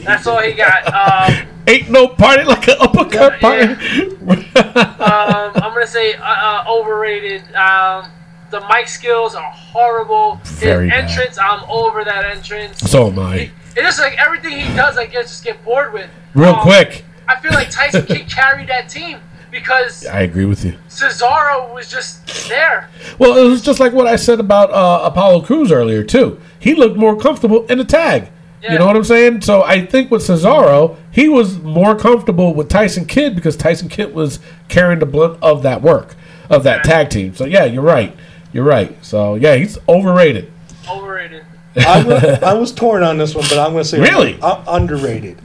That's 0.00 0.26
all 0.26 0.40
he 0.40 0.52
got. 0.52 0.92
Um, 0.92 1.46
Ain't 1.68 1.90
no 1.90 2.08
party 2.08 2.42
like 2.44 2.66
an 2.68 2.76
uppercut 2.80 3.40
Yeah, 3.40 3.74
party. 3.76 4.16
um, 4.56 5.52
I'm 5.62 5.72
gonna 5.72 5.86
say 5.86 6.14
uh, 6.14 6.22
uh, 6.24 6.64
overrated. 6.68 7.42
Um, 7.54 8.10
the 8.52 8.60
mic 8.68 8.86
skills 8.86 9.34
are 9.34 9.50
horrible. 9.50 10.38
Very 10.44 10.84
His 10.88 10.92
bad. 10.92 11.10
entrance, 11.10 11.38
I'm 11.38 11.64
over 11.68 12.04
that 12.04 12.24
entrance. 12.24 12.78
so 12.78 13.08
am 13.08 13.18
I. 13.18 13.50
It's 13.74 13.80
just 13.80 13.98
like 13.98 14.16
everything 14.18 14.52
he 14.60 14.66
does, 14.76 14.96
I 14.98 15.06
guess, 15.06 15.24
just 15.30 15.42
get 15.44 15.64
bored 15.64 15.92
with. 15.92 16.08
Real 16.34 16.50
Um, 16.54 16.60
quick. 16.60 17.04
I 17.26 17.40
feel 17.40 17.52
like 17.52 17.70
Tyson 17.70 18.04
Kidd 18.06 18.28
carry 18.30 18.66
that 18.66 18.88
team 18.88 19.18
because 19.50 20.06
I 20.06 20.20
agree 20.22 20.44
with 20.44 20.64
you. 20.64 20.74
Cesaro 20.88 21.72
was 21.74 21.90
just 21.90 22.48
there. 22.48 22.88
Well, 23.18 23.36
it 23.38 23.48
was 23.48 23.62
just 23.62 23.80
like 23.80 23.92
what 23.92 24.06
I 24.06 24.16
said 24.16 24.40
about 24.40 24.70
uh, 24.70 25.00
Apollo 25.04 25.42
Crews 25.42 25.72
earlier 25.72 26.04
too. 26.04 26.40
He 26.58 26.74
looked 26.74 26.96
more 26.96 27.16
comfortable 27.16 27.64
in 27.66 27.80
a 27.80 27.84
tag. 27.84 28.28
Yeah. 28.62 28.74
You 28.74 28.78
know 28.78 28.86
what 28.86 28.94
I'm 28.96 29.04
saying? 29.04 29.40
So 29.40 29.62
I 29.64 29.84
think 29.86 30.10
with 30.10 30.22
Cesaro, 30.22 30.96
he 31.10 31.28
was 31.28 31.58
more 31.58 31.96
comfortable 31.96 32.54
with 32.54 32.68
Tyson 32.68 33.06
Kidd 33.06 33.34
because 33.34 33.56
Tyson 33.56 33.88
Kidd 33.88 34.14
was 34.14 34.38
carrying 34.68 35.00
the 35.00 35.06
blunt 35.06 35.38
of 35.42 35.62
that 35.64 35.82
work 35.82 36.14
of 36.50 36.62
that 36.64 36.84
tag 36.84 37.08
team. 37.10 37.34
So 37.34 37.44
yeah, 37.44 37.64
you're 37.64 37.82
right. 37.82 38.14
You're 38.52 38.64
right. 38.64 38.96
So 39.04 39.34
yeah, 39.36 39.56
he's 39.56 39.78
overrated. 39.88 40.52
Overrated. 40.90 41.44
I 41.76 42.02
was, 42.04 42.22
I 42.24 42.52
was 42.52 42.72
torn 42.72 43.02
on 43.02 43.16
this 43.16 43.34
one, 43.34 43.44
but 43.48 43.58
I'm 43.58 43.72
going 43.72 43.82
to 43.82 43.88
say 43.88 43.98
Really? 44.00 44.38
underrated 44.42 45.38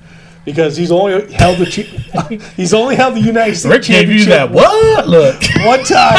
because 0.43 0.75
he's 0.75 0.91
only 0.91 1.31
held 1.33 1.57
the 1.57 1.65
chi- 1.65 2.35
he's 2.57 2.73
only 2.73 2.95
held 2.95 3.15
the 3.15 3.21
United 3.21 3.55
States 3.55 3.73
Rick 3.73 3.83
gave 3.83 4.09
you 4.09 4.25
Championship 4.25 4.29
that 4.29 4.51
what 4.51 5.07
look. 5.07 5.41
one 5.65 5.83
time, 5.85 6.17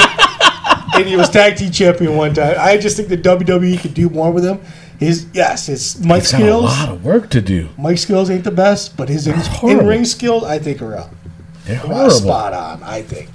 and 0.94 1.06
he 1.06 1.14
was 1.16 1.28
tag 1.28 1.56
team 1.56 1.70
champion 1.70 2.16
one 2.16 2.32
time. 2.34 2.54
I 2.58 2.78
just 2.78 2.96
think 2.96 3.08
the 3.10 3.18
WWE 3.18 3.78
could 3.80 3.92
do 3.94 4.08
more 4.08 4.30
with 4.30 4.44
him. 4.44 4.60
His 4.98 5.26
yes, 5.34 5.66
his 5.66 5.98
mic 6.04 6.22
He's 6.22 6.32
got 6.32 6.40
a 6.42 6.56
lot 6.56 6.88
of 6.88 7.04
work 7.04 7.28
to 7.30 7.40
do. 7.42 7.68
mic 7.78 7.98
skills 7.98 8.30
ain't 8.30 8.44
the 8.44 8.50
best, 8.50 8.96
but 8.96 9.08
his 9.10 9.26
in, 9.26 9.36
ring 9.86 10.04
skills 10.06 10.42
I 10.42 10.58
think 10.58 10.80
are 10.82 10.96
up. 10.96 11.10
They're 11.66 11.76
horrible. 11.76 12.10
spot 12.10 12.52
on. 12.54 12.82
I 12.82 13.02
think. 13.02 13.28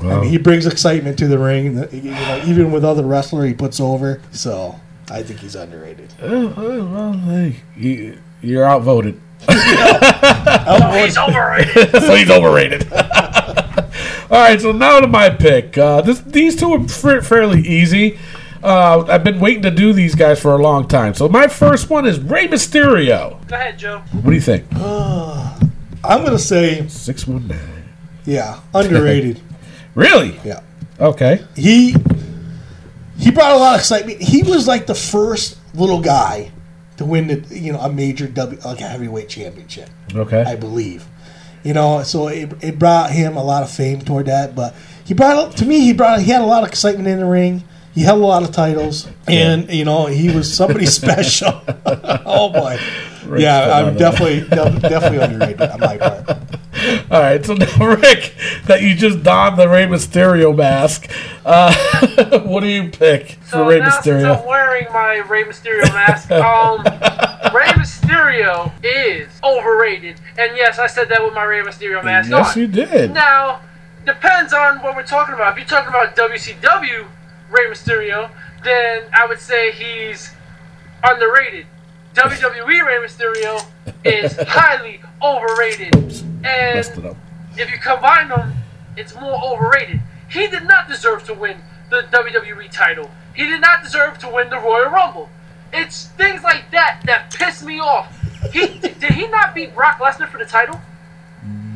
I 0.00 0.20
mean, 0.20 0.30
he 0.30 0.38
brings 0.38 0.66
excitement 0.66 1.18
to 1.18 1.26
the 1.28 1.38
ring. 1.38 1.76
You 1.92 2.10
know, 2.12 2.42
even 2.46 2.70
with 2.72 2.84
other 2.84 3.04
wrestler, 3.04 3.44
he 3.46 3.54
puts 3.54 3.80
over. 3.80 4.20
So 4.32 4.78
I 5.10 5.22
think 5.22 5.40
he's 5.40 5.54
underrated. 5.56 6.12
Oh, 6.22 6.54
oh, 6.56 6.84
well, 6.86 7.12
hey, 7.14 7.56
you, 7.76 8.18
you're 8.42 8.64
outvoted. 8.64 9.20
He's 9.48 11.16
overrated. 11.16 11.90
so 12.02 12.14
he's 12.16 12.28
overrated. 12.30 12.92
All 12.92 14.36
right, 14.42 14.60
so 14.60 14.72
now 14.72 15.00
to 15.00 15.06
my 15.06 15.30
pick. 15.30 15.78
Uh, 15.78 16.00
this, 16.02 16.20
these 16.20 16.56
two 16.56 16.72
are 16.74 16.88
fa- 16.88 17.22
fairly 17.22 17.60
easy. 17.62 18.18
Uh, 18.62 19.04
I've 19.08 19.22
been 19.24 19.38
waiting 19.40 19.62
to 19.62 19.70
do 19.70 19.92
these 19.92 20.14
guys 20.16 20.40
for 20.40 20.52
a 20.54 20.58
long 20.58 20.88
time. 20.88 21.14
So 21.14 21.28
my 21.28 21.46
first 21.46 21.88
one 21.88 22.04
is 22.04 22.18
Rey 22.18 22.48
Mysterio. 22.48 23.46
Go 23.46 23.54
ahead, 23.56 23.78
Joe. 23.78 23.98
What 24.12 24.30
do 24.30 24.32
you 24.32 24.40
think? 24.40 24.64
I'm 24.74 26.24
gonna 26.24 26.38
say, 26.38 26.86
Six 26.88 27.26
one 27.26 27.46
nine. 27.48 27.88
yeah, 28.24 28.60
underrated. 28.74 29.40
Really? 29.98 30.38
yeah. 30.44 30.60
Okay. 31.00 31.44
he 31.56 31.94
he 33.18 33.30
brought 33.32 33.52
a 33.52 33.56
lot 33.58 33.74
of 33.74 33.80
excitement. 33.80 34.20
He 34.22 34.42
was 34.44 34.66
like 34.68 34.86
the 34.86 34.94
first 34.94 35.58
little 35.74 36.00
guy 36.00 36.52
to 36.98 37.04
win 37.04 37.26
the 37.26 37.54
you 37.54 37.72
know 37.72 37.80
a 37.80 37.92
major 37.92 38.26
W 38.28 38.60
like 38.64 38.80
a 38.80 38.84
heavyweight 38.88 39.28
championship, 39.28 39.90
Okay. 40.14 40.42
I 40.42 40.54
believe. 40.56 41.04
You 41.64 41.74
know, 41.74 42.02
so 42.04 42.28
it, 42.28 42.52
it 42.62 42.78
brought 42.78 43.10
him 43.10 43.36
a 43.36 43.42
lot 43.42 43.62
of 43.64 43.70
fame 43.70 44.00
toward 44.00 44.26
that. 44.26 44.54
But 44.54 44.74
he 45.04 45.14
brought 45.14 45.56
to 45.56 45.66
me 45.66 45.80
he 45.80 45.92
brought 45.92 46.20
he 46.20 46.30
had 46.30 46.42
a 46.42 46.46
lot 46.46 46.62
of 46.62 46.68
excitement 46.68 47.08
in 47.08 47.18
the 47.18 47.26
ring. 47.26 47.64
He 47.94 48.02
held 48.04 48.20
a 48.22 48.24
lot 48.26 48.44
of 48.44 48.52
titles, 48.52 49.08
and 49.26 49.68
you 49.68 49.84
know 49.84 50.06
he 50.06 50.30
was 50.30 50.52
somebody 50.52 50.86
special. 51.00 51.60
oh 52.24 52.50
boy, 52.50 52.78
yeah, 53.36 53.72
I'm 53.84 53.96
definitely 53.96 54.40
def- 54.48 54.82
definitely 54.82 55.18
underrated 55.18 55.62
on 55.62 55.80
my 55.80 55.98
part. 55.98 56.38
All 57.10 57.20
right. 57.20 57.44
So 57.44 57.54
now, 57.54 57.86
Rick, 57.86 58.34
that 58.66 58.82
you 58.82 58.94
just 58.94 59.22
donned 59.22 59.58
the 59.58 59.68
Rey 59.68 59.86
Mysterio 59.86 60.56
mask. 60.56 61.10
Uh, 61.44 61.74
what 62.44 62.60
do 62.60 62.66
you 62.66 62.88
pick 62.90 63.32
for 63.42 63.48
So 63.48 63.66
Rey 63.68 63.78
now 63.80 63.90
since 63.90 64.06
Mysterio? 64.06 64.40
I'm 64.40 64.46
wearing 64.46 64.86
my 64.92 65.16
Rey 65.28 65.44
Mysterio 65.44 65.82
mask, 65.92 66.30
um, 66.32 66.82
Rey 67.54 67.68
Mysterio 67.68 68.72
is 68.82 69.28
overrated. 69.42 70.20
And 70.38 70.56
yes, 70.56 70.78
I 70.78 70.86
said 70.86 71.08
that 71.08 71.22
with 71.24 71.34
my 71.34 71.44
Rey 71.44 71.62
Mysterio 71.62 72.04
mask 72.04 72.30
Yes, 72.30 72.54
on. 72.56 72.60
you 72.60 72.66
did. 72.66 73.12
Now, 73.12 73.60
depends 74.04 74.52
on 74.52 74.78
what 74.82 74.96
we're 74.96 75.02
talking 75.06 75.34
about. 75.34 75.52
If 75.52 75.58
you're 75.58 75.66
talking 75.66 75.88
about 75.88 76.16
WCW 76.16 77.06
Rey 77.50 77.66
Mysterio, 77.70 78.30
then 78.64 79.04
I 79.12 79.26
would 79.26 79.40
say 79.40 79.72
he's 79.72 80.30
underrated. 81.02 81.66
WWE 82.18 82.84
Rey 82.86 82.98
Mysterio 83.06 83.64
is 84.04 84.36
highly 84.48 85.00
overrated. 85.22 85.94
Messed 86.42 86.96
And 86.96 87.16
if 87.56 87.70
you 87.70 87.78
combine 87.78 88.28
them, 88.28 88.52
it's 88.96 89.14
more 89.14 89.40
overrated. 89.44 90.00
He 90.30 90.46
did 90.48 90.64
not 90.64 90.88
deserve 90.88 91.24
to 91.24 91.34
win 91.34 91.58
the 91.90 92.02
WWE 92.10 92.70
title. 92.70 93.10
He 93.34 93.44
did 93.46 93.60
not 93.60 93.82
deserve 93.82 94.18
to 94.18 94.28
win 94.28 94.50
the 94.50 94.58
Royal 94.58 94.90
Rumble. 94.90 95.28
It's 95.72 96.06
things 96.08 96.42
like 96.42 96.70
that 96.72 97.02
that 97.06 97.32
piss 97.34 97.62
me 97.62 97.78
off. 97.78 98.12
He 98.52 98.66
did 98.78 99.12
he 99.12 99.26
not 99.28 99.54
beat 99.54 99.74
Brock 99.74 99.98
Lesnar 99.98 100.28
for 100.28 100.38
the 100.38 100.44
title? 100.44 100.80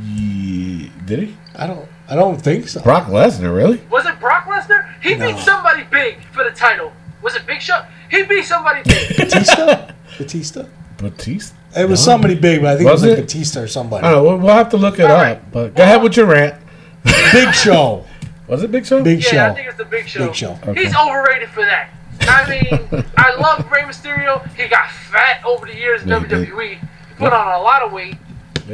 Ye- 0.02 0.90
Did 1.06 1.18
he? 1.20 1.36
I 1.56 1.66
don't 1.66 1.88
I 2.08 2.14
don't 2.16 2.40
think 2.40 2.68
so. 2.68 2.80
Brock 2.82 3.06
Lesnar, 3.06 3.54
really? 3.54 3.80
Was 3.90 4.06
it 4.06 4.18
Brock 4.20 4.44
Lesnar? 4.46 4.86
He 5.02 5.14
No. 5.14 5.32
beat 5.32 5.38
somebody 5.42 5.84
big 5.84 6.22
for 6.32 6.42
the 6.44 6.50
title. 6.50 6.92
Was 7.22 7.36
it 7.36 7.46
Big 7.46 7.60
Show? 7.62 7.84
He 8.10 8.24
beat 8.24 8.44
somebody 8.44 8.82
big. 8.84 9.08
Batista, 9.16 9.92
Batista. 10.22 10.64
Batista? 10.98 11.54
It 11.76 11.88
was 11.88 12.00
No. 12.06 12.12
somebody 12.12 12.34
big, 12.34 12.60
but 12.62 12.72
I 12.74 12.76
think 12.76 12.90
Was 12.90 13.02
it 13.02 13.08
was 13.08 13.16
like? 13.18 13.26
Batista 13.26 13.60
or 13.60 13.66
somebody. 13.68 14.06
I 14.06 14.10
don't 14.12 14.24
know. 14.24 14.30
We'll, 14.30 14.38
we'll 14.38 14.54
have 14.54 14.68
to 14.70 14.76
look 14.76 14.98
it 14.98 15.04
All 15.06 15.12
up. 15.16 15.22
right. 15.22 15.52
But 15.52 15.74
go 15.74 15.82
ahead 15.82 16.02
with 16.02 16.16
your 16.16 16.26
rant. 16.26 16.54
Big 17.32 17.54
Show. 17.54 18.04
Was 18.46 18.62
it 18.62 18.70
Big 18.70 18.84
Show? 18.86 19.02
Big 19.02 19.22
Show. 19.22 19.34
yeah, 19.36 19.46
I 19.46 19.48
Show. 19.50 19.54
think 19.54 19.68
it's 19.68 19.78
the 19.78 19.84
Big 19.86 20.06
Show. 20.06 20.26
Big 20.26 20.34
Show. 20.34 20.58
Okay. 20.66 20.84
He's 20.84 20.94
overrated 20.94 21.48
for 21.48 21.62
that. 21.64 21.90
I 22.22 22.48
mean, 22.48 23.04
I 23.16 23.34
love 23.40 23.68
Rey 23.72 23.82
Mysterio. 23.82 24.46
He 24.54 24.68
got 24.68 24.90
fat 24.90 25.42
over 25.44 25.66
the 25.66 25.74
years 25.74 26.02
in 26.02 26.08
Yeah. 26.08 26.20
WWE. 26.20 26.70
He 26.78 26.78
put 27.16 27.32
on 27.32 27.52
a 27.60 27.62
lot 27.62 27.82
of 27.82 27.90
weight. 27.92 28.16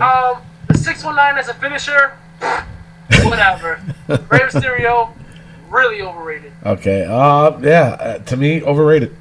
Um, 0.01 0.43
the 0.67 0.77
619 0.77 1.39
as 1.39 1.49
a 1.49 1.55
finisher, 1.55 2.13
whatever. 3.25 3.81
Rey 4.09 4.41
Mysterio, 4.41 5.11
really 5.71 6.03
overrated. 6.03 6.53
Okay. 6.67 7.05
Uh, 7.05 7.59
yeah. 7.61 7.97
Uh, 8.01 8.19
to 8.19 8.37
me, 8.37 8.63
overrated. 8.63 9.15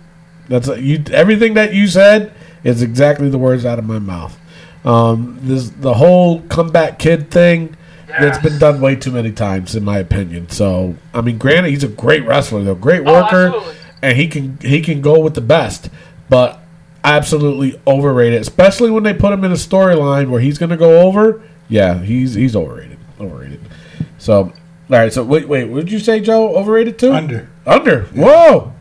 That's 0.50 0.68
a, 0.68 0.82
you. 0.82 1.04
Everything 1.12 1.54
that 1.56 1.74
you 1.74 1.88
said 1.88 2.34
is 2.64 2.82
exactly 2.82 3.30
the 3.30 3.38
words 3.38 3.66
out 3.66 3.80
of 3.80 3.86
my 3.86 4.00
mouth. 4.00 4.38
Um, 4.86 5.40
this 5.42 5.70
the 5.70 5.94
whole 5.96 6.42
comeback 6.44 7.00
kid 7.00 7.30
thing. 7.32 7.76
It's 8.10 8.38
Yes. 8.38 8.42
been 8.42 8.58
done 8.58 8.80
way 8.80 8.96
too 8.96 9.12
many 9.12 9.32
times, 9.32 9.76
in 9.76 9.84
my 9.84 9.98
opinion. 10.00 10.50
So, 10.50 10.96
I 11.14 11.20
mean, 11.22 11.38
granted, 11.38 11.70
he's 11.72 11.84
a 11.84 11.90
great 11.90 12.26
wrestler, 12.26 12.64
though, 12.64 12.74
great 12.74 13.02
Oh, 13.06 13.14
worker, 13.14 13.48
absolutely. 13.48 13.76
and 14.02 14.18
he 14.18 14.28
can 14.28 14.58
he 14.62 14.82
can 14.82 15.02
go 15.02 15.20
with 15.20 15.34
the 15.34 15.42
best, 15.42 15.90
but 16.30 16.60
absolutely 17.04 17.80
overrated. 17.86 18.40
Especially 18.42 18.90
when 18.90 19.04
they 19.04 19.14
put 19.14 19.34
him 19.34 19.44
in 19.44 19.52
a 19.52 19.56
storyline 19.56 20.30
where 20.30 20.40
he's 20.40 20.58
going 20.58 20.70
to 20.70 20.78
go 20.78 21.02
over. 21.02 21.42
Yeah, 21.70 22.00
he's 22.02 22.34
he's 22.36 22.56
overrated. 22.56 22.98
Overrated. 23.20 23.60
So, 24.20 24.38
all 24.44 24.54
right. 24.90 25.12
So 25.12 25.24
wait, 25.24 25.48
wait. 25.48 25.66
What 25.66 25.82
did 25.82 25.92
you 25.92 26.00
say, 26.00 26.20
Joe? 26.22 26.56
Overrated 26.56 26.98
too? 26.98 27.12
Under. 27.14 27.50
Under. 27.66 28.04
Whoa. 28.16 28.74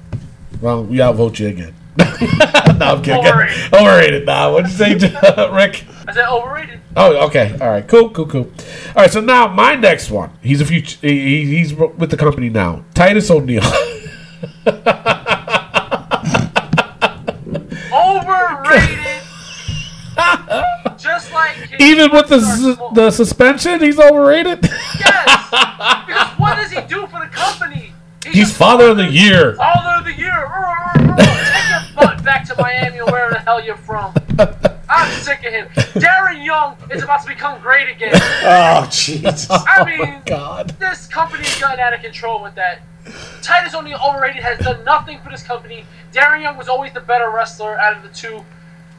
Well, 0.61 0.85
we 0.85 1.01
outvote 1.01 1.39
you 1.39 1.49
again. 1.49 1.75
no, 1.99 2.05
I'm 2.07 3.03
kidding. 3.03 3.25
Overrated. 3.25 3.75
Overrated. 3.75 4.27
Nah, 4.27 4.53
what'd 4.53 4.71
you 4.71 4.77
say, 4.77 4.93
Rick? 5.53 5.85
I 6.07 6.13
said 6.13 6.27
overrated. 6.29 6.81
Oh, 6.97 7.27
okay. 7.27 7.57
All 7.61 7.69
right. 7.69 7.87
Cool, 7.87 8.11
cool, 8.11 8.27
cool. 8.27 8.43
All 8.45 8.95
right. 9.03 9.11
So 9.11 9.21
now 9.21 9.49
my 9.49 9.75
next 9.77 10.11
one. 10.11 10.31
He's 10.43 10.61
a 10.61 10.65
future. 10.67 10.99
He, 11.01 11.45
he's 11.47 11.75
with 11.75 12.11
the 12.11 12.17
company 12.17 12.49
now. 12.49 12.85
Titus 12.95 13.31
O'Neil. 13.31 13.63
Overrated. 17.93 19.23
Just 20.99 21.33
like 21.33 21.57
Even 21.79 22.11
with 22.11 22.29
the 22.29 22.41
su- 22.41 22.79
the 22.95 23.11
suspension, 23.11 23.81
he's 23.81 23.99
overrated. 23.99 24.61
yes. 24.65 25.51
Because 26.07 26.29
what 26.39 26.57
does 26.57 26.71
he 26.73 26.81
do 26.83 27.07
for 27.07 27.21
the 27.21 27.29
company? 27.31 27.93
he's 28.33 28.55
father 28.57 28.89
of 28.91 28.97
the 28.97 29.07
year. 29.07 29.55
Father 29.55 29.96
the 29.96 29.96
to 32.57 32.63
Miami 32.63 33.01
or 33.01 33.07
wherever 33.07 33.35
the 33.35 33.41
hell 33.41 33.63
you're 33.63 33.77
from. 33.77 34.15
I'm 34.89 35.11
sick 35.23 35.45
of 35.45 35.53
him. 35.53 35.67
Darren 36.01 36.45
Young 36.45 36.77
is 36.91 37.03
about 37.03 37.23
to 37.23 37.29
become 37.29 37.61
great 37.61 37.89
again. 37.89 38.13
Oh, 38.49 38.89
Jesus. 38.91 39.51
I 39.51 39.81
oh, 39.81 39.85
mean, 39.85 40.23
God. 40.25 40.71
this 40.79 41.07
company's 41.07 41.59
gotten 41.61 41.81
out 41.81 41.93
of 41.93 42.01
control 42.01 42.43
with 42.43 42.55
that. 42.55 42.83
Titus 43.43 43.75
O'Neil 43.75 43.99
overrated 44.07 44.43
has 44.43 44.59
done 44.61 44.85
nothing 44.85 45.19
for 45.21 45.31
this 45.31 45.43
company. 45.43 45.85
Darren 46.13 46.43
Young 46.43 46.57
was 46.57 46.69
always 46.69 46.93
the 46.93 47.01
better 47.01 47.31
wrestler 47.31 47.79
out 47.79 47.97
of 47.97 48.03
the 48.03 48.09
two. 48.11 48.45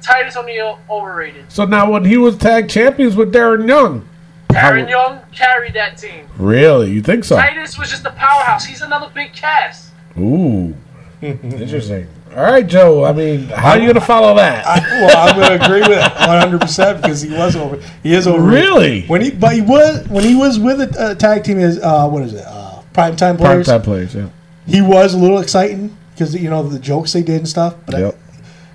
Titus 0.02 0.36
O'Neil 0.36 0.80
overrated. 0.90 1.52
So 1.52 1.66
now 1.66 1.90
when 1.90 2.06
he 2.06 2.18
was 2.18 2.38
tag 2.38 2.70
champions 2.70 3.16
with 3.16 3.34
Darren 3.34 3.68
Young, 3.68 4.08
Darren 4.50 4.84
How- 4.84 4.90
Young 4.90 5.22
carried 5.34 5.74
that 5.74 5.98
team. 5.98 6.28
really, 6.38 6.92
you 6.92 7.02
think 7.02 7.24
so? 7.24 7.38
Titus 7.38 7.78
was 7.78 7.90
just 7.90 8.06
a 8.06 8.12
powerhouse. 8.12 8.66
He's 8.66 8.82
another 8.82 9.10
big 9.14 9.34
cast. 9.34 9.92
Ooh, 10.18 10.76
interesting. 11.22 12.08
All 12.38 12.44
right, 12.44 12.68
Joe. 12.68 13.04
I 13.04 13.14
mean, 13.14 13.48
how 13.48 13.72
are 13.72 13.80
you 13.80 13.88
gonna 13.88 14.00
follow 14.06 14.36
that? 14.36 14.64
well, 14.66 15.18
I'm 15.28 15.36
going 15.36 15.58
to 15.58 15.66
agree 15.66 15.80
with 15.82 15.98
100 15.98 16.62
percent 16.62 17.02
because 17.02 17.20
he 17.22 17.32
was 17.32 17.56
over. 17.56 17.82
He 18.04 18.14
is 18.14 18.28
over. 18.28 18.40
Really? 18.44 19.06
When 19.08 19.22
he, 19.22 19.32
but 19.32 19.54
he 19.56 19.62
was 19.62 20.08
when 20.08 20.24
he 20.24 20.36
was 20.36 20.60
with 20.60 20.80
a 20.82 21.02
uh, 21.02 21.16
tag 21.16 21.44
team 21.44 21.58
is 21.58 21.80
uh, 21.82 22.08
what 22.08 22.22
is 22.22 22.34
it? 22.34 22.46
Uh, 22.46 22.84
primetime 22.94 23.18
Prime 23.18 23.38
players. 23.38 23.66
time 23.66 23.82
players. 23.82 24.14
Yeah. 24.14 24.30
He 24.68 24.84
was 24.84 25.16
a 25.16 25.18
little 25.18 25.40
exciting 25.40 25.98
because 26.14 26.36
you 26.36 26.52
know 26.52 26.62
the 26.62 26.78
jokes 26.78 27.12
they 27.12 27.24
did 27.24 27.38
and 27.38 27.48
stuff. 27.50 27.76
But 27.88 27.96
I- 27.96 28.14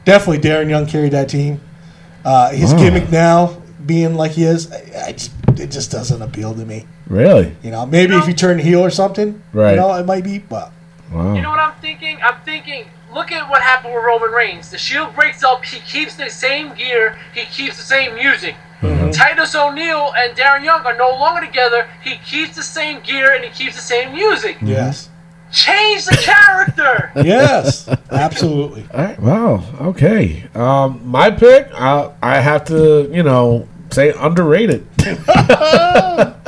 definitely 0.04 0.40
Darren 0.48 0.68
Young 0.68 0.86
carried 0.86 1.12
that 1.12 1.28
team. 1.28 1.60
Uh, 2.24 2.50
his 2.50 2.72
Oh. 2.72 2.78
gimmick 2.78 3.12
now 3.12 3.62
being 3.86 4.14
like 4.16 4.32
he 4.32 4.42
is, 4.42 4.72
I, 4.72 5.06
I 5.08 5.12
just, 5.12 5.30
it 5.60 5.70
just 5.70 5.92
doesn't 5.92 6.20
appeal 6.20 6.52
to 6.54 6.64
me. 6.64 6.86
Really? 7.06 7.54
You 7.62 7.70
know, 7.70 7.86
maybe 7.86 8.14
if 8.16 8.26
you 8.26 8.34
turn 8.34 8.58
heel 8.58 8.80
or 8.80 8.90
something, 8.90 9.40
Right. 9.52 9.72
You 9.72 9.76
know, 9.76 9.94
it 9.94 10.04
might 10.06 10.24
be. 10.24 10.38
But 10.38 10.72
Wow. 11.12 11.34
You 11.34 11.42
know 11.42 11.50
what 11.50 11.58
I'm 11.60 11.74
thinking? 11.80 12.18
I'm 12.24 12.40
thinking, 12.42 12.86
look 13.12 13.30
at 13.32 13.48
what 13.48 13.62
happened 13.62 13.94
with 13.94 14.04
Roman 14.04 14.30
Reigns. 14.30 14.70
The 14.70 14.78
Shield 14.78 15.14
breaks 15.14 15.42
up. 15.42 15.64
He 15.64 15.80
keeps 15.80 16.16
the 16.16 16.28
same 16.30 16.74
gear. 16.74 17.18
He 17.34 17.44
keeps 17.44 17.76
the 17.76 17.82
same 17.82 18.14
music. 18.14 18.56
Titus 19.12 19.54
O'Neil 19.54 20.12
and 20.16 20.36
Darren 20.36 20.64
Young 20.64 20.84
are 20.84 20.96
no 20.96 21.10
longer 21.10 21.44
together. 21.46 21.86
He 22.02 22.16
keeps 22.16 22.56
the 22.56 22.62
same 22.62 23.00
gear 23.02 23.32
and 23.34 23.44
he 23.44 23.50
keeps 23.50 23.76
the 23.76 23.82
same 23.82 24.12
music. 24.12 24.56
yes, 24.60 25.08
Change 25.52 26.06
the 26.06 26.16
character. 26.16 27.12
yes, 27.16 27.86
absolutely. 28.10 28.86
All 28.92 29.04
right. 29.04 29.20
Wow. 29.20 29.62
Okay. 29.82 30.48
Um, 30.54 31.02
my 31.04 31.30
pick. 31.30 31.68
I 31.74 32.10
I 32.22 32.40
have 32.40 32.64
to 32.66 33.08
you 33.12 33.22
know 33.22 33.68
say 33.90 34.12
underrated. 34.18 34.86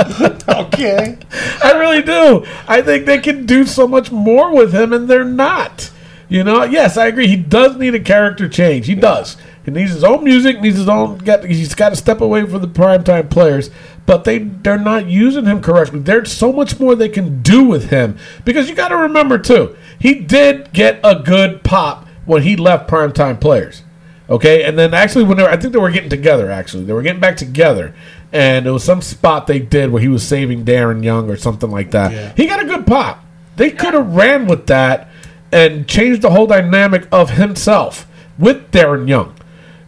Okay, 0.46 1.18
I 1.62 1.72
really 1.72 2.02
do. 2.02 2.44
I 2.68 2.82
think 2.82 3.06
they 3.06 3.18
can 3.18 3.46
do 3.46 3.64
so 3.64 3.88
much 3.88 4.10
more 4.12 4.54
with 4.54 4.72
him, 4.72 4.92
and 4.92 5.08
they're 5.08 5.24
not. 5.24 5.90
You 6.28 6.42
know, 6.42 6.64
yes, 6.64 6.96
I 6.96 7.06
agree. 7.06 7.26
He 7.26 7.36
does 7.36 7.76
need 7.76 7.94
a 7.94 8.00
character 8.00 8.48
change. 8.48 8.86
He 8.86 8.94
does. 8.94 9.36
He 9.64 9.70
needs 9.70 9.92
his 9.92 10.04
own 10.04 10.24
music. 10.24 10.60
Needs 10.60 10.78
his 10.78 10.88
own. 10.88 11.18
Got. 11.18 11.44
He's 11.44 11.74
got 11.74 11.90
to 11.90 11.96
step 11.96 12.20
away 12.20 12.46
from 12.46 12.60
the 12.62 12.68
primetime 12.68 13.30
players. 13.30 13.70
But 14.06 14.24
they 14.24 14.38
they're 14.38 14.78
not 14.78 15.06
using 15.06 15.46
him 15.46 15.62
correctly. 15.62 16.00
There's 16.00 16.32
so 16.32 16.52
much 16.52 16.78
more 16.78 16.94
they 16.94 17.08
can 17.08 17.42
do 17.42 17.64
with 17.64 17.90
him 17.90 18.18
because 18.44 18.68
you 18.68 18.74
got 18.74 18.88
to 18.88 18.96
remember 18.96 19.38
too. 19.38 19.76
He 19.98 20.14
did 20.14 20.72
get 20.72 21.00
a 21.02 21.16
good 21.16 21.62
pop 21.62 22.06
when 22.26 22.42
he 22.42 22.56
left 22.56 22.88
primetime 22.90 23.40
players. 23.40 23.82
Okay, 24.28 24.64
and 24.64 24.78
then 24.78 24.94
actually 24.94 25.24
when 25.24 25.36
they 25.36 25.42
were, 25.42 25.50
I 25.50 25.56
think 25.56 25.72
they 25.72 25.78
were 25.78 25.90
getting 25.90 26.10
together. 26.10 26.50
Actually, 26.50 26.84
they 26.84 26.94
were 26.94 27.02
getting 27.02 27.20
back 27.20 27.36
together, 27.36 27.94
and 28.32 28.66
it 28.66 28.70
was 28.70 28.82
some 28.82 29.02
spot 29.02 29.46
they 29.46 29.58
did 29.58 29.90
where 29.90 30.00
he 30.00 30.08
was 30.08 30.26
saving 30.26 30.64
Darren 30.64 31.04
Young 31.04 31.30
or 31.30 31.36
something 31.36 31.70
like 31.70 31.90
that. 31.90 32.12
Yeah. 32.12 32.32
He 32.34 32.46
got 32.46 32.62
a 32.62 32.66
good 32.66 32.86
pop. 32.86 33.24
They 33.56 33.70
could 33.70 33.94
have 33.94 34.14
ran 34.14 34.46
with 34.46 34.66
that 34.66 35.08
and 35.54 35.86
changed 35.86 36.20
the 36.20 36.30
whole 36.30 36.48
dynamic 36.48 37.06
of 37.12 37.30
himself 37.30 38.08
with 38.36 38.72
Darren 38.72 39.08
Young. 39.08 39.36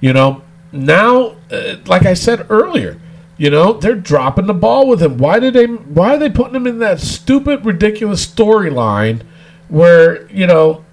You 0.01 0.12
know, 0.12 0.43
now, 0.71 1.35
uh, 1.51 1.77
like 1.87 2.07
I 2.07 2.14
said 2.14 2.47
earlier, 2.49 3.01
you 3.37 3.51
know 3.51 3.75
they're 3.75 3.97
dropping 3.97 4.47
the 4.47 4.55
ball 4.55 4.89
with 4.89 5.03
him. 5.03 5.19
Why 5.19 5.41
did 5.41 5.55
they? 5.55 5.67
Why 5.67 6.14
are 6.14 6.19
they 6.19 6.31
putting 6.31 6.55
him 6.55 6.67
in 6.67 6.79
that 6.79 7.01
stupid, 7.01 7.67
ridiculous 7.67 8.25
storyline 8.27 9.23
where 9.69 10.31
you 10.31 10.47
know 10.47 10.85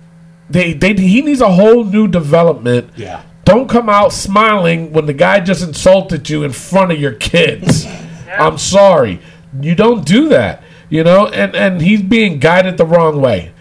they 0.49 0.74
they 0.74 0.93
he 0.93 1.21
needs 1.21 1.39
a 1.39 1.53
whole 1.53 1.86
new 1.86 2.07
development. 2.07 2.89
Yeah. 2.97 3.24
Don't 3.45 3.69
come 3.69 3.89
out 3.89 4.11
smiling 4.11 4.91
when 4.91 5.05
the 5.05 5.13
guy 5.13 5.39
just 5.41 5.63
insulted 5.63 6.30
you 6.30 6.43
in 6.43 6.51
front 6.51 6.91
of 6.91 6.99
your 6.99 7.13
kids. 7.13 7.86
I'm 8.32 8.57
sorry. 8.57 9.19
You 9.61 9.76
don't 9.76 10.05
do 10.05 10.30
that. 10.30 10.63
You 10.89 11.03
know, 11.03 11.28
and 11.28 11.55
and 11.55 11.82
he's 11.82 12.01
being 12.01 12.39
guided 12.39 12.78
the 12.78 12.86
wrong 12.86 13.21
way. 13.21 13.53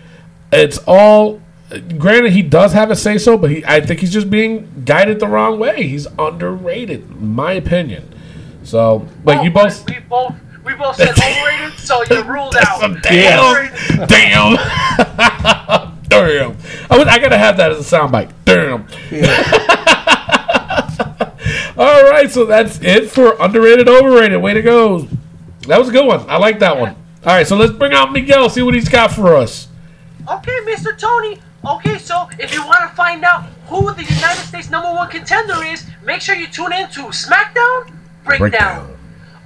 It's 0.52 0.78
all 0.86 1.40
granted 1.96 2.32
he 2.32 2.42
does 2.42 2.72
have 2.74 2.90
a 2.90 2.96
say 2.96 3.16
so, 3.18 3.38
but 3.38 3.50
he 3.50 3.64
I 3.64 3.80
think 3.80 4.00
he's 4.00 4.12
just 4.12 4.28
being 4.30 4.82
guided 4.84 5.20
the 5.20 5.28
wrong 5.28 5.58
way. 5.58 5.86
He's 5.86 6.06
underrated, 6.18 7.10
in 7.10 7.34
my 7.34 7.52
opinion. 7.52 8.14
So, 8.64 9.06
but 9.24 9.38
Oh, 9.38 9.42
you 9.42 9.50
both 9.50 9.88
We 9.88 9.98
both. 10.00 10.34
We 10.64 10.74
both 10.74 10.94
said 10.94 11.08
overrated, 11.10 11.76
so 11.78 12.04
you're 12.08 12.22
ruled 12.32 12.54
out. 12.56 13.02
Damn. 13.02 13.44
Overrated. 13.44 14.08
damn. 14.08 14.54
damn. 16.08 16.56
I, 16.88 16.98
was, 16.98 17.08
I 17.08 17.18
gotta 17.18 17.36
have 17.38 17.56
that 17.56 17.72
as 17.72 17.92
a 17.92 17.96
soundbite. 17.96 18.30
Damn. 18.44 18.86
All 21.76 22.02
right, 22.04 22.30
so 22.30 22.44
that's 22.44 22.78
it 22.80 23.10
for 23.10 23.34
underrated, 23.40 23.88
overrated. 23.88 24.40
Way 24.40 24.54
to 24.54 24.62
go. 24.62 25.08
That 25.66 25.78
was 25.78 25.88
a 25.88 25.92
good 25.92 26.06
one. 26.06 26.28
I 26.30 26.36
like 26.36 26.60
that 26.60 26.78
one. 26.78 26.90
All 26.90 27.34
right, 27.34 27.46
so 27.46 27.56
let's 27.56 27.72
bring 27.72 27.92
out 27.92 28.12
Miguel. 28.12 28.48
See 28.48 28.62
what 28.62 28.74
he's 28.74 28.88
got 28.88 29.10
for 29.10 29.34
us. 29.34 29.66
Okay, 30.28 30.58
Mr. 30.66 30.96
Tony. 30.96 31.40
Okay, 31.64 31.98
so 31.98 32.28
if 32.38 32.52
you 32.52 32.64
want 32.66 32.80
to 32.88 32.94
find 32.96 33.24
out 33.24 33.44
who 33.66 33.92
the 33.94 34.02
United 34.04 34.42
States 34.42 34.70
number 34.70 34.92
one 34.92 35.08
contender 35.08 35.62
is, 35.64 35.86
make 36.04 36.20
sure 36.20 36.34
you 36.34 36.46
tune 36.48 36.72
in 36.72 36.88
to 36.90 37.02
SmackDown 37.10 37.92
Breakdown, 38.24 38.40
Breakdown. 38.50 38.98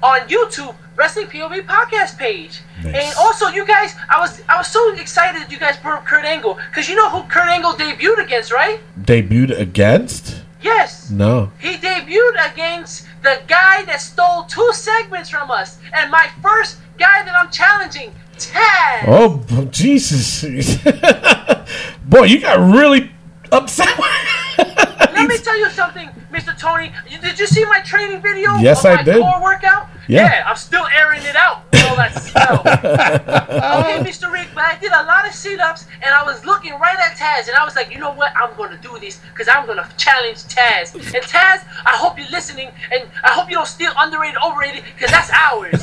on 0.03 0.21
YouTube, 0.29 0.75
Wrestling 0.97 1.27
POV 1.27 1.67
podcast 1.67 2.17
page. 2.19 2.61
Nice. 2.83 2.95
And 2.95 3.15
also, 3.19 3.49
you 3.49 3.67
guys, 3.67 3.95
I 4.09 4.19
was 4.19 4.43
I 4.49 4.57
was 4.57 4.67
so 4.69 4.95
excited 4.95 5.43
that 5.43 5.51
you 5.53 5.59
guys 5.59 5.77
brought 5.77 5.99
up 5.99 6.07
Kurt 6.07 6.25
Angle 6.25 6.59
because 6.71 6.89
you 6.89 6.97
know 6.97 7.11
who 7.11 7.23
Kurt 7.29 7.49
Angle 7.49 7.73
debuted 7.75 8.25
against, 8.25 8.51
right? 8.53 8.81
Debuted 9.01 9.59
against? 9.59 10.43
Yes. 10.63 11.11
No. 11.11 11.53
He 11.61 11.75
debuted 11.77 12.53
against 12.53 13.07
the 13.23 13.41
guy 13.47 13.85
that 13.85 14.01
stole 14.01 14.45
two 14.45 14.71
segments 14.73 15.29
from 15.29 15.51
us, 15.51 15.79
and 15.93 16.11
my 16.11 16.29
first 16.43 16.79
guy 16.99 17.23
that 17.25 17.35
I'm 17.37 17.51
challenging, 17.51 18.15
Taz. 18.39 19.05
Oh, 19.07 19.69
Jesus. 19.71 20.45
Boy, 22.05 22.25
you 22.25 22.41
got 22.41 22.59
really 22.75 23.11
upset. 23.53 23.89
Let 24.59 25.29
me 25.29 25.39
tell 25.39 25.59
you 25.59 25.71
something, 25.71 26.11
Mr. 26.37 26.57
Tony. 26.59 26.93
You- 27.09 27.19
Did 27.19 27.39
you 27.39 27.47
see 27.47 27.65
my 27.65 27.81
training 27.81 28.21
video? 28.23 28.57
Yes, 28.57 28.85
I 28.85 28.97
my 28.97 29.03
did. 29.03 29.21
Core 29.21 29.43
workout. 29.43 29.89
Yeah. 30.09 30.45
I'm 30.47 30.57
still 30.57 30.87
airing 30.95 31.23
it 31.25 31.35
out. 31.37 31.63
with 31.73 31.85
All 31.89 31.97
that 31.97 32.13
smell. 32.15 32.61
okay, 33.81 33.99
Mr. 34.09 34.31
Rick, 34.33 34.49
but 34.55 34.65
I 34.65 34.79
did 34.81 34.93
a 34.93 35.03
lot 35.05 35.27
of 35.27 35.33
sit-ups, 35.35 35.87
and 36.03 36.15
I 36.15 36.23
was 36.25 36.45
looking 36.45 36.75
right 36.75 36.97
at 36.99 37.17
Taz, 37.17 37.49
and 37.49 37.57
I 37.57 37.65
was 37.65 37.75
like, 37.75 37.91
you 37.93 37.99
know 37.99 38.13
what? 38.13 38.33
I'm 38.37 38.57
gonna 38.57 38.79
do 38.79 38.99
this 39.01 39.19
because 39.33 39.49
I'm 39.49 39.67
gonna 39.67 39.89
challenge 39.97 40.45
Taz. 40.45 40.95
And 40.95 41.25
Taz, 41.25 41.65
I 41.85 41.97
hope 41.97 42.19
you're 42.19 42.31
listening, 42.31 42.71
and 42.93 43.09
I 43.25 43.31
hope 43.31 43.49
you 43.49 43.57
don't 43.57 43.67
steal 43.67 43.93
underrated, 43.99 44.37
overrated, 44.45 44.85
because 44.95 45.11
that's 45.11 45.31
ours. 45.31 45.81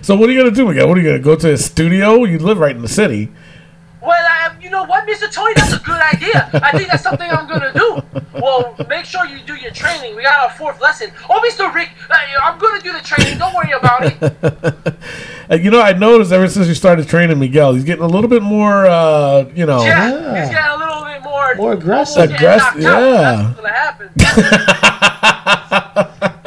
so 0.06 0.16
what 0.16 0.28
are 0.28 0.32
you 0.32 0.40
going 0.40 0.50
to 0.52 0.56
do, 0.56 0.66
Miguel? 0.66 0.88
What 0.88 0.98
are 0.98 1.00
you 1.00 1.08
going 1.08 1.20
to 1.20 1.24
go 1.24 1.36
to 1.36 1.46
his 1.48 1.64
studio? 1.64 2.24
You 2.24 2.38
live 2.38 2.58
right 2.58 2.74
in 2.74 2.82
the 2.82 2.88
city. 2.88 3.30
Well, 4.04 4.12
I, 4.28 4.54
you 4.60 4.68
know 4.70 4.84
what, 4.84 5.06
Mr. 5.08 5.30
Tony, 5.32 5.54
that's 5.54 5.72
a 5.72 5.78
good 5.78 6.00
idea. 6.00 6.50
I 6.54 6.72
think 6.76 6.88
that's 6.90 7.02
something 7.02 7.30
I'm 7.30 7.48
gonna 7.48 7.72
do. 7.72 8.02
Well, 8.34 8.76
make 8.88 9.04
sure 9.06 9.24
you 9.26 9.38
do 9.46 9.54
your 9.54 9.70
training. 9.70 10.14
We 10.16 10.22
got 10.22 10.50
our 10.50 10.56
fourth 10.56 10.80
lesson. 10.80 11.10
Oh, 11.30 11.40
Mr. 11.48 11.72
Rick, 11.74 11.90
uh, 12.10 12.14
I'm 12.42 12.58
gonna 12.58 12.80
do 12.82 12.92
the 12.92 13.00
training. 13.00 13.38
Don't 13.38 13.54
worry 13.54 13.72
about 13.72 14.02
it. 14.04 14.94
You 15.62 15.70
know, 15.70 15.80
I 15.82 15.92
noticed 15.92 16.32
ever 16.32 16.48
since 16.48 16.66
you 16.68 16.74
started 16.74 17.06
training 17.06 17.38
Miguel, 17.38 17.74
he's 17.74 17.84
getting 17.84 18.02
a 18.02 18.06
little 18.08 18.30
bit 18.30 18.42
more, 18.42 18.86
uh, 18.86 19.44
you 19.54 19.66
know. 19.66 19.84
Yeah, 19.84 20.08
Yeah. 20.10 20.40
he's 20.40 20.48
getting 20.54 20.70
a 20.70 20.76
little 20.78 21.04
bit 21.04 21.22
more 21.22 21.54
More 21.56 21.72
aggressive. 21.74 22.30
Aggressive, 22.32 22.80
knocked 22.80 22.80
yeah. 22.80 23.52
That's 23.54 23.60
what's 23.60 23.60
gonna 23.60 23.72
happen. 23.74 24.10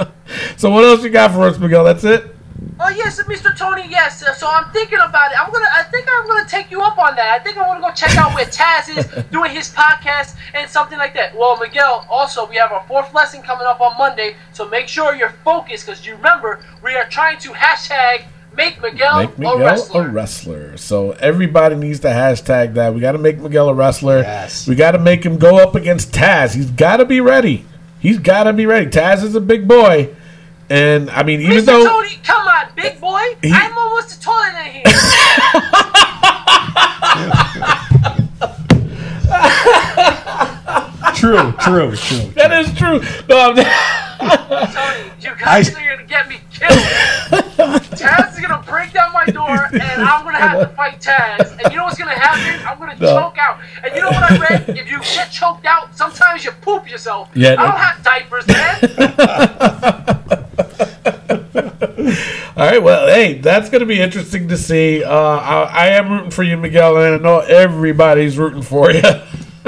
So 0.57 0.71
what 0.71 0.83
else 0.83 1.03
you 1.03 1.09
got 1.11 1.31
for 1.31 1.43
us, 1.43 1.59
Miguel? 1.59 1.83
That's 1.83 2.03
it. 2.03 2.35
Oh 2.79 2.89
yes, 2.89 3.21
Mr. 3.23 3.57
Tony. 3.57 3.87
Yes. 3.89 4.23
So 4.37 4.47
I'm 4.47 4.71
thinking 4.71 4.99
about 4.99 5.31
it. 5.31 5.37
I'm 5.39 5.51
gonna. 5.51 5.65
I 5.73 5.83
think 5.83 6.07
I'm 6.11 6.27
gonna 6.27 6.47
take 6.47 6.69
you 6.69 6.81
up 6.81 6.97
on 6.97 7.15
that. 7.15 7.39
I 7.39 7.43
think 7.43 7.57
I 7.57 7.67
want 7.67 7.81
to 7.81 7.87
go 7.87 7.93
check 7.93 8.15
out 8.17 8.35
where 8.35 8.45
Taz 8.45 8.95
is 8.95 9.25
doing 9.31 9.51
his 9.51 9.73
podcast 9.73 10.35
and 10.53 10.69
something 10.69 10.97
like 10.97 11.13
that. 11.15 11.35
Well, 11.35 11.57
Miguel. 11.57 12.05
Also, 12.09 12.47
we 12.47 12.55
have 12.57 12.71
our 12.71 12.85
fourth 12.87 13.13
lesson 13.13 13.41
coming 13.41 13.65
up 13.65 13.81
on 13.81 13.97
Monday. 13.97 14.35
So 14.53 14.67
make 14.69 14.87
sure 14.87 15.15
you're 15.15 15.33
focused 15.43 15.85
because 15.87 16.05
you 16.05 16.15
remember 16.15 16.59
we 16.83 16.95
are 16.95 17.07
trying 17.09 17.39
to 17.39 17.49
hashtag 17.49 18.25
make 18.55 18.81
Miguel, 18.81 19.19
Make 19.21 19.37
Miguel 19.37 19.53
a 19.61 19.63
wrestler. 19.65 20.07
a 20.07 20.11
wrestler. 20.11 20.77
So 20.77 21.11
everybody 21.13 21.75
needs 21.75 21.99
to 22.01 22.07
hashtag 22.07 22.73
that. 22.75 22.93
We 22.93 22.99
got 23.01 23.11
to 23.11 23.19
make 23.19 23.37
Miguel 23.39 23.69
a 23.69 23.73
wrestler. 23.73 24.19
Yes. 24.21 24.67
We 24.67 24.75
got 24.75 24.91
to 24.91 24.99
make 24.99 25.23
him 25.23 25.37
go 25.37 25.57
up 25.57 25.75
against 25.75 26.11
Taz. 26.11 26.55
He's 26.55 26.69
got 26.71 26.97
to 26.97 27.05
be 27.05 27.21
ready. 27.21 27.65
He's 27.99 28.17
got 28.19 28.43
to 28.45 28.53
be 28.53 28.65
ready. 28.65 28.87
Taz 28.87 29.23
is 29.23 29.35
a 29.35 29.41
big 29.41 29.67
boy, 29.67 30.15
and 30.69 31.09
I 31.11 31.23
mean, 31.23 31.41
even 31.41 31.57
Mr. 31.57 31.65
though 31.65 31.85
Tony, 31.85 32.19
come 32.23 32.47
on, 32.47 32.65
big 32.75 32.99
boy. 32.99 33.21
He- 33.41 33.51
I'm 33.53 33.77
almost 33.77 34.17
a 34.17 34.21
taller 34.21 34.51
than 34.51 34.65
him. 34.65 34.83
True, 41.15 41.51
true, 41.59 41.95
true. 41.95 42.31
that 42.35 42.51
is 42.53 42.71
true. 42.77 42.99
No, 43.27 43.39
I'm 43.49 43.55
Tony, 44.73 45.11
you 45.19 45.35
guys 45.43 45.73
I- 45.75 45.81
are 45.81 45.95
gonna 45.95 46.07
get 46.07 46.27
me 46.29 46.37
killed. 46.51 46.71
Taz 47.97 48.33
is 48.35 48.39
gonna 48.39 48.61
break 48.67 48.93
down 48.93 49.11
my 49.13 49.25
door, 49.25 49.65
and 49.71 50.01
I'm 50.01 50.23
gonna 50.23 50.37
have 50.37 50.59
to 50.59 50.67
fight 50.75 50.99
Taz. 51.01 51.51
And 51.63 51.71
you 51.73 51.77
know 51.79 51.85
what's 51.85 51.97
gonna 51.97 52.11
happen? 52.11 52.63
I'm 52.67 52.77
gonna 52.77 52.95
No. 52.99 53.19
choke 53.19 53.37
out. 53.39 53.59
And 53.83 53.95
you 53.95 54.01
know 54.01 54.09
what 54.09 54.31
I 54.31 54.37
read? 54.37 54.69
If 54.77 54.91
you 54.91 54.99
get 54.99 55.31
choked 55.31 55.65
out, 55.65 55.95
sometimes 55.97 56.45
you 56.45 56.51
poop 56.61 56.87
yourself. 56.89 57.29
Yeah, 57.33 57.53
I 57.53 57.55
don't 57.55 57.69
no. 57.69 57.77
have 57.77 58.03
diapers, 58.03 58.47
man. 58.47 60.43
All 62.57 62.65
right, 62.65 62.81
well, 62.81 63.07
hey, 63.07 63.35
that's 63.35 63.69
going 63.69 63.81
to 63.81 63.85
be 63.85 63.99
interesting 63.99 64.47
to 64.47 64.57
see. 64.57 65.03
Uh, 65.03 65.11
I, 65.11 65.63
I 65.63 65.87
am 65.89 66.11
rooting 66.11 66.31
for 66.31 66.43
you, 66.43 66.57
Miguel, 66.57 66.97
and 66.97 67.15
I 67.15 67.17
know 67.17 67.39
everybody's 67.39 68.37
rooting 68.37 68.63
for 68.63 68.91
you. 68.91 69.01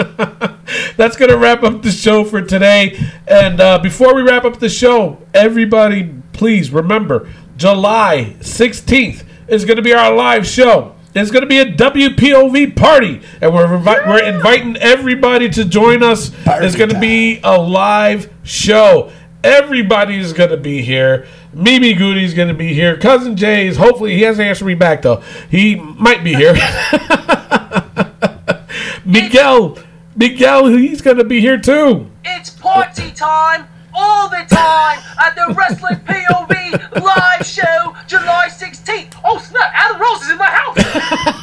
that's 0.97 1.15
going 1.15 1.29
to 1.29 1.37
wrap 1.37 1.63
up 1.63 1.83
the 1.83 1.91
show 1.91 2.23
for 2.23 2.41
today. 2.41 2.97
And 3.27 3.61
uh, 3.61 3.79
before 3.79 4.15
we 4.15 4.23
wrap 4.23 4.45
up 4.45 4.59
the 4.59 4.69
show, 4.69 5.21
everybody, 5.33 6.11
please 6.33 6.71
remember 6.71 7.29
July 7.57 8.35
16th 8.39 9.23
is 9.47 9.65
going 9.65 9.77
to 9.77 9.83
be 9.83 9.93
our 9.93 10.13
live 10.13 10.47
show. 10.47 10.95
It's 11.13 11.31
going 11.31 11.41
to 11.41 11.47
be 11.47 11.59
a 11.59 11.65
WPOV 11.65 12.75
party, 12.75 13.21
and 13.41 13.53
we're 13.53 13.65
invi- 13.65 14.07
we're 14.07 14.23
inviting 14.23 14.77
everybody 14.77 15.49
to 15.49 15.65
join 15.65 16.03
us. 16.03 16.31
it's 16.45 16.75
going 16.75 16.91
to 16.91 16.99
be 16.99 17.39
a 17.43 17.59
live 17.59 18.31
show. 18.43 19.11
Everybody 19.43 20.19
is 20.19 20.33
going 20.33 20.49
to 20.49 20.57
be 20.57 20.81
here. 20.81 21.25
Mimi 21.53 21.93
Goody's 21.93 22.33
going 22.33 22.49
to 22.49 22.53
be 22.53 22.73
here. 22.73 22.97
Cousin 22.97 23.37
Jay's, 23.37 23.77
hopefully, 23.77 24.15
he 24.15 24.23
hasn't 24.23 24.45
answered 24.45 24.65
me 24.65 24.75
back, 24.75 25.01
though. 25.01 25.23
He 25.49 25.75
might 25.75 26.23
be 26.23 26.33
here. 26.33 26.53
Miguel, 29.05 29.77
Miguel, 30.15 30.67
he's 30.67 31.01
going 31.01 31.17
to 31.17 31.23
be 31.23 31.39
here, 31.39 31.57
too. 31.57 32.07
it's 32.25 32.49
party 32.49 33.11
time 33.11 33.65
all 33.93 34.29
the 34.29 34.45
time 34.49 34.99
at 35.19 35.35
the 35.35 35.53
Wrestling 35.53 35.99
POV 36.05 37.01
live 37.03 37.45
show, 37.45 37.95
July 38.07 38.47
16th. 38.49 39.15
Oh 39.23 39.39
snap! 39.39 39.71
Adam 39.73 40.01
Rose 40.01 40.21
is 40.21 40.29
in 40.31 40.37
my 40.37 40.45
house. 40.45 41.35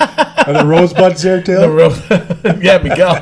Are 0.47 0.52
the 0.52 0.64
rosebuds 0.66 1.23
there 1.23 1.43
too? 1.48 1.52
yeah, 2.62 2.78
Miguel. 2.78 3.14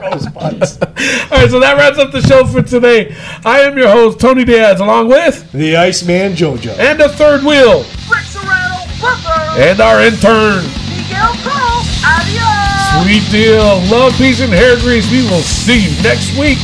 rosebuds. 0.00 0.78
All 1.30 1.38
right, 1.38 1.50
so 1.50 1.60
that 1.60 1.76
wraps 1.78 1.98
up 1.98 2.10
the 2.12 2.20
show 2.22 2.44
for 2.46 2.62
today. 2.62 3.14
I 3.44 3.60
am 3.60 3.76
your 3.78 3.88
host, 3.88 4.18
Tony 4.20 4.44
Diaz, 4.44 4.80
along 4.80 5.08
with, 5.08 5.50
The 5.52 5.76
Iceman 5.76 6.32
JoJo. 6.32 6.76
and 6.78 6.98
the 7.00 7.08
third 7.10 7.44
wheel, 7.44 7.84
Rick 8.10 8.24
Serrano, 8.26 8.82
Booker, 9.00 9.40
and 9.60 9.80
our 9.80 10.00
intern. 10.02 10.64
Miguel 10.96 11.34
Cole. 11.46 11.84
Adios. 12.02 13.04
Sweet 13.04 13.30
deal. 13.30 13.78
Love, 13.90 14.12
peace, 14.16 14.40
and 14.40 14.52
hair 14.52 14.76
grease. 14.80 15.08
We 15.10 15.22
will 15.30 15.42
see 15.42 15.86
you 15.88 16.02
next 16.02 16.36
week. 16.38 16.58